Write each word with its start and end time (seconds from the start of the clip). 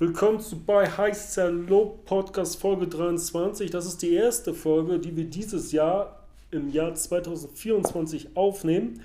Willkommen 0.00 0.40
zu 0.40 0.58
bei 0.58 0.90
Heißt 0.90 1.38
Low 1.68 2.00
Podcast 2.04 2.60
Folge 2.60 2.88
23. 2.88 3.70
Das 3.70 3.86
ist 3.86 4.02
die 4.02 4.12
erste 4.12 4.52
Folge, 4.52 4.98
die 4.98 5.16
wir 5.16 5.26
dieses 5.26 5.70
Jahr 5.70 6.18
im 6.50 6.68
Jahr 6.68 6.96
2024 6.96 8.36
aufnehmen 8.36 9.02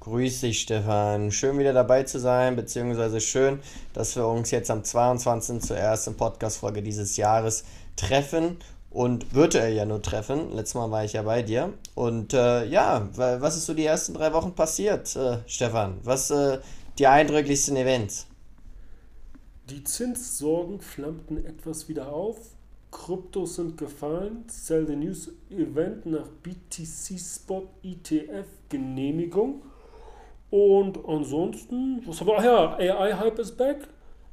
Grüß 0.02 0.40
dich, 0.40 0.62
Stefan. 0.62 1.30
Schön 1.30 1.60
wieder 1.60 1.74
dabei 1.74 2.04
zu 2.04 2.22
sein, 2.22 2.56
beziehungsweise 2.56 3.20
schön, 3.20 3.60
dass 3.92 4.16
wir 4.16 4.26
uns 4.28 4.50
jetzt 4.50 4.72
am 4.72 4.82
22. 4.82 5.62
zur 5.62 5.76
ersten 5.76 6.16
Podcast-Folge 6.16 6.82
dieses 6.82 7.18
Jahres 7.18 7.66
treffen 7.98 8.56
und 8.90 9.36
virtuell 9.36 9.74
ja 9.74 9.84
nur 9.84 10.02
treffen. 10.02 10.56
Letztes 10.56 10.76
Mal 10.76 10.90
war 10.90 11.04
ich 11.04 11.14
ja 11.14 11.24
bei 11.24 11.42
dir. 11.42 11.74
Und 11.96 12.34
äh, 12.34 12.64
ja, 12.68 13.10
was 13.14 13.58
ist 13.58 13.66
so 13.66 13.74
die 13.74 13.84
ersten 13.84 14.14
drei 14.14 14.32
Wochen 14.32 14.56
passiert, 14.56 15.14
äh, 15.18 15.40
Stefan? 15.48 15.98
Was 16.04 16.32
äh, 16.32 16.60
die 16.98 17.08
eindrücklichsten 17.08 17.76
Events? 17.76 18.26
Die 19.70 19.84
Zinssorgen 19.84 20.80
flammten 20.80 21.46
etwas 21.46 21.90
wieder 21.90 22.14
auf. 22.14 22.38
Kryptos 22.90 23.56
sind 23.56 23.78
gefallen. 23.78 24.46
Sell 24.48 24.88
the 24.88 24.96
News 24.96 25.30
Event 25.50 26.06
nach 26.06 26.28
BTC 26.42 27.20
Spot 27.20 27.68
ETF 27.84 28.48
Genehmigung. 28.70 29.62
Und 30.52 31.00
ansonsten, 31.08 32.02
was 32.06 32.20
haben 32.20 32.28
wir? 32.28 32.38
Ach 32.40 32.80
ja, 32.80 32.98
AI-Hype 32.98 33.40
ist 33.40 33.58
back. 33.58 33.88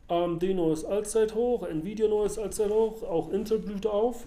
AMD 0.08 0.42
neues 0.54 0.84
Allzeithoch, 0.84 1.66
Nvidia 1.68 2.08
neues 2.08 2.38
Allzeithoch, 2.38 3.02
auch 3.02 3.30
Intel 3.30 3.58
blüht 3.58 3.86
auf. 3.86 4.24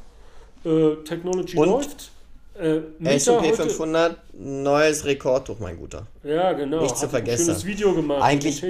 Äh, 0.66 0.96
Technology 1.06 1.58
Und 1.58 1.70
läuft. 1.70 2.12
Äh, 2.60 2.82
S&P 3.06 3.54
500 3.54 4.18
neues 4.34 5.06
Rekordhoch, 5.06 5.60
mein 5.60 5.78
Guter. 5.78 6.08
Ja, 6.24 6.52
genau. 6.52 6.82
Nicht 6.82 6.98
zu 6.98 7.08
vergessen. 7.08 7.44
Ein 7.44 7.46
schönes 7.46 7.66
Video 7.66 7.94
gemacht. 7.94 8.22
Eigentlich, 8.22 8.62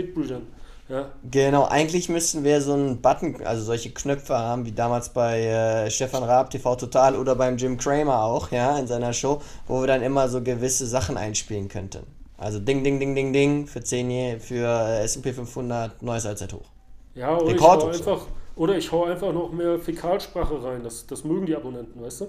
ja. 0.87 1.09
Genau, 1.29 1.65
eigentlich 1.65 2.09
müssten 2.09 2.43
wir 2.43 2.61
so 2.61 2.73
einen 2.73 3.01
Button, 3.01 3.43
also 3.43 3.63
solche 3.63 3.91
Knöpfe 3.91 4.37
haben, 4.37 4.65
wie 4.65 4.71
damals 4.71 5.09
bei 5.09 5.41
äh, 5.45 5.91
Stefan 5.91 6.23
Raab 6.23 6.49
TV 6.49 6.75
Total 6.75 7.15
oder 7.15 7.35
beim 7.35 7.57
Jim 7.57 7.77
Cramer 7.77 8.23
auch, 8.23 8.51
ja, 8.51 8.77
in 8.77 8.87
seiner 8.87 9.13
Show, 9.13 9.41
wo 9.67 9.81
wir 9.81 9.87
dann 9.87 10.01
immer 10.01 10.29
so 10.29 10.41
gewisse 10.41 10.87
Sachen 10.87 11.15
einspielen 11.15 11.67
könnten. 11.67 12.18
Also 12.39 12.59
Ding, 12.59 12.83
Ding, 12.85 12.99
Ding, 12.99 13.15
Ding, 13.15 13.33
Ding 13.33 13.67
für 13.67 13.83
10 13.83 14.39
für 14.39 14.65
äh, 14.65 15.03
S&P 15.03 15.33
500 15.33 16.01
neues 16.01 16.25
Allzeithoch. 16.25 16.65
Ja, 17.13 17.37
oder 17.37 17.53
ich, 17.53 17.61
hau 17.61 17.87
einfach, 17.87 18.27
oder 18.55 18.77
ich 18.77 18.91
hau 18.93 19.03
einfach 19.03 19.33
noch 19.33 19.51
mehr 19.51 19.77
Fäkalsprache 19.77 20.63
rein. 20.63 20.81
Das, 20.81 21.05
das 21.05 21.25
mögen 21.25 21.45
die 21.45 21.55
Abonnenten, 21.55 22.01
weißt 22.01 22.21
du? 22.21 22.27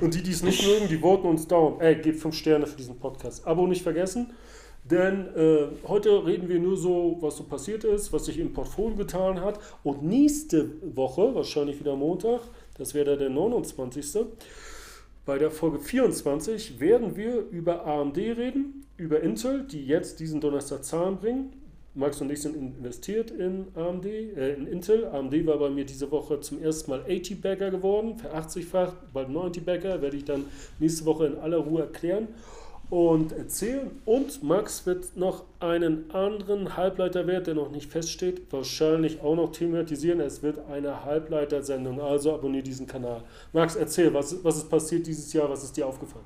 Und 0.04 0.14
die, 0.14 0.22
die 0.22 0.32
es 0.32 0.42
nicht 0.42 0.66
mögen, 0.66 0.88
die 0.88 0.98
voten 0.98 1.28
uns 1.28 1.46
down. 1.46 1.80
Ey, 1.80 1.94
gebt 1.94 2.18
5 2.18 2.34
Sterne 2.34 2.66
für 2.66 2.76
diesen 2.76 2.98
Podcast. 2.98 3.46
Abo 3.46 3.68
nicht 3.68 3.82
vergessen. 3.82 4.32
Denn 4.82 5.28
äh, 5.36 5.68
heute 5.86 6.26
reden 6.26 6.48
wir 6.48 6.58
nur 6.58 6.76
so, 6.76 7.18
was 7.20 7.36
so 7.36 7.44
passiert 7.44 7.84
ist, 7.84 8.12
was 8.12 8.24
sich 8.24 8.38
im 8.38 8.52
Portfolio 8.52 8.96
getan 8.96 9.40
hat. 9.42 9.60
Und 9.84 10.02
nächste 10.02 10.70
Woche, 10.96 11.34
wahrscheinlich 11.36 11.78
wieder 11.78 11.94
Montag, 11.94 12.40
das 12.78 12.94
wäre 12.94 13.16
der 13.16 13.30
29. 13.30 14.26
Bei 15.26 15.38
der 15.38 15.50
Folge 15.50 15.80
24 15.80 16.78
werden 16.78 17.16
wir 17.16 17.48
über 17.50 17.84
AMD 17.84 18.16
reden, 18.16 18.86
über 18.96 19.20
Intel, 19.22 19.64
die 19.64 19.84
jetzt 19.84 20.20
diesen 20.20 20.40
Donnerstag 20.40 20.84
Zahlen 20.84 21.16
bringen. 21.16 21.52
Max 21.94 22.20
und 22.20 22.30
ich 22.30 22.40
sind 22.40 22.54
investiert 22.54 23.32
in 23.32 23.66
AMD, 23.74 24.04
äh, 24.06 24.54
in 24.54 24.68
Intel. 24.68 25.04
AMD 25.06 25.44
war 25.46 25.58
bei 25.58 25.68
mir 25.68 25.84
diese 25.84 26.12
Woche 26.12 26.38
zum 26.38 26.62
ersten 26.62 26.92
Mal 26.92 27.00
80-Bagger 27.08 27.72
geworden, 27.72 28.16
ver 28.18 28.94
bald 29.12 29.28
90-Bagger, 29.28 30.00
werde 30.00 30.16
ich 30.16 30.24
dann 30.24 30.44
nächste 30.78 31.04
Woche 31.06 31.26
in 31.26 31.38
aller 31.38 31.56
Ruhe 31.56 31.80
erklären 31.80 32.28
und 32.90 33.32
erzählen. 33.32 33.90
Und 34.04 34.42
Max 34.42 34.86
wird 34.86 35.16
noch 35.16 35.44
einen 35.60 36.10
anderen 36.12 36.76
Halbleiterwert, 36.76 37.46
der 37.46 37.54
noch 37.54 37.70
nicht 37.70 37.90
feststeht, 37.90 38.52
wahrscheinlich 38.52 39.20
auch 39.20 39.34
noch 39.34 39.50
thematisieren. 39.52 40.20
Es 40.20 40.42
wird 40.42 40.58
eine 40.70 41.04
Halbleitersendung, 41.04 42.00
also 42.00 42.34
abonniere 42.34 42.62
diesen 42.62 42.86
Kanal. 42.86 43.22
Max, 43.52 43.76
erzähl, 43.76 44.12
was, 44.14 44.42
was 44.44 44.58
ist 44.58 44.70
passiert 44.70 45.06
dieses 45.06 45.32
Jahr, 45.32 45.48
was 45.50 45.64
ist 45.64 45.76
dir 45.76 45.86
aufgefallen? 45.86 46.24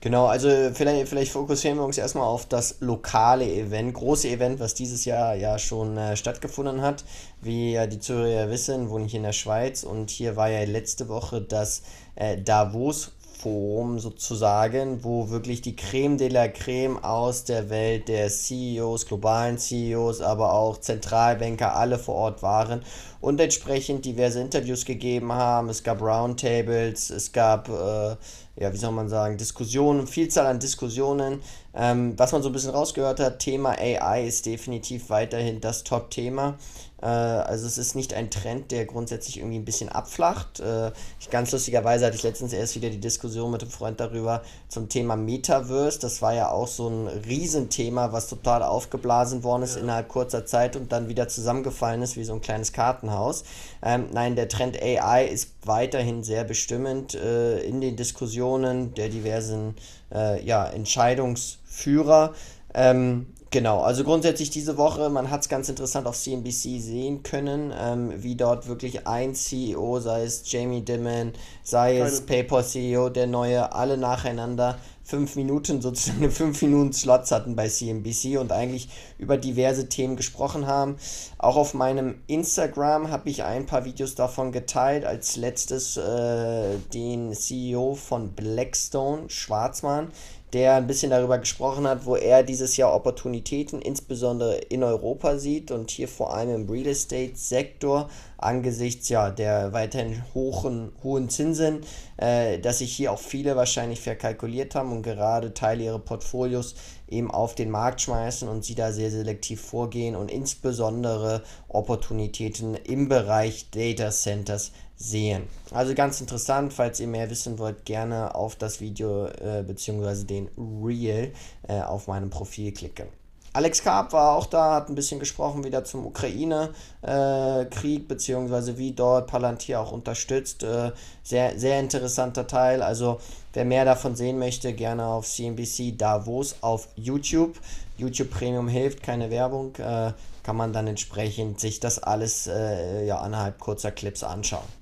Genau, 0.00 0.26
also 0.26 0.48
vielleicht, 0.74 1.08
vielleicht 1.08 1.32
fokussieren 1.32 1.76
wir 1.76 1.84
uns 1.84 1.98
erstmal 1.98 2.24
auf 2.24 2.46
das 2.46 2.76
lokale 2.78 3.52
Event, 3.52 3.94
große 3.94 4.28
Event, 4.28 4.60
was 4.60 4.74
dieses 4.74 5.04
Jahr 5.04 5.34
ja 5.34 5.58
schon 5.58 5.96
äh, 5.96 6.16
stattgefunden 6.16 6.82
hat. 6.82 7.04
Wie 7.42 7.72
ja 7.72 7.88
die 7.88 7.98
Zuhörer 7.98 8.48
wissen, 8.48 8.90
wohne 8.90 9.06
ich 9.06 9.14
in 9.16 9.24
der 9.24 9.32
Schweiz 9.32 9.82
und 9.82 10.10
hier 10.10 10.36
war 10.36 10.50
ja 10.50 10.62
letzte 10.62 11.08
Woche 11.08 11.40
das 11.42 11.82
äh, 12.14 12.40
Davos 12.40 13.10
Forum 13.38 14.00
sozusagen, 14.00 15.04
wo 15.04 15.30
wirklich 15.30 15.62
die 15.62 15.76
Creme 15.76 16.18
de 16.18 16.28
la 16.28 16.48
Creme 16.48 17.02
aus 17.02 17.44
der 17.44 17.70
Welt 17.70 18.08
der 18.08 18.28
CEOs, 18.28 19.06
globalen 19.06 19.58
CEOs, 19.58 20.20
aber 20.20 20.52
auch 20.52 20.78
Zentralbanker 20.78 21.76
alle 21.76 21.98
vor 21.98 22.16
Ort 22.16 22.42
waren 22.42 22.82
und 23.20 23.40
entsprechend 23.40 24.04
diverse 24.04 24.40
Interviews 24.40 24.84
gegeben 24.84 25.32
haben. 25.32 25.68
Es 25.68 25.82
gab 25.82 26.00
Roundtables, 26.00 27.10
es 27.10 27.32
gab, 27.32 27.68
äh, 27.68 28.16
ja, 28.60 28.72
wie 28.72 28.76
soll 28.76 28.92
man 28.92 29.08
sagen, 29.08 29.36
Diskussionen, 29.36 30.06
Vielzahl 30.06 30.46
an 30.46 30.58
Diskussionen. 30.58 31.40
Ähm, 31.74 32.14
was 32.16 32.32
man 32.32 32.42
so 32.42 32.48
ein 32.48 32.52
bisschen 32.52 32.70
rausgehört 32.72 33.20
hat, 33.20 33.38
Thema 33.38 33.70
AI 33.78 34.26
ist 34.26 34.46
definitiv 34.46 35.10
weiterhin 35.10 35.60
das 35.60 35.84
Top-Thema. 35.84 36.58
Äh, 37.02 37.06
also 37.06 37.66
es 37.66 37.78
ist 37.78 37.94
nicht 37.94 38.14
ein 38.14 38.30
Trend, 38.30 38.70
der 38.70 38.86
grundsätzlich 38.86 39.38
irgendwie 39.38 39.58
ein 39.58 39.64
bisschen 39.64 39.88
abflacht. 39.88 40.60
Äh, 40.60 40.92
ich, 41.20 41.30
ganz 41.30 41.52
lustigerweise 41.52 42.06
hatte 42.06 42.16
ich 42.16 42.22
letztens 42.22 42.52
erst 42.52 42.74
wieder 42.76 42.90
die 42.90 43.00
Diskussion 43.00 43.50
mit 43.50 43.62
einem 43.62 43.70
Freund 43.70 44.00
darüber 44.00 44.42
zum 44.68 44.88
Thema 44.88 45.16
Metaverse. 45.16 45.98
Das 46.00 46.22
war 46.22 46.34
ja 46.34 46.50
auch 46.50 46.68
so 46.68 46.88
ein 46.88 47.06
Riesenthema, 47.06 48.12
was 48.12 48.28
total 48.28 48.62
aufgeblasen 48.62 49.42
worden 49.42 49.62
ist 49.62 49.76
ja. 49.76 49.82
innerhalb 49.82 50.08
kurzer 50.08 50.46
Zeit 50.46 50.76
und 50.76 50.92
dann 50.92 51.08
wieder 51.08 51.28
zusammengefallen 51.28 52.02
ist 52.02 52.16
wie 52.16 52.24
so 52.24 52.34
ein 52.34 52.40
kleines 52.40 52.72
Kartenhaus. 52.72 53.44
Ähm, 53.82 54.06
nein, 54.12 54.36
der 54.36 54.48
Trend 54.48 54.80
AI 54.80 55.26
ist 55.26 55.50
weiterhin 55.64 56.24
sehr 56.24 56.44
bestimmend 56.44 57.14
äh, 57.14 57.60
in 57.60 57.80
den 57.80 57.96
Diskussionen 57.96 58.94
der 58.94 59.08
diversen 59.08 59.76
äh, 60.12 60.44
ja, 60.44 60.66
Entscheidungsführer. 60.66 62.34
Ähm, 62.74 63.26
Genau, 63.50 63.80
also 63.80 64.04
grundsätzlich 64.04 64.50
diese 64.50 64.76
Woche, 64.76 65.08
man 65.08 65.30
hat 65.30 65.40
es 65.40 65.48
ganz 65.48 65.70
interessant 65.70 66.06
auf 66.06 66.18
CNBC 66.18 66.80
sehen 66.80 67.22
können, 67.22 67.72
ähm, 67.74 68.12
wie 68.22 68.34
dort 68.34 68.68
wirklich 68.68 69.06
ein 69.06 69.34
CEO, 69.34 70.00
sei 70.00 70.24
es 70.24 70.42
Jamie 70.50 70.82
Dimon, 70.82 71.32
sei 71.62 71.96
Keine. 71.96 72.10
es 72.10 72.20
PayPal-CEO, 72.26 73.08
der 73.08 73.26
neue, 73.26 73.72
alle 73.72 73.96
nacheinander 73.96 74.76
fünf 75.08 75.36
Minuten, 75.36 75.80
sozusagen 75.82 76.30
fünf 76.30 76.60
Minuten 76.60 76.92
Slots 76.92 77.32
hatten 77.32 77.56
bei 77.56 77.68
CNBC 77.68 78.38
und 78.38 78.52
eigentlich 78.52 78.90
über 79.16 79.38
diverse 79.38 79.88
Themen 79.88 80.16
gesprochen 80.16 80.66
haben. 80.66 80.96
Auch 81.38 81.56
auf 81.56 81.72
meinem 81.72 82.16
Instagram 82.26 83.10
habe 83.10 83.30
ich 83.30 83.42
ein 83.44 83.64
paar 83.64 83.86
Videos 83.86 84.14
davon 84.14 84.52
geteilt. 84.52 85.06
Als 85.06 85.36
letztes 85.36 85.96
äh, 85.96 86.76
den 86.92 87.32
CEO 87.32 87.94
von 87.94 88.32
Blackstone, 88.32 89.30
Schwarzmann, 89.30 90.08
der 90.52 90.74
ein 90.74 90.86
bisschen 90.86 91.10
darüber 91.10 91.38
gesprochen 91.38 91.86
hat, 91.86 92.06
wo 92.06 92.16
er 92.16 92.42
dieses 92.42 92.76
Jahr 92.76 92.94
Opportunitäten 92.94 93.82
insbesondere 93.82 94.56
in 94.56 94.82
Europa 94.82 95.36
sieht 95.36 95.70
und 95.70 95.90
hier 95.90 96.08
vor 96.08 96.34
allem 96.34 96.62
im 96.62 96.70
Real 96.70 96.86
Estate 96.86 97.32
Sektor 97.34 98.08
angesichts 98.38 99.08
ja 99.08 99.30
der 99.30 99.72
weiterhin 99.72 100.22
hohen, 100.32 100.92
hohen 101.02 101.28
Zinsen, 101.28 101.80
äh, 102.16 102.58
dass 102.58 102.78
sich 102.78 102.94
hier 102.94 103.12
auch 103.12 103.18
viele 103.18 103.56
wahrscheinlich 103.56 104.00
verkalkuliert 104.00 104.74
haben 104.74 104.92
und 104.92 105.02
gerade 105.02 105.52
Teile 105.52 105.84
ihrer 105.84 105.98
Portfolios 105.98 106.74
eben 107.08 107.30
auf 107.30 107.54
den 107.54 107.70
Markt 107.70 108.00
schmeißen 108.00 108.48
und 108.48 108.64
sie 108.64 108.74
da 108.74 108.92
sehr 108.92 109.10
selektiv 109.10 109.60
vorgehen 109.60 110.14
und 110.14 110.30
insbesondere 110.30 111.42
Opportunitäten 111.68 112.74
im 112.74 113.08
Bereich 113.08 113.70
Data 113.70 114.10
Centers 114.10 114.72
sehen. 114.98 115.44
Also 115.70 115.94
ganz 115.94 116.20
interessant, 116.20 116.72
falls 116.72 117.00
ihr 117.00 117.06
mehr 117.06 117.30
wissen 117.30 117.58
wollt, 117.58 117.84
gerne 117.84 118.34
auf 118.34 118.56
das 118.56 118.80
Video 118.80 119.26
äh, 119.26 119.62
bzw. 119.66 120.24
den 120.24 120.48
Reel 120.58 121.32
äh, 121.68 121.80
auf 121.80 122.08
meinem 122.08 122.30
Profil 122.30 122.72
klicken. 122.72 123.06
Alex 123.54 123.82
Karp 123.82 124.12
war 124.12 124.36
auch 124.36 124.46
da, 124.46 124.74
hat 124.74 124.88
ein 124.88 124.94
bisschen 124.94 125.18
gesprochen 125.18 125.64
wieder 125.64 125.82
zum 125.82 126.06
Ukraine-Krieg, 126.06 128.00
äh, 128.00 128.04
beziehungsweise 128.06 128.76
wie 128.76 128.92
dort 128.92 129.26
Palantir 129.26 129.80
auch 129.80 129.90
unterstützt. 129.90 130.62
Äh, 130.62 130.92
sehr, 131.22 131.58
sehr 131.58 131.80
interessanter 131.80 132.46
Teil. 132.46 132.82
Also, 132.82 133.18
wer 133.54 133.64
mehr 133.64 133.84
davon 133.84 134.14
sehen 134.16 134.38
möchte, 134.38 134.74
gerne 134.74 135.06
auf 135.06 135.26
CNBC 135.26 135.96
Davos 135.96 136.56
auf 136.60 136.88
YouTube. 136.94 137.58
YouTube 137.96 138.30
Premium 138.30 138.68
hilft, 138.68 139.02
keine 139.02 139.30
Werbung. 139.30 139.74
Äh, 139.76 140.12
kann 140.42 140.56
man 140.56 140.72
dann 140.72 140.86
entsprechend 140.86 141.58
sich 141.58 141.80
das 141.80 142.02
alles 142.02 142.46
äh, 142.46 143.06
ja, 143.06 143.18
annerhalb 143.18 143.58
kurzer 143.58 143.90
Clips 143.90 144.22
anschauen. 144.22 144.77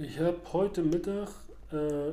Ich 0.00 0.20
habe 0.20 0.36
heute 0.52 0.82
Mittag 0.82 1.26
äh, 1.72 2.12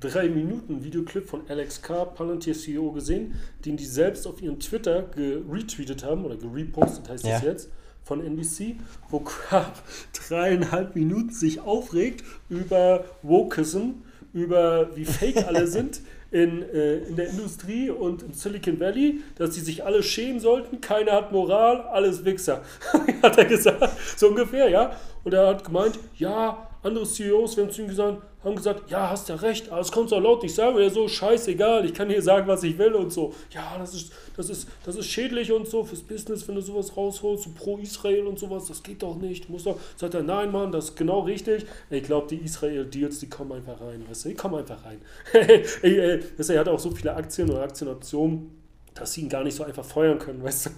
drei 0.00 0.26
Minuten 0.30 0.82
Videoclip 0.82 1.28
von 1.28 1.42
Alex 1.48 1.82
Carr, 1.82 2.06
Palantir 2.06 2.54
CEO, 2.54 2.92
gesehen, 2.92 3.34
den 3.62 3.76
die 3.76 3.84
selbst 3.84 4.26
auf 4.26 4.40
ihrem 4.40 4.58
Twitter 4.58 5.04
retweetet 5.14 6.02
haben 6.02 6.24
oder 6.24 6.36
gerepostet 6.36 7.10
heißt 7.10 7.26
ja. 7.26 7.32
das 7.34 7.42
jetzt 7.42 7.68
von 8.02 8.24
NBC, 8.24 8.76
wo 9.10 9.20
Crab 9.20 9.82
dreieinhalb 10.28 10.96
Minuten 10.96 11.28
sich 11.28 11.60
aufregt 11.60 12.24
über 12.48 13.04
Wokeism, 13.20 13.96
über 14.32 14.96
wie 14.96 15.04
fake 15.04 15.46
alle 15.46 15.66
sind 15.66 16.00
in, 16.30 16.62
äh, 16.62 17.00
in 17.00 17.16
der 17.16 17.28
Industrie 17.28 17.90
und 17.90 18.22
im 18.22 18.32
Silicon 18.32 18.80
Valley, 18.80 19.20
dass 19.34 19.54
sie 19.54 19.60
sich 19.60 19.84
alle 19.84 20.02
schämen 20.02 20.40
sollten, 20.40 20.80
keiner 20.80 21.12
hat 21.12 21.32
Moral, 21.32 21.82
alles 21.82 22.24
Wichser, 22.24 22.62
hat 23.22 23.36
er 23.36 23.44
gesagt, 23.44 23.90
so 24.16 24.28
ungefähr, 24.28 24.70
ja. 24.70 24.96
Und 25.22 25.34
er 25.34 25.48
hat 25.48 25.64
gemeint, 25.64 25.98
ja, 26.16 26.68
andere 26.86 27.04
CEOs 27.04 27.56
haben 27.58 27.70
zu 27.70 27.82
ihm 27.82 27.88
gesagt, 27.88 28.22
haben 28.44 28.56
gesagt, 28.56 28.90
ja, 28.90 29.10
hast 29.10 29.28
ja 29.28 29.34
recht, 29.34 29.70
aber 29.70 29.80
es 29.80 29.90
kommt 29.90 30.08
so 30.08 30.18
laut, 30.18 30.44
ich 30.44 30.54
sage 30.54 30.80
ja 30.80 30.88
so, 30.88 31.08
scheißegal, 31.08 31.84
ich 31.84 31.92
kann 31.92 32.08
hier 32.08 32.22
sagen, 32.22 32.46
was 32.46 32.62
ich 32.62 32.78
will 32.78 32.94
und 32.94 33.12
so. 33.12 33.34
Ja, 33.50 33.76
das 33.78 33.94
ist, 33.94 34.12
das 34.36 34.48
ist, 34.48 34.68
das 34.84 34.96
ist 34.96 35.06
schädlich 35.06 35.50
und 35.52 35.66
so 35.68 35.84
fürs 35.84 36.02
Business, 36.02 36.46
wenn 36.46 36.54
du 36.54 36.60
sowas 36.60 36.96
rausholst, 36.96 37.44
so 37.44 37.50
pro 37.50 37.78
Israel 37.78 38.26
und 38.26 38.38
sowas, 38.38 38.66
das 38.66 38.82
geht 38.82 39.02
doch 39.02 39.16
nicht. 39.16 39.50
Muss 39.50 39.64
doch, 39.64 39.78
sagt 39.96 40.14
er, 40.14 40.22
nein, 40.22 40.52
Mann, 40.52 40.70
das 40.70 40.86
ist 40.86 40.96
genau 40.96 41.20
richtig. 41.20 41.66
Ich 41.90 42.04
glaube, 42.04 42.28
die 42.28 42.36
Israel-Deals, 42.36 43.18
die 43.18 43.28
kommen 43.28 43.52
einfach 43.52 43.80
rein, 43.80 44.04
weißt 44.08 44.26
du, 44.26 44.28
die 44.30 44.34
kommen 44.36 44.54
einfach 44.54 44.84
rein. 44.84 45.00
er 45.82 46.60
hat 46.60 46.68
auch 46.68 46.78
so 46.78 46.90
viele 46.92 47.14
Aktien 47.14 47.50
und 47.50 47.56
Aktienoptionen 47.56 48.65
dass 48.98 49.12
sie 49.12 49.20
ihn 49.20 49.28
gar 49.28 49.44
nicht 49.44 49.54
so 49.54 49.62
einfach 49.64 49.84
feuern 49.84 50.18
können, 50.18 50.42
weißt 50.42 50.66
du. 50.66 50.70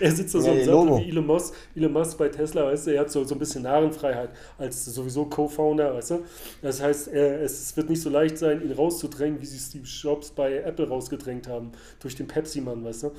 er 0.00 0.12
sitzt 0.12 0.34
da 0.34 0.40
so 0.40 0.50
und 0.50 0.64
sagt, 0.64 1.04
wie 1.04 1.08
Elon 1.10 1.26
Musk, 1.26 1.54
Elon 1.74 1.92
Musk 1.92 2.16
bei 2.16 2.28
Tesla, 2.28 2.66
weißt 2.66 2.86
du, 2.86 2.94
er 2.94 3.00
hat 3.00 3.10
so, 3.10 3.24
so 3.24 3.34
ein 3.34 3.38
bisschen 3.38 3.62
Narrenfreiheit 3.62 4.30
als 4.56 4.84
sowieso 4.84 5.26
Co-Founder, 5.26 5.94
weißt 5.94 6.12
du. 6.12 6.24
Das 6.62 6.80
heißt, 6.80 7.08
er, 7.08 7.42
es 7.42 7.76
wird 7.76 7.90
nicht 7.90 8.00
so 8.00 8.08
leicht 8.08 8.38
sein, 8.38 8.62
ihn 8.62 8.72
rauszudrängen, 8.72 9.40
wie 9.40 9.46
sie 9.46 9.58
Steve 9.58 9.84
Jobs 9.84 10.30
bei 10.30 10.58
Apple 10.58 10.88
rausgedrängt 10.88 11.48
haben, 11.48 11.72
durch 12.00 12.14
den 12.14 12.28
Pepsi-Mann, 12.28 12.84
weißt 12.84 13.02
du. 13.04 13.10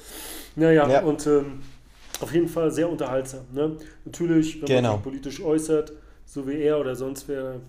Naja, 0.56 0.90
ja. 0.90 1.02
und 1.04 1.28
ähm, 1.28 1.62
auf 2.22 2.34
jeden 2.34 2.48
Fall 2.48 2.72
sehr 2.72 2.90
unterhaltsam. 2.90 3.42
Ne? 3.52 3.78
Natürlich, 4.06 4.62
wenn 4.62 4.68
genau. 4.68 4.82
man 4.90 4.98
sich 4.98 5.04
politisch 5.04 5.42
äußert, 5.42 5.94
so 6.26 6.48
wie 6.48 6.62
er 6.62 6.80
oder 6.80 6.96
sonst 6.96 7.28
wer, 7.28 7.60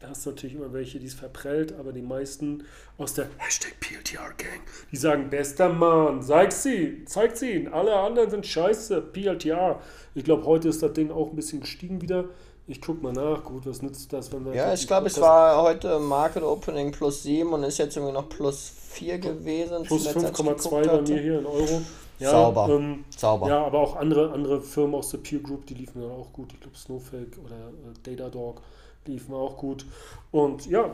da 0.00 0.10
hast 0.10 0.24
du 0.24 0.30
natürlich 0.30 0.54
immer 0.54 0.72
welche, 0.72 0.98
die 1.00 1.06
es 1.06 1.14
verprellt, 1.14 1.74
aber 1.78 1.92
die 1.92 2.02
meisten 2.02 2.64
aus 2.98 3.14
der 3.14 3.26
Hashtag 3.38 3.80
PLTR 3.80 4.32
Gang, 4.36 4.60
die 4.92 4.96
sagen, 4.96 5.28
bester 5.28 5.68
Mann, 5.68 6.22
zeig 6.22 6.52
sie, 6.52 7.04
zeigt 7.04 7.36
sie 7.36 7.52
ihn, 7.52 7.68
alle 7.68 7.94
anderen 7.96 8.30
sind 8.30 8.46
scheiße, 8.46 9.00
PLTR. 9.00 9.80
Ich 10.14 10.24
glaube, 10.24 10.44
heute 10.44 10.68
ist 10.68 10.82
das 10.82 10.92
Ding 10.92 11.10
auch 11.10 11.30
ein 11.30 11.36
bisschen 11.36 11.60
gestiegen 11.60 12.00
wieder. 12.00 12.26
Ich 12.68 12.82
guck 12.82 13.02
mal 13.02 13.12
nach, 13.12 13.44
gut, 13.44 13.66
was 13.66 13.80
nützt 13.80 14.12
das, 14.12 14.30
wenn 14.30 14.44
wir. 14.44 14.54
Ja, 14.54 14.74
ich 14.74 14.86
glaube, 14.86 15.06
es 15.06 15.18
war 15.20 15.62
heute 15.62 15.98
Market 15.98 16.42
Opening 16.42 16.92
plus 16.92 17.22
7 17.22 17.50
und 17.50 17.62
ist 17.62 17.78
jetzt 17.78 17.96
irgendwie 17.96 18.12
noch 18.12 18.28
plus 18.28 18.72
4 18.90 19.18
gewesen. 19.18 19.84
Plus 19.84 20.06
5,2 20.06 20.86
bei 20.86 21.00
mir 21.00 21.20
hier 21.20 21.38
in 21.38 21.46
Euro. 21.46 21.82
Ja, 22.18 22.30
Sauber. 22.30 22.68
Ähm, 22.68 23.04
Sauber. 23.16 23.48
Ja, 23.48 23.64
aber 23.64 23.78
auch 23.78 23.96
andere, 23.96 24.32
andere 24.32 24.60
Firmen 24.60 24.96
aus 24.96 25.10
der 25.10 25.18
Peer 25.18 25.38
Group, 25.38 25.66
die 25.66 25.74
liefen 25.74 26.02
dann 26.02 26.10
auch 26.10 26.32
gut. 26.32 26.52
Ich 26.52 26.60
glaube, 26.60 26.76
Snowflake 26.76 27.40
oder 27.42 27.56
äh, 27.56 28.16
Datadog 28.16 28.60
liefen 29.08 29.34
auch 29.34 29.56
gut. 29.56 29.84
Und 30.30 30.66
ja, 30.66 30.90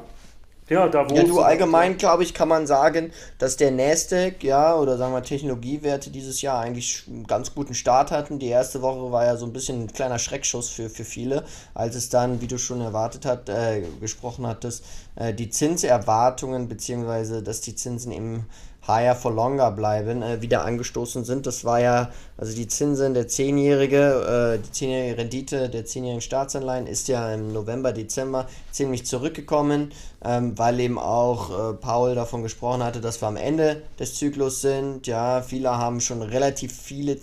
ja, 0.71 0.89
da 0.89 1.09
wo. 1.09 1.15
Ja, 1.15 1.25
du 1.25 1.41
allgemein, 1.41 1.99
glaube 1.99 2.23
ich, 2.23 2.33
kann 2.33 2.49
man 2.49 2.67
sagen, 2.67 3.13
dass 3.39 3.57
der 3.59 3.71
Nasdaq, 3.71 4.43
ja, 4.43 4.75
oder 4.77 4.97
sagen 4.97 5.13
wir 5.13 5.23
Technologiewerte 5.23 6.11
dieses 6.11 6.41
Jahr 6.41 6.61
eigentlich 6.61 7.05
einen 7.07 7.27
ganz 7.27 7.55
guten 7.55 7.75
Start 7.75 8.11
hatten. 8.11 8.39
Die 8.39 8.49
erste 8.49 8.81
Woche 8.81 9.13
war 9.13 9.27
ja 9.27 9.37
so 9.37 9.45
ein 9.45 9.53
bisschen 9.53 9.83
ein 9.83 9.93
kleiner 9.93 10.19
Schreckschuss 10.19 10.71
für, 10.71 10.89
für 10.89 11.05
viele, 11.05 11.45
als 11.75 11.97
es 11.97 12.09
dann, 12.09 12.41
wie 12.41 12.47
du 12.47 12.57
schon 12.57 12.81
erwartet 12.81 13.27
hat, 13.27 13.51
äh, 13.51 13.83
gesprochen 14.01 14.47
hattest, 14.47 14.85
äh, 15.17 15.35
die 15.35 15.51
Zinserwartungen, 15.51 16.67
beziehungsweise 16.67 17.43
dass 17.43 17.61
die 17.61 17.75
Zinsen 17.75 18.11
im 18.11 18.45
higher 18.87 19.15
for 19.15 19.33
longer 19.33 19.71
bleiben, 19.71 20.23
äh, 20.23 20.43
wieder 20.43 20.65
angestoßen 20.65 21.25
sind. 21.25 21.47
Das 21.47 21.65
war 21.65 21.81
ja, 21.81 22.11
also 22.37 22.55
die 22.55 22.69
Zinsen 22.69 23.15
der 23.15 23.29
10-jährige, 23.29 24.57
äh, 24.57 24.59
die 24.59 24.85
10-jährige 24.85 25.19
Rendite 25.19 25.69
der 25.69 25.85
10-jährigen 25.85 26.21
Staatsanleihen 26.21 26.87
ist 26.87 27.09
ja 27.09 27.33
im 27.33 27.53
November, 27.53 27.93
Dezember 27.93 28.47
ziemlich 28.71 29.07
zurückgekommen, 29.07 29.93
ähm, 30.25 30.59
weil 30.59 30.81
eben 30.81 30.99
auch 30.99 31.73
äh, 31.73 31.75
Paul 31.75 32.15
davon 32.15 32.43
gesprochen 32.43 32.83
hatte, 32.83 33.01
dass 33.01 33.23
wir 33.23 33.29
am 33.29 33.37
Ende 33.37 33.83
des 33.99 34.17
Zyklus 34.17 34.61
sind. 34.61 35.07
Ja, 35.07 35.43
viele 35.43 35.77
haben 35.77 36.01
schon 36.01 36.23
relativ 36.23 36.73
viele 36.73 37.21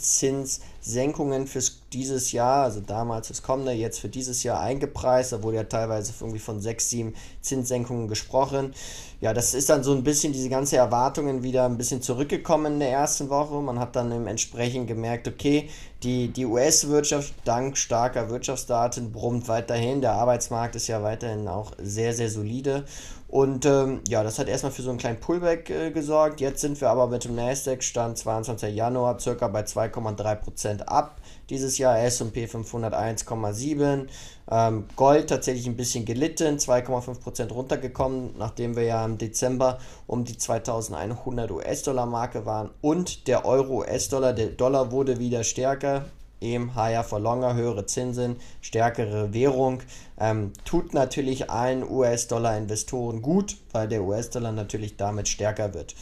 Zinssenkungen 0.81 1.47
für 1.47 1.61
dieses 1.93 2.31
Jahr, 2.31 2.63
also 2.63 2.81
damals 2.81 3.27
das 3.27 3.43
kommende, 3.43 3.71
jetzt 3.71 3.99
für 3.99 4.09
dieses 4.09 4.43
Jahr 4.43 4.59
eingepreist. 4.59 5.31
Da 5.31 5.43
wurde 5.43 5.57
ja 5.57 5.63
teilweise 5.63 6.13
irgendwie 6.19 6.39
von 6.39 6.59
6, 6.59 6.89
7 6.89 7.15
Zinssenkungen 7.41 8.07
gesprochen 8.07 8.73
ja, 9.21 9.33
das 9.33 9.53
ist 9.53 9.69
dann 9.69 9.83
so 9.83 9.93
ein 9.93 10.03
bisschen 10.03 10.33
diese 10.33 10.49
ganze 10.49 10.77
Erwartungen 10.77 11.43
wieder 11.43 11.65
ein 11.65 11.77
bisschen 11.77 12.01
zurückgekommen 12.01 12.73
in 12.73 12.79
der 12.79 12.89
ersten 12.89 13.29
Woche. 13.29 13.53
Man 13.61 13.77
hat 13.77 13.95
dann 13.95 14.25
entsprechend 14.25 14.87
gemerkt, 14.87 15.27
okay, 15.27 15.69
die, 16.01 16.29
die 16.29 16.47
US-Wirtschaft 16.47 17.31
dank 17.45 17.77
starker 17.77 18.31
Wirtschaftsdaten 18.31 19.11
brummt 19.11 19.47
weiterhin. 19.47 20.01
Der 20.01 20.13
Arbeitsmarkt 20.13 20.75
ist 20.75 20.87
ja 20.87 21.03
weiterhin 21.03 21.47
auch 21.47 21.73
sehr, 21.77 22.15
sehr 22.15 22.31
solide. 22.31 22.85
Und 23.31 23.65
ähm, 23.65 24.01
ja, 24.09 24.23
das 24.23 24.39
hat 24.39 24.49
erstmal 24.49 24.73
für 24.73 24.81
so 24.81 24.89
einen 24.89 24.99
kleinen 24.99 25.21
Pullback 25.21 25.69
äh, 25.69 25.91
gesorgt. 25.91 26.41
Jetzt 26.41 26.59
sind 26.59 26.81
wir 26.81 26.89
aber 26.89 27.07
mit 27.07 27.23
dem 27.23 27.33
Nasdaq-Stand 27.35 28.17
22. 28.17 28.75
Januar 28.75 29.17
circa 29.21 29.47
bei 29.47 29.61
2,3% 29.61 30.81
ab. 30.81 31.21
Dieses 31.49 31.77
Jahr 31.77 31.97
SP 32.03 32.43
500 32.45 32.93
1,7. 32.93 34.07
Ähm, 34.51 34.85
Gold 34.97 35.29
tatsächlich 35.29 35.65
ein 35.65 35.77
bisschen 35.77 36.03
gelitten, 36.03 36.57
2,5% 36.57 37.53
runtergekommen, 37.53 38.35
nachdem 38.37 38.75
wir 38.75 38.83
ja 38.83 39.05
im 39.05 39.17
Dezember 39.17 39.79
um 40.07 40.25
die 40.25 40.37
2100 40.37 41.51
US-Dollar-Marke 41.51 42.45
waren. 42.45 42.71
Und 42.81 43.29
der 43.29 43.45
Euro-US-Dollar, 43.45 44.33
der 44.33 44.47
Dollar 44.47 44.91
wurde 44.91 45.19
wieder 45.19 45.45
stärker, 45.45 46.03
eben 46.41 46.75
higher 46.75 47.03
for 47.03 47.19
longer, 47.19 47.53
höhere 47.53 47.85
Zinsen, 47.85 48.35
stärkere 48.61 49.33
Währung. 49.33 49.81
Ähm, 50.19 50.51
tut 50.65 50.93
natürlich 50.93 51.49
allen 51.49 51.89
US-Dollar-Investoren 51.89 53.21
gut, 53.21 53.57
weil 53.71 53.87
der 53.87 54.03
US-Dollar 54.03 54.51
natürlich 54.51 54.97
damit 54.97 55.29
stärker 55.29 55.73
wird. 55.73 55.95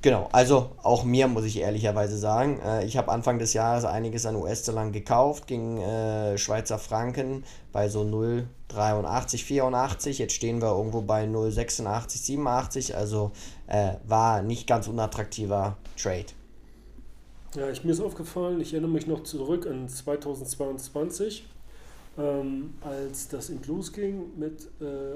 Genau, 0.00 0.28
also 0.30 0.70
auch 0.84 1.02
mir 1.02 1.26
muss 1.26 1.44
ich 1.44 1.58
ehrlicherweise 1.58 2.16
sagen, 2.16 2.60
äh, 2.64 2.84
ich 2.84 2.96
habe 2.96 3.10
Anfang 3.10 3.40
des 3.40 3.52
Jahres 3.52 3.84
einiges 3.84 4.26
an 4.26 4.36
US-Dollar 4.36 4.90
gekauft 4.90 5.48
gegen 5.48 5.78
äh, 5.78 6.38
Schweizer 6.38 6.78
Franken 6.78 7.42
bei 7.72 7.88
so 7.88 8.02
0,83, 8.02 9.42
84. 9.42 10.18
Jetzt 10.20 10.34
stehen 10.34 10.62
wir 10.62 10.68
irgendwo 10.68 11.00
bei 11.00 11.24
0,86, 11.24 12.16
87. 12.16 12.96
Also 12.96 13.32
äh, 13.66 13.94
war 14.06 14.40
nicht 14.42 14.68
ganz 14.68 14.86
unattraktiver 14.86 15.76
Trade. 16.00 16.26
Ja, 17.54 17.70
ich, 17.70 17.82
mir 17.82 17.92
ist 17.92 18.00
aufgefallen, 18.00 18.60
ich 18.60 18.74
erinnere 18.74 18.90
mich 18.90 19.06
noch 19.06 19.22
zurück 19.22 19.66
an 19.66 19.88
2022, 19.88 21.46
ähm, 22.18 22.74
als 22.82 23.28
das 23.28 23.48
in 23.48 23.60
losging 23.66 24.38
mit, 24.38 24.66
äh, 24.80 25.14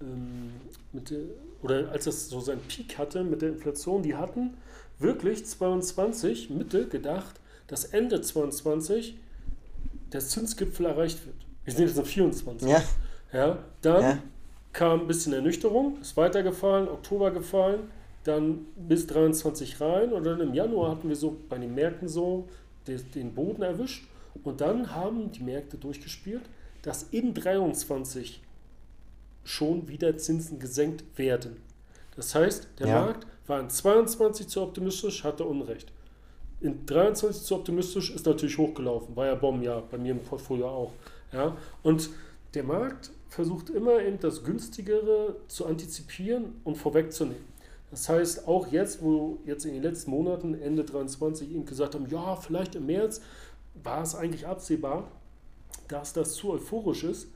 ähm, 0.00 0.52
mit 0.92 1.10
der 1.10 1.18
oder 1.62 1.90
als 1.90 2.04
das 2.04 2.28
so 2.28 2.40
seinen 2.40 2.60
Peak 2.60 2.96
hatte 2.96 3.24
mit 3.24 3.42
der 3.42 3.50
Inflation, 3.50 4.02
die 4.02 4.14
hatten 4.14 4.56
wirklich 4.98 5.44
22 5.44 6.50
Mitte 6.50 6.86
gedacht, 6.86 7.40
dass 7.66 7.84
Ende 7.84 8.20
22 8.20 9.16
der 10.12 10.20
Zinsgipfel 10.20 10.86
erreicht 10.86 11.26
wird. 11.26 11.36
Wir 11.64 11.74
sind 11.74 11.86
jetzt 11.86 11.96
noch 11.96 12.06
24. 12.06 12.68
Ja. 12.68 12.82
ja 13.32 13.58
dann 13.82 14.02
ja. 14.02 14.18
kam 14.72 15.00
ein 15.00 15.06
bisschen 15.06 15.32
Ernüchterung, 15.32 16.00
ist 16.00 16.16
weitergefallen, 16.16 16.88
Oktober 16.88 17.32
gefallen, 17.32 17.90
dann 18.26 18.66
bis 18.76 19.06
23 19.06 19.80
rein 19.80 20.12
und 20.12 20.24
dann 20.24 20.40
im 20.40 20.54
Januar 20.54 20.90
hatten 20.90 21.08
wir 21.08 21.16
so 21.16 21.36
bei 21.48 21.58
den 21.58 21.74
Märkten 21.74 22.08
so 22.08 22.48
den 22.86 23.34
Boden 23.34 23.62
erwischt 23.62 24.04
und 24.44 24.60
dann 24.60 24.94
haben 24.94 25.32
die 25.32 25.42
Märkte 25.42 25.76
durchgespielt, 25.76 26.42
dass 26.82 27.04
in 27.04 27.34
23 27.34 28.42
schon 29.44 29.88
wieder 29.88 30.16
Zinsen 30.16 30.58
gesenkt 30.58 31.04
werden. 31.16 31.56
Das 32.16 32.34
heißt, 32.34 32.68
der 32.78 32.88
ja. 32.88 33.00
Markt 33.00 33.26
war 33.46 33.60
in 33.60 33.70
22 33.70 34.48
zu 34.48 34.62
optimistisch, 34.62 35.24
hatte 35.24 35.44
Unrecht. 35.44 35.92
In 36.60 36.86
23 36.86 37.42
zu 37.42 37.54
optimistisch 37.54 38.10
ist 38.10 38.26
natürlich 38.26 38.56
hochgelaufen, 38.56 39.14
war 39.14 39.26
ja 39.26 39.34
Bombenjahr, 39.34 39.82
bei 39.82 39.98
mir 39.98 40.12
im 40.12 40.20
Portfolio 40.20 40.68
auch. 40.68 40.92
Ja? 41.32 41.56
Und 41.82 42.10
der 42.54 42.64
Markt 42.64 43.10
versucht 43.28 43.70
immer 43.70 44.00
eben 44.00 44.18
das 44.18 44.42
Günstigere 44.42 45.36
zu 45.48 45.66
antizipieren 45.66 46.54
und 46.64 46.76
vorwegzunehmen. 46.76 47.55
Das 47.90 48.08
heißt, 48.08 48.48
auch 48.48 48.66
jetzt, 48.68 49.02
wo 49.02 49.38
jetzt 49.44 49.64
in 49.64 49.74
den 49.74 49.82
letzten 49.82 50.10
Monaten, 50.10 50.54
Ende 50.54 50.84
23, 50.84 51.52
eben 51.52 51.64
gesagt 51.66 51.94
haben, 51.94 52.06
ja, 52.10 52.36
vielleicht 52.36 52.74
im 52.74 52.86
März, 52.86 53.20
war 53.82 54.02
es 54.02 54.14
eigentlich 54.14 54.46
absehbar, 54.46 55.08
dass 55.88 56.12
das 56.12 56.34
zu 56.34 56.52
euphorisch 56.52 57.04
ist. 57.04 57.28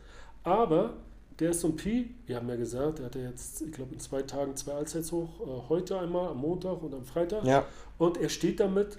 Aber 0.42 0.94
der 1.38 1.50
SP, 1.56 2.12
wir 2.26 2.36
haben 2.36 2.48
ja 2.48 2.56
gesagt, 2.56 2.98
der 2.98 3.06
hatte 3.06 3.20
jetzt, 3.20 3.62
ich 3.62 3.72
glaube, 3.72 3.94
in 3.94 4.00
zwei 4.00 4.22
Tagen 4.22 4.56
zwei 4.56 4.72
Allzeitshoch, 4.72 5.40
äh, 5.40 5.68
heute 5.68 5.98
einmal, 5.98 6.28
am 6.28 6.38
Montag 6.38 6.82
und 6.82 6.94
am 6.94 7.04
Freitag. 7.04 7.44
Ja. 7.44 7.64
Und 7.98 8.18
er 8.18 8.28
steht 8.28 8.60
damit, 8.60 8.98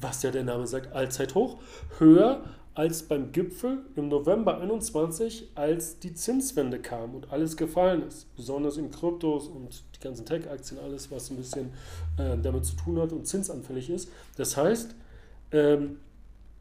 was 0.00 0.22
ja 0.22 0.30
der 0.30 0.44
Name 0.44 0.66
sagt, 0.66 0.92
Allzeithoch, 0.92 1.58
höher 1.98 2.44
als 2.78 3.02
beim 3.02 3.32
Gipfel 3.32 3.78
im 3.96 4.06
November 4.06 4.60
21, 4.60 5.48
als 5.56 5.98
die 5.98 6.14
Zinswende 6.14 6.78
kam 6.78 7.16
und 7.16 7.32
alles 7.32 7.56
gefallen 7.56 8.06
ist. 8.06 8.32
Besonders 8.36 8.76
in 8.76 8.92
Kryptos 8.92 9.48
und 9.48 9.82
die 9.96 9.98
ganzen 9.98 10.24
Tech-Aktien, 10.24 10.78
alles, 10.78 11.10
was 11.10 11.28
ein 11.28 11.38
bisschen 11.38 11.72
äh, 12.18 12.38
damit 12.40 12.64
zu 12.64 12.76
tun 12.76 13.00
hat 13.00 13.10
und 13.10 13.26
zinsanfällig 13.26 13.90
ist. 13.90 14.08
Das 14.36 14.56
heißt, 14.56 14.94
ähm, 15.50 15.96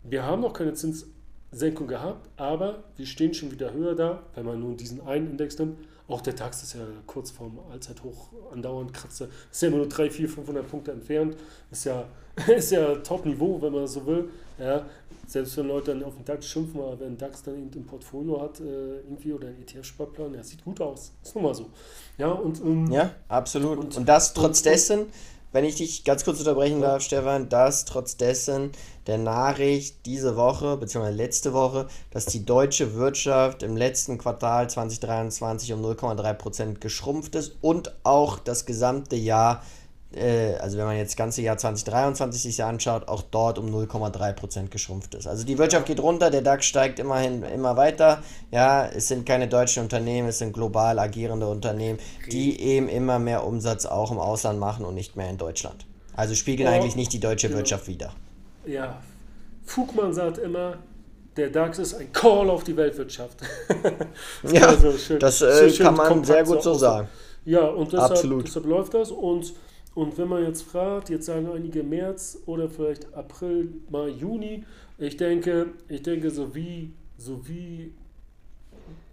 wir 0.01 0.23
haben 0.23 0.41
noch 0.41 0.53
keine 0.53 0.73
Zinssenkung 0.73 1.85
gehabt, 1.85 2.27
aber 2.35 2.85
wir 2.95 3.05
stehen 3.05 3.35
schon 3.35 3.51
wieder 3.51 3.71
höher 3.71 3.93
da, 3.93 4.23
wenn 4.33 4.47
man 4.47 4.59
nun 4.59 4.75
diesen 4.75 5.05
einen 5.05 5.29
Index 5.29 5.59
nimmt. 5.59 5.77
Auch 6.07 6.21
der 6.21 6.33
DAX 6.33 6.63
ist 6.63 6.73
ja 6.73 6.81
kurz 7.05 7.31
vorm 7.31 7.59
Allzeithoch 7.71 8.29
andauernd 8.51 8.93
kratze. 8.93 9.29
Ist 9.51 9.61
ja 9.61 9.67
immer 9.67 9.77
nur 9.77 9.89
3, 9.89 10.09
4, 10.09 10.29
500 10.29 10.67
Punkte 10.67 10.91
entfernt. 10.93 11.35
Ist 11.69 11.85
ja, 11.85 12.05
ist 12.47 12.71
ja 12.71 12.95
Top-Niveau, 12.95 13.61
wenn 13.61 13.73
man 13.73 13.85
so 13.87 14.05
will. 14.07 14.29
Ja, 14.57 14.85
selbst 15.27 15.57
wenn 15.57 15.67
Leute 15.67 15.91
dann 15.91 16.03
auf 16.03 16.15
den 16.15 16.25
DAX 16.25 16.47
schimpfen, 16.47 16.79
aber 16.79 16.99
wenn 17.01 17.17
DAX 17.17 17.43
dann 17.43 17.55
ein 17.55 17.85
Portfolio 17.85 18.41
hat, 18.41 18.59
äh, 18.61 19.01
irgendwie 19.01 19.33
oder 19.33 19.49
ein 19.49 19.61
ETF-Sparplan, 19.61 20.33
ja, 20.33 20.43
sieht 20.43 20.63
gut 20.63 20.79
aus. 20.81 21.11
Ist 21.21 21.35
nun 21.35 21.43
mal 21.43 21.53
so. 21.53 21.67
Ja, 22.17 22.31
und, 22.31 22.59
ähm, 22.61 22.91
ja 22.91 23.11
absolut. 23.27 23.77
Und, 23.77 23.97
und 23.97 24.05
das 24.07 24.33
trotz 24.33 24.63
dessen, 24.63 25.07
wenn 25.51 25.65
ich 25.65 25.75
dich 25.75 26.03
ganz 26.03 26.23
kurz 26.23 26.39
unterbrechen 26.39 26.81
darf, 26.81 27.01
Stefan, 27.01 27.49
das 27.49 27.85
trotz 27.85 28.15
dessen 28.17 28.71
der 29.05 29.17
Nachricht 29.17 30.05
diese 30.05 30.35
Woche, 30.35 30.77
beziehungsweise 30.77 31.17
letzte 31.17 31.53
Woche, 31.53 31.87
dass 32.11 32.25
die 32.25 32.45
deutsche 32.45 32.95
Wirtschaft 32.95 33.63
im 33.63 33.77
letzten 33.77 34.17
Quartal 34.17 34.69
2023 34.69 35.73
um 35.73 35.83
0,3% 35.83 36.79
geschrumpft 36.79 37.35
ist 37.35 37.57
und 37.61 37.95
auch 38.03 38.39
das 38.39 38.65
gesamte 38.65 39.15
Jahr 39.15 39.63
also 40.15 40.77
wenn 40.77 40.85
man 40.85 40.95
jetzt 40.95 41.11
das 41.11 41.17
ganze 41.17 41.41
Jahr 41.41 41.57
2023 41.57 42.41
sich 42.41 42.63
anschaut, 42.63 43.07
auch 43.07 43.21
dort 43.21 43.59
um 43.59 43.67
0,3% 43.67 44.69
geschrumpft 44.69 45.15
ist. 45.15 45.27
Also 45.27 45.45
die 45.45 45.57
Wirtschaft 45.57 45.85
geht 45.85 45.99
runter, 45.99 46.31
der 46.31 46.41
DAX 46.41 46.65
steigt 46.65 46.99
immerhin 46.99 47.43
immer 47.43 47.75
weiter. 47.75 48.23
Ja, 48.51 48.87
es 48.87 49.09
sind 49.09 49.25
keine 49.25 49.47
deutschen 49.47 49.83
Unternehmen, 49.83 50.29
es 50.29 50.39
sind 50.39 50.53
global 50.53 50.97
agierende 50.99 51.47
Unternehmen, 51.47 51.99
die 52.31 52.59
eben 52.61 52.87
immer 52.87 53.19
mehr 53.19 53.45
Umsatz 53.45 53.85
auch 53.85 54.11
im 54.11 54.19
Ausland 54.19 54.59
machen 54.59 54.85
und 54.85 54.95
nicht 54.95 55.17
mehr 55.17 55.29
in 55.29 55.37
Deutschland. 55.37 55.85
Also 56.15 56.35
spiegeln 56.35 56.69
oh, 56.69 56.71
eigentlich 56.71 56.95
nicht 56.95 57.11
die 57.11 57.19
deutsche 57.19 57.49
ja. 57.49 57.55
Wirtschaft 57.55 57.87
wider. 57.87 58.13
Ja, 58.65 59.01
Fugmann 59.65 60.13
sagt 60.13 60.37
immer, 60.37 60.77
der 61.35 61.49
DAX 61.49 61.79
ist 61.79 61.93
ein 61.93 62.11
Call 62.13 62.49
auf 62.49 62.63
die 62.63 62.75
Weltwirtschaft. 62.75 63.39
ja, 64.51 64.67
also 64.67 64.97
schön, 64.97 65.19
das 65.19 65.41
äh, 65.41 65.69
schön, 65.69 65.85
kann 65.85 65.95
man 65.95 66.23
sehr 66.23 66.43
gut 66.43 66.63
so 66.63 66.73
sagen. 66.73 67.09
Ja, 67.45 67.61
und 67.61 67.93
deshalb, 67.93 68.43
deshalb 68.43 68.65
läuft 68.65 68.93
das 68.93 69.11
und 69.11 69.53
und 69.97 70.15
wenn 70.19 70.27
man 70.27 70.43
jetzt 70.43 70.61
fragt, 70.61 71.09
jetzt 71.09 71.25
sagen 71.25 71.49
einige 71.49 71.81
März 71.81 72.43
oder 72.45 72.69
vielleicht 72.69 73.11
April, 73.15 73.81
Mai, 73.89 74.09
Juni, 74.09 74.63
ich 74.99 75.17
denke, 75.17 75.73
ich 75.87 76.03
denke, 76.03 76.29
so 76.29 76.53
wie, 76.53 76.93
so 77.17 77.47
wie 77.47 77.95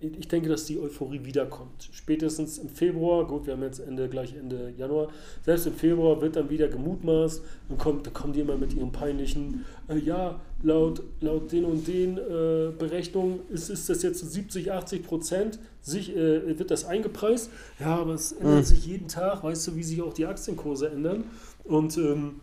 ich 0.00 0.28
denke, 0.28 0.48
dass 0.48 0.66
die 0.66 0.78
Euphorie 0.78 1.24
wiederkommt. 1.24 1.88
Spätestens 1.92 2.58
im 2.58 2.68
Februar, 2.68 3.26
gut, 3.26 3.46
wir 3.46 3.54
haben 3.54 3.62
jetzt 3.62 3.78
Ende, 3.78 4.08
gleich 4.08 4.34
Ende 4.34 4.72
Januar, 4.76 5.08
selbst 5.44 5.66
im 5.66 5.74
Februar 5.74 6.20
wird 6.20 6.36
dann 6.36 6.50
wieder 6.50 6.68
gemutmaßt 6.68 7.42
und 7.68 7.78
kommt, 7.78 8.06
da 8.06 8.10
kommen 8.10 8.32
die 8.32 8.40
immer 8.40 8.56
mit 8.56 8.74
ihren 8.74 8.92
peinlichen, 8.92 9.64
äh, 9.88 9.98
ja, 9.98 10.40
laut, 10.62 11.02
laut 11.20 11.52
den 11.52 11.64
und 11.64 11.86
den 11.86 12.18
äh, 12.18 12.72
Berechnungen 12.78 13.40
ist, 13.50 13.70
ist 13.70 13.88
das 13.88 14.02
jetzt 14.02 14.20
so 14.20 14.26
70, 14.26 14.72
80 14.72 15.04
Prozent, 15.04 15.58
sich, 15.80 16.14
äh, 16.14 16.58
wird 16.58 16.70
das 16.70 16.84
eingepreist. 16.84 17.50
Ja, 17.78 17.96
aber 17.96 18.14
es 18.14 18.32
ändert 18.32 18.56
mhm. 18.56 18.64
sich 18.64 18.86
jeden 18.86 19.08
Tag, 19.08 19.42
weißt 19.42 19.68
du, 19.68 19.76
wie 19.76 19.82
sich 19.82 20.02
auch 20.02 20.14
die 20.14 20.26
Aktienkurse 20.26 20.90
ändern. 20.90 21.24
Und, 21.64 21.96
ähm, 21.96 22.40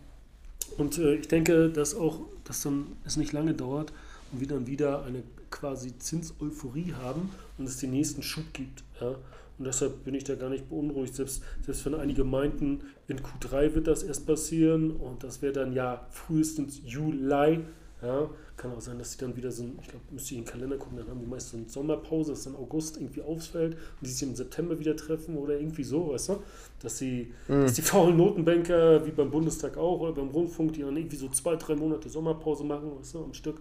und 0.78 0.98
äh, 0.98 1.14
ich 1.14 1.28
denke, 1.28 1.68
dass 1.68 1.94
auch, 1.94 2.20
dass 2.44 2.62
dann 2.62 2.86
es 3.04 3.16
nicht 3.16 3.32
lange 3.32 3.54
dauert 3.54 3.92
und 4.32 4.40
wir 4.40 4.48
dann 4.48 4.66
wieder 4.66 5.04
eine 5.04 5.22
quasi 5.52 5.96
Zinseuphorie 5.96 6.94
haben 7.00 7.30
und 7.58 7.68
es 7.68 7.76
den 7.76 7.92
nächsten 7.92 8.22
Schub 8.22 8.52
gibt. 8.52 8.82
Ja? 9.00 9.14
Und 9.58 9.66
deshalb 9.66 10.04
bin 10.04 10.14
ich 10.14 10.24
da 10.24 10.34
gar 10.34 10.50
nicht 10.50 10.68
beunruhigt. 10.68 11.14
Selbst, 11.14 11.42
selbst 11.64 11.86
wenn 11.86 11.94
einige 11.94 12.24
meinten, 12.24 12.80
in 13.06 13.20
Q3 13.20 13.74
wird 13.74 13.86
das 13.86 14.02
erst 14.02 14.26
passieren 14.26 14.90
und 14.90 15.22
das 15.22 15.40
wäre 15.42 15.52
dann 15.52 15.72
ja 15.72 16.04
frühestens 16.10 16.80
Juli. 16.84 17.60
Ja, 18.02 18.28
kann 18.56 18.72
auch 18.72 18.80
sein, 18.80 18.98
dass 18.98 19.12
sie 19.12 19.18
dann 19.18 19.36
wieder 19.36 19.52
so, 19.52 19.64
ich 19.80 19.88
glaube, 19.88 20.04
müsste 20.10 20.34
ich 20.34 20.38
in 20.38 20.44
den 20.44 20.50
Kalender 20.50 20.76
gucken, 20.76 20.98
dann 20.98 21.08
haben 21.08 21.20
die 21.20 21.26
meist 21.26 21.50
so 21.50 21.56
eine 21.56 21.68
Sommerpause, 21.68 22.32
dass 22.32 22.42
dann 22.42 22.56
August 22.56 22.96
irgendwie 22.96 23.22
ausfällt 23.22 23.74
und 23.74 24.06
die 24.06 24.10
sich 24.10 24.28
im 24.28 24.34
September 24.34 24.76
wieder 24.76 24.96
treffen 24.96 25.36
oder 25.36 25.56
irgendwie 25.56 25.84
so, 25.84 26.08
weißt 26.08 26.30
du? 26.30 26.42
Dass, 26.80 26.98
sie, 26.98 27.32
mhm. 27.46 27.62
dass 27.62 27.74
die 27.74 27.82
faulen 27.82 28.16
Notenbanker, 28.16 29.06
wie 29.06 29.12
beim 29.12 29.30
Bundestag 29.30 29.76
auch 29.76 30.00
oder 30.00 30.14
beim 30.14 30.30
Rundfunk, 30.30 30.72
die 30.72 30.80
dann 30.80 30.96
irgendwie 30.96 31.14
so 31.14 31.28
zwei, 31.28 31.54
drei 31.54 31.76
Monate 31.76 32.08
Sommerpause 32.08 32.64
machen, 32.64 32.90
weißt 32.98 33.14
du, 33.14 33.22
am 33.22 33.34
Stück. 33.34 33.60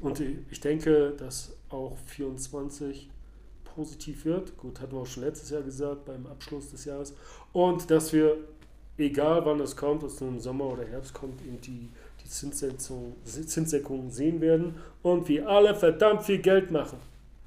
Und 0.00 0.22
ich 0.50 0.60
denke, 0.60 1.14
dass 1.18 1.56
auch 1.70 1.96
24 2.06 3.08
positiv 3.74 4.24
wird. 4.24 4.56
Gut, 4.56 4.80
hatten 4.80 4.92
wir 4.92 5.00
auch 5.00 5.06
schon 5.06 5.24
letztes 5.24 5.50
Jahr 5.50 5.62
gesagt, 5.62 6.04
beim 6.04 6.26
Abschluss 6.26 6.70
des 6.70 6.84
Jahres. 6.84 7.14
Und 7.52 7.90
dass 7.90 8.12
wir, 8.12 8.36
egal 8.96 9.44
wann 9.44 9.60
es 9.60 9.76
kommt, 9.76 10.02
ob 10.02 10.10
es 10.10 10.20
nun 10.20 10.34
im 10.34 10.40
Sommer 10.40 10.64
oder 10.64 10.84
Herbst 10.84 11.14
kommt, 11.14 11.40
eben 11.42 11.60
die, 11.60 11.88
die 12.24 12.28
Zinssenkung 13.46 14.10
sehen 14.10 14.40
werden 14.40 14.74
und 15.02 15.28
wir 15.28 15.48
alle 15.48 15.74
verdammt 15.74 16.22
viel 16.22 16.38
Geld 16.38 16.70
machen, 16.70 16.98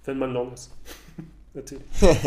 wenn 0.05 0.17
man 0.19 0.33
long 0.33 0.53
ist. 0.53 0.71
Natürlich. 1.53 1.83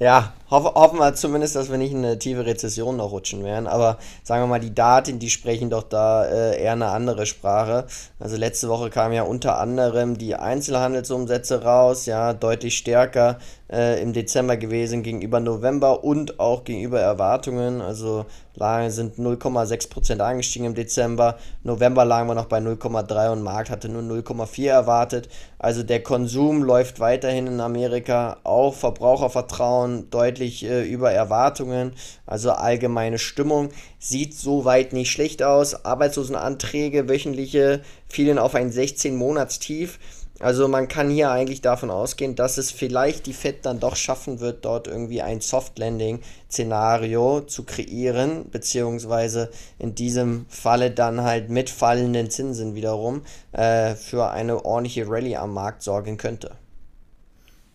Ja, 0.00 0.34
hoff, 0.54 0.74
hoffen 0.74 0.98
wir 0.98 1.14
zumindest, 1.14 1.56
dass 1.56 1.70
wir 1.70 1.78
nicht 1.78 1.92
in 1.92 1.98
eine 1.98 2.18
tiefe 2.18 2.46
Rezession 2.46 2.96
noch 2.96 3.10
rutschen 3.10 3.44
werden. 3.44 3.66
Aber 3.66 3.98
sagen 4.22 4.42
wir 4.42 4.46
mal, 4.46 4.60
die 4.60 4.74
Daten, 4.74 5.18
die 5.18 5.30
sprechen 5.30 5.70
doch 5.70 5.82
da 5.82 6.24
äh, 6.24 6.62
eher 6.62 6.72
eine 6.72 6.88
andere 6.88 7.26
Sprache. 7.26 7.86
Also 8.18 8.36
letzte 8.36 8.68
Woche 8.68 8.90
kamen 8.90 9.14
ja 9.14 9.22
unter 9.22 9.58
anderem 9.58 10.16
die 10.18 10.34
Einzelhandelsumsätze 10.34 11.62
raus, 11.62 12.06
ja, 12.06 12.32
deutlich 12.32 12.76
stärker 12.76 13.38
äh, 13.70 14.00
im 14.00 14.12
Dezember 14.12 14.56
gewesen 14.56 15.02
gegenüber 15.02 15.40
November 15.40 16.04
und 16.04 16.38
auch 16.38 16.64
gegenüber 16.64 17.00
Erwartungen. 17.00 17.80
Also 17.80 18.26
lagen, 18.54 18.90
sind 18.90 19.16
0,6% 19.18 20.20
angestiegen 20.20 20.66
im 20.66 20.74
Dezember. 20.74 21.36
November 21.62 22.04
lagen 22.04 22.28
wir 22.28 22.34
noch 22.34 22.46
bei 22.46 22.58
0,3 22.58 23.32
und 23.32 23.42
Markt 23.42 23.70
hatte 23.70 23.88
nur 23.88 24.02
0,4 24.02 24.68
erwartet. 24.68 25.28
Also 25.58 25.82
der 25.82 26.02
Konsum 26.02 26.62
läuft 26.62 27.00
weiterhin 27.00 27.46
in 27.46 27.60
Amerika. 27.60 28.36
Auch 28.44 28.74
Verbrauchervertrauen 28.74 30.10
deutlich 30.10 30.43
äh, 30.44 30.82
über 30.82 31.12
Erwartungen. 31.12 31.92
Also 32.26 32.52
allgemeine 32.52 33.18
Stimmung 33.18 33.70
sieht 33.98 34.34
soweit 34.34 34.92
nicht 34.92 35.10
schlecht 35.10 35.42
aus. 35.42 35.84
Arbeitslosenanträge 35.84 37.08
wöchentliche 37.08 37.80
fielen 38.06 38.38
auf 38.38 38.54
ein 38.54 38.70
16-Monats-Tief. 38.70 39.98
Also 40.40 40.66
man 40.66 40.88
kann 40.88 41.10
hier 41.10 41.30
eigentlich 41.30 41.60
davon 41.60 41.90
ausgehen, 41.90 42.34
dass 42.34 42.58
es 42.58 42.72
vielleicht 42.72 43.26
die 43.26 43.32
Fed 43.32 43.64
dann 43.64 43.78
doch 43.78 43.94
schaffen 43.94 44.40
wird, 44.40 44.64
dort 44.64 44.88
irgendwie 44.88 45.22
ein 45.22 45.40
Soft-Landing-Szenario 45.40 47.42
zu 47.42 47.62
kreieren, 47.62 48.50
beziehungsweise 48.50 49.50
in 49.78 49.94
diesem 49.94 50.46
Falle 50.48 50.90
dann 50.90 51.22
halt 51.22 51.50
mit 51.50 51.70
fallenden 51.70 52.30
Zinsen 52.30 52.74
wiederum 52.74 53.22
äh, 53.52 53.94
für 53.94 54.32
eine 54.32 54.64
ordentliche 54.64 55.08
Rallye 55.08 55.36
am 55.36 55.54
Markt 55.54 55.82
sorgen 55.82 56.16
könnte. 56.16 56.50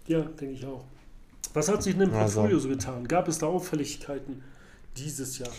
Ja, 0.08 0.20
denke 0.22 0.56
ich 0.56 0.66
auch. 0.66 0.84
Was 1.53 1.70
hat 1.70 1.84
sich 1.84 1.94
in 1.94 2.00
dem 2.00 2.13
also 2.13 2.41
Portfolio 2.41 2.60
so 2.60 2.70
getan? 2.70 3.08
Gab 3.08 3.27
es 3.27 3.39
da 3.39 3.48
Auffälligkeiten 3.48 4.44
dieses 4.96 5.39
Jahr? 5.39 5.50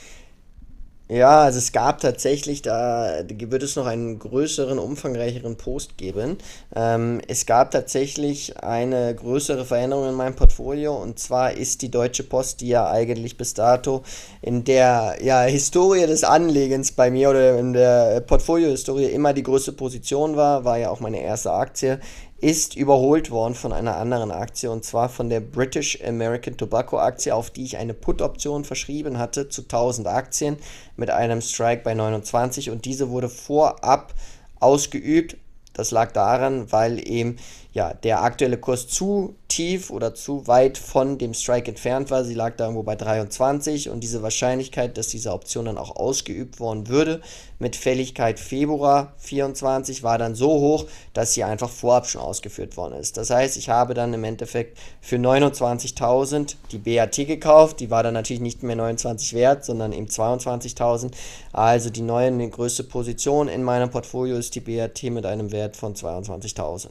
Ja, 1.11 1.41
also 1.41 1.59
es 1.59 1.73
gab 1.73 2.01
tatsächlich, 2.01 2.63
da 2.63 3.25
wird 3.29 3.65
es 3.65 3.75
noch 3.75 3.87
einen 3.87 4.21
größeren, 4.21 4.79
umfangreicheren 4.79 5.57
Post 5.57 5.99
geben. 5.99 6.39
Ähm, 6.73 7.21
es 7.27 7.47
gab 7.47 7.73
tatsächlich 7.73 8.63
eine 8.63 9.13
größere 9.13 9.65
Veränderung 9.65 10.09
in 10.09 10.15
meinem 10.15 10.37
Portfolio 10.37 10.95
und 10.95 11.19
zwar 11.19 11.51
ist 11.51 11.83
die 11.83 11.91
Deutsche 11.91 12.23
Post, 12.23 12.61
die 12.61 12.69
ja 12.69 12.89
eigentlich 12.89 13.37
bis 13.37 13.55
dato 13.55 14.05
in 14.41 14.63
der 14.63 15.17
ja, 15.21 15.43
Historie 15.43 16.07
des 16.07 16.23
Anlegens 16.23 16.93
bei 16.93 17.11
mir 17.11 17.31
oder 17.31 17.59
in 17.59 17.73
der 17.73 18.21
Portfolio-Historie 18.21 19.07
immer 19.07 19.33
die 19.33 19.43
größte 19.43 19.73
Position 19.73 20.37
war, 20.37 20.65
war 20.65 20.79
ja 20.79 20.91
auch 20.91 21.01
meine 21.01 21.21
erste 21.21 21.51
Aktie, 21.51 21.99
ist 22.41 22.75
überholt 22.75 23.31
worden 23.31 23.55
von 23.55 23.73
einer 23.73 23.97
anderen 23.97 24.31
Aktie 24.31 24.71
und 24.71 24.85
zwar 24.85 25.09
von 25.09 25.29
der 25.29 25.41
British 25.41 25.99
American 26.03 26.57
Tobacco 26.57 26.99
Aktie, 26.99 27.35
auf 27.35 27.51
die 27.51 27.65
ich 27.65 27.77
eine 27.77 27.93
Put-Option 27.93 28.65
verschrieben 28.65 29.19
hatte 29.19 29.49
zu 29.49 29.63
1000 29.63 30.09
Aktien 30.09 30.57
mit 30.97 31.11
einem 31.11 31.43
Strike 31.43 31.83
bei 31.83 31.93
29 31.93 32.71
und 32.71 32.87
diese 32.87 33.11
wurde 33.11 33.29
vorab 33.29 34.15
ausgeübt. 34.59 35.37
Das 35.75 35.91
lag 35.91 36.13
daran, 36.13 36.73
weil 36.73 37.07
eben 37.07 37.37
ja, 37.73 37.95
der 37.95 38.23
aktuelle 38.23 38.59
Kurs 38.59 38.89
zu 38.89 39.37
tief 39.47 39.91
oder 39.91 40.15
zu 40.15 40.47
weit 40.47 40.77
von 40.79 41.19
dem 41.19 41.35
Strike 41.35 41.69
entfernt 41.69 42.11
war. 42.11 42.25
Sie 42.25 42.35
lag 42.35 42.57
da 42.57 42.65
irgendwo 42.65 42.83
bei 42.83 42.97
23 42.97 43.91
und 43.91 44.01
diese 44.01 44.23
Wahrscheinlichkeit, 44.23 44.97
dass 44.97 45.09
diese 45.09 45.33
Option 45.33 45.67
dann 45.67 45.79
auch 45.79 45.95
ausgeübt 45.95 46.59
worden 46.59 46.89
würde, 46.89 47.21
mit 47.59 47.77
Fälligkeit 47.77 48.41
Februar 48.41 49.13
24 49.19 50.03
war 50.03 50.19
dann 50.19 50.35
so 50.35 50.49
hoch, 50.49 50.87
dass 51.13 51.35
sie 51.35 51.45
einfach 51.45 51.69
vorab 51.69 52.07
schon 52.07 52.23
ausgeführt 52.23 52.77
worden 52.77 52.95
ist. 52.95 53.17
Das 53.17 53.31
heißt, 53.31 53.57
ich 53.57 53.69
habe 53.69 53.95
dann 53.95 54.15
im 54.15 54.25
Endeffekt 54.25 54.79
für 55.01 55.17
29.000 55.17 56.57
die 56.73 56.79
BAT 56.79 57.17
gekauft. 57.17 57.81
Die 57.81 57.91
war 57.91 58.03
dann 58.03 58.15
natürlich 58.15 58.41
nicht 58.41 58.63
mehr 58.63 58.77
29 58.77 59.35
wert, 59.35 59.65
sondern 59.65 59.93
eben 59.93 60.07
22.000. 60.07 61.13
Also 61.53 61.91
die 61.91 62.03
neue, 62.03 62.33
die 62.33 62.51
größte 62.51 62.85
Position 62.85 63.49
in 63.49 63.63
meinem 63.63 63.91
Portfolio 63.91 64.37
ist 64.37 64.55
die 64.55 64.61
BAT 64.61 65.03
mit 65.05 65.27
einem 65.27 65.53
Wert 65.53 65.77
von 65.77 65.95
22.000. 65.95 66.89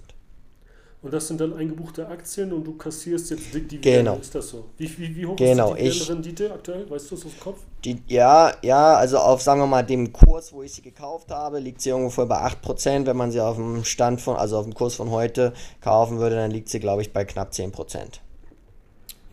Und 1.02 1.14
das 1.14 1.30
sind 1.30 1.40
dann 1.40 1.54
eingebuchte 1.54 2.06
Aktien 2.10 2.52
und 2.52 2.66
du 2.66 2.76
kassierst 2.76 3.30
jetzt 3.30 3.54
dick 3.54 3.70
Dividende. 3.70 4.00
Genau. 4.00 4.16
Ist 4.18 4.36
das 4.36 4.50
so? 4.50 4.66
Wie, 4.78 4.98
wie, 4.98 5.16
wie 5.16 5.26
hoch 5.26 5.38
genau. 5.38 5.74
ist 5.74 6.08
die 6.08 6.12
Rendite 6.12 6.54
aktuell? 6.54 6.90
Weißt 6.90 7.10
du 7.10 7.16
es 7.16 7.26
aus 7.26 7.32
dem 7.32 7.40
Kopf? 7.40 7.60
Die, 7.86 8.02
ja, 8.08 8.54
ja, 8.62 8.96
also 8.96 9.18
auf, 9.20 9.42
sagen 9.42 9.62
wir 9.62 9.68
mal, 9.68 9.84
dem 9.84 10.12
Kurs, 10.12 10.52
wo 10.52 10.62
ich 10.62 10.74
sie 10.74 10.82
gekauft 10.82 11.32
habe, 11.32 11.60
liegt 11.60 11.80
sie 11.80 11.94
ungefähr 11.94 12.26
bei 12.26 12.46
8%. 12.46 13.06
Wenn 13.06 13.16
man 13.16 13.32
sie 13.32 13.40
auf 13.40 13.56
dem 13.56 13.86
Stand 13.86 14.20
von, 14.20 14.36
also 14.36 14.58
auf 14.58 14.66
dem 14.66 14.74
Kurs 14.74 14.96
von 14.96 15.10
heute 15.10 15.54
kaufen 15.80 16.20
würde, 16.20 16.36
dann 16.36 16.52
liegt 16.52 16.68
sie, 16.68 16.82
glaube 16.82 17.02
ich, 17.02 17.14
bei 17.14 17.24
knapp 17.24 17.54
10%. 17.54 18.20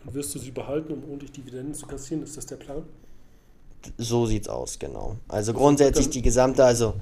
Und 0.05 0.13
wirst 0.13 0.33
du 0.35 0.39
sie 0.39 0.51
behalten, 0.51 0.93
um 0.93 1.03
ordentlich 1.03 1.33
Dividenden 1.33 1.73
zu 1.73 1.85
kassieren? 1.85 2.23
Ist 2.23 2.37
das 2.37 2.45
der 2.45 2.55
Plan? 2.55 2.83
So 3.97 4.25
sieht's 4.25 4.47
aus, 4.47 4.79
genau. 4.79 5.17
Also 5.27 5.53
grundsätzlich 5.53 6.09
die 6.09 6.21
gesamte, 6.21 6.63
also 6.63 6.93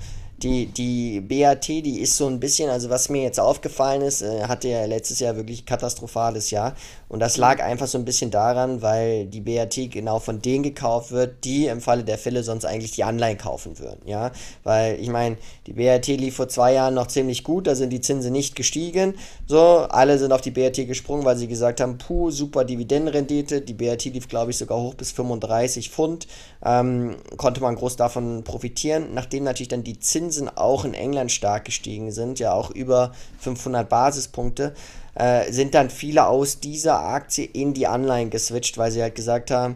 die, 0.44 0.66
die 0.66 1.22
BAT, 1.22 1.68
die 1.68 2.02
ist 2.02 2.18
so 2.18 2.28
ein 2.28 2.40
bisschen, 2.42 2.70
also 2.70 2.90
was 2.90 3.08
mir 3.08 3.24
jetzt 3.24 3.40
aufgefallen 3.40 4.02
ist, 4.02 4.22
äh, 4.22 4.44
hatte 4.44 4.68
ja 4.68 4.84
letztes 4.86 5.20
Jahr 5.20 5.38
wirklich 5.38 5.66
katastrophales 5.66 6.52
Jahr. 6.52 6.76
Und 7.08 7.20
das 7.22 7.38
lag 7.38 7.64
einfach 7.64 7.88
so 7.88 7.98
ein 7.98 8.04
bisschen 8.04 8.32
daran, 8.32 8.82
weil 8.82 9.28
die 9.28 9.40
BAT 9.40 9.76
genau 9.92 10.20
von 10.20 10.42
denen 10.42 10.64
gekauft 10.64 11.12
wird, 11.12 11.46
die 11.46 11.68
im 11.68 11.80
Falle 11.80 12.04
der 12.04 12.18
Fälle 12.18 12.44
sonst 12.44 12.66
eigentlich 12.66 12.92
die 12.92 13.06
Anleihen 13.06 13.38
kaufen 13.38 13.80
würden. 13.80 14.02
Ja, 14.06 14.32
weil 14.64 15.00
ich 15.00 15.08
meine, 15.08 15.38
die 15.68 15.74
BAT 15.74 16.08
lief 16.08 16.36
vor 16.36 16.50
zwei 16.50 16.74
Jahren 16.74 16.96
noch 16.96 17.08
ziemlich 17.08 17.46
gut, 17.46 17.68
da 17.68 17.76
sind 17.76 17.92
die 17.92 18.02
Zinsen 18.02 18.34
nicht 18.34 18.56
gestiegen. 18.56 19.14
So, 19.48 19.60
alle 19.60 20.18
sind 20.18 20.34
auf 20.34 20.42
die 20.42 20.52
BAT 20.52 20.76
gesprungen, 20.76 21.24
weil 21.24 21.38
sie 21.38 21.48
gesagt 21.48 21.80
haben, 21.80 21.98
puh, 21.98 22.30
super 22.30 22.66
Dividendenrendite. 22.66 23.62
Die 23.62 23.74
BAT 23.74 24.04
lief, 24.04 24.28
glaube 24.28 24.52
ich, 24.52 24.58
sogar 24.58 24.80
hoch 24.80 24.96
bis 24.96 25.14
35 25.14 25.92
Pfund. 25.92 26.28
Ähm, 26.64 27.16
konnte 27.38 27.62
man 27.62 27.76
groß 27.76 27.96
davon 27.96 28.44
profitieren. 28.44 29.14
Nachdem 29.14 29.46
natürlich 29.46 29.70
dann 29.70 29.84
die 29.84 30.00
Zinsen 30.00 30.25
Zinsen 30.26 30.50
auch 30.56 30.86
in 30.86 30.94
England 30.94 31.32
stark 31.32 31.66
gestiegen 31.66 32.12
sind, 32.12 32.40
ja 32.40 32.54
auch 32.54 32.72
über 32.72 33.12
500 33.40 33.88
Basispunkte, 33.88 34.74
äh, 35.14 35.52
sind 35.52 35.76
dann 35.76 35.90
viele 35.90 36.26
aus 36.26 36.60
dieser 36.60 37.00
Aktie 37.00 37.46
in 37.46 37.74
die 37.74 37.88
Anleihen 37.88 38.30
geswitcht, 38.30 38.78
weil 38.78 38.92
sie 38.92 39.02
halt 39.02 39.16
gesagt 39.16 39.52
haben, 39.52 39.76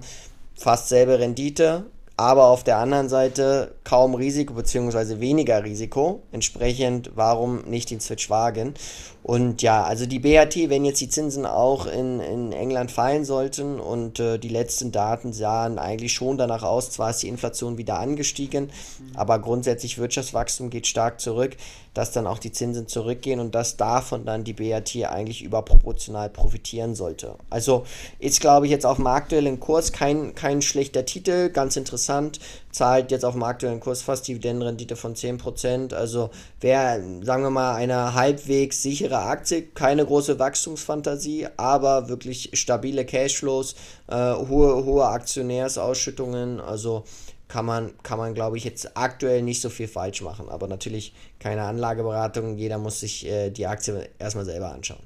fast 0.56 0.89
selbe 0.89 1.20
Rendite, 1.20 1.86
aber 2.18 2.46
auf 2.46 2.63
der 2.63 2.77
anderen 2.77 3.10
Seite 3.10 3.75
kaum 3.89 4.13
Risiko 4.13 4.53
bzw. 4.53 5.19
weniger 5.19 5.63
Risiko. 5.63 6.22
Entsprechend, 6.31 7.10
warum 7.15 7.62
nicht 7.62 7.89
den 7.89 8.00
Switch 8.00 8.29
wagen? 8.29 8.75
Und 9.24 9.63
ja, 9.63 9.84
also 9.84 10.05
die 10.05 10.19
BAT, 10.19 10.55
wenn 10.69 10.86
jetzt 10.86 11.01
die 11.01 11.10
Zinsen 11.10 11.46
auch 11.46 11.88
in, 11.88 12.19
in 12.19 12.51
England 12.51 12.91
fallen 12.91 13.25
sollten 13.25 13.79
und 13.79 14.19
äh, 14.19 14.38
die 14.38 14.50
letzten 14.50 14.91
Daten 14.91 15.34
sahen 15.34 15.79
eigentlich 15.79 16.13
schon 16.13 16.38
danach 16.38 16.63
aus, 16.63 16.91
zwar 16.91 17.10
ist 17.10 17.24
die 17.24 17.27
Inflation 17.27 17.77
wieder 17.77 18.00
angestiegen, 18.00 18.65
mhm. 18.65 19.15
aber 19.15 19.39
grundsätzlich 19.39 19.98
Wirtschaftswachstum 19.98 20.69
geht 20.69 20.88
stark 20.88 21.19
zurück, 21.19 21.58
dass 21.93 22.12
dann 22.12 22.27
auch 22.27 22.39
die 22.39 22.51
Zinsen 22.51 22.88
zurückgehen 22.88 23.39
und 23.39 23.53
dass 23.55 23.75
davon 23.75 24.24
dann 24.25 24.43
die 24.43 24.53
BAT 24.53 24.96
eigentlich 25.03 25.43
überproportional 25.43 26.29
profitieren 26.29 26.96
sollte. 26.96 27.36
Also 27.50 27.86
ist, 28.19 28.39
glaube 28.39 28.67
ich, 28.67 28.72
jetzt 28.72 28.86
auf 28.86 28.98
dem 28.98 29.08
aktuellen 29.08 29.60
Kurs 29.60 29.91
kein, 29.91 30.34
kein 30.34 30.62
schlechter 30.62 31.05
Titel, 31.05 31.50
ganz 31.50 31.75
interessant, 31.75 32.39
zahlt 32.71 33.11
jetzt 33.11 33.25
auf 33.25 33.33
dem 33.33 33.43
aktuellen 33.43 33.79
Kurs 33.79 34.01
fast 34.01 34.27
Dividendenrendite 34.27 34.95
von 34.95 35.15
10%. 35.15 35.93
Also 35.93 36.29
wäre, 36.61 37.01
sagen 37.23 37.43
wir 37.43 37.49
mal, 37.49 37.75
eine 37.75 38.13
halbwegs 38.13 38.81
sichere 38.83 39.19
Aktie, 39.19 39.63
keine 39.63 40.05
große 40.05 40.39
Wachstumsfantasie, 40.39 41.47
aber 41.57 42.09
wirklich 42.09 42.51
stabile 42.53 43.05
Cashflows, 43.05 43.75
äh, 44.07 44.33
hohe, 44.33 44.85
hohe 44.85 45.05
Aktionärsausschüttungen, 45.05 46.59
also 46.59 47.03
kann 47.47 47.65
man, 47.65 47.91
kann 48.03 48.19
man 48.19 48.35
glaube 48.35 48.57
ich, 48.57 48.63
jetzt 48.63 48.95
aktuell 48.95 49.41
nicht 49.41 49.61
so 49.61 49.69
viel 49.69 49.88
falsch 49.88 50.21
machen. 50.21 50.49
Aber 50.49 50.67
natürlich 50.67 51.13
keine 51.39 51.63
Anlageberatung, 51.63 52.57
jeder 52.57 52.77
muss 52.77 52.99
sich 52.99 53.25
äh, 53.25 53.49
die 53.49 53.65
Aktie 53.65 54.07
erstmal 54.19 54.45
selber 54.45 54.71
anschauen. 54.71 55.01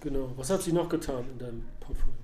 Genau. 0.00 0.32
Was 0.36 0.48
hat 0.48 0.62
sie 0.62 0.72
noch 0.72 0.88
getan 0.88 1.24
in 1.30 1.38
deinem 1.38 1.64
Portfolio? 1.78 2.19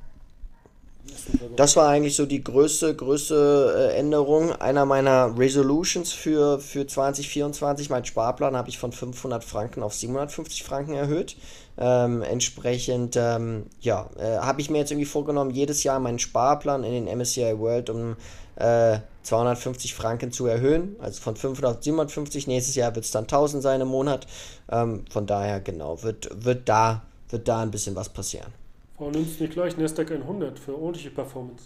Das 1.57 1.77
war 1.77 1.89
eigentlich 1.89 2.17
so 2.17 2.27
die 2.27 2.43
größte, 2.43 2.95
größte 2.95 3.91
äh, 3.93 3.99
Änderung. 3.99 4.53
Einer 4.53 4.85
meiner 4.85 5.37
Resolutions 5.39 6.13
für, 6.13 6.59
für 6.61 6.87
2024, 6.87 7.91
mein 7.91 8.05
Sparplan, 8.05 8.57
habe 8.57 8.69
ich 8.69 8.79
von 8.79 8.93
500 8.93 9.43
Franken 9.43 9.83
auf 9.83 9.95
750 9.95 10.63
Franken 10.63 10.95
erhöht. 10.95 11.37
Ähm, 11.79 12.23
entsprechend, 12.23 13.17
ähm, 13.17 13.65
ja, 13.81 14.09
äh, 14.19 14.39
habe 14.39 14.61
ich 14.61 14.71
mir 14.71 14.79
jetzt 14.79 14.91
irgendwie 14.91 15.07
vorgenommen, 15.07 15.51
jedes 15.51 15.83
Jahr 15.83 15.99
meinen 15.99 16.19
Sparplan 16.19 16.85
in 16.85 16.93
den 16.93 17.19
MSCI 17.19 17.59
World 17.59 17.91
um 17.91 18.17
äh, 18.57 18.99
250 19.23 19.95
Franken 19.95 20.33
zu 20.33 20.47
erhöhen. 20.47 20.97
Also 21.01 21.21
von 21.21 21.37
500 21.37 21.77
auf 21.77 21.83
750. 21.83 22.47
Nächstes 22.47 22.75
Jahr 22.75 22.95
wird 22.95 23.05
es 23.05 23.11
dann 23.11 23.25
1000 23.25 23.63
sein 23.63 23.81
im 23.81 23.89
Monat. 23.89 24.27
Ähm, 24.71 25.05
von 25.11 25.27
daher, 25.27 25.61
genau, 25.61 26.03
wird, 26.03 26.45
wird, 26.45 26.69
da, 26.69 27.03
wird 27.29 27.49
da 27.49 27.61
ein 27.61 27.71
bisschen 27.71 27.97
was 27.97 28.09
passieren. 28.09 28.53
Warum 28.99 29.13
nimmst 29.13 29.39
du 29.39 29.45
nicht 29.45 29.53
gleich 29.53 29.77
Nasdaq 29.77 30.11
100 30.11 30.59
für 30.59 30.75
ordentliche 30.75 31.11
Performance? 31.11 31.65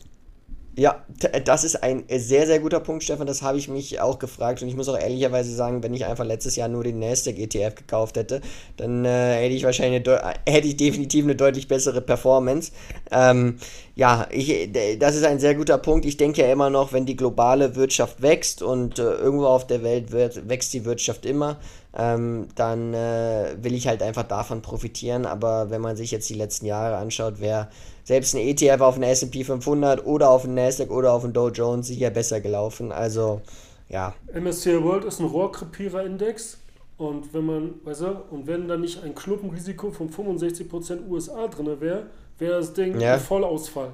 Ja, 0.77 1.05
das 1.45 1.65
ist 1.65 1.83
ein 1.83 2.05
sehr, 2.09 2.47
sehr 2.47 2.61
guter 2.61 2.79
Punkt, 2.79 3.03
Stefan. 3.03 3.27
Das 3.27 3.43
habe 3.43 3.59
ich 3.59 3.69
mich 3.69 4.01
auch 4.01 4.21
gefragt. 4.21 4.63
Und 4.63 4.69
ich 4.69 4.77
muss 4.77 4.89
auch 4.89 4.99
ehrlicherweise 4.99 5.53
sagen, 5.53 5.83
wenn 5.83 5.93
ich 5.93 6.07
einfach 6.07 6.25
letztes 6.25 6.55
Jahr 6.55 6.69
nur 6.69 6.85
den 6.85 7.01
Nasdaq 7.01 7.39
ETF 7.39 7.75
gekauft 7.75 8.17
hätte, 8.17 8.41
dann 8.77 9.05
äh, 9.05 9.35
hätte 9.43 9.55
ich 9.55 9.65
wahrscheinlich 9.65 10.09
hätte 10.49 10.69
ich 10.69 10.77
definitiv 10.77 11.25
eine 11.25 11.35
deutlich 11.35 11.67
bessere 11.67 12.01
Performance. 12.01 12.71
Ähm, 13.11 13.57
ja, 13.97 14.29
ich, 14.31 14.71
das 14.99 15.17
ist 15.17 15.25
ein 15.25 15.41
sehr 15.41 15.57
guter 15.57 15.77
Punkt. 15.77 16.07
Ich 16.07 16.17
denke 16.17 16.41
ja 16.41 16.53
immer 16.53 16.71
noch, 16.71 16.93
wenn 16.93 17.05
die 17.05 17.17
globale 17.17 17.75
Wirtschaft 17.75 18.23
wächst 18.23 18.63
und 18.63 18.99
äh, 18.99 19.03
irgendwo 19.03 19.47
auf 19.47 19.67
der 19.67 19.83
Welt 19.83 20.13
wird, 20.13 20.49
wächst 20.49 20.73
die 20.73 20.85
Wirtschaft 20.85 21.27
immer, 21.27 21.59
ähm, 21.97 22.49
dann 22.55 22.95
äh, 22.95 23.57
will 23.61 23.75
ich 23.75 23.89
halt 23.89 24.03
einfach 24.03 24.23
davon 24.23 24.63
profitieren. 24.63 25.27
Aber 25.27 25.71
wenn 25.71 25.81
man 25.81 25.97
sich 25.97 26.11
jetzt 26.11 26.29
die 26.29 26.35
letzten 26.35 26.67
Jahre 26.67 26.97
anschaut, 26.97 27.35
wer 27.39 27.69
selbst 28.05 28.35
ein 28.35 28.41
ETF 28.41 28.81
auf 28.81 28.95
den 28.95 29.03
S&P 29.05 29.45
500 29.45 30.07
oder 30.07 30.31
auf 30.31 30.43
den 30.43 30.55
Nasdaq 30.55 30.91
oder 30.91 31.13
auf 31.13 31.23
den 31.23 31.33
Dow 31.33 31.49
Jones 31.49 31.89
sicher 31.89 32.11
besser 32.11 32.41
gelaufen. 32.41 32.93
Also, 32.93 33.41
ja. 33.89 34.15
MSCI 34.33 34.83
World 34.83 35.05
ist 35.05 35.21
ein 35.21 35.27
Rohrkrepierer-Index. 35.27 36.59
Und 36.97 37.33
wenn 37.33 37.47
man, 37.47 37.75
weißt 37.85 38.03
du, 38.03 38.17
und 38.31 38.47
wenn 38.47 38.69
da 38.69 38.77
nicht 38.77 39.03
ein 39.03 39.15
Klumpenrisiko 39.15 39.91
von 39.91 40.11
65% 40.11 41.09
USA 41.09 41.49
drin 41.49 41.81
wäre, 41.81 42.07
wäre 42.39 42.59
das 42.59 42.75
Ding 42.75 43.01
ja. 43.01 43.15
ein 43.15 43.21
Vollausfall. 43.21 43.93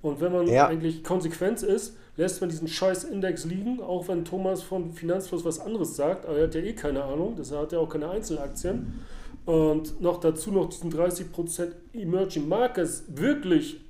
Und 0.00 0.20
wenn 0.20 0.32
man 0.32 0.48
ja. 0.48 0.66
eigentlich 0.66 1.04
konsequent 1.04 1.62
ist, 1.62 1.96
lässt 2.16 2.40
man 2.40 2.50
diesen 2.50 2.68
scheiß 2.68 3.04
Index 3.04 3.44
liegen, 3.44 3.80
auch 3.80 4.08
wenn 4.08 4.24
Thomas 4.24 4.62
von 4.62 4.92
Finanzfluss 4.92 5.44
was 5.44 5.60
anderes 5.60 5.96
sagt, 5.96 6.26
aber 6.26 6.38
er 6.38 6.44
hat 6.44 6.54
ja 6.54 6.62
eh 6.62 6.72
keine 6.72 7.04
Ahnung, 7.04 7.34
deshalb 7.38 7.62
hat 7.62 7.72
er 7.72 7.80
auch 7.80 7.88
keine 7.88 8.08
Einzelaktien. 8.08 9.00
Und 9.44 10.00
noch 10.00 10.18
dazu 10.18 10.50
noch 10.50 10.68
diesen 10.68 10.92
30% 10.92 11.68
Emerging 11.92 12.48
Markets, 12.48 13.04
wirklich 13.08 13.80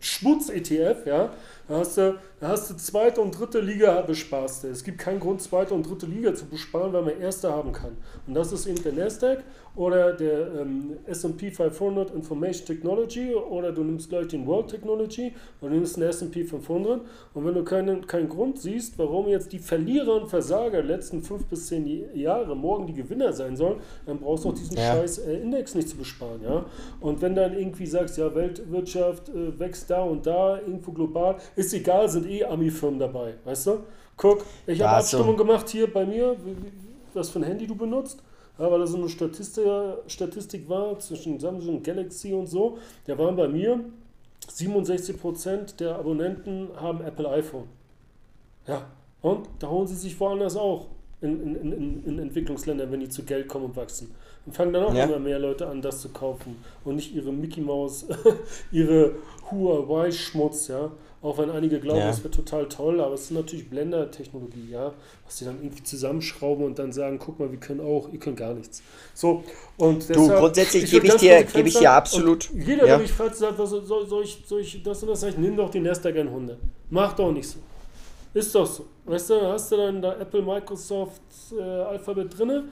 Schmutz-ETF, 0.00 1.06
ja, 1.06 1.32
da 1.68 1.80
hast, 1.80 1.98
du, 1.98 2.18
da 2.40 2.48
hast 2.48 2.70
du 2.70 2.76
zweite 2.76 3.20
und 3.20 3.38
dritte 3.38 3.60
Liga 3.60 4.00
besparst. 4.00 4.64
Es 4.64 4.82
gibt 4.82 4.98
keinen 4.98 5.20
Grund, 5.20 5.42
zweite 5.42 5.74
und 5.74 5.88
dritte 5.88 6.06
Liga 6.06 6.34
zu 6.34 6.46
besparen, 6.46 6.92
weil 6.94 7.02
man 7.02 7.20
erste 7.20 7.50
haben 7.50 7.72
kann. 7.72 7.96
Und 8.26 8.34
das 8.34 8.52
ist 8.52 8.66
eben 8.66 8.82
der 8.82 8.92
Nasdaq 8.92 9.44
oder 9.76 10.12
der 10.12 10.60
ähm, 10.60 10.96
SP 11.06 11.52
500 11.52 12.10
Information 12.10 12.66
Technology 12.66 13.32
oder 13.34 13.70
du 13.70 13.84
nimmst 13.84 14.08
gleich 14.08 14.26
den 14.26 14.44
World 14.46 14.68
Technology 14.68 15.32
und 15.60 15.70
nimmst 15.70 15.96
den 15.96 16.02
SP 16.10 16.42
500. 16.42 17.02
Und 17.34 17.46
wenn 17.46 17.54
du 17.54 17.62
keinen, 17.62 18.06
keinen 18.06 18.28
Grund 18.28 18.58
siehst, 18.58 18.98
warum 18.98 19.28
jetzt 19.28 19.52
die 19.52 19.60
Verlierer 19.60 20.22
und 20.22 20.28
Versager 20.28 20.82
der 20.82 20.84
letzten 20.84 21.22
fünf 21.22 21.44
bis 21.46 21.68
zehn 21.68 22.08
Jahre 22.14 22.56
morgen 22.56 22.88
die 22.88 22.94
Gewinner 22.94 23.32
sein 23.32 23.56
sollen, 23.56 23.76
dann 24.06 24.18
brauchst 24.18 24.44
du 24.44 24.48
auch 24.48 24.54
diesen 24.54 24.76
ja. 24.76 24.94
scheiß 24.94 25.18
äh, 25.18 25.38
Index 25.38 25.74
nicht 25.74 25.88
zu 25.88 25.96
besparen. 25.96 26.42
Ja? 26.42 26.64
Und 27.00 27.22
wenn 27.22 27.36
dann 27.36 27.56
irgendwie 27.56 27.86
sagst, 27.86 28.18
ja, 28.18 28.34
Weltwirtschaft 28.34 29.28
äh, 29.28 29.58
wächst 29.60 29.90
da 29.90 30.02
und 30.02 30.26
da, 30.26 30.58
irgendwo 30.58 30.90
global, 30.90 31.36
ist 31.58 31.74
egal, 31.74 32.08
sind 32.08 32.26
eh 32.26 32.44
Ami-Firmen 32.44 32.98
dabei, 32.98 33.34
weißt 33.44 33.66
du? 33.66 33.80
Guck, 34.16 34.44
ich 34.66 34.80
habe 34.80 34.96
Abstimmung 34.98 35.36
so. 35.36 35.44
gemacht 35.44 35.68
hier 35.68 35.92
bei 35.92 36.06
mir, 36.06 36.36
was 37.14 37.30
für 37.30 37.40
ein 37.40 37.44
Handy 37.44 37.66
du 37.66 37.74
benutzt. 37.74 38.22
Ja, 38.58 38.70
weil 38.70 38.80
da 38.80 38.86
so 38.86 38.96
eine 38.96 39.08
Statistik, 39.08 39.64
Statistik 40.08 40.68
war 40.68 40.98
zwischen 40.98 41.38
Samsung 41.38 41.82
Galaxy 41.82 42.32
und 42.32 42.48
so. 42.48 42.78
Der 43.06 43.16
waren 43.16 43.36
bei 43.36 43.46
mir 43.46 43.84
67% 44.50 45.76
der 45.76 45.96
Abonnenten 45.96 46.68
haben 46.76 47.00
Apple 47.02 47.28
iPhone. 47.28 47.68
Ja, 48.66 48.86
und 49.22 49.48
da 49.60 49.68
holen 49.68 49.86
sie 49.86 49.94
sich 49.94 50.18
woanders 50.18 50.56
auch. 50.56 50.86
in, 51.20 51.56
in, 51.56 51.72
in, 51.72 52.04
in 52.04 52.18
Entwicklungsländern, 52.18 52.90
wenn 52.92 53.00
die 53.00 53.08
zu 53.08 53.24
Geld 53.24 53.48
kommen 53.48 53.66
und 53.66 53.76
wachsen. 53.76 54.14
Und 54.46 54.54
fangen 54.54 54.72
dann 54.72 54.84
auch 54.84 54.94
ja. 54.94 55.04
immer 55.04 55.18
mehr 55.18 55.38
Leute 55.38 55.66
an, 55.66 55.82
das 55.82 56.00
zu 56.00 56.10
kaufen 56.10 56.62
und 56.84 56.96
nicht 56.96 57.14
ihre 57.14 57.32
Mickey 57.32 57.60
Maus, 57.60 58.06
ihre 58.72 59.16
Huawei-Schmutz, 59.50 60.68
ja. 60.68 60.90
Auch 61.20 61.36
wenn 61.38 61.50
einige 61.50 61.80
glauben, 61.80 61.98
ja. 61.98 62.10
es 62.10 62.22
wird 62.22 62.34
total 62.34 62.68
toll, 62.68 63.00
aber 63.00 63.14
es 63.14 63.22
ist 63.22 63.30
natürlich 63.32 63.68
Blender-Technologie, 63.68 64.68
ja, 64.70 64.92
was 65.24 65.38
sie 65.38 65.46
dann 65.46 65.56
irgendwie 65.60 65.82
zusammenschrauben 65.82 66.64
und 66.64 66.78
dann 66.78 66.92
sagen, 66.92 67.18
guck 67.18 67.40
mal, 67.40 67.50
wir 67.50 67.58
können 67.58 67.80
auch, 67.80 68.08
ihr 68.12 68.20
könnt 68.20 68.36
gar 68.36 68.54
nichts. 68.54 68.82
So, 69.14 69.42
und 69.78 70.08
deshalb, 70.08 70.28
du, 70.28 70.34
grundsätzlich 70.36 70.88
gebe 70.88 71.08
ich, 71.08 71.14
dir, 71.16 71.42
gebe 71.42 71.68
ich 71.68 71.76
dir 71.76 71.90
absolut. 71.90 72.48
Jeder, 72.54 72.86
ja. 72.86 72.86
der 72.86 72.98
mich 72.98 73.10
fragt, 73.10 73.34
sagt, 73.34 73.58
was, 73.58 73.70
soll, 73.70 74.06
soll, 74.06 74.22
ich, 74.22 74.38
soll 74.46 74.60
ich 74.60 74.80
das 74.80 75.02
und 75.02 75.08
das, 75.08 75.20
sag 75.20 75.30
ich, 75.30 75.38
nimm 75.38 75.56
doch 75.56 75.70
die 75.70 75.80
Nestagen 75.80 76.30
Hunde. 76.30 76.56
Mach 76.88 77.14
doch 77.14 77.32
nicht 77.32 77.48
so. 77.48 77.58
Ist 78.32 78.54
doch 78.54 78.66
so. 78.66 78.86
Weißt 79.04 79.30
du, 79.30 79.42
hast 79.42 79.72
du 79.72 79.76
dann 79.76 80.00
da 80.00 80.14
Apple, 80.20 80.42
Microsoft, 80.42 81.20
äh, 81.58 81.60
Alphabet 81.60 82.38
drinne, 82.38 82.64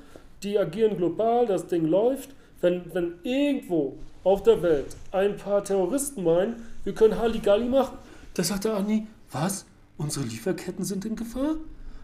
die 0.44 0.56
agieren 0.56 0.96
global, 0.96 1.46
das 1.46 1.66
Ding 1.66 1.86
läuft. 1.86 2.30
Wenn, 2.60 2.82
wenn 2.94 3.14
irgendwo 3.24 3.96
auf 4.22 4.44
der 4.44 4.62
Welt 4.62 4.96
ein 5.10 5.36
paar 5.36 5.64
Terroristen 5.64 6.22
meinen, 6.22 6.64
wir 6.84 6.94
können 6.94 7.18
Halligalli 7.18 7.64
machen, 7.64 7.98
da 8.36 8.44
sagt 8.44 8.64
der 8.64 8.74
Ani, 8.74 9.06
was? 9.32 9.64
Unsere 9.96 10.26
Lieferketten 10.26 10.84
sind 10.84 11.06
in 11.06 11.16
Gefahr? 11.16 11.56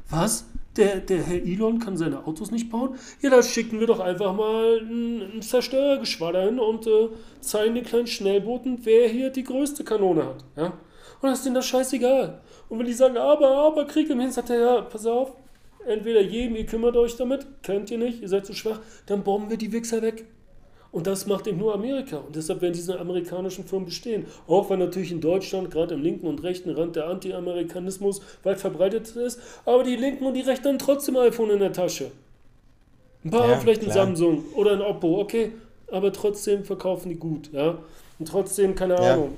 Was? 0.09 0.47
Der, 0.77 1.01
der 1.01 1.23
Herr 1.23 1.43
Elon 1.43 1.79
kann 1.79 1.99
seine 1.99 2.27
Autos 2.27 2.51
nicht 2.51 2.71
bauen? 2.71 2.97
Ja, 3.21 3.29
da 3.29 3.43
schicken 3.43 3.79
wir 3.79 3.87
doch 3.87 4.01
einfach 4.01 4.35
mal 4.35 4.81
ein, 4.81 5.37
ein 5.37 5.43
Zerstörergeschwader 5.43 6.45
hin 6.45 6.59
und 6.59 6.87
äh, 6.87 7.09
zeigen 7.41 7.75
den 7.75 7.85
kleinen 7.85 8.07
Schnellbooten, 8.07 8.79
wer 8.85 9.09
hier 9.09 9.29
die 9.29 9.45
größte 9.45 9.85
Kanone 9.85 10.25
hat. 10.25 10.45
Ja? 10.57 10.67
Und 11.21 11.29
das 11.29 11.39
ist 11.39 11.45
denen 11.45 11.57
das 11.57 11.67
scheißegal. 11.67 12.41
Und 12.71 12.79
wenn 12.79 12.87
die 12.87 12.95
sagen, 12.95 13.19
aber, 13.19 13.49
aber, 13.49 13.85
Krieg 13.85 14.09
im 14.09 14.19
Hin, 14.19 14.33
sagt 14.33 14.49
er, 14.49 14.59
ja, 14.59 14.81
pass 14.81 15.05
auf, 15.05 15.35
entweder 15.87 16.23
jedem, 16.23 16.57
ihr 16.57 16.65
kümmert 16.65 16.97
euch 16.97 17.17
damit, 17.17 17.47
könnt 17.63 17.91
ihr 17.91 17.99
nicht, 17.99 18.23
ihr 18.23 18.29
seid 18.29 18.47
zu 18.47 18.55
schwach, 18.55 18.81
dann 19.05 19.23
bomben 19.23 19.51
wir 19.51 19.59
die 19.59 19.73
Wichser 19.73 20.01
weg. 20.01 20.25
Und 20.93 21.07
das 21.07 21.27
macht 21.27 21.47
eben 21.47 21.59
nur 21.59 21.73
Amerika. 21.73 22.19
Und 22.19 22.37
deshalb 22.37 22.61
werden 22.61 22.75
diese 22.75 23.01
amerikanischen 23.01 23.65
Firmen 23.65 23.87
bestehen. 23.87 24.27
Auch 24.47 24.69
wenn 24.69 24.79
natürlich 24.79 25.11
in 25.11 25.23
Deutschland, 25.23 25.71
gerade 25.71 25.95
im 25.95 26.03
linken 26.03 26.27
und 26.27 26.43
rechten 26.43 26.69
Rand, 26.71 26.97
der 26.97 27.09
Anti-Amerikanismus 27.09 28.21
weit 28.43 28.61
verbreitet 28.61 29.17
ist. 29.17 29.41
Aber 29.65 29.85
die 29.85 29.97
Linken 29.97 30.27
und 30.27 30.35
die 30.35 30.43
Rechten 30.43 30.69
haben 30.69 30.79
trotzdem 30.79 31.17
ein 31.17 31.29
iPhone 31.29 31.51
in 31.51 31.61
der 31.61 31.73
Tasche. 31.73 32.13
Ein 33.25 33.31
paar 33.31 33.47
ja, 33.47 33.55
haben 33.55 33.63
vielleicht 33.63 33.81
klar. 33.81 33.97
ein 33.97 34.15
Samsung 34.15 34.45
oder 34.55 34.73
ein 34.73 34.83
Oppo, 34.83 35.19
okay. 35.19 35.53
Aber 35.91 36.13
trotzdem 36.13 36.63
verkaufen 36.63 37.09
die 37.09 37.17
gut. 37.17 37.51
Ja? 37.53 37.79
Und 38.19 38.29
trotzdem, 38.29 38.75
keine 38.75 38.95
ja. 38.95 39.15
Ahnung. 39.15 39.33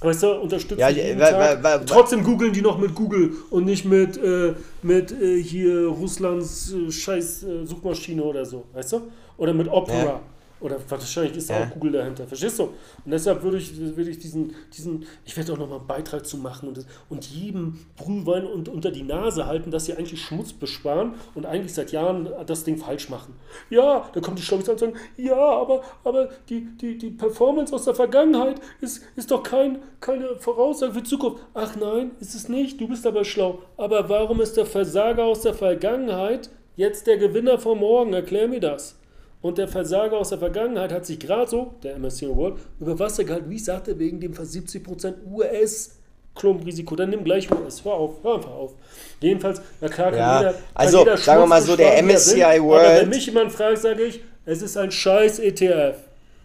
Weißt 0.00 0.22
du, 0.22 0.40
unterstützen 0.40 0.80
ja, 0.80 0.88
jeden 0.88 1.20
wa, 1.20 1.32
wa, 1.32 1.62
wa, 1.62 1.78
Trotzdem 1.78 2.24
googeln 2.24 2.52
die 2.52 2.62
noch 2.62 2.78
mit 2.78 2.94
Google 2.94 3.32
und 3.50 3.64
nicht 3.64 3.84
mit, 3.84 4.16
äh, 4.16 4.54
mit 4.82 5.12
äh, 5.12 5.40
hier 5.40 5.86
Russlands 5.86 6.72
äh, 6.72 6.90
scheiß 6.90 7.44
äh, 7.44 7.64
Suchmaschine 7.64 8.22
oder 8.22 8.44
so, 8.44 8.64
weißt 8.72 8.92
du? 8.92 9.02
Oder 9.38 9.52
mit 9.54 9.68
Opera. 9.68 10.04
Ja. 10.04 10.20
Oder 10.64 10.78
wahrscheinlich 10.88 11.36
ist 11.36 11.50
ja. 11.50 11.62
auch 11.62 11.70
Google 11.74 11.92
dahinter. 11.92 12.26
Verstehst 12.26 12.58
du? 12.58 12.62
Und 12.62 13.10
deshalb 13.10 13.42
würde 13.42 13.58
ich, 13.58 13.76
würde 13.76 14.08
ich 14.08 14.18
diesen, 14.18 14.54
diesen, 14.74 15.04
ich 15.26 15.36
werde 15.36 15.52
auch 15.52 15.58
nochmal 15.58 15.76
einen 15.76 15.86
Beitrag 15.86 16.24
zu 16.24 16.38
machen 16.38 16.70
und, 16.70 16.86
und 17.10 17.26
jedem 17.26 17.84
Brühwein 17.98 18.46
und, 18.46 18.70
unter 18.70 18.90
die 18.90 19.02
Nase 19.02 19.44
halten, 19.44 19.70
dass 19.70 19.84
sie 19.84 19.92
eigentlich 19.92 20.22
Schmutz 20.22 20.54
besparen 20.54 21.16
und 21.34 21.44
eigentlich 21.44 21.74
seit 21.74 21.92
Jahren 21.92 22.30
das 22.46 22.64
Ding 22.64 22.78
falsch 22.78 23.10
machen. 23.10 23.34
Ja, 23.68 24.08
da 24.14 24.20
kommt 24.20 24.38
die 24.38 24.42
Schlauste 24.42 24.72
und 24.72 24.78
sagen, 24.78 24.94
ja, 25.18 25.36
aber, 25.36 25.82
aber 26.02 26.30
die, 26.48 26.66
die, 26.80 26.96
die 26.96 27.10
Performance 27.10 27.74
aus 27.74 27.84
der 27.84 27.94
Vergangenheit 27.94 28.58
ist, 28.80 29.02
ist 29.16 29.30
doch 29.30 29.42
kein, 29.42 29.82
keine 30.00 30.36
Voraussage 30.36 30.94
für 30.94 31.02
die 31.02 31.10
Zukunft. 31.10 31.44
Ach 31.52 31.76
nein, 31.76 32.12
ist 32.20 32.34
es 32.34 32.48
nicht, 32.48 32.80
du 32.80 32.88
bist 32.88 33.06
aber 33.06 33.26
schlau. 33.26 33.58
Aber 33.76 34.08
warum 34.08 34.40
ist 34.40 34.56
der 34.56 34.64
Versager 34.64 35.24
aus 35.24 35.42
der 35.42 35.52
Vergangenheit 35.52 36.48
jetzt 36.74 37.06
der 37.06 37.18
Gewinner 37.18 37.58
von 37.58 37.78
morgen? 37.80 38.14
Erklär 38.14 38.48
mir 38.48 38.60
das. 38.60 38.96
Und 39.44 39.58
der 39.58 39.68
Versager 39.68 40.16
aus 40.16 40.30
der 40.30 40.38
Vergangenheit 40.38 40.90
hat 40.90 41.04
sich 41.04 41.18
gerade 41.18 41.50
so, 41.50 41.74
der 41.82 41.98
MSCI 41.98 42.34
World, 42.34 42.54
über 42.80 42.98
Wasser 42.98 43.24
gehalten, 43.24 43.50
wie 43.50 43.56
ich 43.56 43.64
sagte, 43.64 43.98
wegen 43.98 44.18
dem 44.18 44.32
fast 44.32 44.54
70% 44.54 45.16
US- 45.30 45.90
Klumpenrisiko, 46.34 46.96
dann 46.96 47.10
nimm 47.10 47.22
gleich 47.24 47.50
US. 47.50 47.84
Hör 47.84 47.92
auf, 47.92 48.12
hör 48.22 48.36
einfach 48.36 48.50
auf. 48.50 48.72
Jedenfalls, 49.20 49.60
na 49.82 49.88
klar 49.88 50.10
kann 50.12 50.18
ja, 50.18 50.38
jeder. 50.38 50.52
Kann 50.52 50.62
also, 50.72 50.98
jeder 51.00 51.16
sagen 51.18 51.42
wir 51.42 51.46
mal 51.46 51.60
so, 51.60 51.76
der 51.76 52.02
MSCI 52.02 52.58
World. 52.62 52.86
Aber 52.86 53.00
wenn 53.02 53.08
mich 53.10 53.26
jemand 53.26 53.52
fragt, 53.52 53.78
sage 53.82 54.04
ich, 54.04 54.20
es 54.46 54.62
ist 54.62 54.78
ein 54.78 54.90
scheiß 54.90 55.38
ETF. 55.40 55.96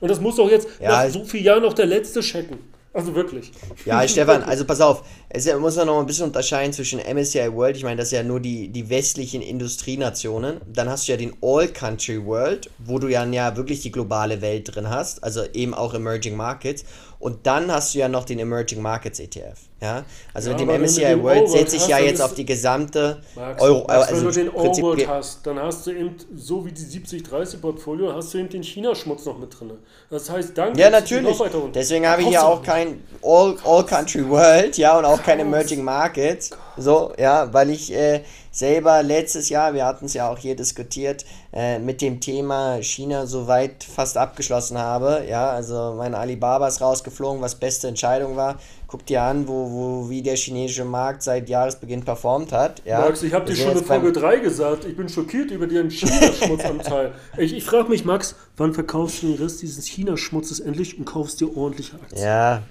Und 0.02 0.12
das 0.12 0.20
muss 0.20 0.36
doch 0.36 0.52
jetzt 0.52 0.68
ja, 0.82 0.90
nach 0.90 1.10
so 1.10 1.24
vielen 1.24 1.46
Jahren 1.46 1.64
noch 1.64 1.74
der 1.74 1.86
letzte 1.86 2.20
checken. 2.20 2.58
Also 2.92 3.16
wirklich. 3.16 3.54
Ja, 3.86 4.06
Stefan, 4.06 4.44
also 4.44 4.66
pass 4.66 4.82
auf, 4.82 5.04
es 5.32 5.46
muss 5.58 5.76
man 5.76 5.86
noch 5.86 6.00
ein 6.00 6.08
bisschen 6.08 6.26
unterscheiden 6.26 6.74
zwischen 6.74 7.00
MSCI 7.00 7.54
World, 7.54 7.78
ich 7.78 7.84
meine, 7.84 7.98
das 7.98 8.08
ist 8.08 8.14
ja 8.14 8.24
nur 8.24 8.40
die, 8.40 8.70
die 8.70 8.90
westlichen 8.90 9.44
Industrienationen. 9.44 10.60
Dann 10.68 10.90
hast 10.90 11.08
du 11.08 11.12
ja 11.12 11.18
den 11.18 11.34
All 11.42 11.68
Country 11.68 12.26
World, 12.26 12.72
wo 12.80 12.98
du 12.98 13.08
ja, 13.08 13.24
ja 13.26 13.56
wirklich 13.56 13.82
die 13.82 13.92
globale 13.92 14.42
Welt 14.42 14.76
drin 14.76 14.90
hast, 14.90 15.24
also 15.24 15.44
eben 15.54 15.76
auch 15.76 15.94
Emerging 15.94 16.36
Markets. 16.36 16.84
Und 17.20 17.46
dann 17.46 17.70
hast 17.72 17.94
du 17.94 18.00
ja 18.00 18.08
noch 18.08 18.24
den 18.24 18.40
Emerging 18.40 18.82
Markets 18.82 19.20
ETF. 19.20 19.60
Ja? 19.82 20.06
Also 20.34 20.52
ja, 20.52 20.58
mit 20.58 20.68
dem 20.68 20.82
MSCI 20.82 21.16
mit 21.16 21.24
World 21.24 21.50
setze 21.50 21.76
ich 21.76 21.88
ja 21.88 22.00
jetzt 22.00 22.22
auf 22.22 22.34
die 22.34 22.46
gesamte 22.46 23.22
Max, 23.36 23.62
Euro. 23.62 23.86
Max, 23.88 24.08
also 24.08 24.16
wenn 24.16 24.26
du 24.26 24.32
den 24.32 24.56
All-World 24.56 25.08
hast, 25.08 25.46
dann 25.46 25.60
hast 25.60 25.86
du 25.86 25.92
eben, 25.92 26.16
so 26.36 26.66
wie 26.66 26.72
die 26.72 26.82
70-30-Portfolio, 26.82 28.14
hast 28.14 28.34
du 28.34 28.38
eben 28.38 28.50
den 28.50 28.64
China-Schmutz 28.64 29.26
noch 29.26 29.38
mit 29.38 29.58
drin. 29.58 29.72
Das 30.10 30.30
heißt, 30.30 30.58
danke. 30.58 30.80
Ja, 30.80 30.90
natürlich. 30.90 31.38
Deswegen 31.74 32.08
habe 32.08 32.22
ich 32.22 32.30
ja 32.30 32.44
auch 32.44 32.64
kein 32.64 33.04
All-Country 33.22 34.22
All 34.22 34.30
World, 34.30 34.78
ja, 34.78 34.98
und 34.98 35.04
auch 35.04 35.19
kein 35.24 35.40
Emerging 35.40 35.84
Markets. 35.84 36.52
So, 36.78 37.14
ja, 37.18 37.54
weil 37.54 37.70
ich 37.70 37.94
äh, 37.94 38.22
selber 38.52 39.04
letztes 39.04 39.50
Jahr, 39.50 39.74
wir 39.74 39.86
hatten 39.86 40.06
es 40.06 40.14
ja 40.14 40.30
auch 40.30 40.38
hier 40.38 40.56
diskutiert, 40.56 41.26
äh, 41.54 41.80
mit 41.80 42.02
dem 42.02 42.20
Thema 42.20 42.82
China 42.82 43.26
soweit 43.26 43.84
fast 43.84 44.18
abgeschlossen 44.18 44.78
habe. 44.78 45.26
Ja, 45.30 45.50
also 45.50 45.96
mein 45.98 46.16
Alibaba 46.16 46.68
ist 46.68 46.82
rausgeflogen, 46.82 47.42
was 47.42 47.56
beste 47.56 47.88
Entscheidung 47.88 48.36
war. 48.36 48.60
Guck 48.88 49.06
dir 49.06 49.22
an, 49.22 49.48
wo, 49.48 49.70
wo, 49.70 50.10
wie 50.10 50.22
der 50.22 50.36
chinesische 50.36 50.86
Markt 50.86 51.22
seit 51.22 51.48
Jahresbeginn 51.48 52.04
performt 52.04 52.52
hat. 52.52 52.82
Ja. 52.86 53.02
Max, 53.02 53.22
ich 53.22 53.34
habe 53.34 53.46
dir 53.46 53.56
schon 53.56 53.78
in 53.78 53.84
Folge 53.84 54.12
3 54.12 54.38
gesagt, 54.38 54.86
ich 54.86 54.98
bin 54.98 55.08
schockiert 55.10 55.52
über 55.52 55.68
den 55.68 55.92
China-Schmutzanteil. 55.92 57.14
ich 57.38 57.54
ich 57.54 57.64
frage 57.64 57.90
mich, 57.90 58.04
Max, 58.04 58.36
wann 58.58 58.74
verkaufst 58.74 59.22
du 59.22 59.28
den 59.28 59.44
Rest 59.44 59.62
dieses 59.62 59.86
China-Schmutzes 59.86 60.60
endlich 60.60 60.98
und 60.98 61.06
kaufst 61.06 61.40
dir 61.40 61.56
ordentliche 61.56 61.96
Aktien? 61.98 62.24
Ja, 62.24 62.64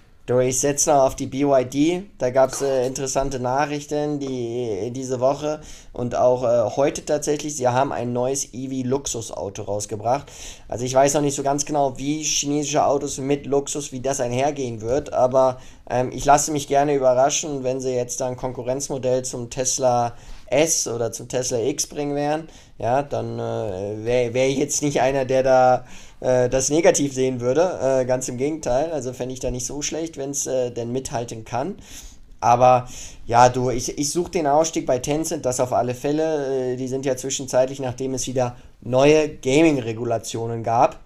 Setze 0.61 0.91
noch 0.91 1.05
auf 1.05 1.17
die 1.17 1.27
BYD. 1.27 2.05
Da 2.19 2.29
gab 2.29 2.53
es 2.53 2.61
äh, 2.61 2.87
interessante 2.87 3.41
Nachrichten 3.41 4.19
die, 4.21 4.91
diese 4.93 5.21
Woche 5.21 5.63
und 5.95 6.15
auch 6.15 6.45
äh, 6.45 6.77
heute 6.77 7.03
tatsächlich. 7.07 7.57
Sie 7.57 7.67
haben 7.67 7.93
ein 7.93 8.13
neues 8.13 8.53
EV-Luxusauto 8.53 9.63
rausgebracht. 9.63 10.31
Also 10.69 10.85
ich 10.85 10.93
weiß 10.93 11.15
noch 11.15 11.23
nicht 11.23 11.35
so 11.35 11.43
ganz 11.43 11.65
genau, 11.65 11.97
wie 11.97 12.23
chinesische 12.23 12.85
Autos 12.85 13.17
mit 13.17 13.47
Luxus, 13.47 13.91
wie 13.91 14.01
das 14.01 14.21
einhergehen 14.21 14.83
wird. 14.83 15.15
Aber 15.15 15.61
ähm, 15.89 16.11
ich 16.13 16.27
lasse 16.27 16.53
mich 16.53 16.69
gerne 16.69 16.95
überraschen, 16.95 17.65
wenn 17.65 17.81
sie 17.81 17.95
jetzt 17.95 18.21
ein 18.21 18.37
Konkurrenzmodell 18.37 19.25
zum 19.25 19.49
Tesla 19.49 20.15
S 20.51 20.87
oder 20.89 21.11
zum 21.11 21.29
Tesla 21.29 21.59
X 21.59 21.87
bringen 21.87 22.15
werden. 22.15 22.49
Ja, 22.77 23.03
dann 23.03 23.39
äh, 23.39 24.05
wäre 24.05 24.35
wär 24.35 24.49
ich 24.49 24.59
jetzt 24.59 24.83
nicht 24.83 25.01
einer, 25.01 25.25
der 25.25 25.43
da 25.43 25.85
äh, 26.21 26.49
das 26.49 26.71
negativ 26.71 27.13
sehen 27.13 27.41
würde. 27.41 27.79
Äh, 27.83 28.05
ganz 28.05 28.29
im 28.29 28.37
Gegenteil. 28.37 28.93
Also 28.93 29.13
fände 29.13 29.33
ich 29.35 29.41
da 29.41 29.51
nicht 29.51 29.67
so 29.67 29.83
schlecht, 29.83 30.17
wenn 30.17 30.31
es 30.31 30.47
äh, 30.47 30.71
denn 30.71 30.93
mithalten 30.93 31.45
kann. 31.45 31.77
Aber 32.41 32.89
ja, 33.27 33.49
du, 33.49 33.71
ich, 33.71 33.99
ich 33.99 34.11
suche 34.11 34.31
den 34.31 34.47
Ausstieg 34.47 34.87
bei 34.87 34.99
Tencent, 34.99 35.45
das 35.45 35.61
auf 35.61 35.73
alle 35.73 35.95
Fälle. 35.95 36.73
Äh, 36.73 36.77
die 36.77 36.89
sind 36.89 37.05
ja 37.05 37.17
zwischenzeitlich, 37.17 37.81
nachdem 37.81 38.15
es 38.15 38.27
wieder 38.27 38.57
neue 38.81 39.29
Gaming-Regulationen 39.29 40.63
gab, 40.63 41.01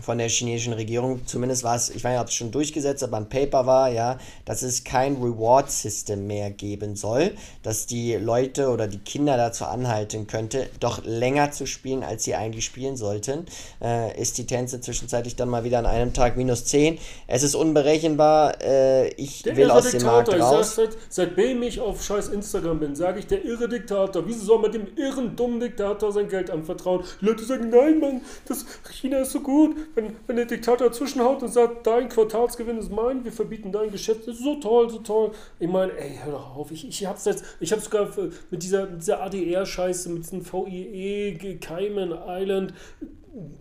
von 0.00 0.18
der 0.18 0.28
chinesischen 0.28 0.72
Regierung, 0.72 1.26
zumindest 1.26 1.64
war 1.64 1.76
es, 1.76 1.90
ich 1.90 2.04
weiß 2.04 2.12
nicht, 2.12 2.20
ob 2.20 2.28
es 2.28 2.34
schon 2.34 2.50
durchgesetzt, 2.50 3.02
aber 3.02 3.16
ein 3.16 3.28
Paper 3.28 3.66
war, 3.66 3.90
ja, 3.90 4.18
dass 4.44 4.62
es 4.62 4.84
kein 4.84 5.16
Reward-System 5.16 6.26
mehr 6.26 6.50
geben 6.50 6.96
soll, 6.96 7.32
dass 7.62 7.86
die 7.86 8.14
Leute 8.14 8.68
oder 8.68 8.86
die 8.86 8.98
Kinder 8.98 9.36
dazu 9.36 9.64
anhalten 9.64 10.26
könnte, 10.26 10.68
doch 10.80 11.04
länger 11.04 11.50
zu 11.52 11.66
spielen, 11.66 12.02
als 12.02 12.24
sie 12.24 12.34
eigentlich 12.34 12.64
spielen 12.64 12.96
sollten, 12.96 13.46
äh, 13.82 14.18
ist 14.20 14.38
die 14.38 14.46
Tänze 14.46 14.80
zwischenzeitlich 14.80 15.36
dann 15.36 15.48
mal 15.48 15.64
wieder 15.64 15.78
an 15.78 15.86
einem 15.86 16.12
Tag 16.12 16.36
minus 16.36 16.64
10. 16.64 16.98
Es 17.26 17.42
ist 17.42 17.54
unberechenbar, 17.54 18.60
äh, 18.62 19.08
ich 19.14 19.42
der 19.42 19.56
will 19.56 19.70
aus 19.70 19.90
dem 19.90 20.02
Markt 20.02 20.28
raus. 20.32 20.76
Sag, 20.76 20.92
seit, 20.92 20.98
seitdem 21.08 21.62
ich 21.62 21.80
auf 21.80 22.02
scheiß 22.02 22.28
Instagram 22.28 22.80
bin, 22.80 22.94
sage 22.94 23.20
ich, 23.20 23.26
der 23.26 23.44
irre 23.44 23.68
Diktator, 23.68 24.26
wieso 24.26 24.44
soll 24.44 24.58
man 24.60 24.72
dem 24.72 24.86
irren, 24.96 25.36
dummen 25.36 25.60
Diktator 25.60 26.12
sein 26.12 26.28
Geld 26.28 26.50
anvertrauen? 26.50 27.04
Die 27.20 27.26
Leute 27.26 27.44
sagen, 27.44 27.70
nein, 27.70 28.00
Mann, 28.00 28.20
das, 28.46 28.64
China 28.90 29.18
ist 29.18 29.32
so 29.32 29.40
gut, 29.40 29.76
wenn, 29.94 30.16
wenn 30.26 30.36
der 30.36 30.46
Diktator 30.46 30.92
zwischenhaut 30.92 31.42
und 31.42 31.48
sagt, 31.48 31.86
dein 31.86 32.08
Quartalsgewinn 32.08 32.78
ist 32.78 32.90
mein, 32.90 33.24
wir 33.24 33.32
verbieten 33.32 33.72
dein 33.72 33.90
Geschäft, 33.90 34.26
das 34.26 34.36
ist 34.36 34.44
so 34.44 34.56
toll, 34.56 34.90
so 34.90 34.98
toll. 34.98 35.32
Ich 35.58 35.68
meine, 35.68 35.92
ey, 35.98 36.18
hör 36.22 36.32
doch 36.32 36.56
auf, 36.56 36.70
ich, 36.70 36.88
ich 36.88 37.06
hab's 37.06 37.24
jetzt, 37.24 37.44
ich 37.60 37.72
hab's 37.72 37.84
sogar 37.84 38.08
mit 38.50 38.62
dieser, 38.62 38.86
dieser 38.86 39.22
ADR-Scheiße, 39.22 40.10
mit 40.10 40.24
diesem 40.24 40.44
VIE, 40.44 41.58
Cayman 41.60 42.16
Island, 42.26 42.74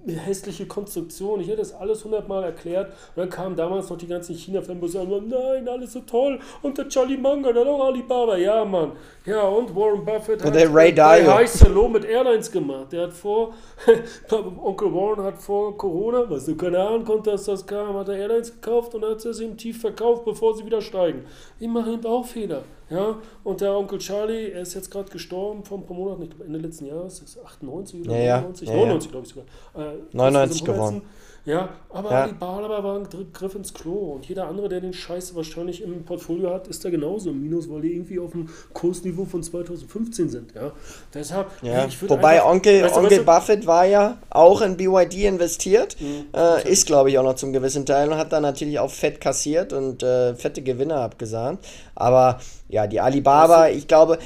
hässliche 0.07 0.65
Konstruktion. 0.65 1.41
Ich 1.41 1.47
hätte 1.47 1.57
das 1.57 1.73
alles 1.73 2.03
hundertmal 2.03 2.43
erklärt. 2.43 2.87
Und 3.15 3.17
dann 3.17 3.29
kamen 3.29 3.55
damals 3.55 3.89
noch 3.89 3.97
die 3.97 4.07
ganzen 4.07 4.35
China-Fanboys 4.35 4.95
und 4.95 5.09
sagen, 5.09 5.27
nein, 5.29 5.67
alles 5.67 5.93
so 5.93 6.01
toll. 6.01 6.39
Und 6.61 6.77
der 6.77 6.87
Charlie 6.87 7.17
Munger, 7.17 7.53
der 7.53 7.65
auch 7.65 7.85
Alibaba. 7.85 8.37
Ja, 8.37 8.63
Mann. 8.65 8.93
Ja, 9.25 9.41
und 9.43 9.75
Warren 9.75 10.05
Buffett 10.05 10.41
und 10.41 10.47
hat 10.47 10.55
der 10.55 10.73
Ray 10.73 10.91
bei 10.91 11.25
High 11.25 11.49
Solo 11.49 11.87
mit 11.87 12.05
Airlines 12.05 12.51
gemacht. 12.51 12.91
Der 12.91 13.03
hat 13.03 13.13
vor, 13.13 13.53
Onkel 14.63 14.93
Warren 14.93 15.23
hat 15.23 15.37
vor 15.37 15.77
Corona, 15.77 16.29
was 16.29 16.45
du 16.45 16.55
keine 16.55 16.79
Ahnung 16.79 17.03
konnte, 17.03 17.31
dass 17.31 17.45
das 17.45 17.65
kam, 17.65 17.95
hat 17.95 18.09
er 18.09 18.15
Airlines 18.15 18.53
gekauft 18.53 18.95
und 18.95 19.03
hat 19.03 19.21
sie 19.21 19.43
ihm 19.43 19.57
tief 19.57 19.81
verkauft, 19.81 20.25
bevor 20.25 20.55
sie 20.55 20.65
wieder 20.65 20.81
steigen. 20.81 21.25
Ich 21.59 21.67
mache 21.67 21.91
einen 21.91 22.01
Bauchfehler. 22.01 22.63
Ja, 22.89 23.17
und 23.43 23.61
der 23.61 23.77
Onkel 23.77 23.99
Charlie, 23.99 24.51
er 24.51 24.61
ist 24.61 24.73
jetzt 24.73 24.89
gerade 24.89 25.11
gestorben 25.11 25.63
vor 25.63 25.79
ein 25.79 25.85
paar 25.85 25.95
Monaten, 25.95 26.23
ich 26.23 26.29
glaube 26.29 26.45
Ende 26.45 26.59
letzten 26.59 26.85
Jahres, 26.85 27.19
ist 27.19 27.37
98 27.43 28.01
oder 28.01 28.17
ja, 28.17 28.37
99, 28.37 28.67
ja, 28.69 28.75
99 28.75 29.05
ja. 29.05 29.11
glaube 29.11 29.27
ich 29.27 29.33
sogar. 29.33 29.93
Äh, 29.93 29.97
99 30.13 30.63
geworden. 30.63 31.01
Ja, 31.47 31.69
aber 31.89 32.11
ja. 32.11 32.23
Alibaba 32.23 32.83
war 32.83 32.99
ein 32.99 33.07
Griff 33.31 33.55
ins 33.55 33.73
Klo 33.73 34.15
und 34.15 34.25
jeder 34.25 34.49
andere, 34.49 34.67
der 34.67 34.81
den 34.81 34.91
Scheiß 34.91 35.33
wahrscheinlich 35.33 35.81
im 35.81 36.03
Portfolio 36.03 36.53
hat, 36.53 36.67
ist 36.67 36.83
da 36.83 36.89
genauso 36.89 37.29
im 37.29 37.41
Minus, 37.41 37.69
weil 37.69 37.79
die 37.83 37.93
irgendwie 37.93 38.19
auf 38.19 38.33
dem 38.33 38.49
Kursniveau 38.73 39.23
von 39.23 39.41
2015 39.41 40.27
sind. 40.27 40.53
Ja, 40.53 40.73
deshalb. 41.13 41.47
Ja. 41.61 41.87
Wobei 42.07 42.41
einfach, 42.41 42.49
Onkel, 42.49 42.83
weißt 42.83 42.97
du, 42.97 42.99
Onkel 42.99 43.23
Buffett 43.23 43.65
war 43.65 43.85
ja 43.85 44.17
auch 44.29 44.59
in 44.59 44.75
BYD 44.75 45.23
investiert, 45.23 45.95
mhm, 46.01 46.25
äh, 46.35 46.69
ist 46.69 46.85
glaube 46.85 47.11
ich 47.11 47.17
auch 47.17 47.23
noch 47.23 47.35
zum 47.35 47.53
gewissen 47.53 47.85
Teil 47.85 48.11
und 48.11 48.17
hat 48.17 48.33
da 48.33 48.41
natürlich 48.41 48.79
auch 48.79 48.91
fett 48.91 49.21
kassiert 49.21 49.71
und 49.71 50.03
äh, 50.03 50.35
fette 50.35 50.61
Gewinne 50.61 50.95
abgesahnt. 50.95 51.61
Aber 51.95 52.39
ja, 52.67 52.87
die 52.87 52.99
Alibaba, 52.99 53.61
weißt 53.61 53.73
du, 53.73 53.77
ich 53.77 53.87
glaube, 53.87 54.19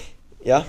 ja. 0.44 0.66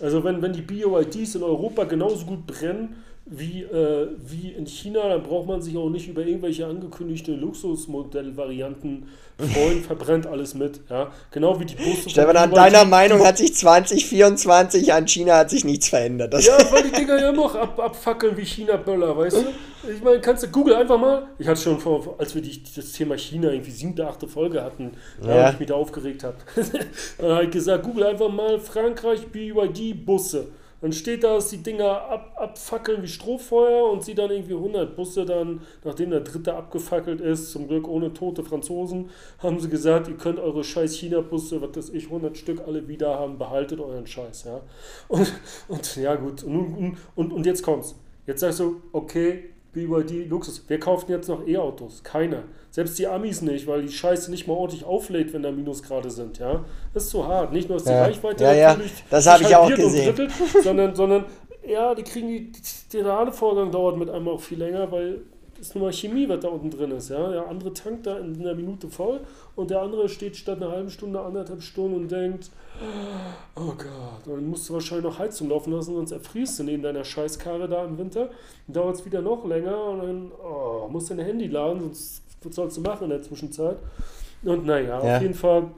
Also 0.00 0.24
wenn, 0.24 0.42
wenn 0.42 0.52
die 0.52 0.62
BYDs 0.62 1.36
in 1.36 1.44
Europa 1.44 1.84
genauso 1.84 2.26
gut 2.26 2.48
brennen, 2.48 3.03
wie, 3.26 3.62
äh, 3.62 4.08
wie 4.18 4.50
in 4.50 4.66
China, 4.66 5.08
dann 5.08 5.22
braucht 5.22 5.48
man 5.48 5.62
sich 5.62 5.76
auch 5.78 5.88
nicht 5.88 6.08
über 6.08 6.26
irgendwelche 6.26 6.66
angekündigte 6.66 7.32
Luxusmodellvarianten 7.32 9.06
freuen, 9.38 9.82
verbrennt 9.86 10.26
alles 10.26 10.54
mit. 10.54 10.80
Ja? 10.90 11.10
Genau 11.30 11.58
wie 11.58 11.64
die 11.64 11.74
Busse. 11.74 12.10
Stefan, 12.10 12.36
an 12.36 12.50
deiner 12.50 12.84
Meinung 12.84 13.24
hat 13.24 13.38
sich 13.38 13.54
2024 13.54 14.92
an 14.92 15.08
China 15.08 15.38
hat 15.38 15.50
sich 15.50 15.64
nichts 15.64 15.88
verändert. 15.88 16.34
Das 16.34 16.46
ja, 16.46 16.58
weil 16.70 16.82
die 16.82 16.92
Dinger 16.92 17.18
ja 17.18 17.30
immer 17.30 17.54
ab, 17.54 17.78
abfackeln 17.78 18.36
wie 18.36 18.44
China-Böller, 18.44 19.16
weißt 19.16 19.38
du? 19.38 19.90
Ich 19.90 20.02
meine, 20.02 20.20
kannst 20.20 20.42
du 20.42 20.48
Google 20.48 20.74
einfach 20.74 20.98
mal, 20.98 21.26
ich 21.38 21.48
hatte 21.48 21.60
schon 21.60 21.80
vor, 21.80 22.16
als 22.18 22.34
wir 22.34 22.42
die, 22.42 22.62
das 22.74 22.92
Thema 22.92 23.16
China 23.16 23.50
irgendwie 23.50 23.70
siebte, 23.70 24.06
achte 24.06 24.28
Folge 24.28 24.62
hatten, 24.62 24.92
ja. 25.22 25.34
ja. 25.34 25.50
ich 25.50 25.58
mich 25.58 25.68
da 25.68 25.74
aufgeregt 25.74 26.24
habe, 26.24 26.36
dann 27.18 27.32
habe 27.32 27.44
ich 27.44 27.50
gesagt, 27.50 27.84
Google 27.84 28.04
einfach 28.04 28.30
mal 28.30 28.58
Frankreich 28.58 29.26
BYD-Busse. 29.28 30.48
Dann 30.84 30.92
steht 30.92 31.24
da, 31.24 31.36
dass 31.36 31.48
die 31.48 31.62
Dinger 31.62 31.86
ab, 31.86 32.34
abfackeln 32.36 33.02
wie 33.02 33.08
Strohfeuer 33.08 33.90
und 33.90 34.04
sie 34.04 34.14
dann 34.14 34.30
irgendwie 34.30 34.52
100 34.52 34.94
Busse 34.94 35.24
dann, 35.24 35.62
nachdem 35.82 36.10
der 36.10 36.20
dritte 36.20 36.54
abgefackelt 36.54 37.22
ist, 37.22 37.52
zum 37.52 37.68
Glück 37.68 37.88
ohne 37.88 38.12
tote 38.12 38.44
Franzosen, 38.44 39.08
haben 39.38 39.58
sie 39.60 39.70
gesagt, 39.70 40.08
ihr 40.08 40.18
könnt 40.18 40.38
eure 40.38 40.62
scheiß 40.62 40.94
China-Busse, 40.96 41.62
was 41.62 41.74
weiß 41.74 41.88
ich, 41.94 42.04
100 42.04 42.36
Stück 42.36 42.60
alle 42.66 42.86
wieder 42.86 43.18
haben, 43.18 43.38
behaltet 43.38 43.80
euren 43.80 44.06
Scheiß, 44.06 44.44
ja. 44.44 44.60
Und, 45.08 45.32
und 45.68 45.96
ja 45.96 46.16
gut, 46.16 46.42
und, 46.42 46.98
und, 47.14 47.32
und 47.32 47.46
jetzt 47.46 47.62
kommt's. 47.62 47.94
Jetzt 48.26 48.40
sagst 48.40 48.60
du, 48.60 48.82
okay, 48.92 49.53
BYD 49.74 50.28
Luxus. 50.28 50.62
Wer 50.66 50.78
kauft 50.78 51.08
jetzt 51.08 51.28
noch 51.28 51.46
E-Autos? 51.46 52.02
Keiner. 52.02 52.44
Selbst 52.70 52.98
die 52.98 53.06
Amis 53.06 53.42
nicht, 53.42 53.66
weil 53.66 53.82
die 53.82 53.92
Scheiße 53.92 54.30
nicht 54.30 54.46
mal 54.46 54.54
ordentlich 54.54 54.84
auflädt, 54.84 55.32
wenn 55.32 55.42
da 55.42 55.50
Minusgrade 55.52 56.10
sind. 56.10 56.38
Ja? 56.38 56.64
Das 56.92 57.04
ist 57.04 57.10
zu 57.10 57.26
hart. 57.26 57.52
Nicht 57.52 57.68
nur, 57.68 57.78
dass 57.78 57.84
die 57.84 57.92
ja. 57.92 58.02
Reichweite 58.02 58.44
ja, 58.44 58.54
ja. 58.54 58.76
das 59.10 59.26
habe 59.26 59.42
ich 59.42 59.54
auch 59.54 59.68
gesehen. 59.68 60.14
Drittelt, 60.14 60.32
sondern, 60.62 60.94
sondern 60.94 61.24
ja, 61.66 61.94
die 61.94 62.02
kriegen 62.02 62.28
die, 62.28 62.52
der 62.92 63.04
Ladevorgang 63.04 63.70
dauert 63.70 63.96
mit 63.96 64.10
einmal 64.10 64.34
auch 64.34 64.40
viel 64.40 64.58
länger, 64.58 64.90
weil 64.90 65.22
es 65.60 65.74
nur 65.74 65.84
mal 65.84 65.92
Chemie, 65.92 66.28
was 66.28 66.40
da 66.40 66.48
unten 66.48 66.70
drin 66.70 66.90
ist. 66.90 67.10
Ja? 67.10 67.30
Der 67.30 67.48
andere 67.48 67.72
tankt 67.72 68.06
da 68.06 68.18
in 68.18 68.40
einer 68.40 68.54
Minute 68.54 68.88
voll 68.88 69.20
und 69.56 69.70
der 69.70 69.82
andere 69.82 70.08
steht 70.08 70.36
statt 70.36 70.60
einer 70.60 70.70
halben 70.70 70.90
Stunde, 70.90 71.20
anderthalb 71.20 71.62
Stunden 71.62 71.96
und 71.96 72.10
denkt, 72.10 72.50
oh 73.56 73.72
Gott, 73.76 74.26
und 74.26 74.34
dann 74.34 74.46
musst 74.46 74.68
du 74.68 74.74
wahrscheinlich 74.74 75.04
noch 75.04 75.18
Heizung 75.18 75.48
laufen 75.48 75.72
lassen, 75.72 75.94
sonst 75.94 76.12
erfrierst 76.12 76.58
du 76.58 76.64
neben 76.64 76.82
deiner 76.82 77.04
Scheißkarre 77.04 77.68
da 77.68 77.84
im 77.84 77.98
Winter. 77.98 78.30
Dann 78.66 78.74
dauert 78.74 78.96
es 78.96 79.04
wieder 79.04 79.22
noch 79.22 79.44
länger 79.46 79.84
und 79.84 79.98
dann 80.00 80.32
oh, 80.42 80.88
musst 80.88 81.10
du 81.10 81.14
dein 81.14 81.26
Handy 81.26 81.46
laden, 81.46 81.80
sonst 81.80 82.22
was 82.42 82.54
sollst 82.54 82.76
du 82.76 82.80
machen 82.80 83.04
in 83.04 83.10
der 83.10 83.22
Zwischenzeit? 83.22 83.78
Und 84.42 84.66
naja, 84.66 85.02
ja. 85.02 85.16
auf 85.16 85.22
jeden 85.22 85.34
Fall 85.34 85.70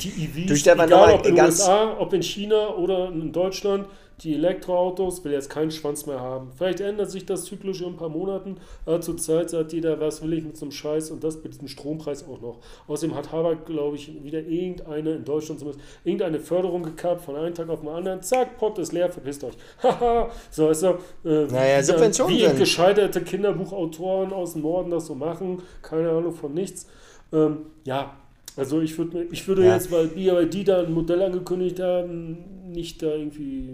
die 0.00 0.08
EVs, 0.08 0.66
egal 0.66 1.12
ob 1.14 1.26
in 1.26 1.34
den 1.34 1.44
USA, 1.44 1.96
ob 1.98 2.12
in 2.12 2.22
China 2.22 2.74
oder 2.74 3.08
in 3.08 3.32
Deutschland, 3.32 3.86
die 4.22 4.34
Elektroautos, 4.34 5.24
will 5.24 5.32
jetzt 5.32 5.48
keinen 5.48 5.70
Schwanz 5.70 6.06
mehr 6.06 6.20
haben. 6.20 6.50
Vielleicht 6.56 6.80
ändert 6.80 7.10
sich 7.10 7.24
das 7.24 7.44
zyklisch 7.44 7.80
in 7.80 7.88
ein 7.88 7.96
paar 7.96 8.10
Monaten, 8.10 8.56
aber 8.84 9.00
zurzeit 9.00 9.48
sagt 9.50 9.72
jeder, 9.72 9.98
was 9.98 10.22
will 10.22 10.32
ich 10.34 10.44
mit 10.44 10.56
so 10.56 10.66
einem 10.66 10.72
Scheiß 10.72 11.10
und 11.10 11.24
das 11.24 11.42
mit 11.42 11.54
diesem 11.54 11.68
Strompreis 11.68 12.26
auch 12.28 12.40
noch. 12.40 12.58
Außerdem 12.86 13.16
hat 13.16 13.32
Habeck, 13.32 13.64
glaube 13.64 13.96
ich, 13.96 14.22
wieder 14.22 14.40
irgendeine, 14.40 15.12
in 15.12 15.24
Deutschland 15.24 15.60
zumindest, 15.60 15.84
irgendeine 16.04 16.38
Förderung 16.38 16.82
gekappt 16.82 17.22
von 17.22 17.36
einem 17.36 17.54
Tag 17.54 17.68
auf 17.70 17.80
den 17.80 17.88
anderen. 17.88 18.22
Zack, 18.22 18.58
Pott 18.58 18.78
ist 18.78 18.92
leer, 18.92 19.08
verpisst 19.08 19.42
euch. 19.42 19.54
Haha, 19.82 20.30
so 20.50 20.68
ist 20.68 20.82
er. 20.82 20.98
Äh, 21.24 21.46
naja, 21.46 21.82
Subventionen. 21.82 22.36
Wie 22.36 22.58
gescheiterte 22.58 23.22
Kinderbuchautoren 23.22 24.32
aus 24.32 24.52
dem 24.52 24.62
Norden 24.62 24.90
das 24.90 25.06
so 25.06 25.14
machen, 25.14 25.62
keine 25.80 26.10
Ahnung 26.10 26.34
von 26.34 26.52
nichts. 26.52 26.86
Ähm, 27.32 27.66
ja, 27.84 28.16
also 28.56 28.80
ich, 28.80 28.98
würd, 28.98 29.14
ich 29.30 29.46
würde 29.48 29.64
ja. 29.64 29.74
jetzt, 29.74 29.90
weil 29.90 30.08
die 30.08 30.64
da 30.64 30.80
ein 30.80 30.92
Modell 30.92 31.22
angekündigt 31.22 31.80
haben, 31.80 32.70
nicht 32.72 33.02
da 33.02 33.14
irgendwie 33.14 33.70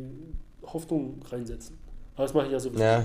Hoffnung 0.72 1.20
reinsetzen. 1.30 1.78
Aber 2.14 2.24
das 2.24 2.34
mache 2.34 2.46
ich 2.46 2.52
ja 2.52 2.60
sowieso. 2.60 2.82
Ja. 2.82 3.04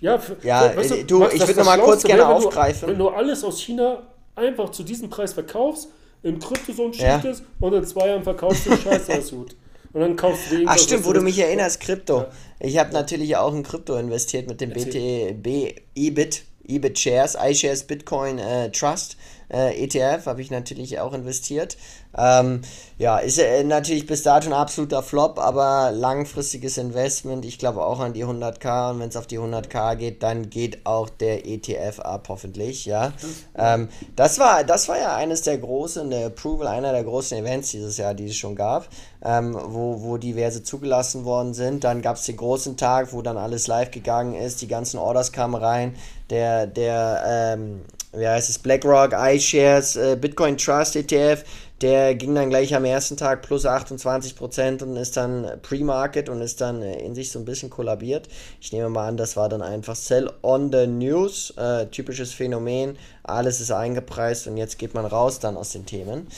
Ja, 0.00 0.18
für, 0.18 0.36
ja 0.42 0.76
weißt 0.76 0.90
du, 0.90 0.94
äh, 0.96 1.04
du 1.04 1.26
ich 1.26 1.40
würde 1.40 1.60
noch 1.60 1.66
mal 1.66 1.78
kurz 1.78 2.02
gerne 2.02 2.22
wäre, 2.22 2.34
aufgreifen. 2.34 2.88
Wenn 2.88 2.98
du, 2.98 3.06
wenn 3.06 3.12
du 3.12 3.16
alles 3.16 3.44
aus 3.44 3.60
China 3.60 4.02
einfach 4.34 4.70
zu 4.70 4.82
diesem 4.82 5.08
Preis 5.08 5.32
verkaufst, 5.32 5.88
in 6.22 6.38
Kryptozonen 6.38 6.92
ja. 6.94 7.20
schiebst 7.20 7.42
und 7.60 7.72
in 7.72 7.84
zwei 7.84 8.08
Jahren 8.08 8.22
verkaufst 8.22 8.66
du 8.66 8.76
Scheiß, 8.76 9.10
alles 9.10 9.30
gut. 9.30 9.56
Und 9.92 10.00
dann 10.00 10.16
kaufst 10.16 10.50
du 10.50 10.64
Ach 10.66 10.76
stimmt, 10.76 11.04
wo 11.04 11.12
du 11.12 11.20
mich 11.20 11.38
erinnerst, 11.38 11.80
Krypto. 11.80 12.18
Ja. 12.18 12.28
Ich 12.60 12.78
habe 12.78 12.92
natürlich 12.92 13.36
auch 13.36 13.54
in 13.54 13.62
Krypto 13.62 13.94
investiert 13.96 14.48
mit 14.48 14.60
dem 14.60 14.70
BTB 14.70 15.80
EBIT, 15.94 16.44
EBIT 16.66 16.98
Shares, 16.98 17.36
iShares 17.40 17.84
Bitcoin 17.84 18.38
äh, 18.38 18.72
Trust 18.72 19.16
äh, 19.54 19.84
ETF, 19.84 20.26
habe 20.26 20.42
ich 20.42 20.50
natürlich 20.50 20.98
auch 20.98 21.12
investiert. 21.12 21.76
Ähm, 22.16 22.62
ja, 22.98 23.18
ist 23.18 23.38
äh, 23.38 23.64
natürlich 23.64 24.06
bis 24.06 24.22
dato 24.22 24.48
ein 24.48 24.52
absoluter 24.52 25.02
Flop, 25.02 25.38
aber 25.38 25.90
langfristiges 25.92 26.78
Investment. 26.78 27.44
Ich 27.44 27.58
glaube 27.58 27.84
auch 27.84 28.00
an 28.00 28.12
die 28.12 28.24
100k 28.24 28.90
und 28.90 29.00
wenn 29.00 29.08
es 29.08 29.16
auf 29.16 29.26
die 29.26 29.38
100k 29.38 29.96
geht, 29.96 30.22
dann 30.22 30.50
geht 30.50 30.86
auch 30.86 31.08
der 31.08 31.46
ETF 31.46 32.00
ab, 32.00 32.26
hoffentlich. 32.28 32.84
Ja, 32.84 33.12
ähm, 33.56 33.88
das 34.14 34.38
war 34.38 34.64
das 34.64 34.88
war 34.88 34.98
ja 34.98 35.16
eines 35.16 35.42
der 35.42 35.58
großen, 35.58 36.08
der 36.10 36.26
Approval 36.26 36.68
einer 36.68 36.92
der 36.92 37.04
großen 37.04 37.38
Events 37.38 37.70
dieses 37.70 37.96
Jahr, 37.96 38.14
die 38.14 38.26
es 38.26 38.36
schon 38.36 38.54
gab, 38.54 38.88
ähm, 39.24 39.56
wo, 39.60 40.02
wo 40.02 40.16
diverse 40.16 40.62
zugelassen 40.62 41.24
worden 41.24 41.54
sind. 41.54 41.84
Dann 41.84 42.02
gab 42.02 42.16
es 42.16 42.26
den 42.26 42.36
großen 42.36 42.76
Tag, 42.76 43.12
wo 43.12 43.22
dann 43.22 43.36
alles 43.36 43.66
live 43.66 43.90
gegangen 43.90 44.34
ist, 44.34 44.62
die 44.62 44.68
ganzen 44.68 44.98
Orders 44.98 45.32
kamen 45.32 45.56
rein. 45.56 45.96
Der 46.30 46.66
der 46.66 47.22
ähm, 47.26 47.82
wie 48.16 48.26
heißt 48.26 48.48
es, 48.48 48.58
BlackRock, 48.58 49.12
iShares, 49.12 49.96
äh, 49.96 50.16
Bitcoin 50.20 50.56
Trust 50.56 50.96
ETF, 50.96 51.44
der 51.80 52.14
ging 52.14 52.34
dann 52.34 52.50
gleich 52.50 52.74
am 52.74 52.84
ersten 52.84 53.16
Tag 53.16 53.42
plus 53.42 53.66
28% 53.66 54.82
und 54.82 54.96
ist 54.96 55.16
dann 55.16 55.60
Pre-Market 55.62 56.28
und 56.28 56.40
ist 56.40 56.60
dann 56.60 56.82
äh, 56.82 57.00
in 57.00 57.14
sich 57.14 57.30
so 57.30 57.38
ein 57.38 57.44
bisschen 57.44 57.70
kollabiert. 57.70 58.28
Ich 58.60 58.72
nehme 58.72 58.88
mal 58.88 59.08
an, 59.08 59.16
das 59.16 59.36
war 59.36 59.48
dann 59.48 59.62
einfach 59.62 59.96
Sell 59.96 60.30
on 60.42 60.72
the 60.72 60.86
News, 60.86 61.52
äh, 61.56 61.86
typisches 61.86 62.32
Phänomen, 62.32 62.96
alles 63.22 63.60
ist 63.60 63.70
eingepreist 63.70 64.46
und 64.46 64.56
jetzt 64.56 64.78
geht 64.78 64.94
man 64.94 65.04
raus 65.04 65.40
dann 65.40 65.56
aus 65.56 65.70
den 65.70 65.86
Themen. 65.86 66.28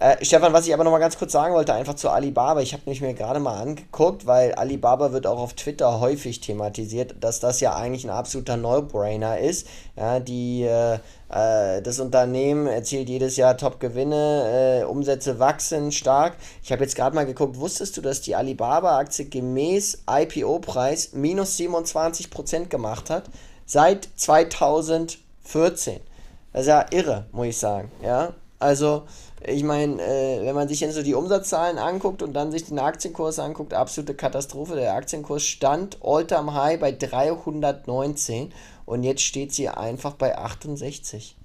Äh, 0.00 0.24
Stefan, 0.24 0.52
was 0.52 0.64
ich 0.64 0.72
aber 0.72 0.84
noch 0.84 0.92
mal 0.92 1.00
ganz 1.00 1.18
kurz 1.18 1.32
sagen 1.32 1.52
wollte, 1.54 1.74
einfach 1.74 1.94
zu 1.94 2.08
Alibaba. 2.08 2.60
Ich 2.60 2.72
habe 2.72 2.84
mich 2.86 3.00
mir 3.00 3.14
gerade 3.14 3.40
mal 3.40 3.60
angeguckt, 3.60 4.26
weil 4.26 4.54
Alibaba 4.54 5.10
wird 5.10 5.26
auch 5.26 5.40
auf 5.40 5.54
Twitter 5.54 5.98
häufig 5.98 6.40
thematisiert, 6.40 7.16
dass 7.20 7.40
das 7.40 7.60
ja 7.60 7.74
eigentlich 7.74 8.04
ein 8.04 8.10
absoluter 8.10 8.56
No-Brainer 8.56 9.40
ist. 9.40 9.66
Ja, 9.96 10.20
die, 10.20 10.62
äh, 10.62 11.00
äh, 11.30 11.82
das 11.82 11.98
Unternehmen 11.98 12.68
erzielt 12.68 13.08
jedes 13.08 13.36
Jahr 13.36 13.56
Top-Gewinne, 13.56 14.82
äh, 14.82 14.84
Umsätze 14.84 15.40
wachsen 15.40 15.90
stark. 15.90 16.36
Ich 16.62 16.70
habe 16.70 16.84
jetzt 16.84 16.94
gerade 16.94 17.16
mal 17.16 17.26
geguckt, 17.26 17.58
wusstest 17.58 17.96
du, 17.96 18.00
dass 18.00 18.20
die 18.20 18.36
Alibaba-Aktie 18.36 19.24
gemäß 19.24 20.04
IPO-Preis 20.08 21.12
minus 21.14 21.56
27% 21.58 22.68
gemacht 22.68 23.10
hat? 23.10 23.24
Seit 23.66 24.08
2014. 24.14 25.98
Das 26.52 26.62
ist 26.62 26.68
ja 26.68 26.86
irre, 26.92 27.26
muss 27.32 27.48
ich 27.48 27.58
sagen. 27.58 27.90
Ja, 28.00 28.32
also 28.60 29.02
ich 29.46 29.62
meine, 29.62 30.02
äh, 30.02 30.44
wenn 30.44 30.54
man 30.54 30.68
sich 30.68 30.80
jetzt 30.80 30.94
so 30.94 31.02
die 31.02 31.14
Umsatzzahlen 31.14 31.78
anguckt 31.78 32.22
und 32.22 32.32
dann 32.32 32.50
sich 32.50 32.64
den 32.64 32.78
Aktienkurs 32.78 33.38
anguckt, 33.38 33.72
absolute 33.72 34.14
Katastrophe. 34.14 34.74
Der 34.74 34.94
Aktienkurs 34.94 35.44
stand 35.44 35.98
all-time 36.02 36.54
high 36.54 36.80
bei 36.80 36.92
319 36.92 38.52
und 38.84 39.02
jetzt 39.02 39.22
steht 39.22 39.52
sie 39.52 39.68
einfach 39.68 40.14
bei 40.14 40.36
68. 40.36 41.36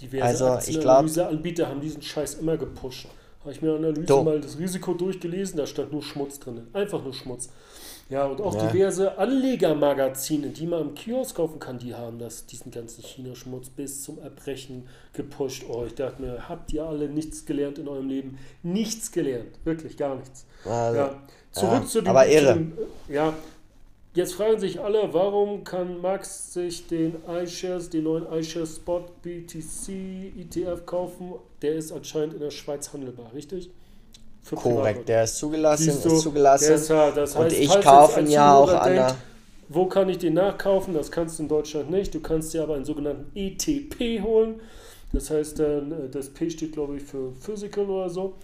Diverse 0.00 0.50
also, 0.50 0.70
ich 0.70 0.80
glaube, 0.80 1.26
Anbieter 1.26 1.68
haben 1.68 1.80
diesen 1.80 2.02
Scheiß 2.02 2.34
immer 2.34 2.56
gepusht. 2.56 3.08
Habe 3.40 3.52
ich 3.52 3.60
mir 3.60 3.74
Analyse 3.74 4.06
Do. 4.06 4.22
mal 4.22 4.40
das 4.40 4.58
Risiko 4.58 4.94
durchgelesen, 4.94 5.56
da 5.56 5.66
stand 5.66 5.92
nur 5.92 6.02
Schmutz 6.02 6.38
drin. 6.38 6.68
Einfach 6.72 7.02
nur 7.02 7.12
Schmutz. 7.12 7.48
Ja, 8.12 8.26
und 8.26 8.42
auch 8.42 8.54
ja. 8.54 8.68
diverse 8.68 9.16
Anlegermagazine, 9.16 10.48
die 10.48 10.66
man 10.66 10.82
im 10.82 10.94
Kiosk 10.94 11.36
kaufen 11.36 11.58
kann, 11.58 11.78
die 11.78 11.94
haben 11.94 12.18
das, 12.18 12.44
diesen 12.44 12.70
ganzen 12.70 13.02
China-Schmutz 13.02 13.70
bis 13.70 14.02
zum 14.02 14.18
Erbrechen 14.18 14.86
gepusht. 15.14 15.64
Oh, 15.66 15.84
ich 15.86 15.94
dachte 15.94 16.20
mir, 16.20 16.46
habt 16.46 16.74
ihr 16.74 16.84
alle 16.84 17.08
nichts 17.08 17.46
gelernt 17.46 17.78
in 17.78 17.88
eurem 17.88 18.10
Leben? 18.10 18.38
Nichts 18.62 19.12
gelernt, 19.12 19.58
wirklich 19.64 19.96
gar 19.96 20.16
nichts. 20.16 20.44
Also, 20.66 20.98
ja. 20.98 21.22
Zurück 21.52 21.72
ja, 21.72 21.86
zu 21.86 22.00
dem. 22.02 22.08
Aber 22.08 22.28
irre. 22.28 22.54
Dem, 22.54 22.72
ja, 23.08 23.32
Jetzt 24.14 24.34
fragen 24.34 24.60
sich 24.60 24.78
alle, 24.78 25.14
warum 25.14 25.64
kann 25.64 26.02
Max 26.02 26.52
sich 26.52 26.86
den 26.86 27.14
iShares, 27.26 27.88
den 27.88 28.04
neuen 28.04 28.30
iShares 28.30 28.76
Spot 28.76 29.06
BTC 29.22 29.88
ETF 30.38 30.84
kaufen? 30.84 31.32
Der 31.62 31.76
ist 31.76 31.92
anscheinend 31.92 32.34
in 32.34 32.40
der 32.40 32.50
Schweiz 32.50 32.92
handelbar, 32.92 33.32
richtig? 33.32 33.70
Korrekt, 34.50 35.08
der 35.08 35.24
ist 35.24 35.36
zugelassen, 35.36 35.88
ist 35.88 36.02
zugelassen. 36.20 36.74
Ist, 36.74 36.90
das 36.90 37.16
heißt, 37.16 37.36
und 37.36 37.52
ich 37.52 37.80
kaufe 37.80 38.20
ihn 38.20 38.30
ja 38.30 38.54
auch 38.54 38.72
an 38.72 38.94
der. 38.94 39.16
Wo 39.68 39.86
kann 39.86 40.08
ich 40.08 40.18
den 40.18 40.34
nachkaufen? 40.34 40.92
Das 40.92 41.10
kannst 41.10 41.38
du 41.38 41.44
in 41.44 41.48
Deutschland 41.48 41.90
nicht. 41.90 42.14
Du 42.14 42.20
kannst 42.20 42.52
dir 42.52 42.62
aber 42.62 42.74
einen 42.74 42.84
sogenannten 42.84 43.30
ETP 43.34 44.22
holen. 44.22 44.60
Das 45.12 45.30
heißt, 45.30 45.60
äh, 45.60 45.80
das 46.10 46.28
P 46.28 46.50
steht, 46.50 46.72
glaube 46.72 46.96
ich, 46.96 47.02
für 47.02 47.32
Physical 47.32 47.88
oder 47.88 48.10
so. 48.10 48.34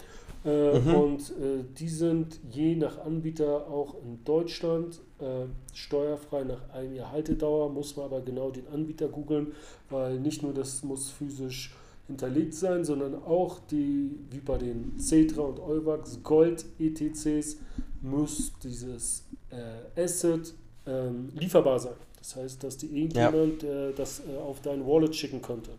Äh, 0.45 0.79
mhm. 0.79 0.95
Und 0.95 1.21
äh, 1.31 1.63
die 1.77 1.89
sind 1.89 2.39
je 2.49 2.75
nach 2.75 3.05
Anbieter 3.05 3.67
auch 3.67 3.95
in 4.03 4.23
Deutschland 4.23 4.99
äh, 5.19 5.45
steuerfrei 5.73 6.43
nach 6.43 6.69
einem 6.73 6.95
Jahr 6.95 7.11
Haltedauer. 7.11 7.69
Muss 7.69 7.95
man 7.97 8.05
aber 8.05 8.21
genau 8.21 8.49
den 8.49 8.67
Anbieter 8.69 9.07
googeln, 9.09 9.53
weil 9.89 10.19
nicht 10.19 10.41
nur 10.41 10.53
das 10.53 10.81
muss 10.83 11.09
physisch 11.09 11.75
hinterlegt 12.09 12.55
sein, 12.55 12.83
sondern 12.83 13.15
auch 13.23 13.59
die, 13.71 14.19
wie 14.31 14.39
bei 14.39 14.57
den 14.57 14.99
Cetra 14.99 15.43
und 15.43 15.59
Euwax 15.59 16.19
Gold 16.23 16.65
ETCs, 16.79 17.57
muss 18.01 18.51
dieses 18.63 19.23
äh, 19.51 20.01
Asset 20.01 20.53
ähm, 20.85 21.29
lieferbar 21.35 21.79
sein. 21.79 21.93
Das 22.17 22.35
heißt, 22.35 22.63
dass 22.63 22.77
die 22.77 22.87
irgendjemand 22.87 23.63
ja. 23.63 23.89
äh, 23.89 23.93
das 23.93 24.21
äh, 24.21 24.37
auf 24.37 24.61
dein 24.61 24.85
Wallet 24.85 25.15
schicken 25.15 25.41
könnte. 25.41 25.71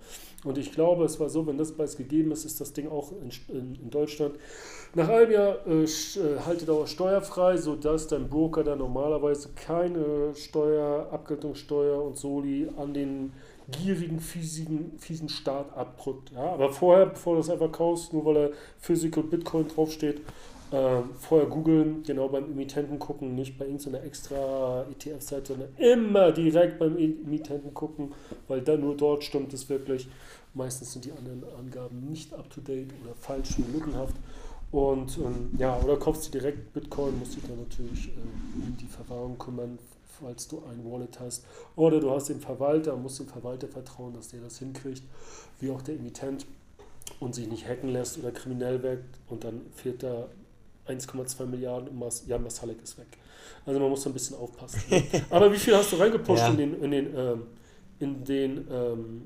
Und 0.45 0.57
ich 0.57 0.73
glaube, 0.73 1.05
es 1.05 1.21
war 1.21 1.29
so, 1.29 1.47
wenn 1.47 1.59
das 1.59 1.73
beides 1.73 1.97
gegeben 1.97 2.33
ist, 2.33 2.45
ist 2.45 2.61
das 2.61 2.73
Ding 2.73 2.89
auch 2.89 3.13
in, 3.13 3.31
in, 3.55 3.75
in 3.75 3.91
Deutschland 3.91 4.37
nach 4.95 5.09
einem 5.09 5.31
Jahr 5.31 5.67
äh, 5.67 5.83
äh 5.83 5.87
Haltedauer 6.47 6.87
steuerfrei, 6.87 7.57
sodass 7.57 8.07
dein 8.07 8.29
Broker 8.29 8.65
dann 8.65 8.79
normalerweise 8.79 9.51
keine 9.55 10.35
Steuer, 10.35 11.09
Abgeltungssteuer 11.13 12.03
und 12.03 12.17
Soli 12.17 12.69
an 12.77 12.95
den 12.95 13.33
gierigen, 13.71 14.21
fiesigen, 14.21 14.93
fiesen 14.99 15.29
Staat 15.29 15.77
abdrückt. 15.77 16.33
Ja? 16.33 16.53
Aber 16.53 16.73
vorher, 16.73 17.07
bevor 17.07 17.37
das 17.37 17.51
einfach 17.51 17.73
kaufst, 17.73 18.13
nur 18.13 18.25
weil 18.25 18.35
da 18.35 18.49
Physical 18.79 19.25
Bitcoin 19.25 19.69
draufsteht, 19.69 20.21
äh, 20.73 21.03
vorher 21.19 21.49
googeln, 21.49 22.03
genau 22.05 22.29
beim 22.29 22.45
Emittenten 22.45 22.99
gucken, 22.99 23.35
nicht 23.35 23.59
bei 23.59 23.67
irgendeiner 23.67 24.05
extra 24.05 24.87
ETF-Seite, 24.91 25.55
sondern 25.55 25.71
immer 25.77 26.31
direkt 26.31 26.79
beim 26.79 26.97
Emittenten 26.97 27.75
gucken, 27.75 28.13
weil 28.47 28.61
dann 28.61 28.81
nur 28.81 28.97
dort 28.97 29.25
stimmt 29.25 29.53
es 29.53 29.69
wirklich. 29.69 30.09
Meistens 30.55 30.93
sind 30.93 31.05
die 31.05 31.13
anderen 31.13 31.43
Angaben 31.59 32.09
nicht 32.09 32.33
up 32.35 32.49
to 32.51 32.61
date 32.61 32.89
oder 33.05 33.15
falsch 33.15 33.59
und 33.59 33.73
lückenhaft. 33.73 34.15
Und 34.73 35.19
ähm, 35.19 35.51
ja, 35.59 35.81
oder 35.81 35.97
kaufst 35.97 36.29
du 36.29 36.39
direkt 36.39 36.73
Bitcoin, 36.73 37.19
musst 37.19 37.35
dich 37.35 37.43
dann 37.43 37.59
natürlich 37.59 38.09
äh, 38.09 38.63
um 38.63 38.77
die 38.77 38.87
Verwahrung 38.87 39.37
kümmern, 39.39 39.79
falls 40.21 40.49
du 40.49 40.63
ein 40.71 40.85
Wallet 40.85 41.19
hast. 41.21 41.45
Oder 41.77 42.01
du 42.01 42.11
hast 42.11 42.29
den 42.29 42.41
Verwalter, 42.41 42.97
musst 42.97 43.19
dem 43.19 43.29
Verwalter 43.29 43.69
vertrauen, 43.69 44.15
dass 44.15 44.29
der 44.29 44.41
das 44.41 44.59
hinkriegt, 44.59 45.03
wie 45.61 45.71
auch 45.71 45.83
der 45.83 45.97
Emittent 45.97 46.47
und 47.19 47.35
sich 47.35 47.49
nicht 47.49 47.67
hacken 47.67 47.91
lässt 47.91 48.19
oder 48.19 48.31
kriminell 48.31 48.83
wird 48.83 49.05
und 49.29 49.45
dann 49.45 49.63
fehlt 49.75 50.03
da 50.03 50.29
1,2 50.89 51.47
Milliarden 51.47 51.89
und 51.89 51.99
Mas 51.99 52.25
Jan 52.27 52.43
Masalek 52.43 52.83
ist 52.83 52.99
weg. 52.99 53.07
Also 53.67 53.79
man 53.79 53.91
muss 53.91 54.03
da 54.03 54.11
ein 54.11 54.13
bisschen 54.13 54.37
aufpassen. 54.37 54.83
Ne? 54.91 55.03
Aber 55.31 55.53
wie 55.53 55.59
viel 55.59 55.77
hast 55.77 55.93
du 55.93 55.97
reingepusht 55.97 56.41
ja. 56.41 56.49
in 56.49 56.57
den, 56.57 56.83
in 56.83 56.91
den, 56.91 57.17
ähm, 57.17 57.43
in 57.99 58.25
den 58.25 58.67
ähm, 58.71 59.23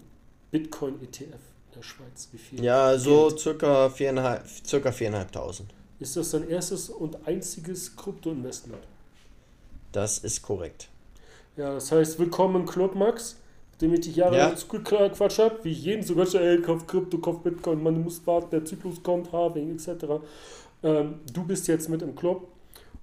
Bitcoin-ETF 0.50 1.22
in 1.22 1.74
der 1.74 1.82
Schweiz? 1.82 2.28
Wie 2.32 2.38
viel? 2.38 2.62
Ja, 2.62 2.98
so 2.98 3.28
Geld? 3.28 3.40
circa 3.40 3.86
4.500. 3.86 4.66
Circa 4.66 4.88
4.500. 4.90 5.62
Ist 6.00 6.16
das 6.16 6.30
dein 6.30 6.48
erstes 6.48 6.90
und 6.90 7.26
einziges 7.26 7.94
Krypto-Investment? 7.96 8.82
Das 9.94 10.18
ist 10.18 10.42
korrekt. 10.42 10.88
Ja, 11.56 11.72
das 11.72 11.92
heißt, 11.92 12.18
willkommen 12.18 12.62
im 12.62 12.66
Club, 12.66 12.96
Max, 12.96 13.38
dem 13.80 13.94
ich 13.94 14.00
dich 14.00 14.16
jahrelang 14.16 14.56
ja. 14.56 15.08
Quatsch 15.08 15.38
habe, 15.38 15.60
wie 15.62 15.70
jeden 15.70 16.02
sogar 16.02 16.26
schon, 16.26 16.40
ey, 16.40 16.60
kauf 16.60 16.84
Krypto, 16.84 17.18
kauf 17.18 17.44
Bitcoin, 17.44 17.80
man 17.80 18.02
muss 18.02 18.26
warten, 18.26 18.50
der 18.50 18.64
Zyklus 18.64 19.00
kommt, 19.04 19.30
Halving, 19.30 19.70
etc. 19.70 20.04
Ähm, 20.82 21.20
du 21.32 21.44
bist 21.44 21.68
jetzt 21.68 21.88
mit 21.88 22.02
im 22.02 22.16
Club. 22.16 22.48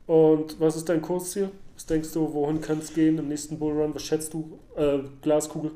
Und 0.05 0.59
was 0.59 0.75
ist 0.75 0.89
dein 0.89 1.01
Kursziel? 1.01 1.51
Was 1.75 1.85
denkst 1.85 2.11
du, 2.11 2.33
wohin 2.33 2.59
kann 2.59 2.79
es 2.79 2.93
gehen 2.93 3.17
im 3.17 3.29
nächsten 3.29 3.57
Bullrun? 3.57 3.95
Was 3.95 4.03
schätzt 4.03 4.33
du? 4.33 4.59
Äh, 4.75 4.99
Glaskugel? 5.21 5.71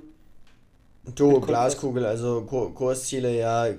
Du, 1.13 1.39
Glaskugel, 1.39 2.03
also 2.03 2.41
Kursziele, 2.41 3.37
ja, 3.37 3.67
äh, 3.67 3.75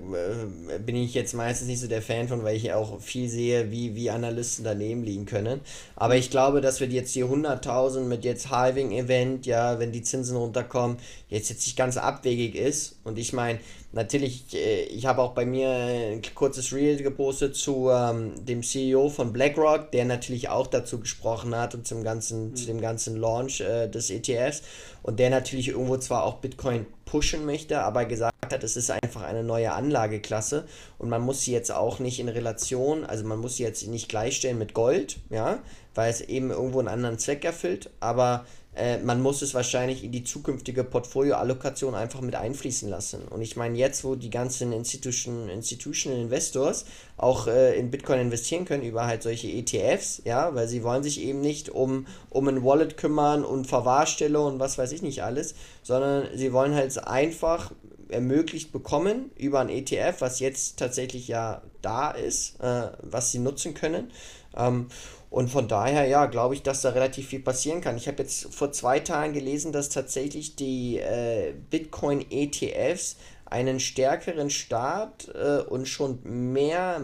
bin 0.78 0.94
ich 0.94 1.12
jetzt 1.12 1.34
meistens 1.34 1.66
nicht 1.66 1.80
so 1.80 1.88
der 1.88 2.00
Fan 2.00 2.28
von, 2.28 2.44
weil 2.44 2.54
ich 2.54 2.72
auch 2.72 3.00
viel 3.00 3.28
sehe, 3.28 3.72
wie, 3.72 3.96
wie 3.96 4.10
Analysten 4.10 4.64
daneben 4.64 5.02
liegen 5.02 5.26
können. 5.26 5.60
Aber 5.96 6.14
ich 6.14 6.30
glaube, 6.30 6.60
dass 6.60 6.78
wir 6.78 6.86
jetzt 6.86 7.16
die 7.16 7.24
100.000 7.24 8.02
mit 8.02 8.24
jetzt 8.24 8.50
Halving-Event, 8.50 9.44
ja, 9.44 9.80
wenn 9.80 9.90
die 9.90 10.02
Zinsen 10.02 10.36
runterkommen, 10.36 10.98
jetzt 11.28 11.50
jetzt 11.50 11.66
nicht 11.66 11.76
ganz 11.76 11.96
abwegig 11.96 12.54
ist. 12.54 12.96
Und 13.02 13.18
ich 13.18 13.32
meine, 13.32 13.58
natürlich, 13.90 14.54
äh, 14.54 14.84
ich 14.84 15.06
habe 15.06 15.20
auch 15.20 15.32
bei 15.32 15.44
mir 15.44 15.68
ein 15.68 16.22
kurzes 16.34 16.72
Reel 16.72 17.02
gepostet 17.02 17.56
zu 17.56 17.90
ähm, 17.90 18.34
dem 18.44 18.62
CEO 18.62 19.08
von 19.08 19.32
BlackRock, 19.32 19.90
der 19.90 20.04
natürlich 20.04 20.48
auch 20.48 20.68
dazu 20.68 21.00
gesprochen 21.00 21.56
hat 21.56 21.74
und 21.74 21.88
zum 21.88 22.04
ganzen, 22.04 22.50
mhm. 22.50 22.56
zu 22.56 22.66
dem 22.66 22.80
ganzen 22.80 23.16
Launch 23.16 23.60
äh, 23.60 23.88
des 23.88 24.10
ETFs 24.10 24.62
und 25.02 25.18
der 25.18 25.30
natürlich 25.30 25.68
irgendwo 25.68 25.96
zwar 25.96 26.24
auch 26.24 26.36
Bitcoin 26.36 26.86
pushen 27.06 27.46
möchte, 27.46 27.80
aber 27.80 28.04
gesagt 28.04 28.52
hat, 28.52 28.62
es 28.62 28.76
ist 28.76 28.90
einfach 28.90 29.22
eine 29.22 29.42
neue 29.42 29.72
Anlageklasse 29.72 30.66
und 30.98 31.08
man 31.08 31.22
muss 31.22 31.40
sie 31.40 31.52
jetzt 31.52 31.72
auch 31.72 32.00
nicht 32.00 32.20
in 32.20 32.28
Relation, 32.28 33.04
also 33.04 33.24
man 33.24 33.38
muss 33.38 33.56
sie 33.56 33.62
jetzt 33.62 33.86
nicht 33.86 34.10
gleichstellen 34.10 34.58
mit 34.58 34.74
Gold, 34.74 35.18
ja, 35.30 35.60
weil 35.94 36.10
es 36.10 36.20
eben 36.20 36.50
irgendwo 36.50 36.80
einen 36.80 36.88
anderen 36.88 37.18
Zweck 37.18 37.44
erfüllt, 37.44 37.90
aber 38.00 38.44
äh, 38.76 38.98
man 38.98 39.22
muss 39.22 39.40
es 39.42 39.54
wahrscheinlich 39.54 40.04
in 40.04 40.12
die 40.12 40.22
zukünftige 40.22 40.84
Portfolioallokation 40.84 41.94
einfach 41.94 42.20
mit 42.20 42.34
einfließen 42.34 42.88
lassen. 42.88 43.22
Und 43.28 43.40
ich 43.40 43.56
meine, 43.56 43.78
jetzt, 43.78 44.04
wo 44.04 44.14
die 44.14 44.30
ganzen 44.30 44.72
Institution, 44.72 45.48
Institutional 45.48 46.20
Investors 46.20 46.84
auch 47.16 47.46
äh, 47.46 47.78
in 47.78 47.90
Bitcoin 47.90 48.20
investieren 48.20 48.66
können 48.66 48.82
über 48.82 49.06
halt 49.06 49.22
solche 49.22 49.48
ETFs, 49.48 50.20
ja, 50.24 50.54
weil 50.54 50.68
sie 50.68 50.82
wollen 50.82 51.02
sich 51.02 51.20
eben 51.22 51.40
nicht 51.40 51.70
um, 51.70 52.06
um 52.28 52.48
ein 52.48 52.62
Wallet 52.62 52.98
kümmern 52.98 53.44
und 53.44 53.66
Verwahrstelle 53.66 54.40
und 54.40 54.60
was 54.60 54.76
weiß 54.76 54.92
ich 54.92 55.02
nicht 55.02 55.22
alles, 55.22 55.54
sondern 55.82 56.26
sie 56.34 56.52
wollen 56.52 56.74
halt 56.74 56.96
einfach 57.06 57.72
ermöglicht 58.08 58.72
bekommen 58.72 59.30
über 59.36 59.60
ein 59.60 59.68
ETF, 59.68 60.20
was 60.20 60.38
jetzt 60.38 60.78
tatsächlich 60.78 61.28
ja 61.28 61.62
da 61.82 62.10
ist, 62.10 62.60
äh, 62.60 62.88
was 63.02 63.32
sie 63.32 63.38
nutzen 63.38 63.74
können. 63.74 64.10
Ähm, 64.56 64.88
und 65.30 65.48
von 65.48 65.68
daher, 65.68 66.06
ja, 66.06 66.26
glaube 66.26 66.54
ich, 66.54 66.62
dass 66.62 66.82
da 66.82 66.90
relativ 66.90 67.28
viel 67.28 67.40
passieren 67.40 67.80
kann. 67.80 67.96
Ich 67.96 68.06
habe 68.08 68.22
jetzt 68.22 68.54
vor 68.54 68.72
zwei 68.72 69.00
Tagen 69.00 69.32
gelesen, 69.32 69.72
dass 69.72 69.88
tatsächlich 69.88 70.56
die 70.56 70.98
äh, 70.98 71.52
Bitcoin-ETFs 71.70 73.16
einen 73.44 73.80
stärkeren 73.80 74.50
Start 74.50 75.32
äh, 75.34 75.62
und 75.62 75.88
schon 75.88 76.18
mehr 76.22 77.00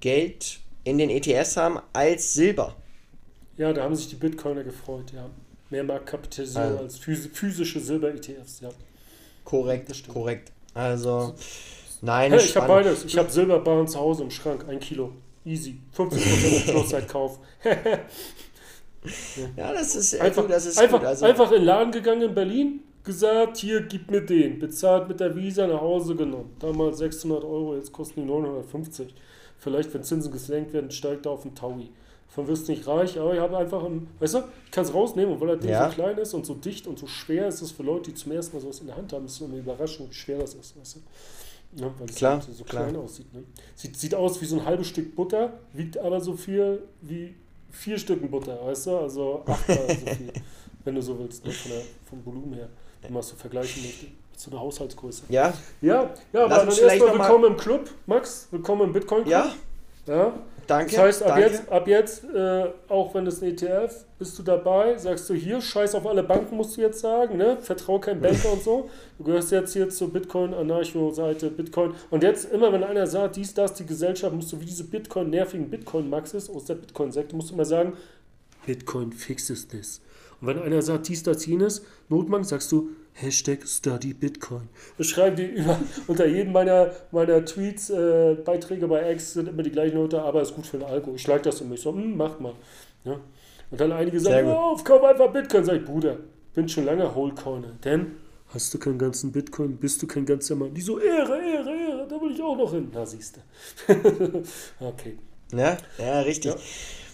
Geld 0.00 0.60
in 0.84 0.98
den 0.98 1.10
ETFs 1.10 1.56
haben 1.56 1.78
als 1.92 2.34
Silber. 2.34 2.74
Ja, 3.56 3.72
da 3.72 3.82
haben 3.82 3.96
sich 3.96 4.08
die 4.08 4.16
Bitcoiner 4.16 4.64
gefreut, 4.64 5.12
ja. 5.14 5.28
Mehr 5.70 5.84
Marktkapitalisierung 5.84 6.78
also, 6.78 6.82
als 6.84 6.98
physische 6.98 7.80
Silber-ETFs, 7.80 8.60
ja. 8.60 8.70
Korrekt, 9.44 10.08
korrekt. 10.08 10.52
Also, 10.74 11.34
nein, 12.00 12.32
hey, 12.32 12.40
ich 12.40 12.56
habe 12.56 12.68
beides. 12.68 13.04
Ich 13.04 13.18
habe 13.18 13.30
Silberbarren 13.30 13.88
zu 13.88 13.98
Hause 13.98 14.22
im 14.22 14.30
Schrank, 14.30 14.66
ein 14.68 14.78
Kilo. 14.78 15.12
Easy. 15.48 15.78
50% 15.96 16.70
Schlusszeitkauf. 16.70 17.38
ja, 19.56 19.72
das 19.72 19.94
ist, 19.94 20.20
einfach, 20.20 20.46
das 20.46 20.66
ist 20.66 20.78
einfach, 20.78 21.02
also 21.02 21.24
einfach 21.24 21.50
in 21.52 21.58
den 21.58 21.64
Laden 21.64 21.92
gegangen 21.92 22.22
in 22.22 22.34
Berlin, 22.34 22.80
gesagt, 23.02 23.56
hier, 23.56 23.80
gib 23.80 24.10
mir 24.10 24.20
den. 24.20 24.58
Bezahlt 24.58 25.08
mit 25.08 25.20
der 25.20 25.34
Visa 25.34 25.66
nach 25.66 25.80
Hause 25.80 26.14
genommen. 26.14 26.54
Damals 26.58 26.98
600 26.98 27.42
Euro, 27.44 27.76
jetzt 27.76 27.92
kosten 27.92 28.20
die 28.20 28.26
950. 28.26 29.14
Vielleicht, 29.56 29.92
wenn 29.94 30.04
Zinsen 30.04 30.30
gesenkt 30.30 30.74
werden, 30.74 30.90
steigt 30.90 31.24
er 31.24 31.32
auf 31.32 31.42
den 31.42 31.54
Taui. 31.54 31.88
Von 32.28 32.46
wirst 32.46 32.68
nicht 32.68 32.86
reich, 32.86 33.18
aber 33.18 33.32
ich 33.32 33.40
habe 33.40 33.56
einfach, 33.56 33.82
ein, 33.84 34.06
weißt 34.20 34.34
du, 34.34 34.38
ich 34.66 34.70
kann 34.70 34.84
es 34.84 34.92
rausnehmen 34.92 35.32
und 35.32 35.40
weil 35.40 35.48
das 35.48 35.60
Ding 35.60 35.70
ja. 35.70 35.88
so 35.88 35.94
klein 35.94 36.18
ist 36.18 36.34
und 36.34 36.44
so 36.44 36.54
dicht 36.54 36.86
und 36.86 36.98
so 36.98 37.06
schwer 37.06 37.48
ist 37.48 37.62
es 37.62 37.72
für 37.72 37.82
Leute, 37.82 38.10
die 38.10 38.14
zum 38.14 38.32
ersten 38.32 38.54
Mal 38.54 38.60
sowas 38.60 38.80
in 38.80 38.86
der 38.86 38.96
Hand 38.96 39.14
haben, 39.14 39.24
ist 39.24 39.32
es 39.32 39.40
immer 39.40 39.56
überraschend, 39.56 40.10
wie 40.10 40.14
schwer 40.14 40.38
das 40.38 40.54
ist, 40.54 40.78
weißt 40.78 40.96
du. 40.96 41.00
Ja, 41.72 41.90
weil 41.98 42.08
es 42.08 42.16
klar, 42.16 42.40
so, 42.40 42.52
so 42.52 42.64
klein 42.64 42.96
aussieht. 42.96 43.32
Ne? 43.32 43.44
Sieht, 43.74 43.96
sieht 43.96 44.14
aus 44.14 44.40
wie 44.40 44.46
so 44.46 44.58
ein 44.58 44.64
halbes 44.64 44.88
Stück 44.88 45.14
Butter, 45.14 45.52
wiegt 45.72 45.98
aber 45.98 46.20
so 46.20 46.34
viel 46.34 46.82
wie 47.02 47.34
vier 47.70 47.98
Stücken 47.98 48.30
Butter, 48.30 48.58
weißt 48.64 48.86
du? 48.86 48.96
Also 48.98 49.42
achtmal 49.46 49.78
so 49.88 50.06
viel, 50.06 50.32
wenn 50.84 50.94
du 50.94 51.02
so 51.02 51.18
willst, 51.18 51.44
ne? 51.44 51.52
Von 51.52 51.70
der, 51.70 51.82
vom 52.08 52.24
Volumen 52.24 52.54
her. 52.54 52.68
Wenn 53.02 53.12
man 53.12 53.20
es 53.20 53.28
so 53.28 53.36
vergleichen 53.36 53.82
möchte. 53.82 54.06
So 54.36 54.50
einer 54.50 54.60
Haushaltsgröße. 54.60 55.24
Ja. 55.28 55.52
Ja, 55.80 56.14
ja, 56.32 56.44
aber 56.44 56.56
dann 56.56 56.68
erstmal 56.68 57.12
willkommen 57.18 57.44
im 57.52 57.56
Club, 57.56 57.90
Max. 58.06 58.48
Willkommen 58.50 58.82
im 58.82 58.92
Bitcoin 58.92 59.24
Club. 59.24 59.32
Ja. 59.32 59.52
Ja? 60.06 60.32
Danke. 60.68 60.94
Das 60.94 61.00
heißt, 61.00 61.22
ab 61.22 61.28
danke. 61.28 61.42
jetzt, 61.46 61.68
ab 61.70 61.88
jetzt 61.88 62.24
äh, 62.24 62.66
auch 62.88 63.14
wenn 63.14 63.26
es 63.26 63.42
ein 63.42 63.48
ETF, 63.48 64.04
bist 64.18 64.38
du 64.38 64.42
dabei, 64.42 64.98
sagst 64.98 65.28
du 65.30 65.34
hier, 65.34 65.62
scheiß 65.62 65.94
auf 65.94 66.06
alle 66.06 66.22
Banken, 66.22 66.56
musst 66.56 66.76
du 66.76 66.82
jetzt 66.82 67.00
sagen, 67.00 67.38
ne? 67.38 67.56
Vertrau 67.58 67.98
keinem 67.98 68.20
Banker 68.20 68.52
und 68.52 68.62
so. 68.62 68.90
Du 69.16 69.24
gehörst 69.24 69.50
jetzt 69.50 69.72
hier 69.72 69.88
zur 69.88 70.12
Bitcoin-Anarcho-Seite, 70.12 71.50
Bitcoin. 71.50 71.94
Und 72.10 72.22
jetzt, 72.22 72.52
immer 72.52 72.70
wenn 72.70 72.84
einer 72.84 73.06
sagt, 73.06 73.36
dies, 73.36 73.54
das, 73.54 73.72
die 73.72 73.86
Gesellschaft, 73.86 74.34
musst 74.34 74.52
du 74.52 74.60
wie 74.60 74.66
diese 74.66 74.84
Bitcoin-nervigen 74.84 75.70
Bitcoin-Maxis 75.70 76.50
aus 76.50 76.66
der 76.66 76.74
Bitcoin-Sekte, 76.74 77.34
musst 77.34 77.48
du 77.48 77.54
immer 77.54 77.64
sagen, 77.64 77.94
Bitcoin 78.66 79.10
fixes 79.10 79.66
this. 79.66 80.02
Und 80.40 80.46
wenn 80.46 80.62
einer 80.62 80.82
sagt, 80.82 81.08
dies, 81.08 81.22
das, 81.22 81.44
jenes, 81.46 81.84
Notbank, 82.08 82.44
sagst 82.44 82.70
du, 82.70 82.90
Hashtag 83.14 83.66
Study 83.66 84.14
Bitcoin. 84.14 84.68
Das 84.96 85.08
schreiben 85.08 85.34
die 85.34 85.46
über, 85.46 85.78
unter 86.06 86.26
jedem 86.26 86.52
meiner, 86.52 86.92
meiner 87.10 87.44
Tweets, 87.44 87.90
äh, 87.90 88.36
Beiträge 88.44 88.86
bei 88.86 89.10
X 89.12 89.32
sind 89.32 89.48
immer 89.48 89.64
die 89.64 89.72
gleichen 89.72 89.96
Leute, 89.96 90.22
aber 90.22 90.42
ist 90.42 90.54
gut 90.54 90.66
für 90.66 90.78
den 90.78 90.86
Alkohol. 90.86 91.16
Ich 91.16 91.26
like 91.26 91.42
das 91.42 91.60
immer. 91.60 91.74
Ich 91.74 91.80
so, 91.80 91.92
hm, 91.92 92.16
macht 92.16 92.40
mal. 92.40 92.54
Ja. 93.04 93.18
Und 93.70 93.80
dann 93.80 93.92
einige 93.92 94.20
sagen, 94.20 94.48
oh, 94.48 94.76
kauf 94.84 95.02
einfach 95.02 95.32
Bitcoin. 95.32 95.64
Sag 95.64 95.76
ich, 95.76 95.84
Bruder, 95.84 96.18
bin 96.54 96.68
schon 96.68 96.84
lange 96.84 97.12
Wholecoiner. 97.12 97.72
Denn 97.84 98.12
hast 98.48 98.72
du 98.72 98.78
keinen 98.78 98.98
ganzen 98.98 99.32
Bitcoin, 99.32 99.76
bist 99.76 100.00
du 100.02 100.06
kein 100.06 100.24
ganzer 100.24 100.54
Mann. 100.54 100.72
Die 100.72 100.80
so, 100.80 101.00
Ehre, 101.00 101.38
Ehre, 101.38 101.70
Ehre, 101.70 102.06
da 102.08 102.20
will 102.20 102.30
ich 102.30 102.42
auch 102.42 102.56
noch 102.56 102.72
hin. 102.72 102.88
Na, 102.92 103.04
siehst 103.04 103.40
du. 103.88 104.42
okay. 104.80 105.18
Ja, 105.52 105.76
ja, 105.98 106.20
richtig. 106.20 106.52
Ja. 106.52 106.58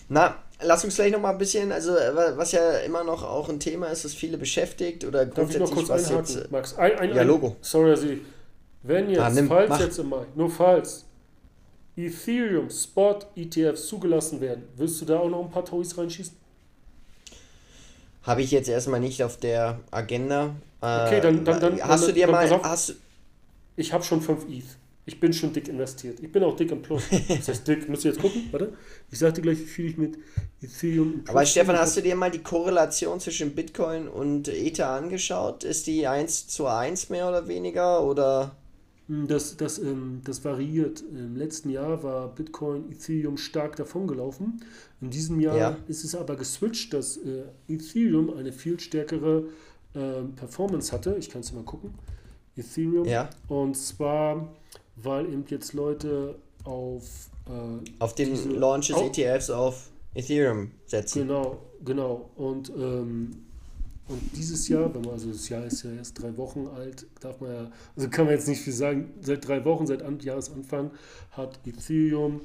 Na, 0.09 0.44
lass 0.65 0.85
uns 0.85 0.95
gleich 0.97 1.13
noch 1.13 1.21
mal 1.21 1.31
ein 1.31 1.39
bisschen, 1.39 1.71
also 1.73 1.97
äh, 1.97 2.15
wa- 2.15 2.33
was 2.37 2.53
ja 2.53 2.79
immer 2.79 3.05
noch 3.05 3.23
auch 3.23 3.49
ein 3.49 3.61
Thema 3.61 3.87
ist, 3.89 4.05
das 4.05 4.15
viele 4.15 4.37
beschäftigt 4.39 5.05
oder 5.05 5.27
Darf 5.27 5.51
ich 5.51 5.59
noch 5.59 5.71
grundsätzlich 5.73 5.75
kurz 5.75 5.89
was 5.89 6.11
einhaken, 6.11 6.35
jetzt. 6.35 6.45
äh, 6.47 6.49
Max? 6.51 6.75
Ein, 6.77 6.99
ein, 6.99 7.15
Ja, 7.15 7.21
ein- 7.23 7.27
Logo. 7.29 7.57
Sorry, 7.61 7.91
dass 7.91 8.03
ich. 8.03 8.19
Wenn 8.83 9.09
jetzt, 9.11 9.21
Ah, 9.21 9.31
nimm, 9.31 9.49
falls 9.49 9.69
mach. 9.71 9.81
jetzt 9.81 9.99
im 9.99 10.09
Mai, 10.11 10.27
nur 10.35 10.51
falls, 10.51 11.05
Ethereum 11.97 12.69
Spot 12.71 13.19
ETFs 13.37 13.87
zugelassen 13.87 14.41
werden, 14.41 14.65
willst 14.77 15.01
du 15.01 15.05
da 15.05 15.19
auch 15.21 15.29
noch 15.31 15.43
ein 15.45 15.51
paar 15.51 15.65
Toys 15.65 15.97
reinschießen? 15.97 16.37
Habe 18.25 18.43
ich 18.43 18.51
jetzt 18.51 18.69
erstmal 18.69 19.01
nicht 19.01 19.23
auf 19.23 19.37
der 19.39 19.79
Agenda. 19.91 20.55
Äh, 20.83 21.07
Okay, 21.07 21.21
dann- 21.21 21.45
dann- 21.45 21.61
dann- 21.61 21.83
hast 21.83 22.01
dann- 22.03 22.09
du 22.09 22.15
dir 22.15 22.27
mal, 22.27 22.49
hast 22.63 22.95
Ich 23.77 23.93
habe 23.93 24.05
schon 24.05 24.21
5 24.21 24.45
ETH. 24.49 24.65
Ich 25.07 25.21
bin 25.21 25.33
schon 25.35 25.53
dick 25.53 25.69
investiert. 25.69 26.19
Ich 26.21 26.33
bin 26.33 26.43
auch 26.43 26.57
dick 26.57 26.71
im 26.73 26.81
Plus. 26.81 27.03
Das 27.29 27.49
heißt 27.49 27.69
dick, 27.69 27.89
musst 27.89 28.05
du 28.05 28.09
jetzt 28.09 28.21
gucken? 28.21 28.45
Warte. 28.51 28.73
Ich 29.11 29.19
sag 29.19 29.35
dir 29.35 29.43
gleich, 29.43 29.59
wie 29.59 29.65
viel 29.65 29.87
ich 29.91 29.99
mit 29.99 30.17
Ethereum 30.63 31.13
im 31.15 31.25
Plus 31.25 31.31
aber 31.37 31.45
Stefan, 31.47 31.77
hast 31.79 31.97
du 31.97 32.01
dir 32.01 32.17
mal 32.17 32.31
die 32.31 32.39
Korrelation 32.43 33.21
zwischen 33.21 33.55
Bitcoin 33.55 34.09
und 34.09 34.49
Ether 34.49 34.89
angeschaut? 34.89 35.63
Ist 35.65 35.87
die 35.87 36.07
1 36.07 36.49
zu 36.49 36.67
1 36.67 37.11
mehr 37.11 37.29
oder 37.29 37.47
weniger 37.49 38.03
oder? 38.03 38.57
Hm, 39.09 39.29
Das, 39.29 39.59
das, 39.59 39.79
ähm, 39.79 40.23
das 40.25 40.43
variiert. 40.43 41.03
Im 41.11 41.37
letzten 41.37 41.69
Jahr 41.69 42.03
war 42.03 42.29
Bitcoin, 42.35 42.91
Ethereum 42.91 43.37
stark 43.37 43.77
davongelaufen. 43.77 44.63
In 45.03 45.11
diesem 45.11 45.39
Jahr 45.39 45.57
Ja. 45.59 45.77
ist 45.87 46.05
es 46.05 46.15
aber 46.15 46.37
geswitcht, 46.37 46.95
dass 46.95 47.19
äh, 47.19 47.43
Ethereum 47.69 48.35
eine 48.35 48.53
viel 48.53 48.81
stärkere 48.81 49.45
ähm, 49.95 50.33
Performance 50.35 50.93
hatte. 50.93 51.17
Ich 51.19 51.29
kann 51.29 51.43
es 51.43 51.53
mal 51.53 51.63
gucken. 51.63 51.93
Ethereum. 52.57 53.05
Ja. 53.05 53.29
Und 53.49 53.77
zwar, 53.77 54.49
weil 54.97 55.27
eben 55.27 55.45
jetzt 55.49 55.73
Leute 55.73 56.37
auf 56.65 57.29
äh, 57.47 57.91
Auf 57.99 58.15
den 58.15 58.31
Diese- 58.31 58.49
Launch 58.51 58.89
des 58.89 58.97
ETFs 58.97 59.51
auf 59.51 59.91
Ethereum 60.15 60.71
setzen. 60.87 61.21
Genau, 61.27 61.59
genau. 61.85 62.31
Und, 62.37 62.71
ähm, 62.71 63.33
und 64.09 64.21
dieses 64.37 64.69
Jahr, 64.69 64.95
wenn 64.95 65.03
man, 65.03 65.11
also 65.13 65.29
das 65.31 65.49
Jahr 65.49 65.65
ist 65.65 65.83
ja 65.83 65.93
erst 65.93 66.23
drei 66.23 66.37
Wochen 66.37 66.67
alt, 66.69 67.07
darf 67.21 67.41
man 67.41 67.51
ja, 67.53 67.71
also 67.97 68.09
kann 68.09 68.27
man 68.27 68.35
jetzt 68.35 68.49
nicht 68.49 68.61
viel 68.61 68.73
sagen, 68.73 69.13
seit 69.21 69.47
drei 69.47 69.65
Wochen, 69.65 69.87
seit 69.87 70.03
An 70.03 70.19
Jahresanfang 70.21 70.91
hat 71.33 71.59
Ethereum 71.67 72.41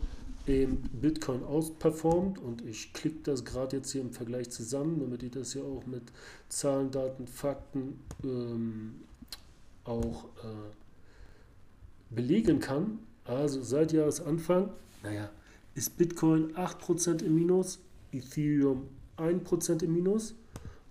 eben 0.48 0.82
Bitcoin 1.00 1.44
ausperformt 1.44 2.40
und 2.40 2.66
ich 2.66 2.92
klicke 2.94 3.20
das 3.24 3.46
gerade 3.46 3.78
jetzt 3.78 3.92
hier 3.92 4.02
im 4.02 4.12
Vergleich 4.12 4.50
zusammen, 4.50 5.00
damit 5.00 5.22
ich 5.24 5.32
das 5.32 5.54
ja 5.54 5.62
auch 5.62 5.86
mit 5.86 6.04
Zahlen, 6.50 6.90
Daten, 6.92 7.28
Fakten 7.28 8.00
ähm, 8.24 8.96
auch 9.84 10.26
äh, 10.44 10.79
belegen 12.10 12.60
kann. 12.60 13.00
Also 13.26 13.62
seit 13.62 13.92
Jahresanfang, 13.92 14.72
naja, 15.04 15.30
ist 15.76 15.98
Bitcoin 15.98 16.54
8% 16.56 17.24
im 17.24 17.36
Minus, 17.36 17.80
Ethereum 18.12 18.88
1% 19.18 19.84
im 19.84 19.94
Minus 19.94 20.36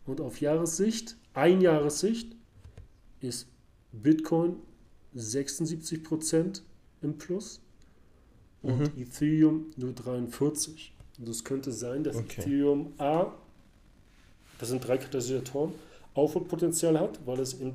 und 0.06 0.20
auf 0.20 0.40
Jahressicht, 0.40 1.16
ein 1.34 1.60
Jahressicht, 1.60 2.34
ist 3.20 3.48
Bitcoin 3.92 4.56
76% 5.16 6.62
im 7.02 7.18
Plus 7.18 7.60
und 8.62 8.78
Mhm. 8.78 9.02
Ethereum 9.02 9.66
nur 9.76 9.92
43. 9.92 10.94
Und 11.18 11.28
das 11.28 11.42
könnte 11.44 11.72
sein, 11.72 12.04
dass 12.04 12.16
Okay. 12.16 12.40
Ethereum 12.42 12.92
A, 12.98 13.32
das 14.58 14.68
sind 14.68 14.86
drei 14.86 14.98
Katalysatoren, 14.98 15.72
Aufholpotenzial 16.14 16.98
hat, 16.98 17.20
weil 17.26 17.40
es 17.40 17.60
eben 17.60 17.74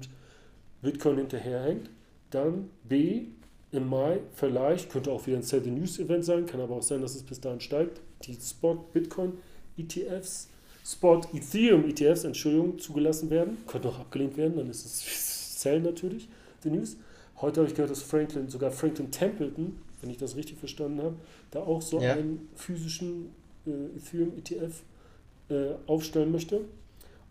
Bitcoin 0.81 1.17
hinterherhängt. 1.17 1.89
Dann 2.33 2.69
B, 2.87 3.23
im 3.71 3.89
Mai 3.89 4.19
vielleicht, 4.33 4.89
könnte 4.91 5.11
auch 5.11 5.25
wieder 5.27 5.37
ein 5.37 5.43
Sell 5.43 5.63
the 5.63 5.71
News 5.71 5.99
Event 5.99 6.25
sein, 6.25 6.45
kann 6.45 6.61
aber 6.61 6.75
auch 6.75 6.83
sein, 6.83 7.01
dass 7.01 7.15
es 7.15 7.23
bis 7.23 7.39
dahin 7.41 7.59
steigt, 7.59 8.01
die 8.23 8.35
Spot 8.35 8.75
Bitcoin 8.93 9.33
ETFs, 9.77 10.49
Spot 10.85 11.21
Ethereum 11.33 11.85
ETFs, 11.89 12.23
Entschuldigung, 12.23 12.77
zugelassen 12.79 13.29
werden. 13.29 13.57
Könnte 13.67 13.89
auch 13.89 13.99
abgelehnt 13.99 14.37
werden, 14.37 14.57
dann 14.57 14.69
ist 14.69 14.85
es 14.85 15.59
Sell 15.61 15.79
natürlich, 15.81 16.27
die 16.63 16.69
News. 16.69 16.97
Heute 17.41 17.61
habe 17.61 17.69
ich 17.69 17.75
gehört, 17.75 17.91
dass 17.91 18.01
Franklin, 18.03 18.49
sogar 18.49 18.71
Franklin 18.71 19.09
Templeton, 19.11 19.77
wenn 20.01 20.09
ich 20.09 20.17
das 20.17 20.35
richtig 20.35 20.57
verstanden 20.57 21.01
habe, 21.01 21.15
da 21.51 21.59
auch 21.61 21.81
so 21.81 21.99
Ja. 22.01 22.13
einen 22.13 22.49
physischen 22.55 23.31
äh, 23.65 23.97
Ethereum 23.97 24.33
ETF 24.37 24.83
äh, 25.49 25.75
aufstellen 25.87 26.31
möchte. 26.31 26.61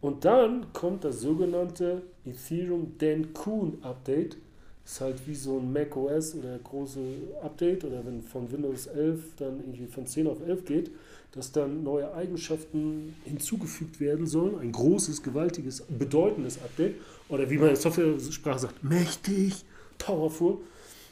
Und 0.00 0.24
dann 0.24 0.72
kommt 0.72 1.05
das 1.05 1.20
sogenannte 1.20 2.03
Ethereum 2.24 2.94
Dan 2.98 3.32
Kuhn 3.34 3.78
Update. 3.82 4.36
Ist 4.85 5.01
halt 5.01 5.26
wie 5.26 5.35
so 5.35 5.59
ein 5.59 5.72
Mac 5.72 5.97
OS 5.97 6.35
oder 6.35 6.59
große 6.59 7.01
Update 7.43 7.85
oder 7.85 8.05
wenn 8.05 8.22
von 8.22 8.51
Windows 8.51 8.87
11 8.89 9.37
dann 9.37 9.61
irgendwie 9.61 9.87
von 9.87 10.07
10 10.07 10.26
auf 10.26 10.41
11 10.47 10.64
geht, 10.64 10.91
dass 11.33 11.53
dann 11.53 11.83
neue 11.83 12.12
Eigenschaften 12.14 13.14
hinzugefügt 13.24 14.01
werden 14.01 14.26
sollen. 14.26 14.59
Ein 14.59 14.72
großes, 14.72 15.22
gewaltiges, 15.22 15.83
bedeutendes 15.83 16.59
Update. 16.59 16.97
Oder 17.28 17.49
wie 17.49 17.59
man 17.59 17.70
in 17.70 17.76
Software-Sprache 17.76 18.59
sagt, 18.59 18.85
mächtig, 18.85 19.64
powerful. 19.99 20.59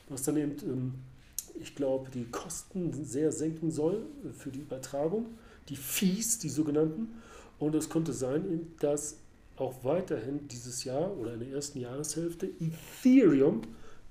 Was 0.09 0.25
dann 0.25 0.37
eben, 0.37 0.57
ähm, 0.63 0.95
ich 1.61 1.75
glaube, 1.75 2.11
die 2.11 2.25
Kosten 2.25 2.93
sehr 3.05 3.33
senken 3.33 3.71
soll 3.71 4.05
für 4.37 4.51
die 4.51 4.61
Übertragung. 4.61 5.27
Die 5.69 5.77
Fees, 5.77 6.39
die 6.39 6.49
sogenannten. 6.49 7.15
Und 7.59 7.75
es 7.75 7.89
könnte 7.89 8.13
sein, 8.13 8.67
dass 8.81 9.20
auch 9.61 9.85
weiterhin 9.85 10.49
dieses 10.49 10.85
Jahr 10.85 11.17
oder 11.17 11.35
in 11.35 11.41
der 11.41 11.51
ersten 11.51 11.79
Jahreshälfte 11.79 12.51
Ethereum 12.61 13.63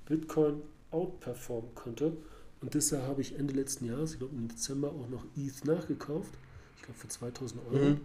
Bitcoin 0.05 0.61
outperformen 0.91 1.73
könnte. 1.75 2.17
Und 2.61 2.73
deshalb 2.73 3.03
habe 3.03 3.21
ich 3.21 3.37
Ende 3.37 3.53
letzten 3.53 3.85
Jahres, 3.85 4.13
ich 4.13 4.19
glaube 4.19 4.35
im 4.35 4.47
Dezember, 4.47 4.89
auch 4.89 5.07
noch 5.09 5.25
ETH 5.37 5.65
nachgekauft. 5.65 6.33
Ich 6.77 6.83
glaube 6.83 6.99
für 6.99 7.07
2000 7.07 7.61
Euro. 7.71 7.89
Mhm. 7.89 8.01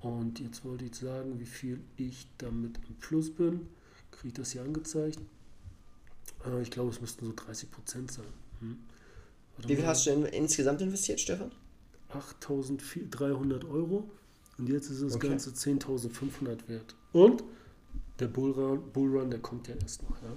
Und 0.00 0.40
jetzt 0.40 0.64
wollte 0.64 0.84
ich 0.84 0.94
sagen, 0.94 1.40
wie 1.40 1.46
viel 1.46 1.80
ich 1.96 2.28
damit 2.38 2.78
im 2.88 2.94
Plus 2.96 3.30
bin. 3.30 3.66
Kriege 4.10 4.28
ich 4.28 4.34
das 4.34 4.52
hier 4.52 4.62
angezeigt? 4.62 5.18
Äh, 6.44 6.62
ich 6.62 6.70
glaube, 6.70 6.90
es 6.90 7.00
müssten 7.00 7.26
so 7.26 7.32
30 7.34 7.70
Prozent 7.70 8.12
sein. 8.12 8.26
Hm. 8.60 8.78
Wie 9.66 9.76
viel 9.76 9.86
hast 9.86 10.06
du 10.06 10.10
denn 10.10 10.24
insgesamt 10.26 10.82
investiert, 10.82 11.18
Stefan? 11.18 11.50
8.300 12.10 13.68
Euro 13.68 14.10
und 14.58 14.68
jetzt 14.68 14.90
ist 14.90 15.02
das 15.02 15.14
Okay. 15.14 15.28
Ganze 15.28 15.50
10.500 15.50 16.68
wert. 16.68 16.94
Und 17.12 17.44
der 18.18 18.28
Bullrun, 18.28 18.90
Bullrun, 18.92 19.30
der 19.30 19.40
kommt 19.40 19.68
ja 19.68 19.74
erst 19.76 20.02
noch. 20.02 20.16
Ja. 20.22 20.30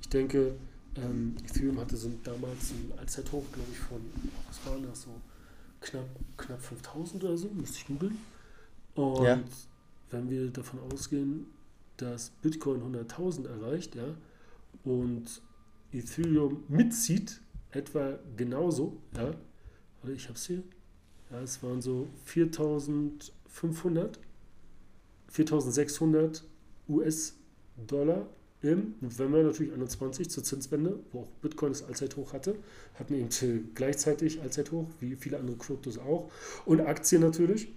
Ich 0.00 0.08
denke, 0.08 0.54
ähm, 0.96 1.36
Ethereum 1.44 1.78
hatte 1.78 1.96
so 1.96 2.10
damals 2.24 2.70
ein 2.72 2.92
Allzeithoch, 2.98 3.44
glaube 3.52 3.68
ich, 3.72 3.78
von, 3.78 4.00
was 4.46 4.64
war 4.66 4.78
das 4.88 5.02
so, 5.02 5.10
knapp, 5.80 6.08
knapp 6.36 6.60
5.000 6.60 7.16
oder 7.16 7.36
so, 7.36 7.48
müsste 7.50 7.76
ich 7.78 7.86
googeln. 7.86 8.18
Und 8.94 9.24
Ja. 9.24 9.40
wenn 10.10 10.28
wir 10.30 10.50
davon 10.50 10.80
ausgehen, 10.92 11.46
dass 11.98 12.30
Bitcoin 12.42 12.80
100.000 12.82 13.46
erreicht, 13.46 13.94
ja, 13.94 14.14
und 14.84 15.42
Ethereum 15.92 16.64
mitzieht, 16.68 17.40
etwa 17.70 18.18
genauso, 18.36 18.96
ja, 19.14 19.32
ich 20.10 20.24
habe 20.24 20.34
es 20.34 20.46
hier, 20.46 20.62
ja, 21.30 21.40
es 21.42 21.62
waren 21.62 21.82
so 21.82 22.08
4500, 23.48 24.18
4600 25.28 26.44
US-Dollar 26.88 28.28
im 28.60 28.94
November 29.00 29.42
natürlich 29.42 29.72
21 29.72 30.30
zur 30.30 30.42
Zinswende, 30.42 30.98
wo 31.12 31.20
auch 31.20 31.28
Bitcoin 31.42 31.72
das 31.72 31.84
Allzeithoch 31.84 32.32
hatte, 32.32 32.56
hatten 32.94 33.14
eben 33.14 33.28
gleichzeitig 33.74 34.40
Allzeithoch, 34.40 34.86
wie 35.00 35.14
viele 35.14 35.38
andere 35.38 35.56
Kryptos 35.56 35.98
auch. 35.98 36.30
Und 36.64 36.80
Aktien 36.80 37.22
natürlich, 37.22 37.68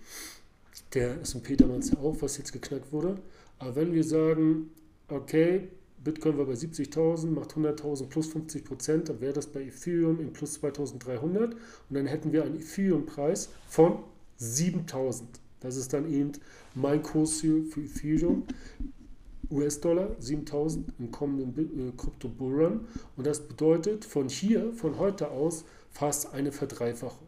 der 0.94 1.22
S&P 1.22 1.56
damals 1.56 1.92
ja 1.92 2.00
auch, 2.00 2.18
was 2.22 2.38
jetzt 2.38 2.52
geknackt 2.52 2.92
wurde. 2.92 3.22
Aber 3.60 3.76
wenn 3.76 3.94
wir 3.94 4.04
sagen, 4.04 4.72
okay, 5.08 5.70
Bitcoin 6.04 6.38
war 6.40 6.46
bei 6.46 6.54
70.000, 6.54 7.28
macht 7.28 7.52
100.000 7.52 8.08
plus 8.08 8.28
50 8.28 8.66
Prozent, 8.66 9.10
dann 9.10 9.22
wäre 9.22 9.34
das 9.34 9.46
bei 9.46 9.62
Ethereum 9.62 10.20
in 10.20 10.34
plus 10.34 10.60
2.300 10.60 11.44
und 11.44 11.56
dann 11.92 12.08
hätten 12.08 12.32
wir 12.32 12.44
einen 12.44 12.60
Ethereum-Preis 12.60 13.50
von 13.68 14.00
7.000. 14.40 15.41
Das 15.62 15.78
ist 15.78 15.94
dann 15.94 16.12
eben 16.12 16.34
mein 16.76 17.02
Kurs 17.02 17.40
für 17.40 17.64
Ethereum. 17.78 18.44
US-Dollar 19.50 20.10
7000 20.20 20.94
im 20.98 21.12
kommenden 21.12 21.90
äh, 21.90 21.92
Crypto 21.98 22.30
Bullrun 22.30 22.88
und 23.18 23.28
das 23.28 23.42
bedeutet 23.42 24.06
von 24.06 24.30
hier, 24.30 24.72
von 24.74 24.98
heute 24.98 25.30
aus, 25.30 25.66
fast 25.92 26.34
eine 26.34 26.54
Verdreifachung. 26.54 27.28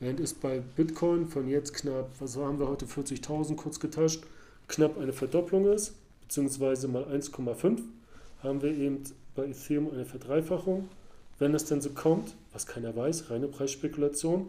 Während 0.00 0.18
es 0.18 0.34
bei 0.34 0.60
Bitcoin 0.60 1.28
von 1.28 1.48
jetzt 1.48 1.72
knapp, 1.74 2.10
was 2.18 2.36
haben 2.36 2.58
wir 2.58 2.68
heute, 2.68 2.86
40.000 2.86 3.54
kurz 3.54 3.78
getascht, 3.78 4.24
knapp 4.66 4.98
eine 4.98 5.12
Verdopplung 5.12 5.66
ist, 5.72 5.94
beziehungsweise 6.22 6.88
mal 6.88 7.04
1,5, 7.04 7.78
haben 8.42 8.60
wir 8.60 8.76
eben 8.76 9.04
bei 9.36 9.46
Ethereum 9.46 9.92
eine 9.92 10.04
Verdreifachung. 10.04 10.88
Wenn 11.38 11.54
es 11.54 11.64
denn 11.64 11.80
so 11.80 11.90
kommt, 11.90 12.34
was 12.52 12.66
keiner 12.66 12.94
weiß, 12.94 13.30
reine 13.30 13.48
Preisspekulation. 13.48 14.48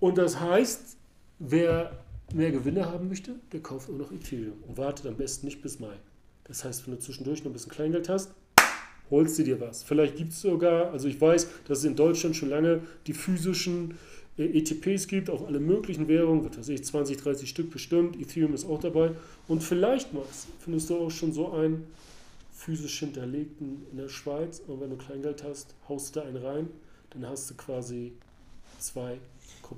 Und 0.00 0.18
das 0.18 0.40
heißt, 0.40 0.96
wer 1.38 1.92
mehr 2.34 2.50
Gewinne 2.50 2.86
haben 2.86 3.08
möchte, 3.08 3.36
der 3.52 3.60
kauft 3.60 3.88
auch 3.88 3.96
noch 3.96 4.12
Ethereum 4.12 4.62
und 4.66 4.76
wartet 4.76 5.06
am 5.06 5.16
besten 5.16 5.46
nicht 5.46 5.62
bis 5.62 5.80
Mai. 5.80 5.96
Das 6.44 6.64
heißt, 6.64 6.86
wenn 6.86 6.94
du 6.94 7.00
zwischendurch 7.00 7.40
noch 7.40 7.50
ein 7.50 7.52
bisschen 7.52 7.72
Kleingeld 7.72 8.08
hast, 8.08 8.32
holst 9.10 9.38
du 9.38 9.42
dir 9.42 9.60
was. 9.60 9.82
Vielleicht 9.82 10.16
gibt 10.16 10.32
es 10.32 10.40
sogar, 10.40 10.90
also 10.90 11.08
ich 11.08 11.20
weiß, 11.20 11.48
dass 11.66 11.78
es 11.78 11.84
in 11.84 11.96
Deutschland 11.96 12.36
schon 12.36 12.50
lange 12.50 12.82
die 13.06 13.14
physischen 13.14 13.94
äh, 14.38 14.58
ETPs 14.58 15.08
gibt, 15.08 15.30
auch 15.30 15.46
alle 15.46 15.60
möglichen 15.60 16.08
Währungen, 16.08 16.48
was 16.48 16.58
weiß 16.58 16.68
ich, 16.70 16.84
20, 16.84 17.16
30 17.18 17.48
Stück 17.48 17.70
bestimmt, 17.70 18.20
Ethereum 18.20 18.54
ist 18.54 18.66
auch 18.66 18.80
dabei. 18.80 19.12
Und 19.46 19.62
vielleicht, 19.62 20.12
Max, 20.12 20.46
findest 20.60 20.90
du 20.90 20.98
auch 20.98 21.10
schon 21.10 21.32
so 21.32 21.52
einen 21.52 21.86
physisch 22.52 22.98
hinterlegten 22.98 23.86
in 23.90 23.98
der 23.98 24.08
Schweiz. 24.08 24.60
Und 24.66 24.80
wenn 24.80 24.90
du 24.90 24.96
Kleingeld 24.96 25.44
hast, 25.44 25.74
haust 25.88 26.14
du 26.14 26.20
da 26.20 26.26
einen 26.26 26.36
rein, 26.36 26.68
dann 27.10 27.26
hast 27.26 27.50
du 27.50 27.54
quasi 27.54 28.12
zwei. 28.78 29.18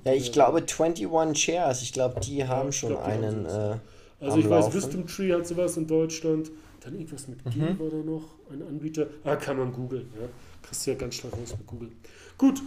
Ja, 0.03 0.13
ich 0.13 0.31
glaube 0.31 0.59
21 0.59 1.07
Shares, 1.43 1.81
ich 1.81 1.93
glaube, 1.93 2.19
die 2.21 2.47
haben 2.47 2.67
ja, 2.67 2.71
schon 2.71 2.89
glaub, 2.89 3.05
die 3.05 3.11
einen. 3.11 3.47
Haben 3.47 3.79
äh, 4.21 4.25
also 4.25 4.37
ich 4.37 4.49
weiß. 4.49 4.73
Wisdom 4.73 5.07
Tree 5.07 5.33
hat 5.33 5.47
sowas 5.47 5.77
in 5.77 5.87
Deutschland. 5.87 6.51
Dann 6.81 6.93
irgendwas 6.95 7.27
mit 7.27 7.43
G 7.43 7.59
mhm. 7.59 7.79
war 7.79 7.89
da 7.89 7.97
noch, 7.97 8.23
ein 8.51 8.61
Anbieter. 8.67 9.07
Ah, 9.23 9.35
kann 9.35 9.57
man 9.57 9.71
googeln. 9.71 10.09
Ja. 10.19 10.27
Kriegst 10.63 10.85
du 10.85 10.91
ja 10.91 10.97
ganz 10.97 11.15
schnell 11.15 11.31
raus 11.31 11.55
mit 11.57 11.67
Google. 11.67 11.89
Gut, 12.37 12.61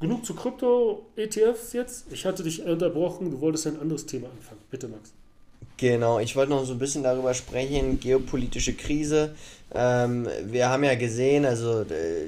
genug 0.00 0.24
zu 0.24 0.34
Krypto-ETFs 0.34 1.74
jetzt. 1.74 2.06
Ich 2.10 2.24
hatte 2.24 2.42
dich 2.42 2.62
unterbrochen, 2.62 3.30
du 3.30 3.40
wolltest 3.40 3.66
ein 3.66 3.78
anderes 3.78 4.06
Thema 4.06 4.28
anfangen. 4.30 4.60
Bitte, 4.70 4.88
Max. 4.88 5.12
Genau, 5.76 6.18
ich 6.18 6.36
wollte 6.36 6.52
noch 6.52 6.64
so 6.64 6.72
ein 6.72 6.78
bisschen 6.78 7.02
darüber 7.02 7.34
sprechen, 7.34 8.00
geopolitische 8.00 8.74
Krise. 8.74 9.34
Ähm, 9.72 10.26
wir 10.46 10.68
haben 10.68 10.82
ja 10.82 10.94
gesehen, 10.96 11.44
also 11.44 11.84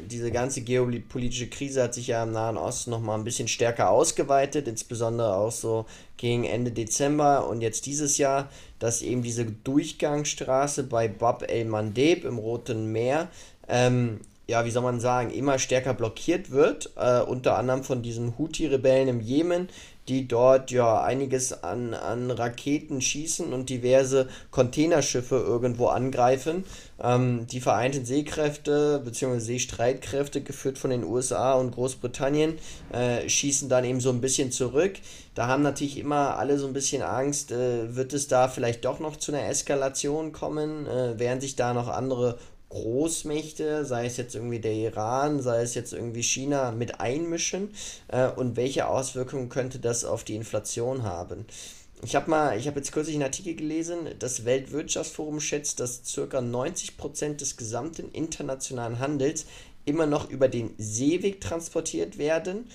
diese 0.06 0.30
ganze 0.30 0.60
geopolitische 0.60 1.48
Krise 1.48 1.82
hat 1.82 1.94
sich 1.94 2.06
ja 2.06 2.22
im 2.22 2.32
Nahen 2.32 2.56
Osten 2.56 2.90
noch 2.90 3.00
mal 3.00 3.16
ein 3.16 3.24
bisschen 3.24 3.48
stärker 3.48 3.90
ausgeweitet, 3.90 4.68
insbesondere 4.68 5.34
auch 5.34 5.50
so 5.50 5.86
gegen 6.16 6.44
Ende 6.44 6.70
Dezember 6.70 7.48
und 7.48 7.60
jetzt 7.60 7.86
dieses 7.86 8.18
Jahr, 8.18 8.48
dass 8.78 9.02
eben 9.02 9.22
diese 9.22 9.44
Durchgangsstraße 9.44 10.84
bei 10.84 11.08
Bab 11.08 11.50
el-Mandeb 11.50 12.24
im 12.24 12.38
Roten 12.38 12.92
Meer 12.92 13.28
ähm, 13.68 14.20
ja, 14.48 14.64
wie 14.64 14.70
soll 14.70 14.82
man 14.82 15.00
sagen, 15.00 15.30
immer 15.30 15.58
stärker 15.58 15.94
blockiert 15.94 16.50
wird, 16.50 16.90
äh, 16.96 17.20
unter 17.20 17.56
anderem 17.56 17.84
von 17.84 18.02
diesen 18.02 18.36
Houthi-Rebellen 18.38 19.08
im 19.08 19.20
Jemen, 19.20 19.68
die 20.08 20.26
dort 20.26 20.70
ja 20.70 21.02
einiges 21.02 21.62
an, 21.62 21.94
an 21.94 22.30
Raketen 22.30 23.00
schießen 23.00 23.52
und 23.52 23.70
diverse 23.70 24.28
Containerschiffe 24.50 25.36
irgendwo 25.36 25.86
angreifen. 25.86 26.64
Ähm, 27.02 27.46
die 27.46 27.60
Vereinten 27.60 28.04
Seekräfte 28.04 29.00
bzw. 29.04 29.38
Seestreitkräfte, 29.38 30.42
geführt 30.42 30.78
von 30.78 30.90
den 30.90 31.04
USA 31.04 31.54
und 31.54 31.72
Großbritannien, 31.72 32.58
äh, 32.92 33.28
schießen 33.28 33.68
dann 33.68 33.84
eben 33.84 34.00
so 34.00 34.10
ein 34.10 34.20
bisschen 34.20 34.50
zurück. 34.50 34.94
Da 35.34 35.46
haben 35.46 35.62
natürlich 35.62 35.98
immer 35.98 36.36
alle 36.36 36.58
so 36.58 36.66
ein 36.66 36.72
bisschen 36.72 37.02
Angst, 37.02 37.52
äh, 37.52 37.96
wird 37.96 38.12
es 38.12 38.28
da 38.28 38.48
vielleicht 38.48 38.84
doch 38.84 38.98
noch 38.98 39.16
zu 39.16 39.32
einer 39.32 39.48
Eskalation 39.48 40.32
kommen? 40.32 40.86
Äh, 40.86 41.18
werden 41.18 41.40
sich 41.40 41.56
da 41.56 41.72
noch 41.72 41.88
andere 41.88 42.38
Großmächte, 42.72 43.84
sei 43.84 44.06
es 44.06 44.16
jetzt 44.16 44.34
irgendwie 44.34 44.58
der 44.58 44.72
Iran, 44.72 45.42
sei 45.42 45.60
es 45.60 45.74
jetzt 45.74 45.92
irgendwie 45.92 46.22
China, 46.22 46.72
mit 46.72 47.00
einmischen 47.00 47.74
äh, 48.08 48.28
und 48.28 48.56
welche 48.56 48.88
Auswirkungen 48.88 49.50
könnte 49.50 49.78
das 49.78 50.06
auf 50.06 50.24
die 50.24 50.36
Inflation 50.36 51.02
haben? 51.02 51.44
Ich 52.02 52.16
habe 52.16 52.30
mal, 52.30 52.58
ich 52.58 52.66
habe 52.66 52.78
jetzt 52.78 52.90
kürzlich 52.90 53.16
einen 53.16 53.24
Artikel 53.24 53.54
gelesen, 53.54 54.08
das 54.18 54.46
Weltwirtschaftsforum 54.46 55.38
schätzt, 55.38 55.80
dass 55.80 56.00
ca. 56.14 56.38
90% 56.38 57.36
des 57.36 57.58
gesamten 57.58 58.10
internationalen 58.10 58.98
Handels 58.98 59.44
immer 59.84 60.06
noch 60.06 60.30
über 60.30 60.48
den 60.48 60.74
Seeweg 60.78 61.42
transportiert 61.42 62.16
werden 62.16 62.70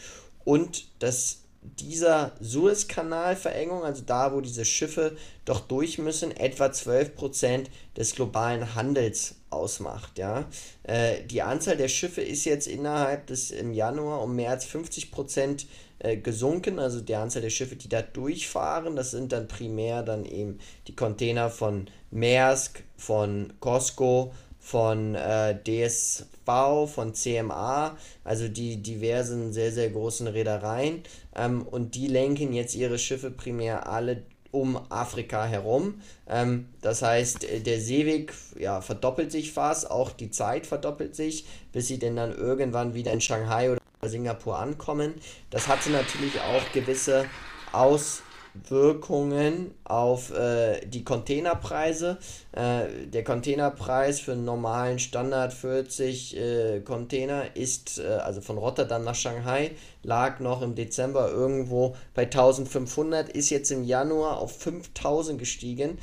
und 0.46 0.86
dass 1.00 1.40
dieser 1.80 2.34
Suezkanalverengung, 2.40 3.84
also 3.84 4.04
da, 4.06 4.34
wo 4.34 4.42
diese 4.42 4.66
Schiffe 4.66 5.16
doch 5.46 5.62
durch 5.62 5.98
müssen, 5.98 6.36
etwa 6.36 6.66
12% 6.66 7.66
des 7.96 8.16
globalen 8.16 8.76
Handels 8.76 9.36
ausmacht. 9.50 10.18
Ja? 10.18 10.46
Äh, 10.84 11.24
die 11.24 11.42
Anzahl 11.42 11.78
der 11.78 11.88
Schiffe 11.88 12.22
ist 12.22 12.46
jetzt 12.46 12.68
innerhalb 12.68 13.28
des 13.28 13.52
im 13.52 13.74
Januar 13.74 14.22
um 14.22 14.36
mehr 14.36 14.52
als 14.52 14.66
50 14.66 15.12
Prozent 15.12 15.68
äh, 16.00 16.18
gesunken. 16.18 16.80
Also 16.80 17.02
die 17.02 17.16
Anzahl 17.16 17.42
der 17.42 17.50
Schiffe, 17.50 17.76
die 17.76 17.90
da 17.90 18.02
durchfahren, 18.02 18.96
das 18.96 19.12
sind 19.12 19.32
dann 19.32 19.48
primär 19.48 20.04
dann 20.04 20.26
eben 20.26 20.60
die 20.88 20.96
Container 20.96 21.50
von 21.50 21.90
Maersk, 22.12 22.84
von 22.98 23.54
Costco, 23.60 24.34
von 24.60 25.16
äh, 25.16 25.58
DSV, 25.64 26.90
von 26.94 27.14
CMA, 27.14 27.98
also 28.26 28.50
die 28.50 28.82
diversen 28.84 29.54
sehr, 29.54 29.72
sehr 29.72 29.90
großen 29.90 30.28
Reedereien. 30.28 31.04
Ähm, 31.38 31.62
und 31.62 31.96
die 31.96 32.08
lenken 32.08 32.54
jetzt 32.54 32.76
ihre 32.76 33.00
Schiffe 33.00 33.32
primär 33.32 33.88
alle 33.88 34.24
um 34.52 34.80
Afrika 34.90 35.46
herum. 35.46 36.02
Ähm, 36.28 36.70
das 36.82 37.02
heißt, 37.02 37.44
äh, 37.44 37.60
der 37.60 37.80
Seeweg 37.80 38.34
ja, 38.58 38.82
verdoppelt 38.82 39.32
sich 39.32 39.52
fast, 39.52 39.90
auch 39.90 40.12
die 40.12 40.32
Zeit 40.32 40.66
verdoppelt 40.66 41.16
sich, 41.16 41.46
bis 41.72 41.88
sie 41.88 42.00
denn 42.00 42.16
dann 42.16 42.36
irgendwann 42.36 42.94
wieder 42.94 43.12
in 43.12 43.22
Shanghai 43.22 43.72
oder 43.72 43.82
Singapur 44.04 44.60
ankommen. 44.60 45.14
Das 45.50 45.68
hatte 45.68 45.92
natürlich 45.92 46.40
auch 46.42 46.72
gewisse 46.74 47.26
Aus 47.72 48.22
Wirkungen 48.70 49.72
auf 49.84 50.32
äh, 50.32 50.86
die 50.86 51.04
Containerpreise. 51.04 52.18
Äh, 52.52 53.08
der 53.08 53.24
Containerpreis 53.24 54.20
für 54.20 54.34
einen 54.34 54.46
normalen 54.46 55.00
Standard 55.00 55.54
40 55.54 56.38
äh, 56.38 56.80
Container 56.82 57.56
ist, 57.56 58.00
äh, 58.00 58.08
also 58.08 58.42
von 58.42 58.58
Rotterdam 58.58 59.04
nach 59.04 59.16
Shanghai, 59.16 59.72
lag 60.04 60.40
noch 60.40 60.62
im 60.62 60.76
Dezember 60.76 61.30
irgendwo 61.30 61.96
bei 62.14 62.24
1500, 62.24 63.30
ist 63.30 63.50
jetzt 63.50 63.72
im 63.72 63.84
Januar 63.84 64.38
auf 64.38 64.58
5000 64.60 65.40
gestiegen. 65.40 65.98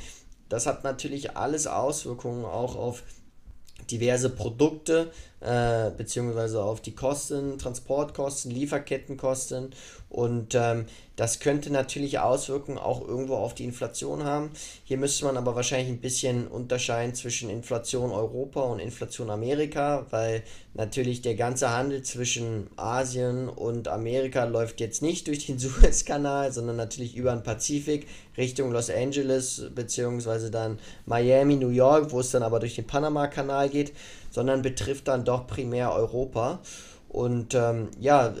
Das 0.49 0.67
hat 0.67 0.83
natürlich 0.83 1.35
alles 1.37 1.67
Auswirkungen 1.67 2.45
auch 2.45 2.75
auf 2.75 3.03
diverse 3.89 4.29
Produkte 4.29 5.11
äh, 5.41 5.91
beziehungsweise 5.91 6.63
auf 6.63 6.81
die 6.81 6.95
Kosten, 6.95 7.57
Transportkosten, 7.57 8.51
Lieferkettenkosten 8.51 9.71
und 10.09 10.55
ähm, 10.55 10.85
das 11.17 11.39
könnte 11.39 11.71
natürlich 11.71 12.19
Auswirkungen 12.19 12.77
auch 12.77 13.05
irgendwo 13.05 13.35
auf 13.35 13.53
die 13.53 13.65
Inflation 13.65 14.23
haben. 14.23 14.51
Hier 14.83 14.97
müsste 14.97 15.25
man 15.25 15.35
aber 15.35 15.55
wahrscheinlich 15.55 15.89
ein 15.89 15.99
bisschen 15.99 16.47
unterscheiden 16.47 17.15
zwischen 17.15 17.49
Inflation 17.49 18.11
Europa 18.11 18.61
und 18.61 18.79
Inflation 18.79 19.29
Amerika, 19.29 20.05
weil 20.11 20.43
natürlich 20.73 21.21
der 21.21 21.35
ganze 21.35 21.69
Handel 21.69 22.01
zwischen 22.03 22.67
Asien 22.77 23.49
und 23.49 23.87
Amerika 23.87 24.45
läuft 24.45 24.79
jetzt 24.79 25.01
nicht 25.01 25.27
durch 25.27 25.45
den 25.45 25.59
Suezkanal, 25.59 26.51
sondern 26.51 26.77
natürlich 26.77 27.15
über 27.15 27.33
den 27.33 27.43
Pazifik 27.43 28.07
Richtung 28.37 28.71
Los 28.71 28.89
Angeles 28.89 29.69
beziehungsweise 29.73 30.51
dann 30.51 30.79
Miami, 31.05 31.55
New 31.55 31.69
York, 31.69 32.11
wo 32.11 32.19
es 32.19 32.31
dann 32.31 32.43
aber 32.43 32.59
durch 32.59 32.75
den 32.75 32.87
Panama-Kanal 32.87 33.69
geht, 33.69 33.93
sondern 34.35 34.61
betrifft 34.61 35.07
dann 35.07 35.23
doch 35.23 35.47
primär 35.47 35.93
Europa. 35.93 36.59
Und 37.07 37.55
ähm, 37.55 37.87
ja, 38.01 38.35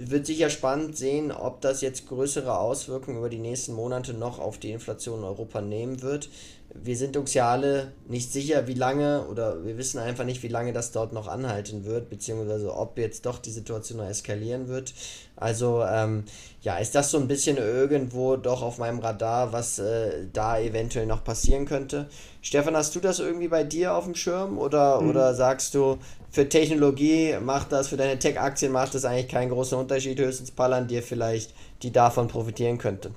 wird 0.00 0.26
sicher 0.26 0.50
spannend 0.50 0.98
sehen, 0.98 1.32
ob 1.32 1.62
das 1.62 1.80
jetzt 1.80 2.06
größere 2.06 2.58
Auswirkungen 2.58 3.16
über 3.16 3.30
die 3.30 3.38
nächsten 3.38 3.72
Monate 3.72 4.12
noch 4.12 4.38
auf 4.38 4.58
die 4.58 4.70
Inflation 4.70 5.20
in 5.20 5.24
Europa 5.24 5.62
nehmen 5.62 6.02
wird. 6.02 6.28
Wir 6.74 6.94
sind 6.94 7.16
uns 7.16 7.32
ja 7.32 7.50
alle 7.50 7.92
nicht 8.06 8.30
sicher, 8.30 8.66
wie 8.66 8.74
lange 8.74 9.26
oder 9.28 9.64
wir 9.64 9.78
wissen 9.78 9.98
einfach 9.98 10.26
nicht, 10.26 10.42
wie 10.42 10.48
lange 10.48 10.74
das 10.74 10.92
dort 10.92 11.14
noch 11.14 11.26
anhalten 11.26 11.86
wird, 11.86 12.10
beziehungsweise 12.10 12.76
ob 12.76 12.98
jetzt 12.98 13.24
doch 13.24 13.38
die 13.38 13.50
Situation 13.50 13.98
noch 13.98 14.08
eskalieren 14.08 14.68
wird. 14.68 14.92
Also 15.36 15.84
ähm, 15.84 16.24
ja, 16.62 16.78
ist 16.78 16.94
das 16.94 17.10
so 17.10 17.18
ein 17.18 17.28
bisschen 17.28 17.58
irgendwo 17.58 18.36
doch 18.36 18.62
auf 18.62 18.78
meinem 18.78 18.98
Radar, 18.98 19.52
was 19.52 19.78
äh, 19.78 20.26
da 20.32 20.58
eventuell 20.58 21.06
noch 21.06 21.22
passieren 21.22 21.66
könnte. 21.66 22.08
Stefan, 22.40 22.74
hast 22.74 22.96
du 22.96 23.00
das 23.00 23.20
irgendwie 23.20 23.48
bei 23.48 23.62
dir 23.62 23.94
auf 23.94 24.04
dem 24.04 24.14
Schirm 24.14 24.58
oder, 24.58 25.00
mhm. 25.00 25.10
oder 25.10 25.34
sagst 25.34 25.74
du, 25.74 25.98
für 26.30 26.48
Technologie 26.48 27.36
macht 27.40 27.70
das, 27.70 27.88
für 27.88 27.96
deine 27.96 28.18
Tech-Aktien 28.18 28.72
macht 28.72 28.94
das 28.94 29.04
eigentlich 29.04 29.28
keinen 29.28 29.50
großen 29.50 29.78
Unterschied, 29.78 30.18
höchstens 30.18 30.50
Palantir 30.50 31.02
vielleicht, 31.02 31.54
die 31.82 31.92
davon 31.92 32.28
profitieren 32.28 32.78
könnten. 32.78 33.14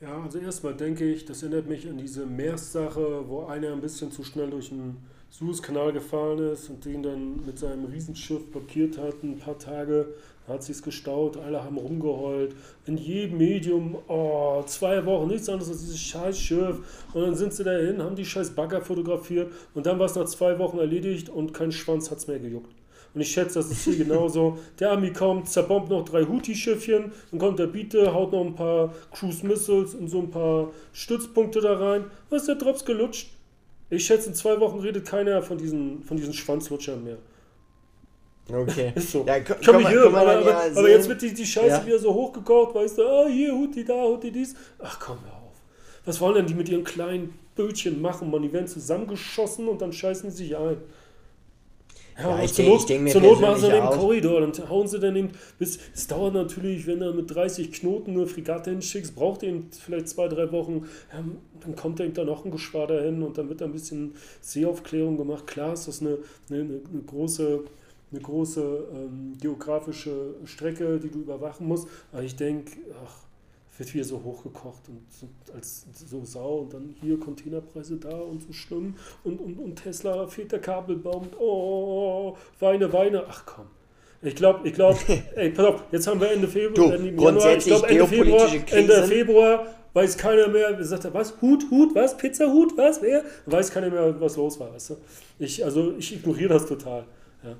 Ja, 0.00 0.22
also 0.22 0.38
erstmal 0.38 0.74
denke 0.74 1.04
ich, 1.04 1.24
das 1.24 1.42
erinnert 1.42 1.68
mich 1.68 1.88
an 1.88 1.98
diese 1.98 2.24
Meerssache, 2.24 3.28
wo 3.28 3.46
einer 3.46 3.72
ein 3.72 3.80
bisschen 3.80 4.12
zu 4.12 4.22
schnell 4.22 4.48
durch 4.50 4.68
den 4.68 4.96
Suezkanal 5.30 5.92
gefahren 5.92 6.38
ist 6.38 6.70
und 6.70 6.84
den 6.84 7.02
dann 7.02 7.44
mit 7.44 7.58
seinem 7.58 7.84
Riesenschiff 7.86 8.50
blockiert 8.50 8.96
hat, 8.96 9.22
ein 9.22 9.38
paar 9.38 9.58
Tage 9.58 10.14
hat 10.48 10.62
sich's 10.62 10.82
gestaut, 10.82 11.36
alle 11.36 11.62
haben 11.62 11.76
rumgeheult. 11.78 12.54
In 12.86 12.96
jedem 12.96 13.38
Medium, 13.38 13.98
oh, 14.08 14.62
zwei 14.66 15.04
Wochen, 15.04 15.28
nichts 15.28 15.48
anderes 15.48 15.70
als 15.70 15.80
dieses 15.80 16.00
scheiß 16.00 16.38
Schiff. 16.38 17.06
Und 17.12 17.22
dann 17.22 17.34
sind 17.34 17.52
sie 17.52 17.64
dahin, 17.64 18.02
haben 18.02 18.16
die 18.16 18.24
scheiß 18.24 18.50
Bagger 18.50 18.80
fotografiert 18.80 19.52
und 19.74 19.86
dann 19.86 19.98
war 19.98 20.06
es 20.06 20.14
nach 20.14 20.26
zwei 20.26 20.58
Wochen 20.58 20.78
erledigt 20.78 21.28
und 21.28 21.54
kein 21.54 21.72
Schwanz 21.72 22.10
hat 22.10 22.18
es 22.18 22.26
mehr 22.26 22.38
gejuckt. 22.38 22.72
Und 23.14 23.22
ich 23.22 23.30
schätze, 23.30 23.58
das 23.58 23.70
ist 23.70 23.84
hier 23.84 23.96
genauso. 23.96 24.58
Der 24.78 24.90
Army 24.90 25.12
kommt, 25.12 25.48
zerbombt 25.48 25.90
noch 25.90 26.04
drei 26.04 26.24
Houthi-Schiffchen, 26.24 27.12
dann 27.30 27.40
kommt 27.40 27.58
der 27.58 27.66
Biete, 27.66 28.12
haut 28.12 28.32
noch 28.32 28.44
ein 28.44 28.54
paar 28.54 28.94
Cruise 29.12 29.46
Missiles 29.46 29.94
und 29.94 30.08
so 30.08 30.20
ein 30.20 30.30
paar 30.30 30.70
Stützpunkte 30.92 31.60
da 31.60 31.78
rein. 31.78 32.04
Was 32.30 32.42
ist 32.42 32.48
der 32.48 32.56
Drops 32.56 32.84
gelutscht? 32.84 33.30
Ich 33.90 34.04
schätze, 34.04 34.28
in 34.28 34.34
zwei 34.34 34.60
Wochen 34.60 34.80
redet 34.80 35.06
keiner 35.06 35.42
von 35.42 35.56
diesen, 35.56 36.02
von 36.02 36.16
diesen 36.18 36.34
Schwanzlutschern 36.34 37.02
mehr. 37.02 37.16
Okay. 38.50 38.92
Ist 38.96 39.12
so. 39.12 39.24
Ja, 39.26 39.40
komm, 39.40 39.56
komm, 39.64 39.88
hier, 39.88 40.06
aber, 40.06 40.20
aber, 40.20 40.40
ja 40.40 40.70
aber, 40.74 40.88
jetzt 40.88 41.08
wird 41.08 41.20
die, 41.20 41.34
die 41.34 41.44
Scheiße 41.44 41.68
ja. 41.68 41.86
wieder 41.86 41.98
so 41.98 42.14
hochgekocht, 42.14 42.74
weißt 42.74 42.98
du, 42.98 43.02
ah, 43.02 43.26
hier, 43.28 43.52
Huti 43.52 43.84
da, 43.84 44.02
Huti 44.04 44.30
dies. 44.30 44.54
Ach 44.78 44.98
komm, 44.98 45.18
hör 45.24 45.34
auf. 45.34 45.60
Was 46.04 46.20
wollen 46.20 46.36
denn 46.36 46.46
die 46.46 46.54
mit 46.54 46.68
ihren 46.68 46.84
kleinen 46.84 47.38
Bötchen 47.54 48.00
machen? 48.00 48.30
Man, 48.30 48.42
die 48.42 48.52
werden 48.52 48.66
zusammengeschossen 48.66 49.68
und 49.68 49.82
dann 49.82 49.92
scheißen 49.92 50.30
sie 50.30 50.44
sich 50.44 50.56
ein. 50.56 50.78
Ja, 52.18 52.38
ja 52.38 52.44
ich, 52.44 52.54
zur 52.54 52.64
Not, 52.64 52.80
ich 52.80 52.86
denke 52.86 53.04
mir 53.04 53.10
zur 53.10 53.20
Not 53.20 53.40
machen 53.40 53.60
sie 53.60 53.70
den 53.70 53.84
Korridor, 53.84 54.40
dann 54.40 54.68
hauen 54.68 54.88
sie 54.88 54.98
dann 54.98 55.14
eben, 55.14 55.30
es 55.60 56.06
dauert 56.08 56.34
natürlich, 56.34 56.86
wenn 56.86 57.00
du 57.00 57.12
mit 57.12 57.32
30 57.32 57.70
Knoten 57.70 58.12
eine 58.12 58.26
Fregatte 58.26 58.70
hinschickst, 58.70 59.14
braucht 59.14 59.42
eben 59.42 59.68
vielleicht 59.70 60.08
zwei, 60.08 60.26
drei 60.26 60.50
Wochen, 60.50 60.88
ja, 61.12 61.22
dann 61.60 61.76
kommt 61.76 62.00
eben 62.00 62.14
da 62.14 62.24
noch 62.24 62.44
ein 62.44 62.50
Geschwader 62.50 63.02
hin 63.02 63.22
und 63.22 63.38
dann 63.38 63.48
wird 63.48 63.60
da 63.60 63.66
ein 63.66 63.72
bisschen 63.72 64.14
Seeaufklärung 64.40 65.16
gemacht. 65.16 65.46
Klar 65.46 65.74
ist 65.74 65.86
das 65.86 66.00
eine, 66.00 66.18
eine, 66.50 66.60
eine 66.60 67.02
große 67.06 67.64
eine 68.10 68.20
große 68.20 68.88
ähm, 68.92 69.36
geografische 69.40 70.34
Strecke, 70.44 70.98
die 70.98 71.10
du 71.10 71.20
überwachen 71.20 71.66
musst. 71.66 71.88
Aber 72.12 72.22
ich 72.22 72.36
denke, 72.36 72.72
ach, 73.04 73.28
wird 73.78 73.94
wieder 73.94 74.04
so 74.04 74.22
hochgekocht 74.22 74.88
und 74.88 75.02
so, 75.10 75.28
als 75.54 75.86
so 75.94 76.24
Sau 76.24 76.58
und 76.60 76.74
dann 76.74 76.94
hier 77.00 77.18
Containerpreise 77.18 77.96
da 77.96 78.16
und 78.16 78.42
so 78.42 78.52
schlimm 78.52 78.94
und, 79.22 79.40
und, 79.40 79.58
und 79.58 79.76
Tesla 79.76 80.26
fehlt 80.26 80.52
der 80.52 80.60
Kabelbaum. 80.60 81.28
Oh, 81.38 82.36
Weine, 82.58 82.92
Weine. 82.92 83.24
Ach 83.28 83.44
komm. 83.46 83.66
Ich 84.20 84.34
glaube, 84.34 84.66
ich 84.66 84.74
glaube, 84.74 84.98
ey, 85.36 85.50
pass 85.50 85.64
auf, 85.64 85.84
jetzt 85.92 86.06
haben 86.08 86.20
wir 86.20 86.30
Ende 86.32 86.48
Februar, 86.48 86.94
Ende 86.94 87.22
Januar, 87.22 87.56
ich 87.56 87.64
glaube 87.64 87.88
Ende 87.88 88.06
Februar, 88.06 88.48
Ende 88.72 89.02
Februar 89.04 89.66
weiß 89.94 90.16
keiner 90.16 90.48
mehr, 90.48 90.84
sagt 90.84 91.04
er, 91.04 91.14
was, 91.14 91.40
Hut, 91.40 91.64
Hut, 91.70 91.94
was, 91.94 92.16
Pizza, 92.16 92.46
Hut, 92.46 92.76
was, 92.76 93.00
wer? 93.02 93.24
Weiß 93.46 93.70
keiner 93.70 93.90
mehr, 93.90 94.20
was 94.20 94.36
los 94.36 94.58
war, 94.60 94.72
weißt 94.72 94.90
du? 94.90 94.96
Ich, 95.38 95.64
also 95.64 95.94
ich 95.98 96.14
ignoriere 96.14 96.54
das 96.54 96.66
total. 96.66 97.04
Ja. 97.42 97.56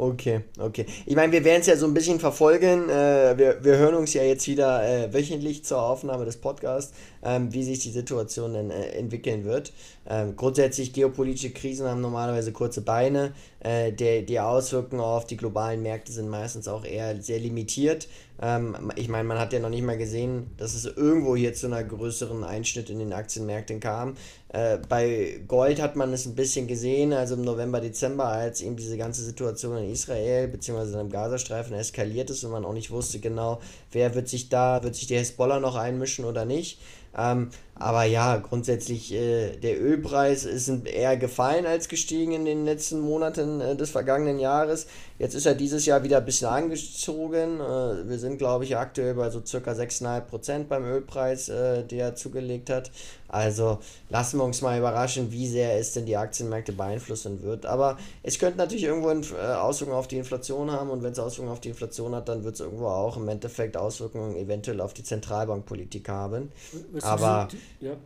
Okay, 0.00 0.42
okay. 0.60 0.86
Ich 1.06 1.16
meine, 1.16 1.32
wir 1.32 1.44
werden 1.44 1.60
es 1.60 1.66
ja 1.66 1.76
so 1.76 1.84
ein 1.84 1.92
bisschen 1.92 2.20
verfolgen. 2.20 2.88
Äh, 2.88 3.36
wir, 3.36 3.64
wir 3.64 3.78
hören 3.78 3.96
uns 3.96 4.14
ja 4.14 4.22
jetzt 4.22 4.46
wieder 4.46 4.88
äh, 4.88 5.12
wöchentlich 5.12 5.64
zur 5.64 5.82
Aufnahme 5.82 6.24
des 6.24 6.36
Podcasts, 6.36 6.94
ähm, 7.22 7.52
wie 7.52 7.64
sich 7.64 7.78
die 7.80 7.90
Situation 7.90 8.54
dann 8.54 8.70
äh, 8.70 8.90
entwickeln 8.90 9.44
wird. 9.44 9.72
Ähm, 10.08 10.36
grundsätzlich 10.36 10.92
geopolitische 10.92 11.50
Krisen 11.50 11.86
haben 11.86 12.00
normalerweise 12.00 12.52
kurze 12.52 12.80
Beine. 12.80 13.32
Äh, 13.60 13.92
der, 13.92 14.22
die 14.22 14.40
Auswirkungen 14.40 15.02
auf 15.02 15.26
die 15.26 15.36
globalen 15.36 15.82
Märkte 15.82 16.12
sind 16.12 16.28
meistens 16.28 16.68
auch 16.68 16.84
eher 16.84 17.20
sehr 17.20 17.38
limitiert. 17.38 18.08
Ähm, 18.40 18.92
ich 18.94 19.08
meine, 19.08 19.24
man 19.24 19.38
hat 19.38 19.52
ja 19.52 19.58
noch 19.58 19.68
nicht 19.68 19.82
mal 19.82 19.98
gesehen, 19.98 20.50
dass 20.56 20.74
es 20.74 20.84
irgendwo 20.84 21.34
hier 21.34 21.54
zu 21.54 21.66
einer 21.66 21.82
größeren 21.82 22.44
Einschnitt 22.44 22.88
in 22.88 23.00
den 23.00 23.12
Aktienmärkten 23.12 23.80
kam. 23.80 24.14
Äh, 24.50 24.78
bei 24.88 25.40
Gold 25.48 25.82
hat 25.82 25.96
man 25.96 26.12
es 26.12 26.24
ein 26.24 26.36
bisschen 26.36 26.68
gesehen, 26.68 27.12
also 27.12 27.34
im 27.34 27.42
November, 27.42 27.80
Dezember, 27.80 28.26
als 28.26 28.60
eben 28.60 28.76
diese 28.76 28.96
ganze 28.96 29.22
Situation 29.22 29.76
in 29.76 29.90
Israel 29.90 30.48
bzw. 30.48 31.00
im 31.00 31.10
Gazastreifen 31.10 31.74
eskaliert 31.74 32.30
ist 32.30 32.44
und 32.44 32.52
man 32.52 32.64
auch 32.64 32.72
nicht 32.72 32.90
wusste 32.90 33.18
genau, 33.18 33.60
wer 33.90 34.14
wird 34.14 34.28
sich 34.28 34.48
da, 34.48 34.82
wird 34.84 34.94
sich 34.94 35.08
der 35.08 35.20
Hezbollah 35.20 35.58
noch 35.58 35.74
einmischen 35.74 36.24
oder 36.24 36.44
nicht. 36.44 36.78
Ähm, 37.16 37.50
aber 37.78 38.04
ja, 38.04 38.36
grundsätzlich, 38.38 39.12
äh, 39.12 39.56
der 39.56 39.80
Ölpreis 39.80 40.44
ist 40.44 40.68
eher 40.84 41.16
gefallen 41.16 41.64
als 41.64 41.88
gestiegen 41.88 42.32
in 42.32 42.44
den 42.44 42.64
letzten 42.64 43.00
Monaten 43.00 43.60
äh, 43.60 43.76
des 43.76 43.90
vergangenen 43.90 44.38
Jahres. 44.38 44.86
Jetzt 45.18 45.34
ist 45.34 45.46
er 45.46 45.54
dieses 45.54 45.86
Jahr 45.86 46.02
wieder 46.02 46.18
ein 46.18 46.24
bisschen 46.24 46.48
angezogen. 46.48 47.60
Äh, 47.60 48.08
wir 48.08 48.18
sind, 48.18 48.38
glaube 48.38 48.64
ich, 48.64 48.76
aktuell 48.76 49.14
bei 49.14 49.30
so 49.30 49.44
circa 49.44 49.72
6,5% 49.72 50.64
beim 50.64 50.84
Ölpreis, 50.84 51.48
äh, 51.48 51.84
der 51.84 52.06
er 52.06 52.14
zugelegt 52.14 52.70
hat. 52.70 52.90
Also 53.28 53.78
lassen 54.08 54.38
wir 54.38 54.44
uns 54.44 54.62
mal 54.62 54.78
überraschen, 54.78 55.30
wie 55.30 55.46
sehr 55.46 55.78
es 55.78 55.92
denn 55.92 56.06
die 56.06 56.16
Aktienmärkte 56.16 56.72
beeinflussen 56.72 57.42
wird. 57.42 57.66
Aber 57.66 57.98
es 58.22 58.38
könnte 58.38 58.58
natürlich 58.58 58.84
irgendwo 58.84 59.10
äh, 59.10 59.54
Auswirkungen 59.54 59.98
auf 59.98 60.08
die 60.08 60.16
Inflation 60.16 60.70
haben 60.70 60.88
und 60.88 61.02
wenn 61.02 61.12
es 61.12 61.18
Auswirkungen 61.18 61.52
auf 61.52 61.60
die 61.60 61.68
Inflation 61.68 62.14
hat, 62.14 62.28
dann 62.28 62.44
wird 62.44 62.54
es 62.54 62.60
irgendwo 62.60 62.86
auch 62.86 63.16
im 63.18 63.28
Endeffekt 63.28 63.76
Auswirkungen 63.76 64.34
eventuell 64.36 64.80
auf 64.80 64.94
die 64.94 65.04
Zentralbankpolitik 65.04 66.08
haben. 66.08 66.50
Weißt 66.92 67.04
Aber 67.04 67.48
die, 67.52 67.58
ja, 67.80 67.96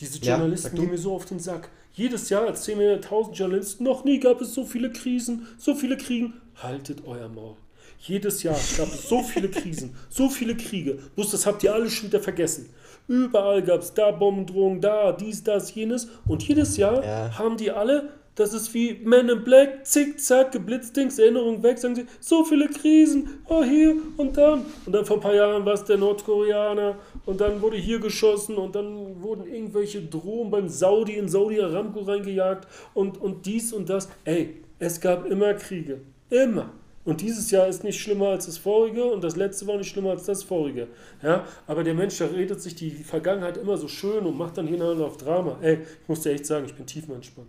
diese 0.00 0.18
Journalisten 0.18 0.76
ja, 0.76 0.82
gehen 0.82 0.90
mir 0.90 0.98
so 0.98 1.14
auf 1.14 1.24
den 1.24 1.38
Sack. 1.38 1.70
Jedes 1.94 2.28
Jahr 2.30 2.46
erzählen 2.46 2.78
mir 2.78 3.00
tausend 3.00 3.36
Journalisten, 3.36 3.84
noch 3.84 4.04
nie 4.04 4.18
gab 4.18 4.40
es 4.40 4.54
so 4.54 4.64
viele 4.64 4.92
Krisen, 4.92 5.46
so 5.58 5.74
viele 5.74 5.96
Kriegen. 5.96 6.34
Haltet 6.56 7.04
euer 7.06 7.28
Maul. 7.28 7.56
Jedes 7.98 8.42
Jahr 8.42 8.58
gab 8.76 8.88
es 8.88 9.08
so 9.08 9.22
viele 9.22 9.48
Krisen, 9.48 9.94
so 10.08 10.28
viele 10.28 10.56
Kriege. 10.56 10.98
Bloß 11.14 11.30
das 11.30 11.46
habt 11.46 11.62
ihr 11.62 11.72
alle 11.72 11.88
schon 11.88 12.08
wieder 12.08 12.20
vergessen. 12.20 12.70
Überall 13.06 13.62
gab 13.62 13.80
es 13.80 13.94
da 13.94 14.10
Bombendrohungen, 14.10 14.80
da, 14.80 15.12
dies, 15.12 15.44
das, 15.44 15.74
jenes. 15.74 16.08
Und 16.26 16.42
jedes 16.46 16.76
Jahr 16.76 17.04
ja. 17.04 17.38
haben 17.38 17.56
die 17.56 17.70
alle, 17.70 18.10
das 18.34 18.54
ist 18.54 18.72
wie 18.72 18.98
Men 19.04 19.28
in 19.28 19.44
Black, 19.44 19.86
zickzack, 19.86 20.52
geblitzdings, 20.52 21.18
Erinnerung 21.18 21.62
weg, 21.62 21.78
sagen 21.78 21.94
sie, 21.94 22.06
so 22.20 22.44
viele 22.44 22.68
Krisen, 22.68 23.42
oh 23.46 23.62
hier 23.62 23.96
und 24.16 24.36
dann. 24.38 24.64
Und 24.86 24.92
dann 24.92 25.04
vor 25.04 25.18
ein 25.18 25.22
paar 25.22 25.34
Jahren 25.34 25.66
war 25.66 25.74
es 25.74 25.84
der 25.84 25.98
Nordkoreaner 25.98 26.96
und 27.26 27.40
dann 27.40 27.60
wurde 27.60 27.76
hier 27.76 27.98
geschossen 27.98 28.56
und 28.56 28.74
dann 28.74 29.22
wurden 29.22 29.46
irgendwelche 29.46 30.00
Drohnen 30.00 30.50
beim 30.50 30.68
Saudi 30.68 31.16
in 31.16 31.28
Saudi 31.28 31.60
Aramco 31.60 32.00
reingejagt 32.00 32.66
und, 32.94 33.20
und 33.20 33.44
dies 33.44 33.72
und 33.72 33.90
das. 33.90 34.08
Ey, 34.24 34.62
es 34.78 35.00
gab 35.00 35.26
immer 35.26 35.52
Kriege. 35.54 36.00
Immer. 36.30 36.70
Und 37.04 37.20
dieses 37.20 37.50
Jahr 37.50 37.66
ist 37.66 37.82
nicht 37.82 38.00
schlimmer 38.00 38.28
als 38.28 38.46
das 38.46 38.58
vorige 38.58 39.04
und 39.04 39.24
das 39.24 39.36
letzte 39.36 39.66
war 39.66 39.76
nicht 39.76 39.90
schlimmer 39.90 40.10
als 40.10 40.24
das 40.24 40.42
vorige. 40.44 40.86
Ja, 41.22 41.44
aber 41.66 41.82
der 41.82 41.94
Mensch, 41.94 42.16
der 42.18 42.32
redet 42.32 42.62
sich 42.62 42.76
die 42.76 42.90
Vergangenheit 42.90 43.56
immer 43.56 43.76
so 43.76 43.88
schön 43.88 44.24
und 44.24 44.38
macht 44.38 44.56
dann 44.56 44.68
hintereinander 44.68 45.06
auf 45.06 45.16
Drama. 45.16 45.58
Ey, 45.60 45.80
ich 45.82 46.08
muss 46.08 46.20
dir 46.20 46.30
echt 46.30 46.46
sagen, 46.46 46.64
ich 46.64 46.74
bin 46.74 46.86
tiefenentspannt. 46.86 47.48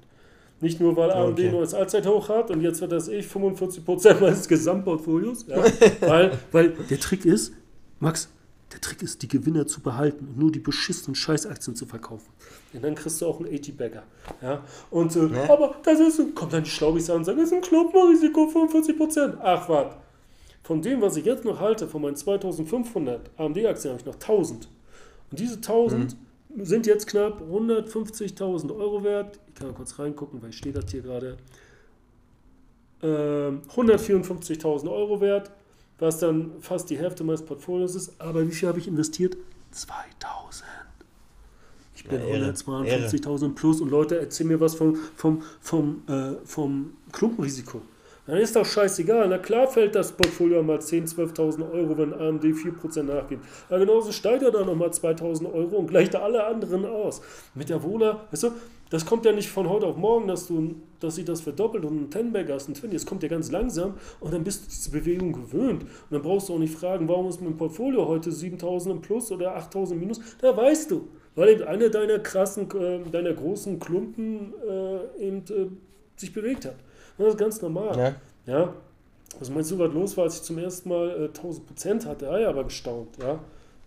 Nicht 0.62 0.80
nur, 0.80 0.96
weil 0.96 1.12
AMD 1.12 1.40
okay. 1.40 1.52
neues 1.52 1.74
Allzeithoch 1.74 2.30
hat 2.30 2.50
und 2.50 2.62
jetzt 2.62 2.80
wird 2.80 2.92
das 2.92 3.08
ich 3.08 3.26
45% 3.26 4.22
meines 4.22 4.48
Gesamtportfolios. 4.48 5.46
Ja, 5.48 5.64
weil, 6.02 6.40
weil 6.52 6.70
der 6.90 7.00
Trick 7.00 7.26
ist, 7.26 7.54
Max, 8.00 8.30
der 8.72 8.82
Trick 8.82 9.02
ist, 9.04 9.22
die 9.22 9.28
Gewinner 9.28 9.68
zu 9.68 9.82
behalten 9.82 10.28
und 10.28 10.38
nur 10.38 10.52
die 10.52 10.60
beschissenen 10.60 11.16
Scheißaktien 11.16 11.76
zu 11.76 11.86
verkaufen. 11.86 12.28
Und 12.74 12.84
dann 12.84 12.96
kriegst 12.96 13.22
du 13.22 13.28
auch 13.28 13.40
einen 13.40 13.50
80-Bagger. 13.50 14.04
Ja? 14.42 14.64
Und, 14.90 15.16
äh, 15.16 15.28
ja. 15.28 15.50
Aber 15.50 15.76
das 15.84 16.00
ist, 16.00 16.36
kommt 16.36 16.54
dann 16.54 16.64
die 16.64 16.70
Schlaubis 16.70 17.10
an 17.10 17.18
und 17.18 17.26
sagt, 17.26 17.38
das 17.38 17.48
ist 17.48 17.54
ein 17.54 17.62
Klumpenrisiko, 17.62 18.46
45%. 18.46 19.38
Ach, 19.42 19.70
warte. 19.70 19.98
Von 20.64 20.82
dem, 20.82 21.02
was 21.02 21.18
ich 21.18 21.26
jetzt 21.26 21.46
noch 21.46 21.60
halte, 21.60 21.88
von 21.88 22.02
meinen 22.02 22.16
2500 22.16 23.30
AMD-Aktien, 23.38 23.92
habe 23.92 24.00
ich 24.00 24.06
noch 24.06 24.16
1000. 24.16 24.68
Und 25.30 25.40
diese 25.40 25.56
1000 25.56 26.14
mhm. 26.14 26.18
Sind 26.58 26.86
jetzt 26.86 27.08
knapp 27.08 27.42
150.000 27.42 28.76
Euro 28.76 29.04
wert. 29.04 29.40
Ich 29.48 29.56
kann 29.56 29.68
mal 29.68 29.74
kurz 29.74 29.98
reingucken, 29.98 30.42
weil 30.42 30.50
ich 30.50 30.58
stehe 30.58 30.74
das 30.74 30.92
hier 30.92 31.02
gerade. 31.02 31.38
Ähm, 33.02 33.62
154.000 33.70 34.90
Euro 34.90 35.20
wert 35.20 35.52
was 36.04 36.20
dann 36.20 36.52
fast 36.60 36.90
die 36.90 36.98
Hälfte 36.98 37.24
meines 37.24 37.44
Portfolios 37.44 37.96
ist. 37.96 38.20
Aber 38.20 38.46
wie 38.46 38.52
viel 38.52 38.68
habe 38.68 38.80
ich 38.80 38.88
investiert? 38.88 39.38
2000. 39.72 40.66
Ich 41.96 42.04
bin 42.06 42.20
ja, 42.20 42.36
152.000 42.36 43.56
plus 43.56 43.80
und 43.80 43.90
Leute 43.90 44.20
erzählen 44.20 44.50
mir 44.50 44.60
was 44.60 44.76
vom, 44.76 44.96
vom, 45.16 45.42
vom, 45.62 46.04
äh, 46.08 46.34
vom 46.44 46.98
Klumpenrisiko. 47.12 47.82
Dann 48.26 48.38
ist 48.38 48.56
doch 48.56 48.66
scheißegal. 48.66 49.28
Na 49.28 49.38
klar 49.38 49.68
fällt 49.68 49.96
das 49.96 50.14
Portfolio 50.14 50.64
mal 50.64 50.78
10.000, 50.78 51.34
12.000 51.36 51.72
Euro, 51.72 51.98
wenn 51.98 52.14
AMD 52.14 52.44
4% 52.44 53.04
nachgibt. 53.04 53.44
Aber 53.70 53.80
genauso 53.80 54.12
steigt 54.14 54.44
er 54.44 54.52
dann 54.52 54.66
nochmal 54.66 54.90
2.000 54.90 55.52
Euro 55.54 55.78
und 55.78 55.88
gleicht 55.88 56.16
alle 56.16 56.46
anderen 56.46 56.86
aus. 56.86 57.22
Mit 57.54 57.70
der 57.70 57.84
Wohler, 57.84 58.28
weißt 58.32 58.44
du, 58.44 58.52
das 58.90 59.06
kommt 59.06 59.26
ja 59.26 59.32
nicht 59.34 59.50
von 59.50 59.68
heute 59.68 59.88
auf 59.88 59.98
morgen, 59.98 60.28
dass, 60.28 60.48
du, 60.48 60.76
dass 61.00 61.16
sich 61.16 61.26
das 61.26 61.42
verdoppelt 61.42 61.84
und 61.84 62.00
ein 62.00 62.12
Tenbag 62.12 62.48
hast, 62.50 62.70
ein 62.70 62.76
Twin. 62.76 62.92
Das 62.92 63.06
kommt 63.06 63.24
ja 63.24 63.30
ganz 63.30 63.52
langsam 63.52 63.96
und 64.22 64.34
dann 64.34 64.44
bist 64.44 64.66
du 64.66 64.70
diese 64.70 64.92
Bewegung 64.92 65.34
gewöhnt. 65.34 65.84
Und 65.84 66.12
dann 66.12 66.22
brauchst 66.22 66.48
du 66.48 66.54
auch 66.54 66.60
nicht 66.60 66.74
fragen, 66.74 67.10
warum 67.10 67.28
ist 67.28 67.42
mein 67.42 67.58
Portfolio 67.58 68.08
heute 68.08 68.32
7000 68.32 68.96
im 68.96 69.02
Plus 69.02 69.32
oder 69.32 69.56
8000 69.56 69.96
im 69.96 70.00
Minus. 70.00 70.22
Da 70.40 70.56
weißt 70.56 70.92
du, 70.92 71.08
weil 71.36 71.50
eben 71.50 71.64
einer 71.64 71.90
deiner 71.90 72.20
krassen, 72.20 72.70
äh, 72.80 73.00
deiner 73.12 73.34
großen 73.34 73.80
Klumpen 73.80 74.54
äh, 74.66 75.28
eben 75.28 75.38
äh, 75.50 75.68
sich 76.16 76.32
bewegt 76.32 76.66
hat. 76.66 76.76
Das 77.18 77.28
ist 77.28 77.38
ganz 77.38 77.62
normal. 77.62 77.98
Ja. 77.98 78.54
ja. 78.54 78.74
Was 79.40 79.50
meinst 79.50 79.72
du, 79.72 79.80
was 79.80 79.92
los 79.94 80.18
war, 80.18 80.26
als 80.26 80.36
ich 80.36 80.44
zum 80.44 80.58
ersten 80.58 80.90
Mal 80.90 81.10
äh, 81.10 81.26
1000 81.26 81.68
Prozent 81.68 82.06
hatte? 82.06 82.26
Ja, 82.26 82.50
aber 82.50 82.64
gestaunt, 82.66 83.10
ja. 83.20 83.40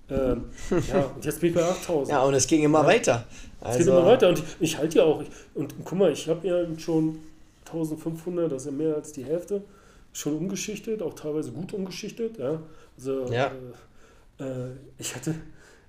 Ähm, 0.09 0.45
ja, 0.89 1.11
und 1.15 1.25
jetzt 1.25 1.41
bin 1.41 1.51
ich 1.51 1.57
bei 1.57 1.65
8000. 1.65 2.09
Ja, 2.09 2.23
und 2.23 2.35
es 2.35 2.47
ging 2.47 2.63
immer 2.63 2.83
ja. 2.83 2.87
weiter. 2.87 3.25
Also, 3.61 3.79
es 3.79 3.85
geht 3.85 3.95
immer 3.95 4.07
weiter 4.07 4.29
und 4.29 4.39
ich, 4.39 4.45
ich 4.61 4.79
halte 4.79 4.99
ja 4.99 5.05
auch. 5.05 5.23
Und 5.55 5.75
guck 5.85 5.99
mal, 5.99 6.13
ich 6.13 6.29
habe 6.29 6.47
ja 6.47 6.65
schon 6.79 7.19
1500, 7.67 8.51
das 8.51 8.63
ist 8.63 8.67
ja 8.67 8.73
mehr 8.73 8.95
als 8.95 9.13
die 9.13 9.25
Hälfte, 9.25 9.63
schon 10.13 10.37
umgeschichtet, 10.37 11.03
auch 11.03 11.15
teilweise 11.15 11.51
gut 11.51 11.73
umgeschichtet. 11.73 12.39
Ja. 12.39 12.61
Also, 12.97 13.27
ja. 13.33 13.51
Äh, 14.39 14.45
äh, 14.45 14.71
ich 14.99 15.15
hatte, 15.15 15.35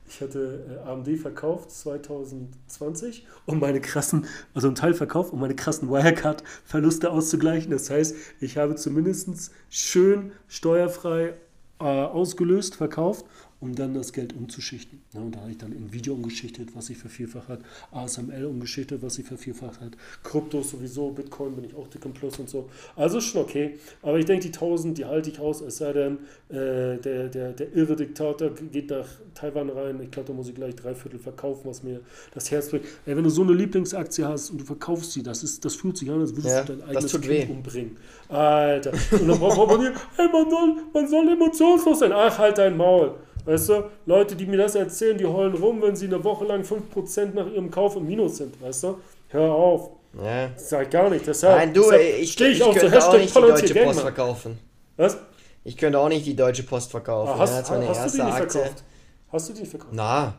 ich 0.07 0.21
hatte 0.21 0.81
äh, 0.85 0.89
AMD 0.89 1.19
verkauft 1.19 1.71
2020, 1.71 3.27
um 3.45 3.59
meine 3.59 3.81
krassen, 3.81 4.25
also 4.53 4.67
einen 4.67 4.75
Teil 4.75 4.93
verkauft, 4.93 5.33
um 5.33 5.39
meine 5.39 5.55
krassen 5.55 5.89
Wirecard-Verluste 5.89 7.11
auszugleichen. 7.11 7.71
Das 7.71 7.89
heißt, 7.89 8.15
ich 8.39 8.57
habe 8.57 8.75
zumindest 8.75 9.51
schön 9.69 10.31
steuerfrei 10.47 11.33
äh, 11.79 11.83
ausgelöst, 11.83 12.75
verkauft 12.75 13.25
um 13.59 13.73
dann 13.75 13.93
das 13.93 14.13
Geld 14.13 14.33
umzuschichten. 14.33 15.01
Ja, 15.13 15.21
und 15.21 15.35
da 15.35 15.41
habe 15.41 15.51
ich 15.51 15.57
dann 15.57 15.71
Nvidia 15.71 16.13
umgeschichtet, 16.13 16.75
was 16.75 16.87
sich 16.87 16.97
vervierfacht 16.97 17.47
hat, 17.47 17.61
ASML 17.91 18.45
umgeschichtet, 18.45 19.01
was 19.01 19.15
sich 19.15 19.25
vervierfacht 19.25 19.81
hat, 19.81 19.97
Krypto 20.23 20.61
sowieso, 20.61 21.09
Bitcoin 21.09 21.55
bin 21.55 21.65
ich 21.65 21.75
auch 21.75 21.87
dick 21.87 22.05
im 22.05 22.13
Plus 22.13 22.37
und 22.37 22.49
so. 22.49 22.69
Also 22.95 23.19
schon 23.19 23.41
okay. 23.41 23.77
Aber 24.03 24.19
ich 24.19 24.25
denke, 24.25 24.43
die 24.47 24.53
1000, 24.53 24.97
die 24.97 25.05
halte 25.05 25.29
ich 25.31 25.39
aus, 25.39 25.61
es 25.61 25.77
sei 25.77 25.93
denn, 25.93 26.17
äh, 26.49 26.97
der, 26.97 27.29
der, 27.29 27.53
der 27.53 27.75
irre 27.75 27.95
Diktator 27.95 28.51
geht 28.71 28.91
nach 28.91 29.07
Taiwan 29.33 29.69
rein. 29.69 29.99
Ich 30.01 30.11
glaube, 30.11 30.27
da 30.27 30.33
muss 30.33 30.49
ich 30.49 30.55
gleich 30.55 30.75
drei 30.75 30.93
Viertel 30.93 31.19
verkaufen, 31.19 31.61
was 31.65 31.81
mir 31.81 32.01
das 32.33 32.51
Herz 32.51 32.69
bringt. 32.69 32.85
Ey, 33.05 33.15
wenn 33.15 33.23
du 33.23 33.29
so 33.29 33.41
eine 33.41 33.53
Lieblingsaktie 33.53 34.23
hast 34.23 34.51
und 34.51 34.61
du 34.61 34.65
verkaufst 34.65 35.13
sie, 35.13 35.23
das, 35.23 35.43
ist, 35.43 35.65
das 35.65 35.75
fühlt 35.75 35.97
sich 35.97 36.11
an, 36.11 36.21
als 36.21 36.35
würdest 36.35 36.55
ja, 36.55 36.63
du 36.63 36.75
dein 36.75 36.89
eigenes 36.89 37.11
Kind 37.11 37.27
weh. 37.27 37.47
umbringen. 37.49 37.97
Alter. 38.29 38.91
Und 39.11 39.27
dann 39.27 39.39
braucht 39.39 39.69
man 39.69 39.79
hier, 39.79 39.93
hey, 40.15 40.27
man 40.31 40.49
soll, 40.49 40.75
man 40.93 41.07
soll 41.07 41.27
emotionslos 41.29 41.99
sein. 41.99 42.11
Ach, 42.11 42.37
halt 42.37 42.57
dein 42.57 42.77
Maul. 42.77 43.15
Weißt 43.47 43.69
du, 43.69 43.89
Leute, 44.05 44.35
die 44.35 44.45
mir 44.45 44.57
das 44.57 44.75
erzählen, 44.75 45.17
die 45.17 45.25
heulen 45.25 45.55
rum, 45.55 45.81
wenn 45.81 45.95
sie 45.95 46.07
eine 46.07 46.21
Woche 46.21 46.43
lang 46.43 46.63
5% 46.63 47.33
nach 47.33 47.47
ihrem 47.47 47.71
Kauf 47.71 47.95
im 47.95 48.05
Minus 48.05 48.37
sind. 48.37 48.61
Weißt 48.61 48.83
du? 48.83 48.97
Hör 49.29 49.53
auf. 49.53 49.91
Ja. 50.21 50.49
Das 50.49 50.69
sag 50.69 50.91
gar 50.91 51.09
nicht. 51.09 51.25
Deshalb, 51.25 51.57
Nein, 51.57 51.73
du, 51.73 51.81
deshalb 51.83 52.01
ich, 52.01 52.39
ich, 52.39 52.41
ich, 52.41 52.59
ich 52.59 52.73
könnte 52.73 53.07
auch 53.07 53.13
nicht 53.13 53.33
die 53.33 53.39
Deutsche 53.39 53.73
Post 53.73 53.99
verkaufen. 54.01 54.59
Was? 54.97 55.17
Ich 55.63 55.77
könnte 55.77 55.97
auch 55.97 56.09
nicht 56.09 56.25
die 56.25 56.35
Deutsche 56.35 56.63
Post 56.63 56.91
verkaufen. 56.91 57.31
Ah, 57.33 57.37
hast, 57.37 57.51
ja, 57.51 57.59
das 57.61 57.69
war 57.71 57.87
hast 57.87 58.13
du 58.15 58.17
die 58.17 58.25
nicht 58.25 58.33
Aktie. 58.35 58.49
verkauft? 58.49 58.83
Hast 59.31 59.49
du 59.49 59.53
die 59.53 59.65
verkauft? 59.65 59.93
Na, 59.93 60.33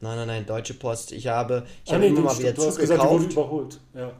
nein, 0.00 0.16
nein, 0.16 0.26
nein, 0.26 0.46
Deutsche 0.46 0.74
Post. 0.74 1.12
Ich 1.12 1.28
habe, 1.28 1.64
ich 1.82 1.90
ah, 1.90 1.94
habe 1.94 2.04
nee, 2.04 2.08
immer 2.08 2.20
mal 2.20 2.38
wieder 2.38 2.54
zugekauft. 2.54 2.78
Gesagt, 2.78 3.02
die 3.02 3.08
wurde 3.08 3.24
überholt. 3.24 3.80
Ja. 3.94 4.10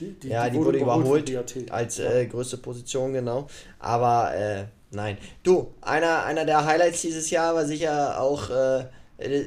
Die, 0.00 0.12
die, 0.12 0.28
ja, 0.28 0.44
die, 0.44 0.50
die 0.50 0.58
wurde, 0.58 0.66
wurde, 0.66 0.78
überholt, 0.80 1.30
überholt 1.30 1.70
als 1.70 1.98
äh, 1.98 2.26
größte 2.26 2.58
Position, 2.58 3.14
genau. 3.14 3.46
Aber 3.78 4.34
äh, 4.34 4.64
Nein. 4.96 5.18
Du, 5.42 5.74
einer, 5.82 6.24
einer 6.24 6.46
der 6.46 6.64
Highlights 6.64 7.02
dieses 7.02 7.28
Jahr 7.28 7.54
war 7.54 7.66
sicher 7.66 8.18
auch 8.18 8.48
äh, 8.48 8.86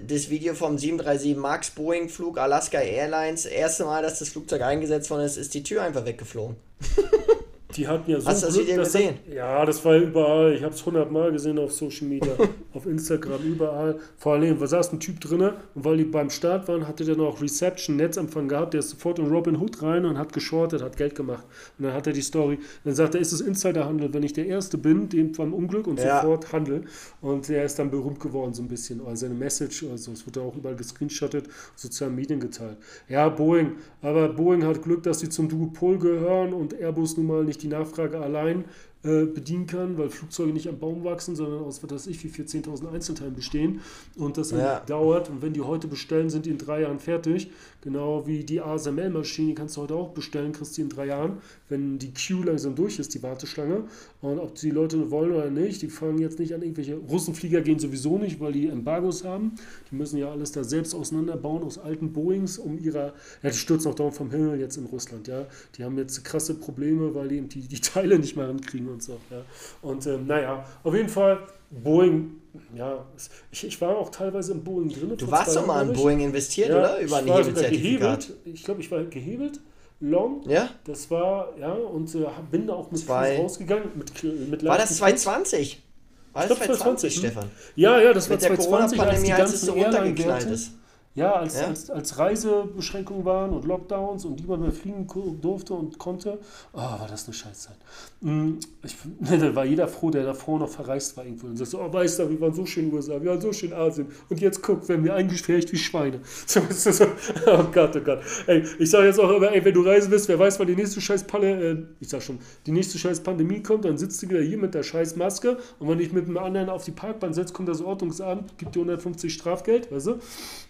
das 0.08 0.30
Video 0.30 0.54
vom 0.54 0.78
737 0.78 1.36
MAX 1.36 1.72
Boeing 1.72 2.08
Flug 2.08 2.38
Alaska 2.38 2.80
Airlines. 2.80 3.46
Erste 3.46 3.86
Mal, 3.86 4.04
dass 4.04 4.20
das 4.20 4.30
Flugzeug 4.30 4.62
eingesetzt 4.62 5.10
worden 5.10 5.24
ist, 5.24 5.38
ist 5.38 5.56
die 5.56 5.64
Tür 5.64 5.82
einfach 5.82 6.06
weggeflogen. 6.06 6.56
Die 7.76 7.88
hatten 7.88 8.10
ja 8.10 8.20
so 8.20 8.28
Hast 8.28 8.42
du 8.42 8.48
das 8.48 8.56
Glück, 8.56 8.68
Video 8.68 8.84
gesehen? 8.84 9.16
Das, 9.28 9.36
ja, 9.36 9.64
das 9.64 9.86
war 9.86 9.96
überall. 9.96 10.56
Ich 10.56 10.64
habe 10.64 10.74
es 10.74 10.84
hundertmal 10.84 11.32
gesehen 11.32 11.60
auf 11.60 11.72
Social 11.72 12.08
Media, 12.08 12.34
auf 12.74 12.88
Instagram, 12.88 13.44
überall. 13.44 14.00
Vor 14.18 14.34
allem, 14.34 14.60
da 14.60 14.66
saß 14.66 14.92
ein 14.92 15.00
Typ 15.00 15.20
drin 15.20 15.42
und 15.42 15.54
weil 15.76 15.98
die 15.98 16.04
beim 16.04 16.32
Start 16.32 16.68
waren, 16.68 16.88
hatte 16.88 17.06
der 17.06 17.16
noch 17.16 17.40
Reception, 17.40 17.96
Netzempfang 17.98 18.48
gehabt. 18.48 18.74
Der 18.74 18.80
ist 18.80 18.90
sofort 18.90 19.20
in 19.20 19.28
Robin 19.28 19.56
Hood 19.58 19.84
rein 19.84 20.06
und 20.06 20.18
hat 20.18 20.34
geschortet, 20.34 20.82
hat 20.82 20.98
Geld 20.98 21.14
gemacht. 21.14 21.46
Und 21.78 21.86
dann 21.86 21.94
hat 21.94 22.08
er 22.08 22.14
die 22.14 22.24
Story. 22.24 22.58
Dann 22.84 22.96
sagt 22.96 23.14
er, 23.14 23.22
ist 23.22 23.34
es 23.34 23.42
Insiderhandel, 23.42 24.12
wenn 24.16 24.24
ich 24.24 24.34
der 24.34 24.48
Erste 24.48 24.80
bin, 24.80 25.08
dem 25.08 25.32
beim 25.34 25.54
Unglück 25.54 25.86
und 25.86 26.00
ja. 26.00 26.22
sofort 26.22 26.52
handel. 26.52 26.86
Und 27.22 27.48
er 27.52 27.66
ist 27.66 27.78
dann 27.78 27.92
berühmt 27.92 28.20
geworden, 28.20 28.52
so 28.56 28.64
ein 28.64 28.68
bisschen. 28.68 29.00
Also 29.06 29.28
seine 29.28 29.36
Message, 29.36 29.86
also 29.92 30.12
es 30.12 30.26
wird 30.26 30.40
auch 30.40 30.56
überall 30.56 30.76
gescreenshottet, 30.76 31.48
sozialen 31.76 32.16
Medien 32.16 32.40
geteilt. 32.40 32.78
Ja, 33.08 33.30
Boeing. 33.30 33.74
Aber 34.02 34.30
Boeing 34.30 34.66
hat 34.66 34.82
Glück, 34.82 35.04
dass 35.04 35.20
sie 35.20 35.30
zum 35.30 35.48
Duopol 35.48 36.00
gehören 36.00 36.54
und 36.54 36.74
Airbus 36.74 37.16
nun 37.16 37.28
mal 37.28 37.44
nicht 37.44 37.59
die 37.62 37.68
Nachfrage 37.68 38.20
allein 38.20 38.66
äh, 39.02 39.24
bedienen 39.24 39.66
kann, 39.66 39.98
weil 39.98 40.10
Flugzeuge 40.10 40.52
nicht 40.52 40.68
am 40.68 40.78
Baum 40.78 41.06
wachsen, 41.06 41.34
sondern 41.34 41.64
aus, 41.64 41.82
was 41.82 41.90
weiß 41.90 42.08
ich, 42.08 42.22
wie 42.24 42.28
viel 42.28 42.44
10.000 42.44 42.92
Einzelteilen 42.92 43.34
bestehen 43.34 43.80
und 44.18 44.38
das 44.38 44.52
ja. 44.52 44.82
dauert. 44.82 45.30
Und 45.30 45.42
wenn 45.42 45.54
die 45.54 45.62
heute 45.62 45.88
bestellen, 45.88 46.30
sind 46.30 46.46
die 46.46 46.50
in 46.50 46.58
drei 46.58 46.82
Jahren 46.82 47.00
fertig. 47.00 47.50
Genau 47.82 48.28
wie 48.28 48.44
die 48.44 48.60
ASML-Maschine, 48.60 49.50
die 49.50 49.56
kannst 49.56 49.78
du 49.78 49.82
heute 49.82 49.96
auch 49.96 50.10
bestellen, 50.10 50.52
kriegst 50.52 50.78
du 50.78 50.82
in 50.82 50.90
drei 50.90 51.06
Jahren, 51.06 51.38
wenn 51.70 51.98
die 51.98 52.12
Queue 52.14 52.46
langsam 52.46 52.76
durch 52.76 53.00
ist, 53.00 53.14
die 53.14 53.24
Warteschlange. 53.24 53.86
Und 54.22 54.40
ob 54.40 54.56
die 54.56 54.72
Leute 54.72 55.12
wollen 55.12 55.32
oder 55.32 55.50
nicht, 55.50 55.82
die 55.82 55.88
fangen 55.88 56.20
jetzt 56.20 56.40
nicht 56.40 56.54
an, 56.54 56.62
irgendwelche 56.62 56.96
Russenflieger 56.96 57.62
gehen 57.62 57.80
sowieso 57.80 58.18
nicht, 58.18 58.40
weil 58.42 58.52
die 58.52 58.68
Embargos 58.68 59.24
haben. 59.24 59.54
Die 59.90 59.96
müssen 59.96 60.18
ja 60.18 60.30
alles 60.30 60.52
da 60.52 60.64
selbst 60.64 60.94
auseinanderbauen 60.94 61.64
aus 61.64 61.78
alten 61.78 62.12
Boeings, 62.12 62.58
um 62.58 62.78
ihrer, 62.78 63.14
ja, 63.44 63.50
die 63.50 63.58
stürzen 63.58 63.92
auch 63.92 63.96
dauernd 63.96 64.16
vom 64.16 64.30
Himmel 64.30 64.60
jetzt 64.60 64.76
in 64.76 64.86
Russland, 64.86 65.28
ja. 65.30 65.46
Die 65.78 65.84
haben 65.84 65.98
jetzt 65.98 66.24
krasse 66.26 66.56
Probleme, 66.56 67.16
weil 67.16 67.30
die 67.30 67.42
die, 67.42 67.62
die 67.62 67.80
Teile 67.80 68.20
nicht 68.20 68.36
mehr 68.36 68.50
rankriegen 68.50 68.90
und 68.90 69.02
so. 69.02 69.18
Ja. 69.30 69.42
Und 69.82 70.06
ähm, 70.06 70.28
naja, 70.28 70.66
auf 70.84 70.94
jeden 70.94 71.10
Fall, 71.10 71.40
Boeing, 71.72 72.39
ja, 72.76 73.06
ich, 73.52 73.66
ich 73.66 73.82
war 73.82 73.98
auch 73.98 74.10
teilweise 74.10 74.54
im 74.54 74.64
Boeing 74.64 74.90
drin. 74.90 75.16
Du 75.18 75.30
warst 75.30 75.56
doch 75.56 75.66
mal 75.66 75.88
in 75.88 75.94
Boeing 75.94 76.20
investiert, 76.22 76.70
ja, 76.70 76.78
oder? 76.78 77.00
Über 77.00 77.18
ein 77.18 77.28
Hebelzertifikat. 77.28 78.30
Ich 78.46 78.64
glaube, 78.64 78.82
ich 78.82 78.92
war 78.92 79.04
gehebelt. 79.04 79.60
Long. 80.02 80.48
Ja. 80.48 80.70
Das 80.86 81.12
war, 81.12 81.58
ja, 81.60 81.74
und 81.74 82.14
äh, 82.16 82.26
bin 82.50 82.68
da 82.68 82.74
auch 82.74 82.90
mit 82.90 83.02
Zwei. 83.02 83.38
rausgegangen. 83.38 83.92
Mit, 83.96 84.24
mit 84.50 84.64
war 84.64 84.78
das 84.78 84.96
2020? 84.96 85.84
War 86.32 86.48
das 86.48 86.58
2020, 86.58 87.16
Stefan? 87.16 87.50
Ja, 87.76 88.00
ja, 88.00 88.14
das 88.14 88.30
mit 88.30 88.42
war 88.42 88.48
2020, 88.58 89.00
als 89.02 89.24
die 89.24 89.30
ganzen 89.30 89.66
so 89.66 89.74
runtergeknallt 89.74 90.50
ist. 90.50 90.72
Ja, 91.20 91.34
als, 91.34 91.60
ja? 91.60 91.68
Als, 91.68 91.90
als 91.90 92.18
Reisebeschränkungen 92.18 93.26
waren 93.26 93.52
und 93.52 93.66
Lockdowns 93.66 94.24
und 94.24 94.40
niemand 94.40 94.62
mehr 94.62 94.72
fliegen 94.72 95.06
durfte 95.42 95.74
und 95.74 95.98
konnte, 96.00 96.40
oh, 96.72 96.78
war 96.78 97.08
das 97.10 97.26
eine 97.26 97.34
Scheißzeit. 97.34 97.76
Mm, 98.22 98.54
ich, 98.84 98.96
da 99.40 99.54
war 99.54 99.66
jeder 99.66 99.90
froh, 99.90 100.12
der 100.12 100.24
davor 100.24 100.60
noch 100.60 100.70
verreist 100.70 101.18
war 101.18 101.26
irgendwo 101.26 101.48
und 101.48 101.58
sagte, 101.58 101.78
oh, 101.78 101.92
weißt 101.92 102.20
du, 102.20 102.30
wir 102.30 102.40
waren 102.40 102.54
so 102.54 102.66
schön 102.66 102.86
in 102.86 102.90
den 102.92 102.96
USA, 102.96 103.22
wir 103.22 103.32
waren 103.32 103.42
so 103.42 103.52
schön 103.52 103.72
in 103.72 103.76
Asien 103.76 104.08
und 104.30 104.40
jetzt 104.40 104.64
guck, 104.64 104.88
werden 104.88 105.04
wir 105.04 105.14
eingefercht 105.14 105.72
wie 105.74 105.78
Schweine. 105.78 106.22
So, 106.50 106.62
so, 106.70 107.06
oh 107.48 107.66
Gott, 107.72 107.96
oh 107.96 108.00
Gott. 108.00 108.22
Ey, 108.48 108.64
ich 108.80 108.90
sage 108.90 109.08
jetzt 109.08 109.20
auch 109.20 109.30
immer, 109.30 109.52
ey, 109.52 109.64
wenn 109.64 109.74
du 109.74 109.82
reisen 109.82 110.10
willst, 110.10 110.28
wer 110.30 110.40
weiß, 110.40 110.60
wann 110.60 110.68
die 110.68 110.76
nächste 110.76 111.02
scheiß 111.02 111.26
Palle, 111.26 111.72
äh, 111.72 111.78
ich 112.00 112.10
sag 112.10 112.24
schon, 112.24 112.40
die 112.66 112.72
nächste 112.72 112.98
scheiß 112.98 113.20
Pandemie 113.22 113.62
kommt, 113.62 113.86
dann 113.86 113.98
sitzt 113.98 114.24
du 114.24 114.30
wieder 114.30 114.42
hier 114.42 114.58
mit 114.58 114.74
der 114.74 114.84
scheiß 114.84 115.16
Maske 115.18 115.58
und 115.80 115.90
wenn 115.90 116.00
ich 116.00 116.14
mit 116.14 116.26
einem 116.26 116.38
anderen 116.38 116.70
auf 116.70 116.86
die 116.86 116.92
Parkbahn 116.92 117.34
setze, 117.34 117.54
kommt 117.54 117.70
das 117.70 117.82
Ordnungsamt, 117.82 118.58
gibt 118.58 118.76
dir 118.76 118.80
150 118.80 119.34
Strafgeld, 119.34 119.92
weißt 119.92 120.08
du? 120.08 120.12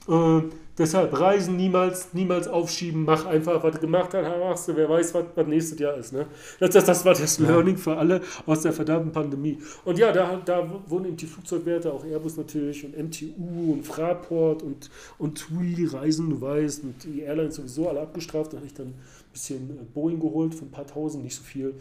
Äh, 0.07 0.38
deshalb 0.77 1.19
Reisen 1.19 1.55
niemals, 1.57 2.13
niemals 2.13 2.47
aufschieben. 2.47 3.03
Mach 3.03 3.25
einfach, 3.25 3.63
was 3.63 3.75
du 3.75 3.81
gemacht 3.81 4.13
hast, 4.13 4.39
machst 4.39 4.67
du. 4.67 4.75
Wer 4.75 4.89
weiß, 4.89 5.13
was, 5.13 5.25
was 5.35 5.47
nächstes 5.47 5.79
Jahr 5.79 5.95
ist. 5.95 6.13
Ne? 6.13 6.25
Das, 6.59 6.71
das, 6.71 6.85
das 6.85 7.05
war 7.05 7.13
das 7.13 7.39
Learning 7.39 7.77
für 7.77 7.95
alle 7.97 8.21
aus 8.45 8.61
der 8.61 8.73
verdammten 8.73 9.11
Pandemie. 9.11 9.59
Und 9.85 9.99
ja, 9.99 10.11
da, 10.11 10.41
da 10.43 10.81
wurden 10.87 11.05
eben 11.05 11.17
die 11.17 11.25
Flugzeugwerte, 11.25 11.91
auch 11.91 12.05
Airbus 12.05 12.37
natürlich 12.37 12.83
und 12.85 12.97
MTU 12.97 13.73
und 13.73 13.85
Fraport 13.85 14.63
und, 14.63 14.89
und 15.17 15.37
TUI 15.37 15.85
Reisen, 15.85 16.29
du 16.29 16.41
weißt, 16.41 16.83
und 16.83 17.03
die 17.03 17.21
Airlines 17.21 17.55
sowieso 17.55 17.89
alle 17.89 18.01
abgestraft. 18.01 18.53
Da 18.53 18.57
habe 18.57 18.65
ich 18.65 18.73
dann 18.73 18.87
ein 18.87 18.95
bisschen 19.33 19.69
äh, 19.69 19.83
Boeing 19.93 20.19
geholt 20.19 20.55
für 20.55 20.65
ein 20.65 20.71
paar 20.71 20.87
tausend, 20.87 21.23
nicht 21.23 21.35
so 21.35 21.43
viel. 21.43 21.75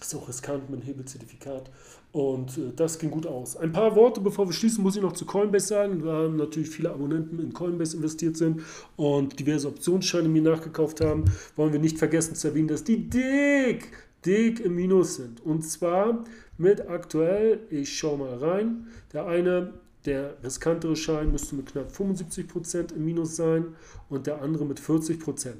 Ist 0.00 0.14
auch 0.14 0.28
riskant 0.28 0.68
mit 0.70 0.80
einem 0.80 0.86
Hebelzertifikat. 0.86 1.70
Und 2.14 2.58
äh, 2.58 2.72
das 2.76 3.00
ging 3.00 3.10
gut 3.10 3.26
aus. 3.26 3.56
Ein 3.56 3.72
paar 3.72 3.96
Worte, 3.96 4.20
bevor 4.20 4.46
wir 4.46 4.52
schließen, 4.52 4.84
muss 4.84 4.94
ich 4.94 5.02
noch 5.02 5.14
zu 5.14 5.26
Coinbase 5.26 5.66
sagen. 5.66 6.00
Da 6.04 6.28
natürlich 6.28 6.70
viele 6.70 6.90
Abonnenten 6.90 7.40
in 7.40 7.52
Coinbase 7.52 7.96
investiert 7.96 8.36
sind 8.36 8.62
und 8.96 9.36
diverse 9.40 9.66
Optionsscheine 9.66 10.28
mir 10.28 10.42
nachgekauft 10.42 11.00
haben. 11.00 11.24
Wollen 11.56 11.72
wir 11.72 11.80
nicht 11.80 11.98
vergessen 11.98 12.36
zu 12.36 12.46
erwähnen, 12.46 12.68
dass 12.68 12.84
die 12.84 13.10
dick, 13.10 13.88
dick 14.24 14.60
im 14.60 14.76
Minus 14.76 15.16
sind. 15.16 15.44
Und 15.44 15.62
zwar 15.62 16.22
mit 16.56 16.88
aktuell, 16.88 17.58
ich 17.68 17.98
schaue 17.98 18.18
mal 18.18 18.36
rein, 18.36 18.86
der 19.12 19.26
eine, 19.26 19.72
der 20.06 20.36
riskantere 20.44 20.94
Schein 20.94 21.32
müsste 21.32 21.56
mit 21.56 21.66
knapp 21.66 21.90
75% 21.90 22.94
im 22.94 23.04
Minus 23.04 23.34
sein 23.34 23.74
und 24.08 24.28
der 24.28 24.40
andere 24.40 24.64
mit 24.64 24.78
40%. 24.78 25.50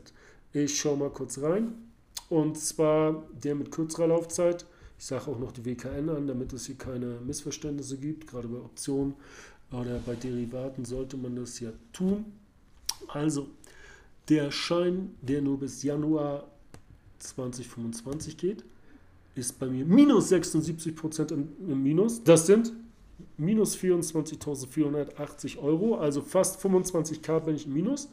Ich 0.52 0.78
schaue 0.78 0.98
mal 0.98 1.10
kurz 1.10 1.42
rein. 1.42 1.74
Und 2.28 2.56
zwar 2.58 3.24
der 3.42 3.56
mit 3.56 3.72
kürzerer 3.72 4.06
Laufzeit 4.06 4.66
ich 4.98 5.04
sage 5.04 5.30
auch 5.30 5.38
noch 5.38 5.52
die 5.52 5.64
WKN 5.64 6.08
an, 6.08 6.26
damit 6.26 6.52
es 6.52 6.66
hier 6.66 6.76
keine 6.76 7.18
Missverständnisse 7.26 7.96
gibt. 7.98 8.26
Gerade 8.26 8.48
bei 8.48 8.58
Optionen 8.58 9.14
oder 9.70 9.98
bei 10.06 10.14
Derivaten 10.14 10.84
sollte 10.84 11.16
man 11.16 11.36
das 11.36 11.60
ja 11.60 11.70
tun. 11.92 12.24
Also, 13.08 13.48
der 14.28 14.50
Schein, 14.50 15.14
der 15.20 15.42
nur 15.42 15.58
bis 15.58 15.82
Januar 15.82 16.48
2025 17.18 18.36
geht, 18.36 18.64
ist 19.34 19.58
bei 19.58 19.66
mir 19.66 19.84
minus 19.84 20.32
76% 20.32 21.32
im, 21.32 21.82
Minus. 21.82 22.22
Das 22.22 22.46
sind 22.46 22.72
minus 23.36 23.76
24.480 23.76 25.58
Euro, 25.58 25.96
also 25.96 26.22
fast 26.22 26.64
25k 26.64 27.40
bin 27.40 27.56
ich 27.56 27.66
im 27.66 27.72
Minus. 27.72 28.08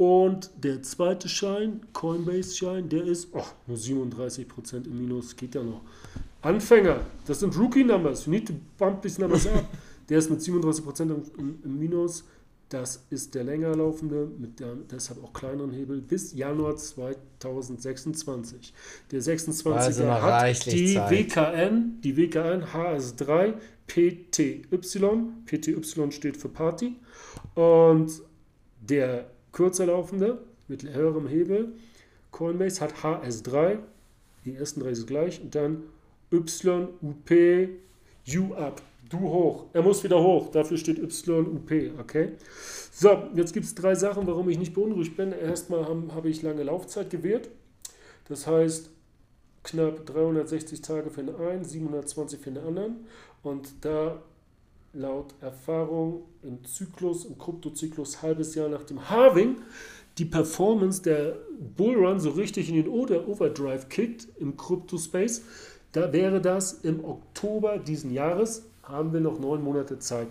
Und 0.00 0.50
der 0.56 0.82
zweite 0.82 1.28
Schein, 1.28 1.82
Coinbase-Schein, 1.92 2.88
der 2.88 3.04
ist 3.04 3.28
oh, 3.34 3.44
nur 3.66 3.76
37% 3.76 4.86
im 4.86 4.96
Minus, 4.96 5.36
geht 5.36 5.54
ja 5.54 5.62
noch. 5.62 5.82
Anfänger, 6.40 7.00
das 7.26 7.40
sind 7.40 7.54
Rookie-Numbers, 7.54 8.24
you 8.24 8.30
need 8.30 8.48
to 8.48 8.54
bump 8.78 9.02
these 9.02 9.20
numbers 9.20 9.46
up. 9.46 9.66
Der 10.08 10.18
ist 10.18 10.30
mit 10.30 10.40
37% 10.40 11.02
im, 11.02 11.58
im 11.62 11.78
Minus. 11.78 12.24
Das 12.70 13.04
ist 13.10 13.34
der 13.34 13.44
länger 13.44 13.76
laufende, 13.76 14.26
mit 14.38 14.58
der 14.58 14.74
deshalb 14.90 15.22
auch 15.22 15.32
kleineren 15.34 15.70
Hebel, 15.70 16.00
bis 16.00 16.32
Januar 16.32 16.76
2026. 16.76 18.72
Der 19.12 19.20
26er 19.20 19.72
also 19.72 20.06
hat 20.10 20.66
die 20.66 20.94
Zeit. 20.94 21.10
WKN, 21.10 22.00
die 22.02 22.16
WKN 22.16 22.64
HS3 22.64 23.54
PTY. 23.86 24.62
PTY 25.46 26.10
steht 26.10 26.38
für 26.38 26.48
Party. 26.48 26.96
Und 27.54 28.10
der 28.80 29.30
kürzer 29.52 29.86
laufende 29.86 30.38
mit 30.68 30.82
höherem 30.82 31.26
Hebel, 31.26 31.72
Coinbase, 32.30 32.80
hat 32.80 32.94
HS3. 32.94 33.78
Die 34.44 34.54
ersten 34.54 34.80
drei 34.80 34.94
sind 34.94 35.06
gleich. 35.06 35.40
Und 35.40 35.54
dann 35.54 35.82
YUP, 36.30 37.30
U 38.36 38.54
up 38.54 38.82
du 39.10 39.18
hoch. 39.18 39.66
Er 39.72 39.82
muss 39.82 40.02
wieder 40.02 40.22
hoch. 40.22 40.50
Dafür 40.50 40.78
steht 40.78 40.98
YUP, 40.98 41.70
okay? 41.98 42.32
So, 42.92 43.24
jetzt 43.34 43.52
gibt 43.52 43.66
es 43.66 43.74
drei 43.74 43.94
Sachen, 43.94 44.26
warum 44.26 44.48
ich 44.48 44.58
nicht 44.58 44.74
beunruhigt 44.74 45.16
bin. 45.16 45.32
Erstmal 45.32 45.86
habe 45.86 46.14
hab 46.14 46.24
ich 46.24 46.42
lange 46.42 46.62
Laufzeit 46.62 47.10
gewährt. 47.10 47.50
Das 48.28 48.46
heißt, 48.46 48.90
knapp 49.64 50.06
360 50.06 50.80
Tage 50.80 51.10
für 51.10 51.22
den 51.22 51.34
einen, 51.34 51.64
720 51.64 52.40
für 52.40 52.50
den 52.52 52.64
anderen. 52.64 53.06
Und 53.42 53.68
da 53.80 54.22
laut 54.92 55.34
Erfahrung 55.40 56.22
im 56.42 56.64
Zyklus, 56.64 57.24
im 57.24 57.38
Kryptozyklus, 57.38 58.22
halbes 58.22 58.54
Jahr 58.54 58.68
nach 58.68 58.84
dem 58.84 59.08
Halving, 59.08 59.56
die 60.18 60.24
Performance 60.24 61.02
der 61.02 61.36
Bullrun 61.76 62.20
so 62.20 62.30
richtig 62.30 62.68
in 62.68 62.74
den 62.74 62.88
Overdrive 62.88 63.88
kickt 63.88 64.26
im 64.38 64.56
Kryptospace, 64.56 65.42
da 65.92 66.12
wäre 66.12 66.40
das 66.40 66.72
im 66.72 67.04
Oktober 67.04 67.78
diesen 67.78 68.12
Jahres 68.12 68.64
haben 68.82 69.12
wir 69.12 69.20
noch 69.20 69.38
neun 69.38 69.62
Monate 69.62 69.98
Zeit. 69.98 70.28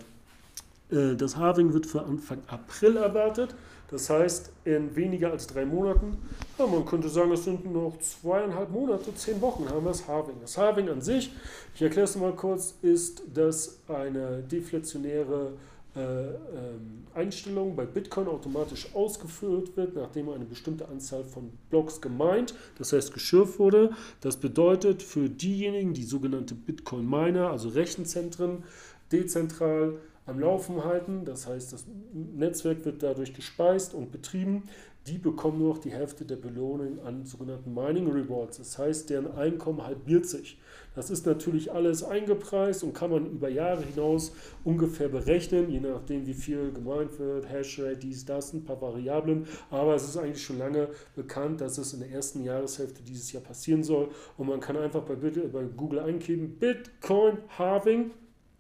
Äh, 0.92 1.16
das 1.16 1.38
Halving 1.38 1.74
wird 1.74 1.86
für 1.86 2.04
Anfang 2.04 2.40
April 2.48 2.98
erwartet. 2.98 3.56
Das 3.92 4.10
heißt, 4.10 4.52
in 4.66 4.96
weniger 4.96 5.32
als 5.32 5.48
drei 5.48 5.66
Monaten, 5.66 6.18
ja, 6.58 6.68
man 6.68 6.86
könnte 6.86 7.10
sagen, 7.10 7.32
es 7.32 7.44
sind 7.44 7.72
noch 7.72 7.98
zweieinhalb 8.00 8.70
Monate, 8.70 9.14
zehn 9.16 9.42
Wochen 9.42 9.68
haben 9.68 9.84
wir 9.84 9.92
das 9.92 10.08
Halving. 10.08 10.36
Das 10.42 10.58
Halving 10.58 10.90
an 10.90 11.02
sich, 11.02 11.32
ich 11.74 11.82
erkläre 11.82 12.06
es 12.06 12.16
mal 12.16 12.34
kurz, 12.34 12.76
ist, 12.82 13.24
dass 13.34 13.80
eine 13.88 14.44
deflationäre 14.44 15.54
äh, 15.96 16.02
ähm, 16.02 17.08
Einstellung 17.16 17.76
bei 17.76 17.86
Bitcoin 17.86 18.28
automatisch 18.28 18.94
ausgeführt 18.94 19.76
wird, 19.76 19.96
nachdem 19.96 20.30
eine 20.30 20.46
bestimmte 20.46 20.88
Anzahl 20.88 21.24
von 21.24 21.50
Blocks 21.72 22.00
gemeint, 22.00 22.54
das 22.78 22.94
heißt 22.94 23.12
geschürft 23.12 23.58
wurde. 23.58 23.92
Das 24.22 24.38
bedeutet 24.38 25.02
für 25.02 25.30
diejenigen, 25.30 25.94
die 25.94 26.04
sogenannte 26.04 26.54
Bitcoin-Miner, 26.54 27.50
also 27.50 27.70
Rechenzentren, 27.70 28.64
dezentral 29.12 29.96
am 30.30 30.40
Laufen 30.40 30.84
halten, 30.84 31.26
das 31.26 31.48
heißt, 31.48 31.74
das 31.74 31.86
Netzwerk 32.14 32.86
wird 32.86 33.04
dadurch 33.04 33.34
gespeist 33.34 33.94
und 33.94 34.12
betrieben, 34.12 34.64
die 35.08 35.18
bekommen 35.18 35.60
nur 35.60 35.70
noch 35.70 35.80
die 35.80 35.92
Hälfte 35.92 36.26
der 36.26 36.36
Belohnung 36.36 37.00
an 37.04 37.26
sogenannten 37.26 37.74
Mining 37.74 38.08
Rewards. 38.12 38.58
Das 38.58 38.78
heißt, 38.78 39.10
deren 39.10 39.32
Einkommen 39.32 39.84
halbiert 39.84 40.26
sich. 40.26 40.60
Das 40.94 41.10
ist 41.10 41.26
natürlich 41.26 41.72
alles 41.72 42.04
eingepreist 42.04 42.84
und 42.84 42.94
kann 42.94 43.10
man 43.10 43.26
über 43.26 43.50
Jahre 43.50 43.84
hinaus 43.84 44.34
ungefähr 44.64 45.08
berechnen, 45.08 45.70
je 45.70 45.80
nachdem, 45.80 46.28
wie 46.28 46.34
viel 46.34 46.72
gemeint 46.72 47.18
wird, 47.18 47.50
Hashrate, 47.50 47.98
dies, 47.98 48.26
das, 48.26 48.54
ein 48.54 48.66
paar 48.66 48.82
Variablen. 48.82 49.48
Aber 49.72 49.96
es 49.96 50.04
ist 50.04 50.18
eigentlich 50.18 50.44
schon 50.44 50.60
lange 50.60 50.90
bekannt, 51.16 51.62
dass 51.62 51.78
es 51.78 51.94
in 51.94 52.02
der 52.02 52.12
ersten 52.12 52.44
Jahreshälfte 52.44 53.02
dieses 53.02 53.32
Jahr 53.32 53.44
passieren 53.44 53.84
soll. 53.84 54.10
Und 54.38 54.48
man 54.48 54.60
kann 54.60 54.78
einfach 54.78 55.04
bei, 55.04 55.16
bei 55.16 55.64
Google 55.76 56.00
eingeben, 56.00 56.58
Bitcoin 56.60 57.38
Halving. 57.58 58.12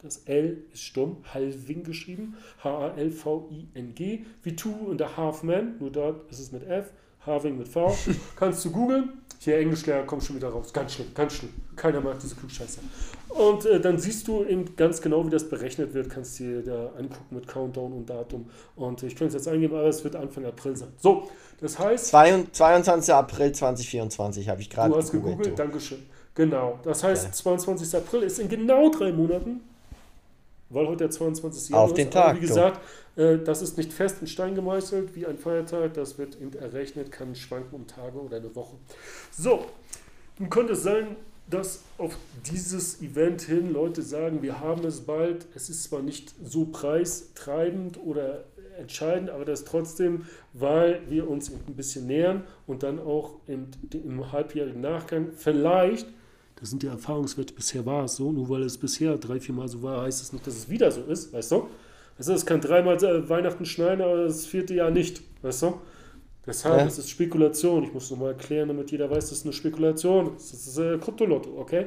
Das 0.01 0.23
L 0.25 0.63
ist 0.71 0.83
stumm, 0.83 1.17
Halving 1.33 1.83
geschrieben, 1.83 2.37
H-A-L-V-I-N-G, 2.63 4.25
wie 4.43 4.55
Two 4.55 4.73
und 4.87 4.99
der 4.99 5.17
Halfman, 5.17 5.75
nur 5.79 5.91
dort 5.91 6.31
ist 6.31 6.39
es 6.39 6.53
mit 6.53 6.65
F, 6.65 6.91
Halving 7.25 7.57
mit 7.57 7.67
V. 7.67 7.93
Kannst 8.37 8.63
du 8.63 8.71
googeln, 8.71 9.09
hier 9.39 9.57
Englischlehrer 9.57 10.03
kommt 10.03 10.23
schon 10.23 10.37
wieder 10.37 10.49
raus. 10.49 10.71
Ganz 10.71 10.93
schlimm, 10.93 11.07
ganz 11.13 11.33
schlimm. 11.33 11.51
Keiner 11.75 11.99
mag 11.99 12.17
diese 12.19 12.35
Klugscheißer. 12.35 12.81
Und 13.29 13.65
äh, 13.65 13.79
dann 13.79 13.97
siehst 13.97 14.27
du 14.27 14.43
eben 14.43 14.75
ganz 14.75 15.01
genau, 15.01 15.25
wie 15.25 15.29
das 15.29 15.47
berechnet 15.49 15.93
wird. 15.93 16.09
Kannst 16.09 16.39
dir 16.39 16.61
da 16.61 16.87
angucken 16.97 17.35
mit 17.35 17.47
Countdown 17.47 17.93
und 17.93 18.09
Datum. 18.09 18.49
Und 18.75 19.03
ich 19.03 19.15
könnte 19.15 19.35
es 19.35 19.45
jetzt 19.45 19.53
eingeben, 19.53 19.75
aber 19.75 19.87
es 19.87 20.03
wird 20.03 20.15
Anfang 20.15 20.45
April 20.45 20.75
sein. 20.75 20.89
So, 20.97 21.29
das 21.61 21.79
heißt. 21.79 22.07
22. 22.07 23.13
April 23.13 23.51
2024 23.51 24.49
habe 24.49 24.61
ich 24.61 24.69
gerade 24.69 24.91
Du 24.91 24.97
hast 24.97 25.11
gegoogelt, 25.11 25.37
gegoogelt 25.37 25.59
Dankeschön. 25.59 25.99
Genau. 26.35 26.79
Das 26.83 27.03
heißt, 27.03 27.25
ja. 27.27 27.31
22. 27.31 27.95
April 27.95 28.23
ist 28.23 28.39
in 28.39 28.49
genau 28.49 28.89
drei 28.89 29.11
Monaten 29.11 29.61
weil 30.69 30.87
heute 30.87 31.05
der 31.05 31.11
22. 31.11 31.69
Januar 31.69 31.85
Auf 31.85 31.93
den 31.93 32.11
Tag. 32.11 32.29
Aber 32.29 32.37
wie 32.37 32.41
gesagt, 32.41 32.81
äh, 33.15 33.37
das 33.37 33.61
ist 33.61 33.77
nicht 33.77 33.91
fest 33.93 34.17
in 34.21 34.27
Stein 34.27 34.55
gemeißelt 34.55 35.15
wie 35.15 35.25
ein 35.25 35.37
Feiertag. 35.37 35.93
Das 35.93 36.17
wird 36.17 36.39
eben 36.39 36.53
errechnet, 36.53 37.11
kann 37.11 37.35
schwanken 37.35 37.75
um 37.75 37.87
Tage 37.87 38.19
oder 38.19 38.37
eine 38.37 38.55
Woche. 38.55 38.75
So, 39.31 39.65
nun 40.37 40.49
könnte 40.49 40.73
es 40.73 40.83
sein, 40.83 41.15
dass 41.49 41.83
auf 41.97 42.15
dieses 42.45 43.01
Event 43.01 43.41
hin 43.41 43.73
Leute 43.73 44.01
sagen, 44.01 44.43
wir 44.43 44.59
haben 44.59 44.85
es 44.85 45.01
bald. 45.01 45.47
Es 45.55 45.69
ist 45.69 45.83
zwar 45.83 46.01
nicht 46.01 46.33
so 46.43 46.65
preistreibend 46.65 47.99
oder 48.03 48.45
entscheidend, 48.77 49.29
aber 49.29 49.45
das 49.45 49.65
trotzdem, 49.65 50.25
weil 50.53 51.01
wir 51.09 51.29
uns 51.29 51.51
ein 51.51 51.75
bisschen 51.75 52.07
nähern 52.07 52.43
und 52.67 52.83
dann 52.83 52.99
auch 52.99 53.35
im, 53.47 53.67
im 53.91 54.31
halbjährigen 54.31 54.81
Nachgang 54.81 55.29
vielleicht 55.35 56.07
das 56.59 56.69
sind 56.69 56.83
die 56.83 56.87
Erfahrungswerte. 56.87 57.53
Bisher 57.53 57.85
war 57.85 58.05
es 58.05 58.15
so. 58.15 58.31
Nur 58.31 58.49
weil 58.49 58.63
es 58.63 58.77
bisher 58.77 59.17
drei, 59.17 59.39
vier 59.39 59.55
Mal 59.55 59.67
so 59.67 59.81
war, 59.81 60.03
heißt 60.03 60.21
es 60.21 60.33
nicht, 60.33 60.45
dass 60.45 60.55
es 60.55 60.69
wieder 60.69 60.91
so 60.91 61.01
ist. 61.03 61.31
Weißt 61.33 61.51
du? 61.51 61.67
Also 62.17 62.33
es 62.33 62.45
kann 62.45 62.59
dreimal 62.59 63.01
äh, 63.03 63.29
Weihnachten 63.29 63.65
schneien, 63.65 64.01
aber 64.01 64.25
das 64.25 64.45
vierte 64.45 64.73
Jahr 64.73 64.91
nicht. 64.91 65.21
Weißt 65.41 65.61
du? 65.63 65.75
Deshalb 66.45 66.79
ja. 66.79 66.85
ist 66.85 66.97
es 66.97 67.09
Spekulation. 67.09 67.83
Ich 67.83 67.93
muss 67.93 68.11
nochmal 68.11 68.31
erklären, 68.31 68.67
damit 68.67 68.91
jeder 68.91 69.09
weiß, 69.09 69.29
das 69.29 69.39
ist 69.39 69.45
eine 69.45 69.53
Spekulation. 69.53 70.31
Das 70.35 70.51
ist 70.51 70.77
äh, 70.77 70.97
Kryptolotto, 70.97 71.57
okay? 71.57 71.85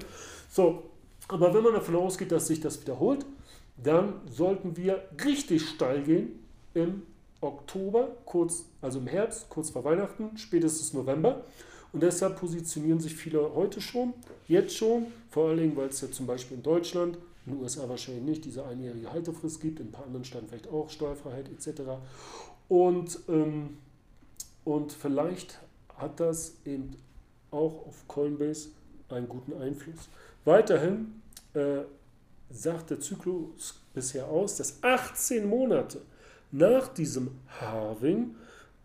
So, 0.49 0.85
aber 1.29 1.53
wenn 1.55 1.63
man 1.63 1.75
davon 1.75 1.97
ausgeht, 1.97 2.33
dass 2.33 2.47
sich 2.47 2.61
das 2.61 2.81
wiederholt, 2.81 3.25
dann 3.83 4.15
sollten 4.31 4.77
wir 4.77 5.03
richtig 5.25 5.69
steil 5.69 6.03
gehen 6.03 6.39
im 6.75 7.03
Oktober, 7.41 8.17
kurz, 8.25 8.67
also 8.81 9.01
im 9.01 9.07
Herbst, 9.07 9.49
kurz 9.49 9.71
vor 9.71 9.85
Weihnachten, 9.85 10.37
spätestens 10.37 10.93
November. 10.93 11.45
Und 11.93 12.03
deshalb 12.03 12.39
positionieren 12.39 13.01
sich 13.01 13.15
viele 13.15 13.55
heute 13.55 13.81
schon, 13.81 14.15
jetzt 14.49 14.77
schon, 14.77 15.07
vor 15.31 15.49
allen 15.49 15.59
Dingen, 15.59 15.77
weil 15.77 15.89
es 15.89 16.01
ja 16.01 16.11
zum 16.11 16.27
Beispiel 16.27 16.57
in 16.57 16.63
Deutschland, 16.63 17.19
in 17.45 17.53
den 17.53 17.63
USA 17.63 17.89
wahrscheinlich 17.89 18.25
nicht, 18.25 18.45
diese 18.45 18.65
einjährige 18.65 19.13
Haltefrist 19.13 19.61
gibt, 19.61 19.81
in 19.81 19.89
ein 19.89 19.93
paar 19.93 20.07
anderen 20.07 20.25
Staaten 20.25 20.49
vielleicht 20.49 20.69
auch 20.69 20.89
Steuerfreiheit 20.89 21.49
etc. 21.51 21.83
Und, 22.69 23.19
ähm, 23.29 23.77
und 24.65 24.93
vielleicht 24.93 25.59
hat 25.97 26.19
das 26.21 26.55
eben 26.65 26.97
auch 27.51 27.87
auf 27.87 28.09
Coinbase 28.09 28.71
einen 29.11 29.29
guten 29.29 29.53
Einfluss. 29.55 30.09
Weiterhin 30.45 31.21
äh, 31.53 31.83
sagt 32.51 32.91
der 32.91 33.01
Zyklus 33.01 33.81
bisher 33.93 34.27
aus, 34.29 34.57
dass 34.57 34.83
18 34.83 35.47
Monate 35.47 36.01
nach 36.51 36.89
diesem 36.89 37.33
Halving 37.61 38.35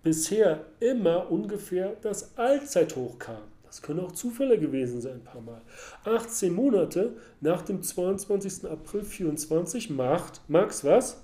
bisher 0.07 0.61
immer 0.79 1.29
ungefähr 1.29 1.97
das 2.01 2.37
Allzeithoch 2.37 3.19
kam. 3.19 3.41
Das 3.65 3.81
können 3.81 3.99
auch 3.99 4.13
Zufälle 4.13 4.57
gewesen 4.57 5.01
sein, 5.01 5.15
ein 5.15 5.23
paar 5.25 5.41
Mal. 5.41 5.59
18 6.05 6.53
Monate 6.53 7.17
nach 7.41 7.61
dem 7.61 7.83
22. 7.83 8.71
April 8.71 9.03
24 9.03 9.89
macht 9.89 10.39
Max 10.47 10.85
was? 10.85 11.21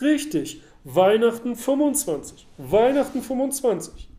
Richtig, 0.00 0.60
Weihnachten 0.82 1.54
25. 1.54 2.48
Weihnachten 2.58 3.22
25. 3.22 4.10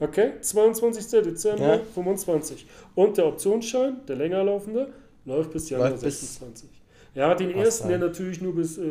Okay, 0.00 0.32
22. 0.42 1.22
Dezember 1.22 1.76
ja. 1.76 1.80
25. 1.94 2.66
Und 2.94 3.16
der 3.16 3.26
Optionsschein, 3.26 4.04
der 4.06 4.16
länger 4.16 4.44
laufende, 4.44 4.92
läuft 5.24 5.50
bis 5.50 5.70
Januar 5.70 5.88
läuft 5.88 6.02
26. 6.02 6.68
Ja, 7.14 7.34
den 7.34 7.50
ersten, 7.52 7.88
der 7.88 7.98
natürlich 7.98 8.40
nur 8.40 8.54
bis 8.54 8.76
äh, 8.76 8.84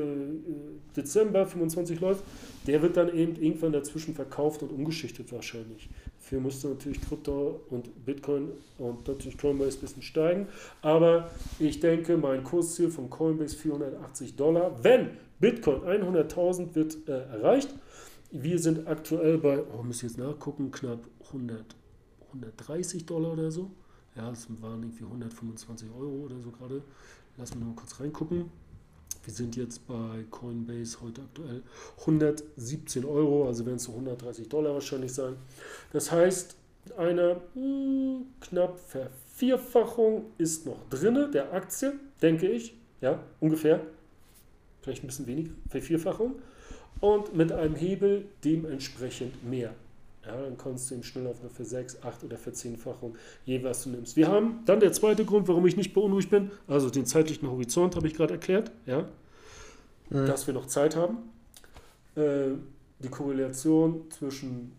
Dezember 0.96 1.46
25 1.46 2.00
läuft, 2.00 2.24
der 2.68 2.82
wird 2.82 2.96
dann 2.96 3.14
eben 3.14 3.36
irgendwann 3.36 3.74
dazwischen 3.74 4.16
verkauft 4.16 4.64
und 4.64 4.72
umgeschichtet 4.72 5.32
wahrscheinlich. 5.34 5.90
Dafür 6.20 6.40
musste 6.40 6.70
natürlich 6.70 7.02
Krypto 7.02 7.60
und 7.70 8.06
Bitcoin 8.06 8.52
und 8.78 9.06
natürlich 9.08 9.38
Coinbase 9.38 9.78
ein 9.78 9.82
bisschen 9.82 10.02
steigen. 10.04 10.48
Aber 10.82 11.30
ich 11.60 11.82
denke, 11.82 12.16
mein 12.16 12.46
Kursziel 12.46 12.90
von 12.90 13.10
Coinbase 13.10 13.58
480 13.58 14.38
Dollar, 14.38 14.82
wenn 14.84 15.10
Bitcoin 15.40 15.82
100.000 15.82 16.74
wird 16.76 16.98
äh, 17.10 17.12
erreicht. 17.12 17.76
Wir 18.32 18.58
sind 18.58 18.88
aktuell 18.88 19.38
bei, 19.38 19.60
oh, 19.60 19.84
muss 19.84 19.98
ich 19.98 20.04
jetzt 20.04 20.18
nachgucken, 20.18 20.72
knapp 20.72 21.02
100, 21.28 21.76
130 22.30 23.06
Dollar 23.06 23.34
oder 23.34 23.52
so. 23.52 23.70
Ja, 24.16 24.32
es 24.32 24.48
waren 24.62 24.82
irgendwie 24.82 25.04
125 25.04 25.90
Euro 26.00 26.26
oder 26.26 26.40
so 26.40 26.52
gerade. 26.52 26.82
Lass 27.38 27.56
mal 27.56 27.74
kurz 27.76 28.00
reingucken. 28.00 28.52
Wir 29.24 29.34
sind 29.34 29.56
jetzt 29.56 29.88
bei 29.88 30.26
Coinbase 30.30 31.00
heute 31.02 31.22
aktuell 31.22 31.64
117 32.02 33.06
Euro, 33.06 33.48
also 33.48 33.66
werden 33.66 33.78
es 33.78 33.86
so 33.86 33.94
130 33.94 34.50
Dollar 34.50 34.74
wahrscheinlich 34.74 35.14
sein. 35.14 35.38
Das 35.94 36.12
heißt, 36.12 36.56
eine 36.98 37.42
mh, 37.56 37.62
hm, 37.62 38.26
knapp 38.42 38.80
Vervierfachung 38.80 40.26
ist 40.38 40.66
noch 40.66 40.78
drin 40.90 41.32
der 41.32 41.54
Aktie, 41.54 41.94
denke 42.22 42.48
ich. 42.50 42.76
Ja, 43.02 43.20
ungefähr. 43.40 43.82
vielleicht 44.82 45.04
ein 45.04 45.08
bisschen 45.08 45.28
weniger, 45.28 45.52
Vervierfachung. 45.70 46.36
Und 47.00 47.36
mit 47.36 47.52
einem 47.52 47.76
Hebel 47.76 48.26
dementsprechend 48.44 49.44
mehr. 49.44 49.74
Ja, 50.26 50.42
dann 50.42 50.58
kommst 50.58 50.90
du 50.90 50.96
eben 50.96 51.04
schnell 51.04 51.28
auf 51.28 51.42
eine 51.42 51.50
für 51.50 51.66
6, 51.66 52.02
8 52.02 52.24
oder 52.24 52.38
Verzehnfachung, 52.38 53.16
je 53.44 53.62
was 53.64 53.84
du 53.84 53.90
nimmst. 53.90 54.16
Wir 54.16 54.30
haben 54.30 54.60
dann 54.66 54.80
der 54.80 54.94
zweite 54.94 55.26
Grund, 55.26 55.48
warum 55.50 55.68
ich 55.68 55.76
nicht 55.76 55.94
beunruhigt 55.94 56.30
bin, 56.30 56.52
also 56.68 56.90
den 56.90 57.06
zeitlichen 57.06 57.50
Horizont 57.50 57.96
habe 57.98 58.08
ich 58.08 58.14
gerade 58.14 58.34
erklärt, 58.34 58.72
ja, 58.86 59.10
mhm. 60.10 60.26
dass 60.26 60.48
wir 60.48 60.54
noch 60.54 60.68
Zeit 60.68 60.96
haben. 60.96 61.18
Äh, 62.16 62.52
die 63.00 63.10
Korrelation 63.10 64.10
zwischen 64.12 64.72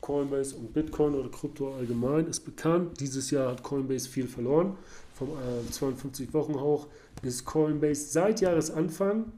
Coinbase 0.00 0.56
und 0.56 0.72
Bitcoin 0.72 1.14
oder 1.14 1.30
Krypto 1.30 1.74
allgemein 1.74 2.26
ist 2.26 2.40
bekannt. 2.40 3.00
Dieses 3.00 3.30
Jahr 3.30 3.52
hat 3.52 3.62
Coinbase 3.62 4.08
viel 4.08 4.26
verloren. 4.26 4.76
Vom 5.14 5.28
äh, 5.28 5.70
52 5.70 6.34
Wochen 6.34 6.60
hoch 6.60 6.88
ist 7.22 7.44
Coinbase 7.44 8.10
seit 8.10 8.40
Jahresanfang 8.40 9.32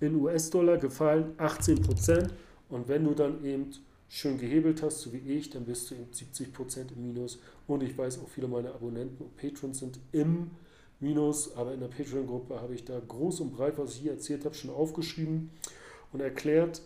in 0.00 0.16
US-Dollar 0.16 0.78
gefallen, 0.78 1.36
18% 1.38 2.30
Und 2.68 2.88
wenn 2.88 3.04
du 3.04 3.14
dann 3.14 3.44
eben 3.44 3.70
schön 4.12 4.36
gehebelt 4.36 4.82
hast, 4.82 5.00
so 5.00 5.12
wie 5.14 5.16
ich, 5.16 5.48
dann 5.48 5.64
bist 5.64 5.90
du 5.90 5.94
eben 5.94 6.10
70% 6.12 6.92
im 6.94 7.02
Minus. 7.02 7.38
Und 7.66 7.82
ich 7.82 7.96
weiß 7.96 8.20
auch, 8.20 8.28
viele 8.28 8.46
meiner 8.46 8.74
Abonnenten 8.74 9.24
und 9.24 9.36
Patrons 9.38 9.78
sind 9.78 9.98
im 10.12 10.50
Minus, 11.00 11.56
aber 11.56 11.72
in 11.72 11.80
der 11.80 11.88
Patreon-Gruppe 11.88 12.60
habe 12.60 12.74
ich 12.74 12.84
da 12.84 13.00
groß 13.00 13.40
und 13.40 13.56
breit, 13.56 13.78
was 13.78 13.94
ich 13.94 14.02
hier 14.02 14.12
erzählt 14.12 14.44
habe, 14.44 14.54
schon 14.54 14.68
aufgeschrieben 14.68 15.48
und 16.12 16.20
erklärt, 16.20 16.82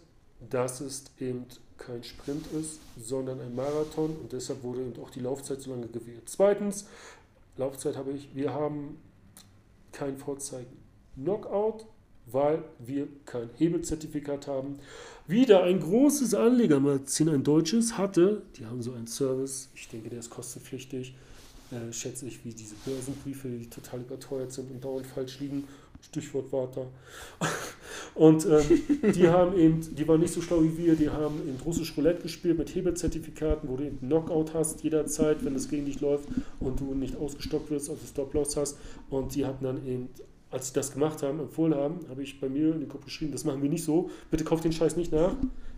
dass 0.49 0.81
es 0.81 1.07
eben 1.19 1.47
kein 1.79 2.05
Sprint 2.05 2.47
ist, 2.53 2.79
sondern 2.97 3.41
ein 3.41 3.57
Marathon 3.57 4.17
und 4.17 4.33
deshalb 4.33 4.63
wurde 4.63 4.83
eben 4.83 5.03
auch 5.03 5.11
die 5.11 5.21
Laufzeit 5.21 5.61
so 5.61 5.73
lange 5.73 5.89
gewählt. 5.89 6.23
Zweitens, 6.27 6.87
Laufzeit 7.57 7.97
habe 7.97 8.13
ich, 8.13 8.33
wir 8.37 8.55
haben 8.55 8.99
kein 9.91 10.17
Vorzeigen 10.17 10.79
Knockout, 11.17 11.87
weil 12.27 12.65
wir 12.79 13.09
kein 13.25 13.51
Hebelzertifikat 13.57 14.47
haben. 14.47 14.79
Wieder 15.27 15.63
ein 15.63 15.81
großes 15.81 16.35
Anlegermagazin, 16.35 17.29
ein 17.29 17.43
deutsches, 17.43 17.97
hatte, 17.97 18.43
die 18.57 18.67
haben 18.67 18.83
so 18.83 18.93
einen 18.93 19.07
Service, 19.07 19.71
ich 19.75 19.89
denke, 19.89 20.11
der 20.11 20.21
ist 20.21 20.31
kostenpflichtig, 20.31 21.15
äh, 21.71 21.93
schätze 21.93 22.27
ich, 22.27 22.45
wie 22.45 22.53
diese 22.53 22.75
Börsenbriefe, 22.85 23.49
die 23.49 23.69
total 23.69 24.01
überteuert 24.01 24.53
sind 24.53 24.71
und 24.71 24.85
dauernd 24.85 25.07
falsch 25.07 25.41
liegen 25.41 25.65
Stichwort 26.03 26.53
Wörter. 26.53 26.87
Und 28.15 28.47
ähm, 28.47 29.13
die 29.15 29.29
haben 29.29 29.57
eben, 29.59 29.81
die 29.95 30.09
waren 30.09 30.21
nicht 30.21 30.33
so 30.33 30.41
schlau 30.41 30.63
wie 30.63 30.77
wir, 30.77 30.97
die 30.97 31.11
haben 31.11 31.41
in 31.47 31.57
russisch 31.65 31.97
Roulette 31.97 32.23
gespielt 32.23 32.59
mit 32.59 32.75
Hebelzertifikaten, 32.75 33.69
wo 33.69 33.77
du 33.77 33.85
eben 33.85 33.99
Knockout 33.99 34.55
hast 34.55 34.83
jederzeit, 34.83 35.45
wenn 35.45 35.55
es 35.55 35.69
gegen 35.69 35.87
dich 35.87 36.01
läuft 36.01 36.29
und 36.61 36.81
du 36.81 36.95
nicht 36.95 37.17
ausgestockt 37.17 37.71
wirst, 37.71 37.91
also 37.91 38.07
Stop-Loss 38.07 38.57
hast. 38.57 38.79
Und 39.11 39.35
die 39.35 39.45
hatten 39.45 39.65
dann 39.65 39.87
eben, 39.87 40.09
als 40.57 40.69
sie 40.69 40.75
das 40.75 40.93
gemacht 40.93 41.23
haben, 41.23 41.39
empfohlen 41.39 41.75
haben, 41.75 42.01
habe 42.09 42.23
ich 42.23 42.41
bei 42.41 42.49
mir 42.49 42.75
in 42.75 42.81
die 42.81 42.89
Gruppe 42.89 43.05
geschrieben, 43.05 43.33
das 43.33 43.45
machen 43.45 43.63
wir 43.63 43.69
nicht 43.69 43.85
so, 43.85 44.11
bitte 44.31 44.43
kauft 44.43 44.65
den 44.65 44.73
Scheiß 44.73 44.97
nicht 44.97 45.13
nach, 45.13 45.35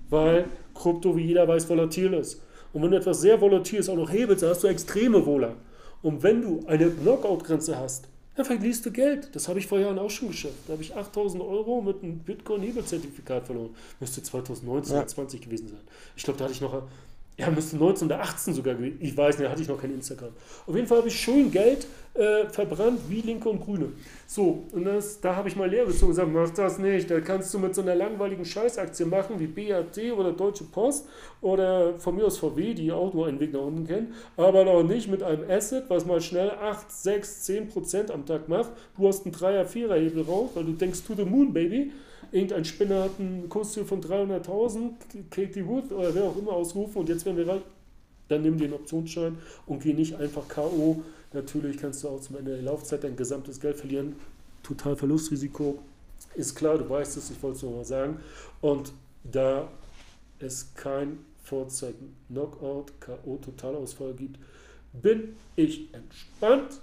weil 0.09 0.47
Krypto, 0.72 1.16
wie 1.16 1.24
jeder 1.24 1.49
weiß, 1.49 1.68
volatil 1.68 2.14
ist. 2.14 2.41
Und 2.72 2.83
wenn 2.83 2.93
du 2.93 2.97
etwas 2.97 3.20
sehr 3.20 3.41
volatil 3.41 3.81
ist, 3.81 3.89
auch 3.89 3.97
noch 3.97 4.12
hebelst, 4.12 4.43
dann 4.43 4.51
hast 4.51 4.62
du 4.62 4.68
extreme 4.68 5.26
Wohler. 5.26 5.57
Und 6.01 6.22
wenn 6.22 6.43
du 6.43 6.64
eine 6.68 6.91
Knockout-Grenze 6.91 7.76
hast, 7.76 8.09
dann 8.37 8.47
verlierst 8.47 8.87
du 8.87 8.93
Geld. 8.93 9.35
Das 9.35 9.49
habe 9.49 9.59
ich 9.59 9.66
vor 9.66 9.81
Jahren 9.81 9.99
auch 9.99 10.11
schon 10.11 10.29
geschafft. 10.29 10.55
Da 10.68 10.74
habe 10.74 10.83
ich 10.83 10.95
8000 10.95 11.43
Euro 11.43 11.83
mit 11.83 12.05
einem 12.05 12.20
Bitcoin-Hebelzertifikat 12.20 13.47
verloren. 13.47 13.70
Müsste 13.99 14.22
2019 14.22 14.95
ja. 14.95 15.01
oder 15.01 15.09
20 15.09 15.41
gewesen 15.41 15.66
sein. 15.66 15.81
Ich 16.14 16.22
glaube, 16.22 16.39
da 16.39 16.45
hatte 16.45 16.55
ich 16.55 16.61
noch 16.61 16.83
ja, 17.39 17.49
müsste 17.51 17.76
19 17.76 18.09
oder 18.09 18.20
18 18.20 18.53
sogar 18.53 18.74
gewesen. 18.74 18.99
Ich 19.01 19.16
weiß 19.16 19.39
nicht, 19.39 19.47
da 19.47 19.53
hatte 19.53 19.62
ich 19.62 19.68
noch 19.68 19.80
kein 19.80 19.95
Instagram. 19.95 20.30
Auf 20.66 20.74
jeden 20.74 20.89
Fall 20.89 20.99
habe 20.99 21.09
ich 21.09 21.18
schön 21.18 21.53
Geld 21.53 21.86
äh, 22.14 22.47
verbrannt 22.51 23.01
wie 23.09 23.20
Linke 23.20 23.49
und 23.49 23.61
Grüne. 23.61 23.93
So, 24.26 24.64
und 24.72 24.84
das, 24.84 25.20
da 25.20 25.36
habe 25.36 25.49
ich 25.49 25.55
mal 25.55 25.70
Lehre 25.70 25.86
gezogen 25.86 26.07
und 26.07 26.16
gesagt, 26.16 26.32
mach 26.32 26.51
das 26.51 26.80
nicht. 26.80 27.09
Da 27.09 27.20
kannst 27.20 27.55
du 27.55 27.61
mit 27.61 27.76
so 27.76 27.82
einer 27.82 27.95
langweiligen 27.95 28.45
Scheißaktie 28.45 29.07
machen 29.07 29.39
wie 29.39 29.47
BAT 29.47 29.97
oder 30.16 30.32
Deutsche 30.32 30.64
Post 30.64 31.07
oder 31.41 31.97
von 32.01 32.16
mir 32.16 32.26
aus 32.26 32.39
VW, 32.39 32.74
die 32.74 32.91
auch 32.91 33.14
nur 33.14 33.28
einen 33.28 33.39
Weg 33.39 33.53
nach 33.53 33.61
unten 33.61 33.86
kennen, 33.86 34.14
aber 34.36 34.64
noch 34.64 34.82
nicht 34.82 35.09
mit 35.09 35.22
einem 35.22 35.49
Asset, 35.49 35.84
was 35.86 36.05
mal 36.05 36.20
schnell 36.20 36.51
8, 36.51 36.91
6, 36.91 37.43
10 37.45 37.68
Prozent 37.68 38.11
am 38.11 38.26
Tag 38.26 38.49
macht. 38.49 38.72
Du 38.97 39.07
hast 39.07 39.24
einen 39.24 39.34
3er, 39.34 39.64
4er 39.64 39.95
Hebel 39.95 40.24
raus, 40.24 40.51
weil 40.55 40.64
du 40.64 40.72
denkst, 40.72 41.03
to 41.07 41.14
the 41.14 41.24
moon, 41.24 41.53
baby 41.53 41.93
irgendein 42.33 42.64
Spinner 42.64 43.05
hat 43.05 43.18
einen 43.18 43.49
Kursziel 43.49 43.85
von 43.85 44.03
300.000, 44.03 44.93
Katie 45.31 45.66
Wood 45.66 45.93
oder 45.93 46.14
wer 46.14 46.24
auch 46.24 46.37
immer 46.37 46.53
ausrufen 46.53 46.99
und 47.01 47.09
jetzt 47.09 47.24
werden 47.24 47.37
wir 47.37 47.49
rein, 47.49 47.62
dann 48.29 48.43
nimm 48.43 48.59
den 48.59 48.72
Optionsschein 48.72 49.39
und 49.66 49.83
geh 49.83 49.95
nicht 49.95 50.14
einfach 50.16 50.47
K.O. 50.49 51.03
Natürlich 51.33 51.79
kannst 51.79 52.05
du 52.05 52.09
auch 52.09 52.20
zum 52.20 52.37
Ende 52.37 52.53
der 52.53 52.62
Laufzeit 52.62 53.05
dein 53.05 53.16
gesamtes 53.16 53.61
Geld 53.61 53.76
verlieren. 53.76 54.16
Total 54.62 54.97
Verlustrisiko. 54.97 55.79
Ist 56.35 56.55
klar, 56.55 56.79
du 56.79 56.89
weißt 56.89 57.16
es, 57.16 57.31
ich 57.31 57.43
wollte 57.43 57.57
es 57.57 57.62
nur 57.62 57.76
mal 57.76 57.85
sagen. 57.85 58.20
Und 58.61 58.93
da 59.24 59.68
es 60.39 60.74
kein 60.74 61.18
Vorzeichen 61.43 62.14
Knockout, 62.29 62.93
K.O. 63.01 63.37
Totalausfall 63.37 64.14
gibt, 64.14 64.39
bin 64.93 65.37
ich 65.57 65.89
entspannt. 65.95 66.81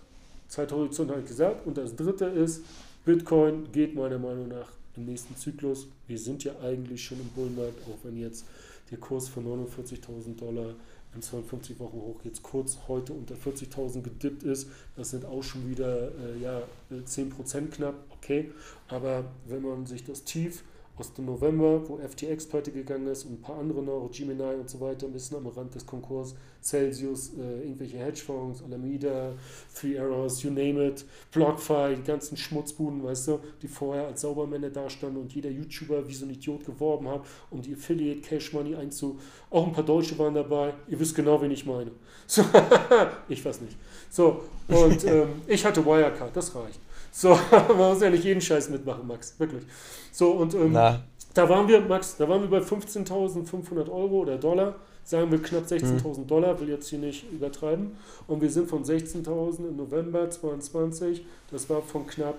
Zeithorizont 0.48 1.12
habe 1.12 1.22
ich 1.22 1.28
gesagt. 1.28 1.66
Und 1.68 1.78
das 1.78 1.96
dritte 1.96 2.26
ist, 2.26 2.64
Bitcoin 3.04 3.72
geht 3.72 3.96
meiner 3.96 4.18
Meinung 4.18 4.48
nach 4.48 4.70
im 4.98 5.06
nächsten 5.06 5.36
Zyklus. 5.36 5.88
Wir 6.08 6.20
sind 6.20 6.44
ja 6.44 6.54
eigentlich 6.62 7.04
schon 7.04 7.20
im 7.20 7.28
Bullenmarkt, 7.30 7.88
auch 7.88 7.98
wenn 8.04 8.18
jetzt 8.18 8.46
der 8.92 8.98
Kurs 9.00 9.28
von 9.28 9.46
49.000 9.46 10.36
Dollar 10.38 10.76
in 11.16 11.22
52 11.22 11.80
Wochen 11.80 11.98
hoch 11.98 12.20
jetzt 12.24 12.44
kurz 12.44 12.78
heute 12.88 13.14
unter 13.14 13.36
40.000 13.36 14.02
gedippt 14.02 14.44
ist. 14.44 14.70
Das 14.96 15.10
sind 15.12 15.26
auch 15.26 15.44
schon 15.44 15.70
wieder 15.70 16.10
äh, 16.10 16.42
ja, 16.42 16.62
10% 16.92 17.70
knapp, 17.70 17.96
okay. 18.12 18.52
Aber 18.88 19.26
wenn 19.48 19.62
man 19.62 19.86
sich 19.86 20.04
das 20.04 20.24
Tief 20.24 20.64
aus 20.98 21.14
dem 21.14 21.26
November, 21.26 21.82
wo 21.88 21.98
FTX 21.98 22.48
pleite 22.48 22.72
gegangen 22.72 23.08
ist 23.08 23.26
und 23.26 23.34
ein 23.34 23.42
paar 23.42 23.58
andere 23.58 23.84
noch, 23.84 24.10
Gemini 24.12 24.56
und 24.60 24.70
so 24.70 24.80
weiter, 24.80 25.08
ein 25.08 25.14
bisschen 25.14 25.38
am 25.38 25.48
Rand 25.48 25.76
des 25.76 25.86
Konkurs, 25.86 26.36
Celsius, 26.62 27.34
äh, 27.38 27.64
irgendwelche 27.64 27.98
Hedgefonds, 27.98 28.64
Alameda, 28.64 29.34
Three 29.74 30.00
Arrows, 30.00 30.42
you 30.44 30.50
name 30.50 30.88
it, 30.88 31.06
BlockFi, 31.32 31.96
die 31.98 32.04
ganzen 32.04 32.38
Schmutzbuden, 32.38 33.04
weißt 33.04 33.28
du, 33.28 33.40
die 33.62 33.68
vorher 33.68 34.08
als 34.08 34.22
Saubermänner 34.22 34.70
dastanden 34.70 35.22
und 35.22 35.34
jeder 35.34 35.50
YouTuber 35.50 36.08
wie 36.08 36.14
so 36.14 36.26
ein 36.26 36.32
Idiot 36.32 36.66
geworben 36.66 37.10
hat, 37.10 37.26
um 37.52 37.62
die 37.62 37.74
Affiliate 37.74 38.22
Cash 38.22 38.54
Money 38.54 38.76
einzu... 38.76 39.20
Auch 39.50 39.68
ein 39.68 39.74
paar 39.74 39.86
Deutsche 39.86 40.18
waren 40.18 40.34
dabei, 40.34 40.74
ihr 40.88 41.00
wisst 41.00 41.16
genau, 41.16 41.42
wen 41.42 41.52
ich 41.52 41.66
meine. 41.66 41.92
So, 42.28 42.44
ich 43.30 43.46
weiß 43.46 43.62
nicht. 43.62 43.78
So, 44.10 44.42
und 44.68 45.04
ähm, 45.06 45.28
ich 45.46 45.64
hatte 45.64 45.86
Wirecard, 45.86 46.36
das 46.36 46.56
reicht. 46.56 46.80
So, 47.18 47.30
man 47.70 47.78
muss 47.78 48.02
ja 48.02 48.10
nicht 48.10 48.26
jeden 48.26 48.42
Scheiß 48.42 48.70
mitmachen, 48.70 49.08
Max, 49.08 49.40
wirklich. 49.40 49.64
So, 50.12 50.32
und 50.32 50.54
ähm, 50.54 50.74
da 50.74 51.50
waren 51.50 51.66
wir, 51.66 51.80
Max, 51.80 52.18
da 52.18 52.28
waren 52.28 52.42
wir 52.42 52.50
bei 52.50 52.66
15.500 52.66 53.90
Euro 53.90 54.20
oder 54.20 54.38
Dollar, 54.38 54.76
sagen 55.06 55.32
wir 55.32 55.42
knapp 55.42 55.64
16.000 55.64 56.18
hm. 56.18 56.28
Dollar, 56.28 56.60
will 56.60 56.68
jetzt 56.68 56.90
hier 56.90 57.00
nicht 57.00 57.32
übertreiben. 57.32 57.96
Und 58.28 58.42
wir 58.42 58.50
sind 58.50 58.68
von 58.68 58.84
16.000 58.84 59.60
im 59.60 59.78
November 59.78 60.30
22, 60.30 61.26
das 61.52 61.70
war 61.70 61.82
von 61.82 62.06
knapp 62.06 62.36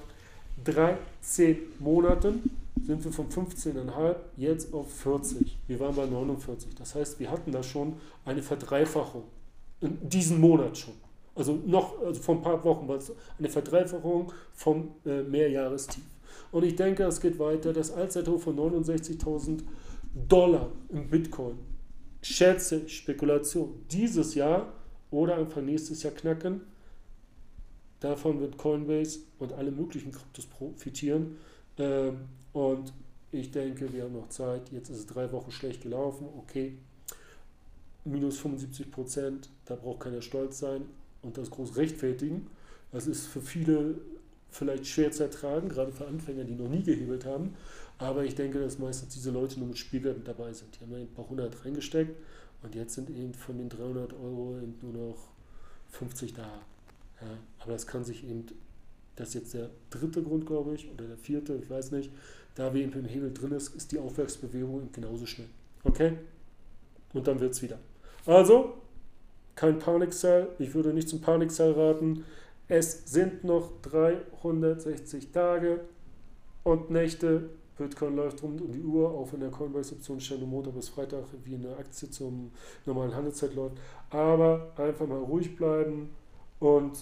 13 0.64 1.57
Monaten, 1.79 2.51
sind 2.85 3.03
wir 3.03 3.12
von 3.12 3.31
15,5 3.31 4.14
jetzt 4.37 4.74
auf 4.74 4.93
40. 4.93 5.57
Wir 5.68 5.81
waren 5.81 5.95
bei 5.95 6.05
49. 6.05 6.74
Das 6.74 6.95
heißt, 6.95 7.18
wir 7.18 7.31
hatten 7.31 7.51
da 7.51 7.62
schon 7.62 7.95
eine 8.27 8.43
Verdreifachung. 8.43 9.24
In 9.81 10.07
diesem 10.07 10.39
Monat 10.39 10.77
schon. 10.77 11.05
Also 11.37 11.61
noch 11.66 12.01
also 12.03 12.20
vor 12.20 12.37
ein 12.37 12.43
paar 12.43 12.64
Wochen 12.64 12.89
war 12.89 12.97
es 12.97 13.12
eine 13.39 13.51
Verdreifachung 13.51 14.32
vom 14.55 14.95
äh, 15.05 15.22
Mehrjahrestief. 15.22 16.03
Und 16.51 16.64
ich 16.64 16.74
denke, 16.76 17.05
es 17.05 17.20
geht 17.20 17.39
weiter. 17.39 17.74
Das 17.74 17.91
Allzeithoch 17.91 18.41
von 18.41 18.57
69.000 18.57 19.61
Dollar 20.28 20.72
im 20.89 21.11
Bitcoin. 21.11 21.59
Schätze, 22.22 22.89
Spekulation, 22.89 23.84
dieses 23.91 24.34
Jahr 24.34 24.72
oder 25.11 25.37
Anfang 25.37 25.66
nächstes 25.66 26.03
Jahr 26.03 26.14
knacken. 26.14 26.62
Davon 28.01 28.41
wird 28.41 28.57
Coinbase 28.57 29.20
und 29.39 29.53
alle 29.53 29.70
möglichen 29.70 30.12
Kryptos 30.12 30.47
profitieren. 30.47 31.37
Ähm, 31.76 32.20
und 32.55 32.95
ich 33.30 33.51
denke, 33.51 33.93
wir 33.93 34.05
haben 34.05 34.14
noch 34.14 34.30
Zeit. 34.30 34.72
Jetzt 34.72 34.89
ist 34.89 34.99
es 34.99 35.07
drei 35.07 35.30
Wochen 35.32 35.51
schlecht 35.51 35.82
gelaufen. 35.82 36.26
Okay, 36.39 36.78
minus 38.05 38.39
75 38.39 38.91
Prozent, 38.91 39.51
da 39.66 39.74
braucht 39.74 40.01
keiner 40.01 40.22
stolz 40.22 40.61
sein 40.61 40.87
und 41.27 41.37
das 41.37 41.51
groß 41.51 41.77
rechtfertigen. 41.77 42.47
Das 42.93 43.07
ist 43.07 43.27
für 43.27 43.41
viele 43.41 43.97
vielleicht 44.51 44.87
schwer 44.87 45.11
zu 45.11 45.24
ertragen, 45.24 45.68
gerade 45.68 45.93
für 45.93 46.07
Anfänger, 46.07 46.45
die 46.45 46.55
noch 46.55 46.68
nie 46.68 46.83
gehebelt 46.83 47.27
haben. 47.27 47.55
Aber 47.99 48.24
ich 48.24 48.35
denke, 48.35 48.61
dass 48.61 48.79
meistens 48.79 49.12
diese 49.14 49.31
Leute 49.31 49.59
nur 49.59 49.68
mit 49.68 49.79
Spielgeld 49.79 50.27
dabei 50.27 50.53
sind. 50.53 50.74
Die 50.74 50.81
haben 50.81 50.95
ein 50.95 51.12
paar 51.12 51.29
hundert 51.29 51.64
reingesteckt 51.64 52.16
und 52.62 52.74
jetzt 52.74 52.95
sind 52.95 53.11
eben 53.11 53.35
von 53.35 53.59
den 53.59 53.68
300 53.68 54.12
Euro 54.14 54.57
eben 54.62 54.74
nur 54.83 55.09
noch 55.09 55.29
50 55.91 56.35
da. 56.35 56.43
Ja, 57.20 57.29
aber 57.59 57.72
das 57.72 57.87
kann 57.87 58.05
sich 58.05 58.24
eben, 58.24 58.47
das 59.16 59.29
ist 59.29 59.35
jetzt 59.35 59.55
der 59.55 59.70
dritte 59.91 60.22
Grund, 60.22 60.47
glaube 60.47 60.74
ich, 60.74 60.91
oder 60.93 61.07
der 61.07 61.16
vierte, 61.16 61.59
ich 61.62 61.68
weiß 61.68 61.91
nicht, 61.93 62.11
da 62.55 62.72
wir 62.72 62.83
eben 62.83 62.93
im 62.93 63.05
Hebel 63.07 63.33
drin 63.33 63.53
ist, 63.53 63.74
ist 63.74 63.93
die 63.93 63.99
Aufwärtsbewegung 63.99 64.77
eben 64.77 64.93
genauso 64.93 65.27
schnell. 65.27 65.49
Okay? 65.85 66.12
Und 67.12 67.27
dann 67.27 67.41
wird 67.41 67.53
es 67.53 67.62
wieder. 67.62 67.79
Also, 68.27 68.74
kein 69.57 69.78
Panik-Sell. 69.78 70.48
Ich 70.59 70.74
würde 70.74 70.92
nicht 70.92 71.09
zum 71.09 71.20
Panik-Sell 71.20 71.72
raten. 71.72 72.24
Es 72.68 73.04
sind 73.07 73.42
noch 73.42 73.72
360 73.82 75.32
Tage. 75.32 75.80
und 76.62 76.90
Nächte. 76.90 77.50
Bitcoin 77.78 78.16
läuft 78.16 78.42
rund 78.42 78.61
um 78.61 78.72
die 78.72 78.82
Uhr, 78.82 79.11
auch 79.11 79.32
wenn 79.32 79.40
der 79.40 79.50
Coinbase-Optionsschein 79.50 80.38
nur 80.38 80.48
Montag 80.48 80.74
bis 80.74 80.88
Freitag 80.88 81.24
wie 81.44 81.54
eine 81.54 81.76
Aktie 81.76 82.11
zum 82.11 82.50
normalen 82.86 83.14
Handelszeit 83.14 83.54
läuft. 83.54 83.76
Aber 84.11 84.72
einfach 84.76 85.07
mal 85.07 85.18
ruhig 85.18 85.54
bleiben 85.57 86.11
und 86.59 86.98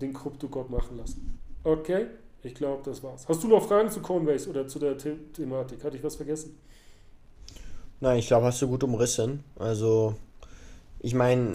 den 0.00 0.12
Kryptogott 0.12 0.70
machen 0.70 0.98
lassen. 0.98 1.38
Okay? 1.64 2.06
Ich 2.42 2.54
glaube, 2.54 2.82
das 2.84 3.02
war's. 3.02 3.26
Hast 3.26 3.42
du 3.42 3.48
noch 3.48 3.66
Fragen 3.66 3.90
zu 3.90 4.00
Coinbase 4.00 4.50
oder 4.50 4.68
zu 4.68 4.78
der 4.78 5.00
The 5.00 5.16
Thematik? 5.32 5.82
Hatte 5.82 5.96
ich 5.96 6.04
was 6.04 6.16
vergessen? 6.16 6.58
Nein, 8.00 8.18
ich 8.18 8.26
glaube, 8.26 8.46
hast 8.46 8.60
du 8.60 8.68
gut 8.68 8.84
umrissen. 8.84 9.42
Also, 9.58 10.14
ich 11.00 11.14
meine, 11.14 11.50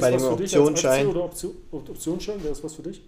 bei 0.00 0.10
dem 0.10 0.24
Optionsschein. 0.24 1.06
Oder 1.06 1.24
Option, 1.24 1.52
Optionsschein, 1.70 2.38
wäre 2.38 2.50
das 2.50 2.64
was 2.64 2.74
für 2.74 2.82
dich? 2.82 3.02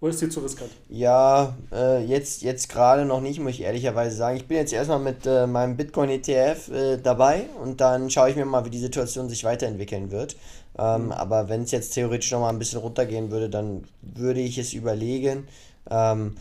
Oder 0.00 0.10
ist 0.10 0.22
dir 0.22 0.30
zu 0.30 0.40
riskant? 0.40 0.70
Ja, 0.88 1.56
äh, 1.72 2.04
jetzt, 2.04 2.42
jetzt 2.42 2.68
gerade 2.68 3.04
noch 3.04 3.20
nicht, 3.20 3.40
muss 3.40 3.52
ich 3.52 3.62
ehrlicherweise 3.62 4.16
sagen. 4.16 4.36
Ich 4.36 4.46
bin 4.46 4.56
jetzt 4.56 4.72
erstmal 4.72 5.00
mit 5.00 5.26
äh, 5.26 5.46
meinem 5.48 5.76
Bitcoin-ETF 5.76 6.68
äh, 6.68 6.96
dabei 6.98 7.46
und 7.62 7.80
dann 7.80 8.08
schaue 8.08 8.30
ich 8.30 8.36
mir 8.36 8.44
mal, 8.44 8.64
wie 8.64 8.70
die 8.70 8.78
Situation 8.78 9.28
sich 9.28 9.42
weiterentwickeln 9.42 10.12
wird. 10.12 10.36
Ähm, 10.78 11.06
mhm. 11.06 11.12
Aber 11.12 11.48
wenn 11.48 11.62
es 11.62 11.72
jetzt 11.72 11.94
theoretisch 11.94 12.30
noch 12.30 12.40
mal 12.40 12.50
ein 12.50 12.60
bisschen 12.60 12.78
runtergehen 12.78 13.32
würde, 13.32 13.50
dann 13.50 13.84
würde 14.02 14.40
ich 14.40 14.58
es 14.58 14.72
überlegen. 14.72 15.48
Ähm, 15.90 16.36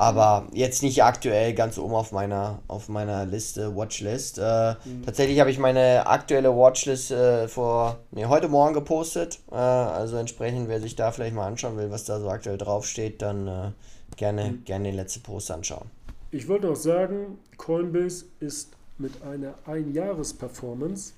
aber 0.00 0.46
jetzt 0.54 0.82
nicht 0.82 1.04
aktuell 1.04 1.52
ganz 1.52 1.76
oben 1.76 1.92
auf 1.92 2.10
meiner, 2.10 2.62
auf 2.68 2.88
meiner 2.88 3.26
Liste, 3.26 3.76
Watchlist. 3.76 4.38
Äh, 4.38 4.76
mhm. 4.82 5.04
Tatsächlich 5.04 5.40
habe 5.40 5.50
ich 5.50 5.58
meine 5.58 6.06
aktuelle 6.06 6.56
Watchlist 6.56 7.10
äh, 7.10 7.48
vor, 7.48 7.98
nee, 8.10 8.24
heute 8.24 8.48
Morgen 8.48 8.72
gepostet. 8.72 9.40
Äh, 9.52 9.56
also 9.56 10.16
entsprechend, 10.16 10.70
wer 10.70 10.80
sich 10.80 10.96
da 10.96 11.12
vielleicht 11.12 11.34
mal 11.34 11.46
anschauen 11.46 11.76
will, 11.76 11.90
was 11.90 12.04
da 12.04 12.18
so 12.18 12.30
aktuell 12.30 12.56
draufsteht, 12.56 13.20
dann 13.20 13.46
äh, 13.46 13.72
gerne, 14.16 14.52
mhm. 14.52 14.64
gerne 14.64 14.84
den 14.84 14.96
letzten 14.96 15.20
Post 15.20 15.50
anschauen. 15.50 15.90
Ich 16.30 16.48
wollte 16.48 16.70
auch 16.70 16.76
sagen, 16.76 17.38
Coinbase 17.58 18.24
ist 18.40 18.70
mit 18.96 19.22
einer 19.22 19.52
Einjahres-Performance 19.66 21.12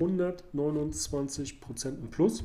129% 0.00 1.86
im 1.86 2.10
Plus. 2.10 2.42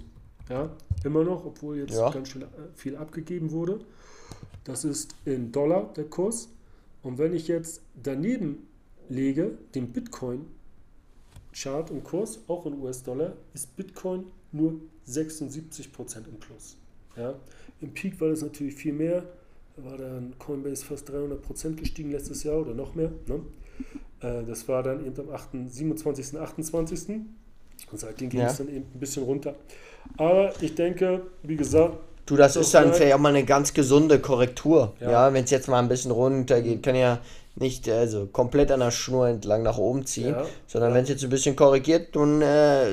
Ja, 0.49 0.69
immer 1.03 1.23
noch, 1.23 1.45
obwohl 1.45 1.77
jetzt 1.77 1.95
ja. 1.95 2.11
ganz 2.11 2.29
schön 2.29 2.43
äh, 2.43 2.45
viel 2.75 2.95
abgegeben 2.95 3.49
wurde. 3.49 3.79
Das 4.63 4.83
ist 4.83 5.15
in 5.25 5.51
Dollar 5.51 5.93
der 5.95 6.05
Kurs. 6.05 6.49
Und 7.01 7.17
wenn 7.17 7.33
ich 7.33 7.47
jetzt 7.47 7.81
daneben 8.01 8.67
lege, 9.07 9.57
den 9.73 9.91
Bitcoin 9.91 10.45
Chart 11.53 11.89
und 11.89 12.03
Kurs, 12.03 12.39
auch 12.47 12.65
in 12.65 12.79
US-Dollar, 12.79 13.33
ist 13.53 13.75
Bitcoin 13.75 14.25
nur 14.51 14.79
76% 15.07 16.27
im 16.27 16.39
Plus. 16.39 16.77
Ja? 17.15 17.35
Im 17.81 17.93
Peak 17.93 18.19
war 18.21 18.29
das 18.29 18.41
natürlich 18.41 18.75
viel 18.75 18.93
mehr. 18.93 19.25
Da 19.75 19.85
war 19.85 19.97
dann 19.97 20.33
Coinbase 20.37 20.85
fast 20.85 21.09
300% 21.09 21.75
gestiegen 21.75 22.11
letztes 22.11 22.43
Jahr 22.43 22.59
oder 22.59 22.73
noch 22.73 22.95
mehr. 22.95 23.11
Ne? 23.27 23.41
Äh, 24.21 24.45
das 24.45 24.67
war 24.67 24.83
dann 24.83 25.05
eben 25.05 25.19
am 25.19 25.29
8., 25.33 25.49
27., 25.67 26.39
28. 26.39 27.09
Und 27.91 27.97
seitdem 27.97 28.29
ging 28.29 28.41
ja. 28.41 28.47
es 28.47 28.57
dann 28.57 28.67
eben 28.67 28.85
ein 28.93 28.99
bisschen 28.99 29.23
runter. 29.23 29.55
Aber 30.17 30.51
ich 30.61 30.75
denke, 30.75 31.21
wie 31.43 31.55
gesagt, 31.55 31.97
Du, 32.29 32.35
das 32.35 32.55
ist 32.55 32.75
dann 32.75 32.93
vielleicht 32.93 33.15
auch 33.15 33.19
mal 33.19 33.29
eine 33.29 33.43
ganz 33.43 33.73
gesunde 33.73 34.19
Korrektur. 34.19 34.93
Ja, 34.99 35.11
ja 35.11 35.33
wenn 35.33 35.45
es 35.45 35.49
jetzt 35.49 35.67
mal 35.67 35.79
ein 35.79 35.89
bisschen 35.89 36.11
runter 36.11 36.61
geht, 36.61 36.83
kann 36.83 36.93
ja 36.93 37.17
nicht 37.55 37.89
also 37.89 38.27
komplett 38.27 38.71
an 38.71 38.81
der 38.81 38.91
Schnur 38.91 39.27
entlang 39.27 39.63
nach 39.63 39.79
oben 39.79 40.05
ziehen, 40.05 40.35
ja. 40.35 40.45
sondern 40.67 40.91
ja. 40.91 40.97
wenn 40.97 41.03
es 41.03 41.09
jetzt 41.09 41.23
ein 41.23 41.31
bisschen 41.31 41.55
korrigiert, 41.55 42.15
dann, 42.15 42.43
äh, 42.43 42.91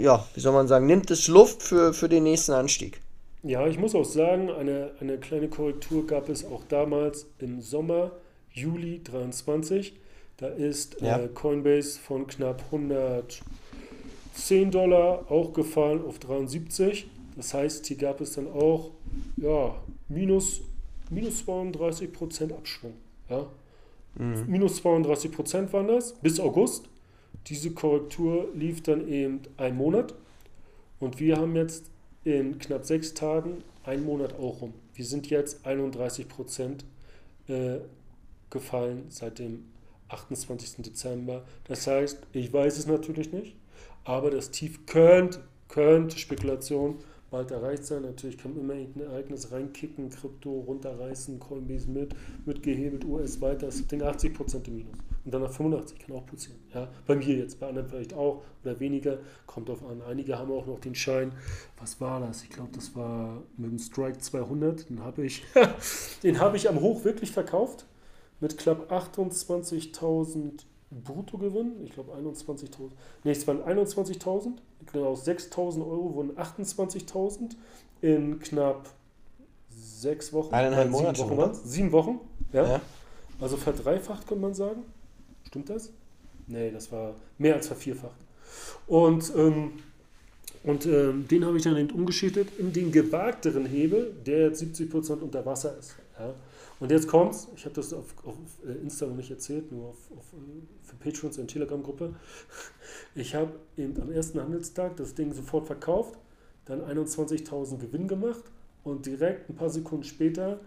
ja, 0.00 0.24
wie 0.34 0.40
soll 0.40 0.52
man 0.52 0.68
sagen, 0.68 0.86
nimmt 0.86 1.10
es 1.10 1.26
Luft 1.26 1.64
für, 1.64 1.92
für 1.92 2.08
den 2.08 2.22
nächsten 2.22 2.52
Anstieg. 2.52 3.00
Ja, 3.42 3.66
ich 3.66 3.76
muss 3.76 3.96
auch 3.96 4.04
sagen, 4.04 4.50
eine, 4.50 4.92
eine 5.00 5.18
kleine 5.18 5.48
Korrektur 5.48 6.06
gab 6.06 6.28
es 6.28 6.46
auch 6.46 6.62
damals 6.68 7.26
im 7.40 7.60
Sommer, 7.60 8.12
Juli 8.52 9.02
23. 9.02 9.94
Da 10.36 10.46
ist 10.46 11.00
ja. 11.00 11.18
äh, 11.18 11.26
Coinbase 11.26 11.98
von 11.98 12.28
knapp 12.28 12.62
110 12.66 14.70
Dollar 14.70 15.24
auch 15.28 15.52
gefallen 15.52 16.04
auf 16.06 16.20
73. 16.20 17.08
Das 17.36 17.52
heißt, 17.52 17.86
hier 17.86 17.96
gab 17.96 18.20
es 18.20 18.32
dann 18.32 18.48
auch 18.48 18.92
ja, 19.36 19.74
minus, 20.08 20.62
minus 21.10 21.44
32 21.44 22.12
Prozent 22.12 22.52
Abschwung. 22.52 22.94
Ja? 23.28 23.46
Mhm. 24.14 24.44
Minus 24.46 24.76
32 24.76 25.30
Prozent 25.30 25.72
waren 25.72 25.88
das 25.88 26.14
bis 26.14 26.40
August. 26.40 26.88
Diese 27.46 27.70
Korrektur 27.72 28.48
lief 28.54 28.82
dann 28.82 29.06
eben 29.08 29.40
einen 29.56 29.76
Monat. 29.76 30.14
Und 30.98 31.20
wir 31.20 31.36
haben 31.36 31.54
jetzt 31.54 31.90
in 32.24 32.58
knapp 32.58 32.84
sechs 32.84 33.14
Tagen 33.14 33.62
einen 33.84 34.04
Monat 34.04 34.34
auch 34.34 34.62
rum. 34.62 34.72
Wir 34.94 35.04
sind 35.04 35.28
jetzt 35.28 35.64
31 35.66 36.26
Prozent 36.26 36.84
äh, 37.48 37.76
gefallen 38.50 39.04
seit 39.10 39.38
dem 39.38 39.66
28. 40.08 40.82
Dezember. 40.84 41.44
Das 41.64 41.86
heißt, 41.86 42.18
ich 42.32 42.52
weiß 42.52 42.78
es 42.78 42.86
natürlich 42.86 43.32
nicht, 43.32 43.56
aber 44.04 44.30
das 44.30 44.50
Tief 44.50 44.86
könnte, 44.86 45.40
könnte 45.68 46.18
Spekulation 46.18 46.98
bald 47.36 47.50
erreicht 47.50 47.84
sein. 47.84 48.02
Natürlich 48.02 48.38
kann 48.38 48.56
immer 48.56 48.72
ein 48.72 48.98
Ereignis 48.98 49.52
reinkicken, 49.52 50.08
Krypto 50.08 50.60
runterreißen, 50.60 51.38
Coinbase 51.38 51.90
mit, 51.90 52.14
mit 52.46 52.62
gehebelt, 52.62 53.04
US 53.04 53.40
weiter, 53.42 53.66
das 53.66 53.86
Ding 53.86 54.02
80% 54.02 54.66
im 54.68 54.76
Minus. 54.76 54.98
Und 55.24 55.34
dann 55.34 55.42
nach 55.42 55.52
85 55.52 55.98
kann 55.98 56.16
auch 56.16 56.24
passieren. 56.24 56.58
Ja? 56.72 56.88
Bei 57.06 57.14
mir 57.14 57.36
jetzt, 57.36 57.60
bei 57.60 57.68
anderen 57.68 57.88
vielleicht 57.88 58.14
auch 58.14 58.42
oder 58.64 58.80
weniger, 58.80 59.18
kommt 59.46 59.68
drauf 59.68 59.84
an. 59.84 60.00
Einige 60.00 60.38
haben 60.38 60.50
auch 60.50 60.66
noch 60.66 60.80
den 60.80 60.94
Schein, 60.94 61.32
was 61.78 62.00
war 62.00 62.20
das? 62.20 62.42
Ich 62.42 62.50
glaube, 62.50 62.70
das 62.74 62.96
war 62.96 63.42
mit 63.58 63.70
dem 63.70 63.78
Strike 63.78 64.18
200, 64.18 64.88
den 64.88 65.04
habe 65.04 65.26
ich, 65.26 65.44
den 66.22 66.40
habe 66.40 66.56
ich 66.56 66.70
am 66.70 66.80
Hoch 66.80 67.04
wirklich 67.04 67.32
verkauft 67.32 67.84
mit 68.40 68.56
knapp 68.56 68.90
28.000 68.90 70.64
Bruttogewinn, 70.90 71.84
ich 71.84 71.92
glaube 71.92 72.12
21.000, 72.14 72.90
nee, 73.24 73.32
es 73.32 73.46
waren 73.46 73.60
21.000, 73.60 74.52
genau 74.92 75.14
6.000 75.14 75.80
Euro 75.80 76.14
wurden 76.14 76.36
28.000 76.36 77.50
in 78.02 78.38
knapp 78.38 78.88
sechs 79.70 80.32
Wochen. 80.32 80.54
Eineinhalb 80.54 80.90
Monate. 80.90 81.20
Sieben 81.20 81.36
Wochen, 81.36 81.54
sieben 81.54 81.92
Wochen 81.92 82.20
ja? 82.52 82.66
ja. 82.66 82.80
Also 83.40 83.56
verdreifacht, 83.56 84.26
kann 84.26 84.40
man 84.40 84.54
sagen. 84.54 84.82
Stimmt 85.46 85.70
das? 85.70 85.90
Nee, 86.46 86.70
das 86.70 86.90
war 86.92 87.14
mehr 87.38 87.54
als 87.54 87.66
vervierfacht. 87.66 88.16
Und, 88.86 89.32
ähm, 89.36 89.72
und 90.62 90.86
ähm, 90.86 91.28
den 91.28 91.44
habe 91.44 91.56
ich 91.56 91.64
dann 91.64 91.76
eben 91.76 91.90
umgeschichtet 91.90 92.48
in 92.58 92.72
den 92.72 92.92
gewagteren 92.92 93.66
Hebel, 93.66 94.14
der 94.24 94.48
jetzt 94.48 94.62
70% 94.62 95.20
unter 95.20 95.44
Wasser 95.44 95.76
ist. 95.78 95.96
Ja? 96.18 96.34
Und 96.78 96.90
jetzt 96.90 97.08
kommt's, 97.08 97.48
ich 97.56 97.64
habe 97.64 97.74
das 97.74 97.92
auf, 97.92 98.14
auf, 98.24 98.34
äh, 98.66 98.72
Insta 98.82 99.06
noch 99.06 99.16
nicht 99.16 99.30
erzählt, 99.30 99.72
nur 99.72 99.88
auf, 99.88 100.10
auf 100.16 100.32
äh, 100.34 100.86
für 100.86 100.96
Patrons 100.96 101.38
in 101.38 101.48
Telegram-Gruppe. 101.48 102.14
Ich 103.14 103.34
habe 103.34 103.52
eben 103.78 104.00
am 104.00 104.12
ersten 104.12 104.40
Handelstag 104.40 104.96
das 104.96 105.14
Ding 105.14 105.32
sofort 105.32 105.66
verkauft, 105.66 106.18
dann 106.66 106.82
21.000 106.82 107.78
Gewinn 107.78 108.08
gemacht 108.08 108.44
und 108.84 109.06
direkt 109.06 109.48
ein 109.48 109.56
paar 109.56 109.70
Sekunden 109.70 110.04
später 110.04 110.60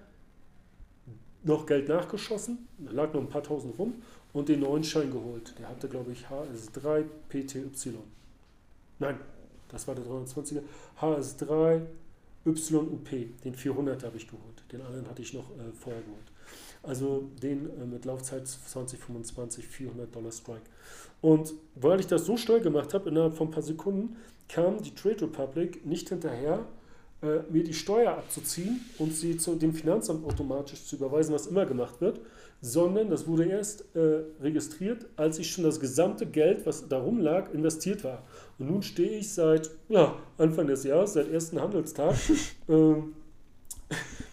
noch 1.43 1.65
Geld 1.65 1.87
nachgeschossen, 1.87 2.67
da 2.79 2.91
lag 2.91 3.13
noch 3.13 3.21
ein 3.21 3.29
paar 3.29 3.43
tausend 3.43 3.77
rum 3.77 3.93
und 4.33 4.49
den 4.49 4.59
neuen 4.59 4.83
Schein 4.83 5.11
geholt. 5.11 5.57
Der 5.57 5.69
hatte, 5.69 5.87
glaube 5.87 6.11
ich, 6.11 6.25
HS3 6.25 7.05
PTY. 7.29 7.95
Nein, 8.99 9.17
das 9.69 9.87
war 9.87 9.95
der 9.95 10.05
23er. 10.05 10.61
HS3 10.99 11.81
YUP, 12.45 13.09
den 13.43 13.53
400 13.53 14.03
habe 14.03 14.17
ich 14.17 14.27
geholt. 14.27 14.63
Den 14.71 14.81
anderen 14.81 15.07
hatte 15.07 15.21
ich 15.21 15.33
noch 15.33 15.49
äh, 15.51 15.71
vorher 15.73 16.01
geholt. 16.01 16.31
Also 16.81 17.29
den 17.41 17.69
äh, 17.69 17.85
mit 17.85 18.05
Laufzeit 18.05 18.47
2025 18.47 19.67
400 19.67 20.15
Dollar 20.15 20.31
Strike. 20.31 20.61
Und 21.21 21.53
weil 21.75 21.99
ich 21.99 22.07
das 22.07 22.25
so 22.25 22.37
schnell 22.37 22.61
gemacht 22.61 22.93
habe, 22.93 23.09
innerhalb 23.09 23.35
von 23.35 23.47
ein 23.47 23.51
paar 23.51 23.63
Sekunden, 23.63 24.15
kam 24.47 24.81
die 24.81 24.95
Trade 24.95 25.21
Republic 25.23 25.85
nicht 25.85 26.09
hinterher, 26.09 26.65
äh, 27.21 27.39
mir 27.49 27.63
die 27.63 27.73
Steuer 27.73 28.13
abzuziehen 28.13 28.81
und 28.97 29.13
sie 29.13 29.37
zu 29.37 29.55
dem 29.55 29.73
Finanzamt 29.73 30.25
automatisch 30.25 30.85
zu 30.85 30.95
überweisen, 30.95 31.33
was 31.33 31.47
immer 31.47 31.65
gemacht 31.65 31.99
wird, 31.99 32.21
sondern 32.61 33.09
das 33.09 33.27
wurde 33.27 33.45
erst 33.45 33.85
äh, 33.95 34.23
registriert, 34.41 35.05
als 35.15 35.39
ich 35.39 35.49
schon 35.49 35.63
das 35.63 35.79
gesamte 35.79 36.25
Geld, 36.25 36.65
was 36.65 36.87
darum 36.89 37.19
lag, 37.19 37.53
investiert 37.53 38.03
war. 38.03 38.23
Und 38.57 38.69
nun 38.69 38.83
stehe 38.83 39.19
ich 39.19 39.31
seit 39.31 39.71
ja, 39.87 40.17
Anfang 40.37 40.67
des 40.67 40.83
Jahres, 40.83 41.13
seit 41.13 41.31
ersten 41.31 41.61
Handelstag, 41.61 42.15
äh, 42.67 42.93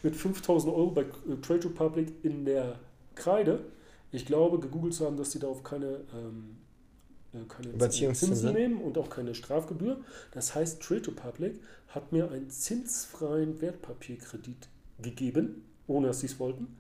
mit 0.03 0.17
5000 0.17 0.75
Euro 0.75 0.91
bei 0.91 1.03
äh, 1.03 1.37
Trade 1.41 1.67
Republic 1.67 2.13
in 2.23 2.45
der 2.45 2.79
Kreide. 3.15 3.61
Ich 4.11 4.27
glaube, 4.27 4.59
gegoogelt 4.59 4.95
zu 4.95 5.07
haben, 5.07 5.17
dass 5.17 5.31
sie 5.33 5.39
darauf 5.39 5.63
keine, 5.63 6.01
ähm, 6.13 6.57
äh, 7.33 7.39
keine 7.49 7.91
Zinsen 7.91 8.53
nehmen 8.53 8.81
und 8.81 8.99
auch 8.99 9.09
keine 9.09 9.35
Strafgebühr. 9.37 9.99
Das 10.33 10.55
heißt, 10.55 10.83
Trade 10.83 11.09
Republic 11.09 11.61
hat 11.89 12.13
mir 12.13 12.31
einen 12.31 12.51
zinsfreien 12.51 13.61
Wertpapierkredit 13.61 14.69
gegeben, 15.01 15.65
ohne 15.87 16.09
dass 16.09 16.21
sie 16.21 16.27
es 16.27 16.41
wollten, 16.41 16.77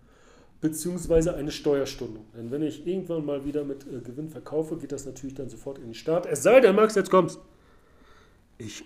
beziehungsweise 0.61 1.35
eine 1.35 1.51
Steuerstundung. 1.51 2.25
Denn 2.37 2.51
wenn 2.51 2.63
ich 2.63 2.87
irgendwann 2.87 3.25
mal 3.25 3.45
wieder 3.45 3.65
mit 3.65 3.87
äh, 3.87 4.01
Gewinn 4.01 4.29
verkaufe, 4.29 4.77
geht 4.77 4.93
das 4.93 5.07
natürlich 5.07 5.35
dann 5.35 5.49
sofort 5.49 5.79
in 5.79 5.85
den 5.85 5.95
Start. 5.95 6.27
Es 6.27 6.43
sei 6.43 6.61
denn, 6.61 6.75
Max, 6.75 6.95
jetzt 6.95 7.11
kommst. 7.11 7.39
Ich 8.59 8.85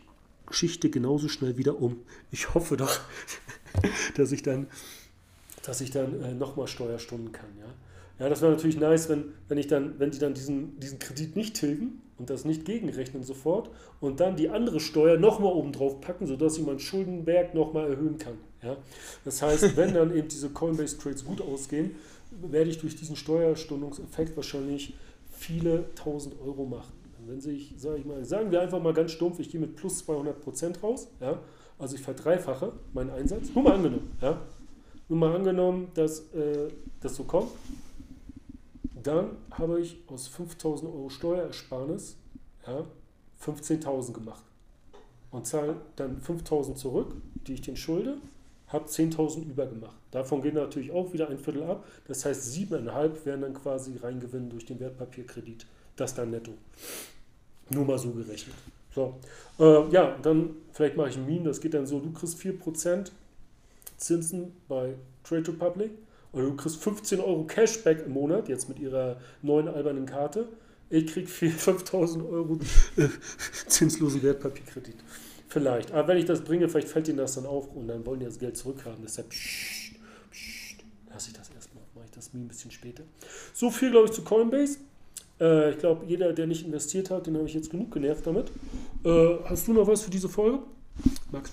schichte 0.51 0.90
genauso 0.90 1.28
schnell 1.28 1.56
wieder 1.56 1.80
um. 1.80 2.01
Ich 2.30 2.55
hoffe 2.55 2.76
doch, 2.76 3.01
dass 4.16 4.32
ich 4.32 4.42
dann, 4.42 4.66
dass 5.62 5.80
ich 5.80 5.90
dann 5.90 6.20
äh, 6.22 6.34
nochmal 6.34 6.66
Steuerstunden 6.66 7.32
kann. 7.32 7.51
Ja? 7.59 7.66
Ja, 8.20 8.28
das 8.28 8.42
wäre 8.42 8.52
natürlich 8.52 8.78
nice, 8.78 9.09
wenn, 9.09 9.32
wenn 9.48 9.56
ich 9.56 9.66
dann, 9.66 9.98
wenn 9.98 10.10
die 10.10 10.18
dann 10.18 10.34
diesen, 10.34 10.78
diesen 10.78 10.98
Kredit 10.98 11.36
nicht 11.36 11.55
tilgen 11.55 12.02
und 12.18 12.28
das 12.28 12.44
nicht 12.44 12.66
gegenrechnen 12.66 13.22
sofort 13.22 13.70
und 13.98 14.20
dann 14.20 14.36
die 14.36 14.51
andere 14.51 14.78
Steuer 14.78 15.16
nochmal 15.16 15.52
oben 15.52 15.72
drauf 15.72 16.02
packen, 16.02 16.26
sodass 16.26 16.59
ich 16.59 16.66
meinen 16.66 16.80
Schuldenberg 16.80 17.55
nochmal 17.55 17.88
erhöhen 17.88 18.18
kann. 18.18 18.34
Ja? 18.62 18.77
Das 19.24 19.43
heißt, 19.43 19.77
wenn 19.77 19.95
dann 19.95 20.15
eben 20.15 20.28
diese 20.28 20.51
Coinbase-Trades 20.51 21.24
gut 21.24 21.41
ausgehen, 21.41 21.97
werde 22.31 22.70
ich 22.70 22.78
durch 22.78 22.97
diesen 22.97 23.16
Steuerstundungseffekt 23.16 24.37
wahrscheinlich 24.37 24.95
viele 25.32 25.93
tausend 25.95 26.35
Euro 26.41 26.65
machen. 26.65 26.93
Wenn 27.27 27.41
sich, 27.41 27.74
sage 27.77 27.99
ich 27.99 28.05
mal, 28.05 28.24
sagen 28.24 28.51
wir 28.51 28.61
einfach 28.61 28.81
mal 28.81 28.95
ganz 28.95 29.12
stumpf, 29.12 29.39
ich 29.41 29.51
gehe 29.51 29.61
mit 29.61 29.77
plus 29.77 29.99
200 30.05 30.41
Prozent 30.41 30.82
raus, 30.82 31.09
ja, 31.20 31.39
also 31.78 31.95
ich 31.97 32.03
verdreifache 32.03 32.73
meinen 32.93 33.11
Einsatz, 33.11 33.55
nur 33.55 33.65
mal 33.65 33.74
angenommen, 33.74 34.16
ja, 34.20 34.41
nur 35.09 35.19
mal 35.19 35.35
angenommen, 35.35 35.89
dass 35.95 36.20
äh, 36.35 36.69
das 37.01 37.16
so 37.16 37.24
kommt, 37.24 37.51
dann 39.03 39.37
habe 39.51 39.81
ich 39.81 39.99
aus 40.07 40.28
5000 40.28 40.93
Euro 40.93 41.09
Steuerersparnis 41.09 42.16
ja, 42.66 42.85
15.000 43.45 44.12
gemacht 44.12 44.43
und 45.31 45.47
zahle 45.47 45.77
dann 45.97 46.20
5.000 46.20 46.74
zurück, 46.74 47.15
die 47.47 47.55
ich 47.55 47.62
den 47.62 47.77
schulde, 47.77 48.19
habe 48.72 48.88
10.000 48.88 49.48
übergemacht. 49.48 49.97
Davon 50.10 50.42
gehen 50.42 50.55
natürlich 50.55 50.92
auch 50.92 51.12
wieder 51.12 51.28
ein 51.28 51.38
Viertel 51.38 51.64
ab. 51.64 51.84
Das 52.06 52.24
heißt, 52.24 52.52
7,5 52.55 53.24
werden 53.24 53.42
dann 53.42 53.55
quasi 53.55 53.97
reingewinnen 53.97 54.51
durch 54.51 54.64
den 54.64 54.80
Wertpapierkredit. 54.80 55.66
Das 55.97 56.14
dann 56.14 56.30
netto. 56.30 56.52
Nur 57.70 57.84
mal 57.84 57.98
so 57.98 58.10
gerechnet. 58.10 58.56
So. 58.94 59.18
Äh, 59.59 59.88
ja, 59.90 60.16
dann 60.22 60.51
vielleicht 60.72 60.97
mache 60.97 61.10
ich 61.10 61.16
ein 61.16 61.26
Meme, 61.26 61.44
das 61.44 61.60
geht 61.60 61.74
dann 61.74 61.86
so, 61.86 62.01
du 62.01 62.12
kriegst 62.12 62.38
4% 62.38 63.10
Zinsen 63.97 64.52
bei 64.68 64.94
Trade 65.24 65.48
Republic 65.48 65.90
oder 66.32 66.44
du 66.44 66.56
kriegst 66.56 66.82
15 66.82 67.20
Euro 67.20 67.44
Cashback 67.44 68.05
im 68.06 68.12
Monat, 68.12 68.48
jetzt 68.48 68.68
mit 68.68 68.78
ihrer 68.78 69.16
neuen 69.42 69.68
albernen 69.68 70.06
Karte. 70.06 70.48
Ich 70.88 71.06
krieg 71.06 71.28
5000 71.28 72.24
Euro 72.24 72.59
äh, 72.97 73.09
zinslosen 73.68 74.22
Wertpapierkredit. 74.22 74.97
Vielleicht. 75.51 75.93
Aber 75.93 76.09
wenn 76.09 76.16
ich 76.16 76.24
das 76.24 76.43
bringe, 76.43 76.68
vielleicht 76.68 76.89
fällt 76.89 77.09
ihnen 77.09 77.18
das 77.18 77.35
dann 77.35 77.44
auf 77.44 77.68
und 77.74 77.89
dann 77.89 78.06
wollen 78.06 78.20
die 78.20 78.27
das 78.27 78.39
Geld 78.39 78.56
zurückhaben. 78.56 79.01
Deshalb 79.02 79.28
pssst, 79.28 79.94
pssst, 80.31 80.85
lasse 81.12 81.31
ich 81.31 81.36
das 81.36 81.51
erstmal. 81.51 81.82
Mache 81.94 82.05
ich 82.06 82.10
das 82.12 82.32
mir 82.32 82.40
ein 82.40 82.48
bisschen 82.48 82.70
später. 82.70 83.02
So 83.52 83.70
viel, 83.70 83.90
glaube 83.90 84.06
ich, 84.06 84.12
zu 84.12 84.22
Coinbase. 84.22 84.78
Äh, 85.40 85.70
ich 85.70 85.78
glaube, 85.78 86.06
jeder, 86.06 86.32
der 86.32 86.47
nicht 86.47 86.64
investiert 86.64 87.10
hat, 87.10 87.27
den 87.27 87.36
habe 87.36 87.47
ich 87.47 87.55
jetzt 87.55 87.70
genug 87.70 87.90
genervt 87.90 88.27
damit. 88.27 88.51
Äh, 89.05 89.36
hast 89.44 89.66
du 89.66 89.72
noch 89.72 89.86
was 89.86 90.02
für 90.02 90.10
diese 90.10 90.28
Folge? 90.28 90.60
Max? 91.32 91.51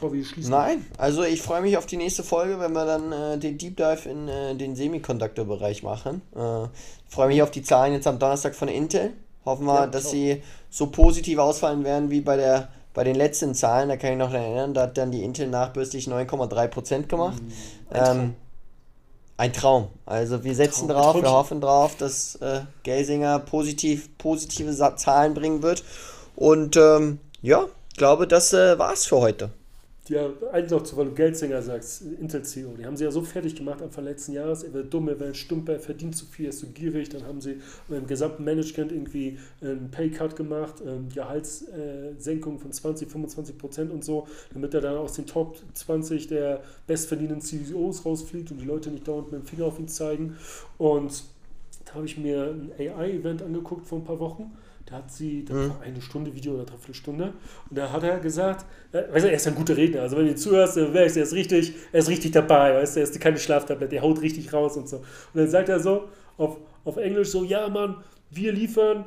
bevor 0.00 0.12
wir 0.14 0.24
schließen? 0.24 0.50
Nein, 0.50 0.86
also 0.96 1.22
ich 1.24 1.42
freue 1.42 1.60
mich 1.60 1.76
auf 1.76 1.86
die 1.86 1.98
nächste 1.98 2.22
Folge, 2.22 2.58
wenn 2.58 2.72
wir 2.72 2.86
dann 2.86 3.12
äh, 3.12 3.38
den 3.38 3.58
Deep 3.58 3.76
Dive 3.76 4.08
in 4.08 4.28
äh, 4.28 4.54
den 4.54 4.74
Semiconductor-Bereich 4.74 5.82
machen. 5.82 6.22
Äh, 6.34 6.68
freue 7.08 7.28
mich 7.28 7.42
auf 7.42 7.50
die 7.50 7.62
Zahlen 7.62 7.92
jetzt 7.92 8.06
am 8.06 8.18
Donnerstag 8.18 8.54
von 8.54 8.68
Intel. 8.68 9.12
Hoffen 9.44 9.66
wir, 9.66 9.74
ja, 9.74 9.86
dass 9.86 10.10
sie 10.10 10.42
so 10.70 10.86
positiv 10.86 11.38
ausfallen 11.38 11.84
werden 11.84 12.10
wie 12.10 12.20
bei 12.20 12.36
der 12.36 12.68
bei 12.92 13.04
den 13.04 13.14
letzten 13.14 13.54
Zahlen, 13.54 13.88
da 13.88 13.96
kann 13.96 14.12
ich 14.12 14.18
noch 14.18 14.32
erinnern, 14.32 14.74
da 14.74 14.82
hat 14.82 14.98
dann 14.98 15.12
die 15.12 15.22
Intel 15.22 15.48
nachbürstlich 15.48 16.06
9,3% 16.06 17.06
gemacht. 17.06 17.40
Mhm. 17.42 17.52
Ein, 17.90 18.04
Traum. 18.04 18.18
Ähm, 18.18 18.34
ein 19.36 19.52
Traum. 19.52 19.88
Also 20.06 20.44
wir 20.44 20.54
setzen 20.54 20.88
Traum. 20.88 21.02
drauf, 21.02 21.22
wir 21.22 21.30
hoffen 21.30 21.60
drauf, 21.60 21.96
dass 21.96 22.36
äh, 22.36 22.62
Gelsinger 22.82 23.38
positiv, 23.38 24.16
positive 24.18 24.74
Zahlen 24.96 25.34
bringen 25.34 25.62
wird. 25.62 25.84
Und 26.36 26.76
ähm, 26.76 27.20
ja, 27.42 27.66
ich 27.90 27.96
glaube, 27.96 28.26
das 28.26 28.52
äh, 28.52 28.78
war's 28.78 29.06
für 29.06 29.18
heute 29.18 29.50
ja, 30.10 30.28
eins 30.50 30.72
noch 30.72 30.82
zu, 30.82 30.96
weil 30.96 31.06
du 31.06 31.12
Geldsänger 31.12 31.62
sagst, 31.62 32.02
Intel 32.02 32.42
CEO, 32.42 32.74
die 32.76 32.84
haben 32.84 32.96
sie 32.96 33.04
ja 33.04 33.12
so 33.12 33.22
fertig 33.22 33.54
gemacht 33.54 33.80
Anfang 33.80 34.04
letzten 34.04 34.32
Jahres, 34.32 34.64
er 34.64 34.72
wird 34.72 34.92
dumm, 34.92 35.08
er 35.08 35.20
wird 35.20 35.36
stumper, 35.36 35.74
er 35.74 35.80
verdient 35.80 36.16
zu 36.16 36.26
viel, 36.26 36.46
er 36.46 36.48
ist 36.48 36.58
zu 36.58 36.66
gierig, 36.66 37.10
dann 37.10 37.24
haben 37.24 37.40
sie 37.40 37.60
im 37.88 38.06
gesamten 38.08 38.42
Management 38.42 38.90
irgendwie 38.90 39.38
einen 39.60 39.88
Paycut 39.92 40.34
gemacht, 40.34 40.82
ähm, 40.84 41.08
Gehaltssenkung 41.14 42.58
von 42.58 42.72
20, 42.72 43.08
25 43.08 43.56
Prozent 43.56 43.92
und 43.92 44.04
so, 44.04 44.26
damit 44.52 44.74
er 44.74 44.80
dann 44.80 44.96
aus 44.96 45.12
den 45.12 45.26
Top 45.26 45.56
20 45.74 46.26
der 46.26 46.60
bestverdienenden 46.88 47.40
CEOs 47.40 48.04
rausfliegt 48.04 48.50
und 48.50 48.58
die 48.58 48.66
Leute 48.66 48.90
nicht 48.90 49.06
dauernd 49.06 49.30
mit 49.30 49.42
dem 49.42 49.46
Finger 49.46 49.66
auf 49.66 49.78
ihn 49.78 49.86
zeigen. 49.86 50.36
Und 50.76 51.22
da 51.84 51.94
habe 51.94 52.06
ich 52.06 52.18
mir 52.18 52.52
ein 52.52 52.72
AI-Event 52.76 53.42
angeguckt 53.42 53.86
vor 53.86 53.98
ein 53.98 54.04
paar 54.04 54.18
Wochen 54.18 54.50
da 54.90 54.96
hat 54.96 55.10
sie, 55.10 55.44
das 55.44 55.56
mhm. 55.56 55.70
war 55.70 55.80
eine 55.82 56.02
Stunde 56.02 56.34
Video 56.34 56.54
oder 56.54 56.64
dreiviertel 56.64 56.94
Stunde, 56.94 57.32
und 57.68 57.78
da 57.78 57.92
hat 57.92 58.02
er 58.02 58.18
gesagt, 58.18 58.66
äh, 58.92 59.02
weißt 59.12 59.24
du, 59.24 59.28
er 59.28 59.36
ist 59.36 59.46
ein 59.46 59.54
guter 59.54 59.76
Redner, 59.76 60.02
also 60.02 60.16
wenn 60.16 60.26
du 60.26 60.34
zuhörst, 60.34 60.76
du, 60.76 60.80
er 60.92 61.04
ist 61.06 61.32
richtig, 61.32 61.74
er 61.92 62.00
ist 62.00 62.08
richtig 62.08 62.32
dabei, 62.32 62.74
weißt 62.74 62.96
du, 62.96 63.00
er 63.00 63.04
ist 63.04 63.20
keine 63.20 63.38
Schlaftablette, 63.38 63.96
er 63.96 64.02
haut 64.02 64.20
richtig 64.20 64.52
raus 64.52 64.76
und 64.76 64.88
so. 64.88 64.96
Und 64.96 65.04
dann 65.34 65.48
sagt 65.48 65.68
er 65.68 65.80
so 65.80 66.08
auf, 66.36 66.56
auf 66.84 66.96
Englisch 66.96 67.28
so, 67.28 67.44
ja 67.44 67.68
Mann, 67.68 67.96
wir 68.30 68.52
liefern 68.52 69.06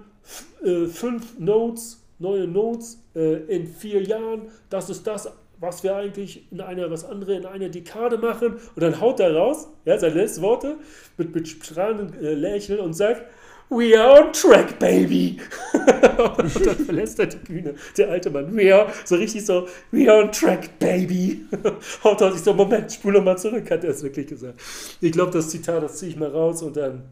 äh, 0.64 0.85
fünf 0.85 1.38
Notes, 1.38 2.01
neue 2.19 2.47
Notes 2.47 3.03
äh, 3.15 3.43
in 3.53 3.68
vier 3.68 4.03
Jahren, 4.03 4.43
das 4.69 4.89
ist 4.89 5.05
das, 5.05 5.30
was 5.60 5.81
wir 5.81 5.95
eigentlich 5.95 6.51
in 6.51 6.60
einer, 6.60 6.91
was 6.91 7.05
andere 7.05 7.35
in 7.35 7.45
einer 7.45 7.69
Dekade 7.69 8.18
machen. 8.18 8.55
Und 8.76 8.81
dann 8.81 8.99
haut 8.99 9.22
er 9.22 9.34
raus, 9.34 9.69
ja, 9.85 9.97
seine 9.97 10.15
letzten 10.15 10.41
Worte, 10.41 10.76
mit, 11.18 11.34
mit 11.34 11.47
strahlendem 11.47 12.14
äh, 12.22 12.34
Lächeln 12.34 12.81
und 12.81 12.93
sagt, 12.93 13.23
We 13.69 13.98
are 13.98 14.23
on 14.23 14.34
track, 14.34 14.77
baby. 14.80 15.40
und 15.73 16.65
dann 16.65 16.76
verlässt 16.85 17.19
er 17.19 17.27
die 17.27 17.38
Bühne, 17.38 17.76
der 17.98 18.10
alte 18.10 18.30
Mann. 18.30 18.56
We 18.56 18.73
are, 18.73 18.91
so 19.06 19.15
richtig 19.15 19.45
so, 19.45 19.68
we 19.91 20.11
are 20.11 20.23
on 20.23 20.31
track, 20.31 20.77
baby. 20.80 21.45
Haut 22.03 22.22
er 22.22 22.31
sich 22.31 22.41
so, 22.41 22.53
Moment, 22.53 22.91
spule 22.91 23.22
mal 23.22 23.38
zurück, 23.38 23.69
hat 23.72 23.84
er 23.84 23.91
es 23.91 24.03
wirklich 24.03 24.27
gesagt. 24.27 24.60
Ich 25.02 25.11
glaube, 25.11 25.31
das 25.31 25.49
Zitat, 25.49 25.81
das 25.81 25.98
ziehe 25.98 26.11
ich 26.11 26.18
mal 26.18 26.30
raus 26.30 26.61
und 26.61 26.77
dann 26.77 27.03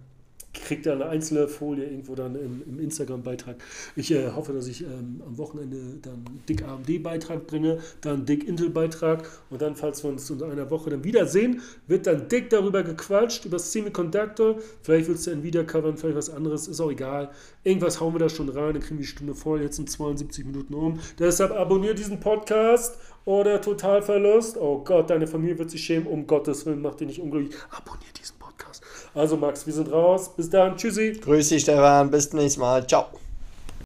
kriegt 0.54 0.86
er 0.86 0.94
eine 0.94 1.06
einzelne 1.06 1.48
Folie 1.48 1.86
irgendwo 1.86 2.16
dann 2.16 2.36
im, 2.36 2.64
im 2.68 2.80
Instagram-Beitrag. 2.80 3.56
Ich 3.96 4.12
äh, 4.12 4.32
hoffe, 4.32 4.54
dass 4.54 4.68
ich 4.68 4.82
ähm, 4.82 5.22
am 5.26 5.38
Wochenende 5.38 5.98
dann 6.02 6.26
dick 6.50 6.64
AMD-Beitrag 6.64 7.48
bringe, 7.48 7.80
dann 8.02 8.26
dick 8.26 8.48
Intel-Beitrag 8.48 9.28
und 9.50 9.62
dann, 9.62 9.76
falls 9.76 10.04
wir 10.04 10.10
uns 10.10 10.30
in 10.30 10.44
einer 10.44 10.70
Woche 10.70 10.90
dann 10.90 11.04
wiedersehen, 11.04 11.62
wird 11.88 12.08
dann 12.08 12.28
dick 12.28 12.50
darüber 12.50 12.84
gequatscht, 12.84 13.46
über 13.46 13.60
Semiconductor. 13.60 14.58
Vielleicht 14.82 15.08
willst 15.08 15.28
du 15.28 15.32
Nvidia 15.32 15.64
covern, 15.64 15.98
vielleicht 15.98 16.18
was 16.18 16.30
anderes, 16.30 16.68
ist 16.68 16.82
auch 16.82 16.92
egal. 16.92 17.32
Irgendwas 17.64 18.00
hauen 18.02 18.14
wir 18.14 18.20
da 18.20 18.30
schon 18.30 18.50
rein, 18.50 18.74
dann 18.74 18.82
kriegen 18.82 18.98
wir 18.98 19.06
die 19.06 19.12
Stunde 19.12 19.36
voll, 19.36 19.62
jetzt 19.62 19.78
sind 19.78 19.90
72 19.90 20.46
Minuten 20.46 20.74
um. 20.74 21.00
Deshalb 21.20 21.52
abonniert 21.52 21.98
diesen 22.00 22.20
Podcast 22.20 22.98
oder 23.26 23.62
Totalverlust. 23.62 24.58
Oh 24.58 24.84
Gott, 24.84 25.10
deine 25.10 25.28
Familie 25.28 25.58
wird 25.60 25.72
sich 25.72 25.84
schämen, 25.84 26.08
um 26.08 26.28
Gottes 26.28 26.66
Willen, 26.66 26.82
macht 26.82 27.00
dich 27.00 27.08
nicht 27.08 27.22
unglücklich. 27.22 27.56
Abonniert 27.70 28.20
diesen 28.20 28.38
Also 29.14 29.38
Max, 29.38 29.66
wir 29.66 29.74
sind 29.74 29.92
raus. 29.92 30.32
Bis 30.36 30.50
dann. 30.50 30.78
Tschüssi. 30.78 31.20
Grüß 31.22 31.50
dich, 31.50 31.64
Stefan. 31.64 32.10
Bis 32.12 32.30
zum 32.30 32.40
nächsten 32.40 32.62
Mal. 32.62 32.86
Ciao. 32.88 33.08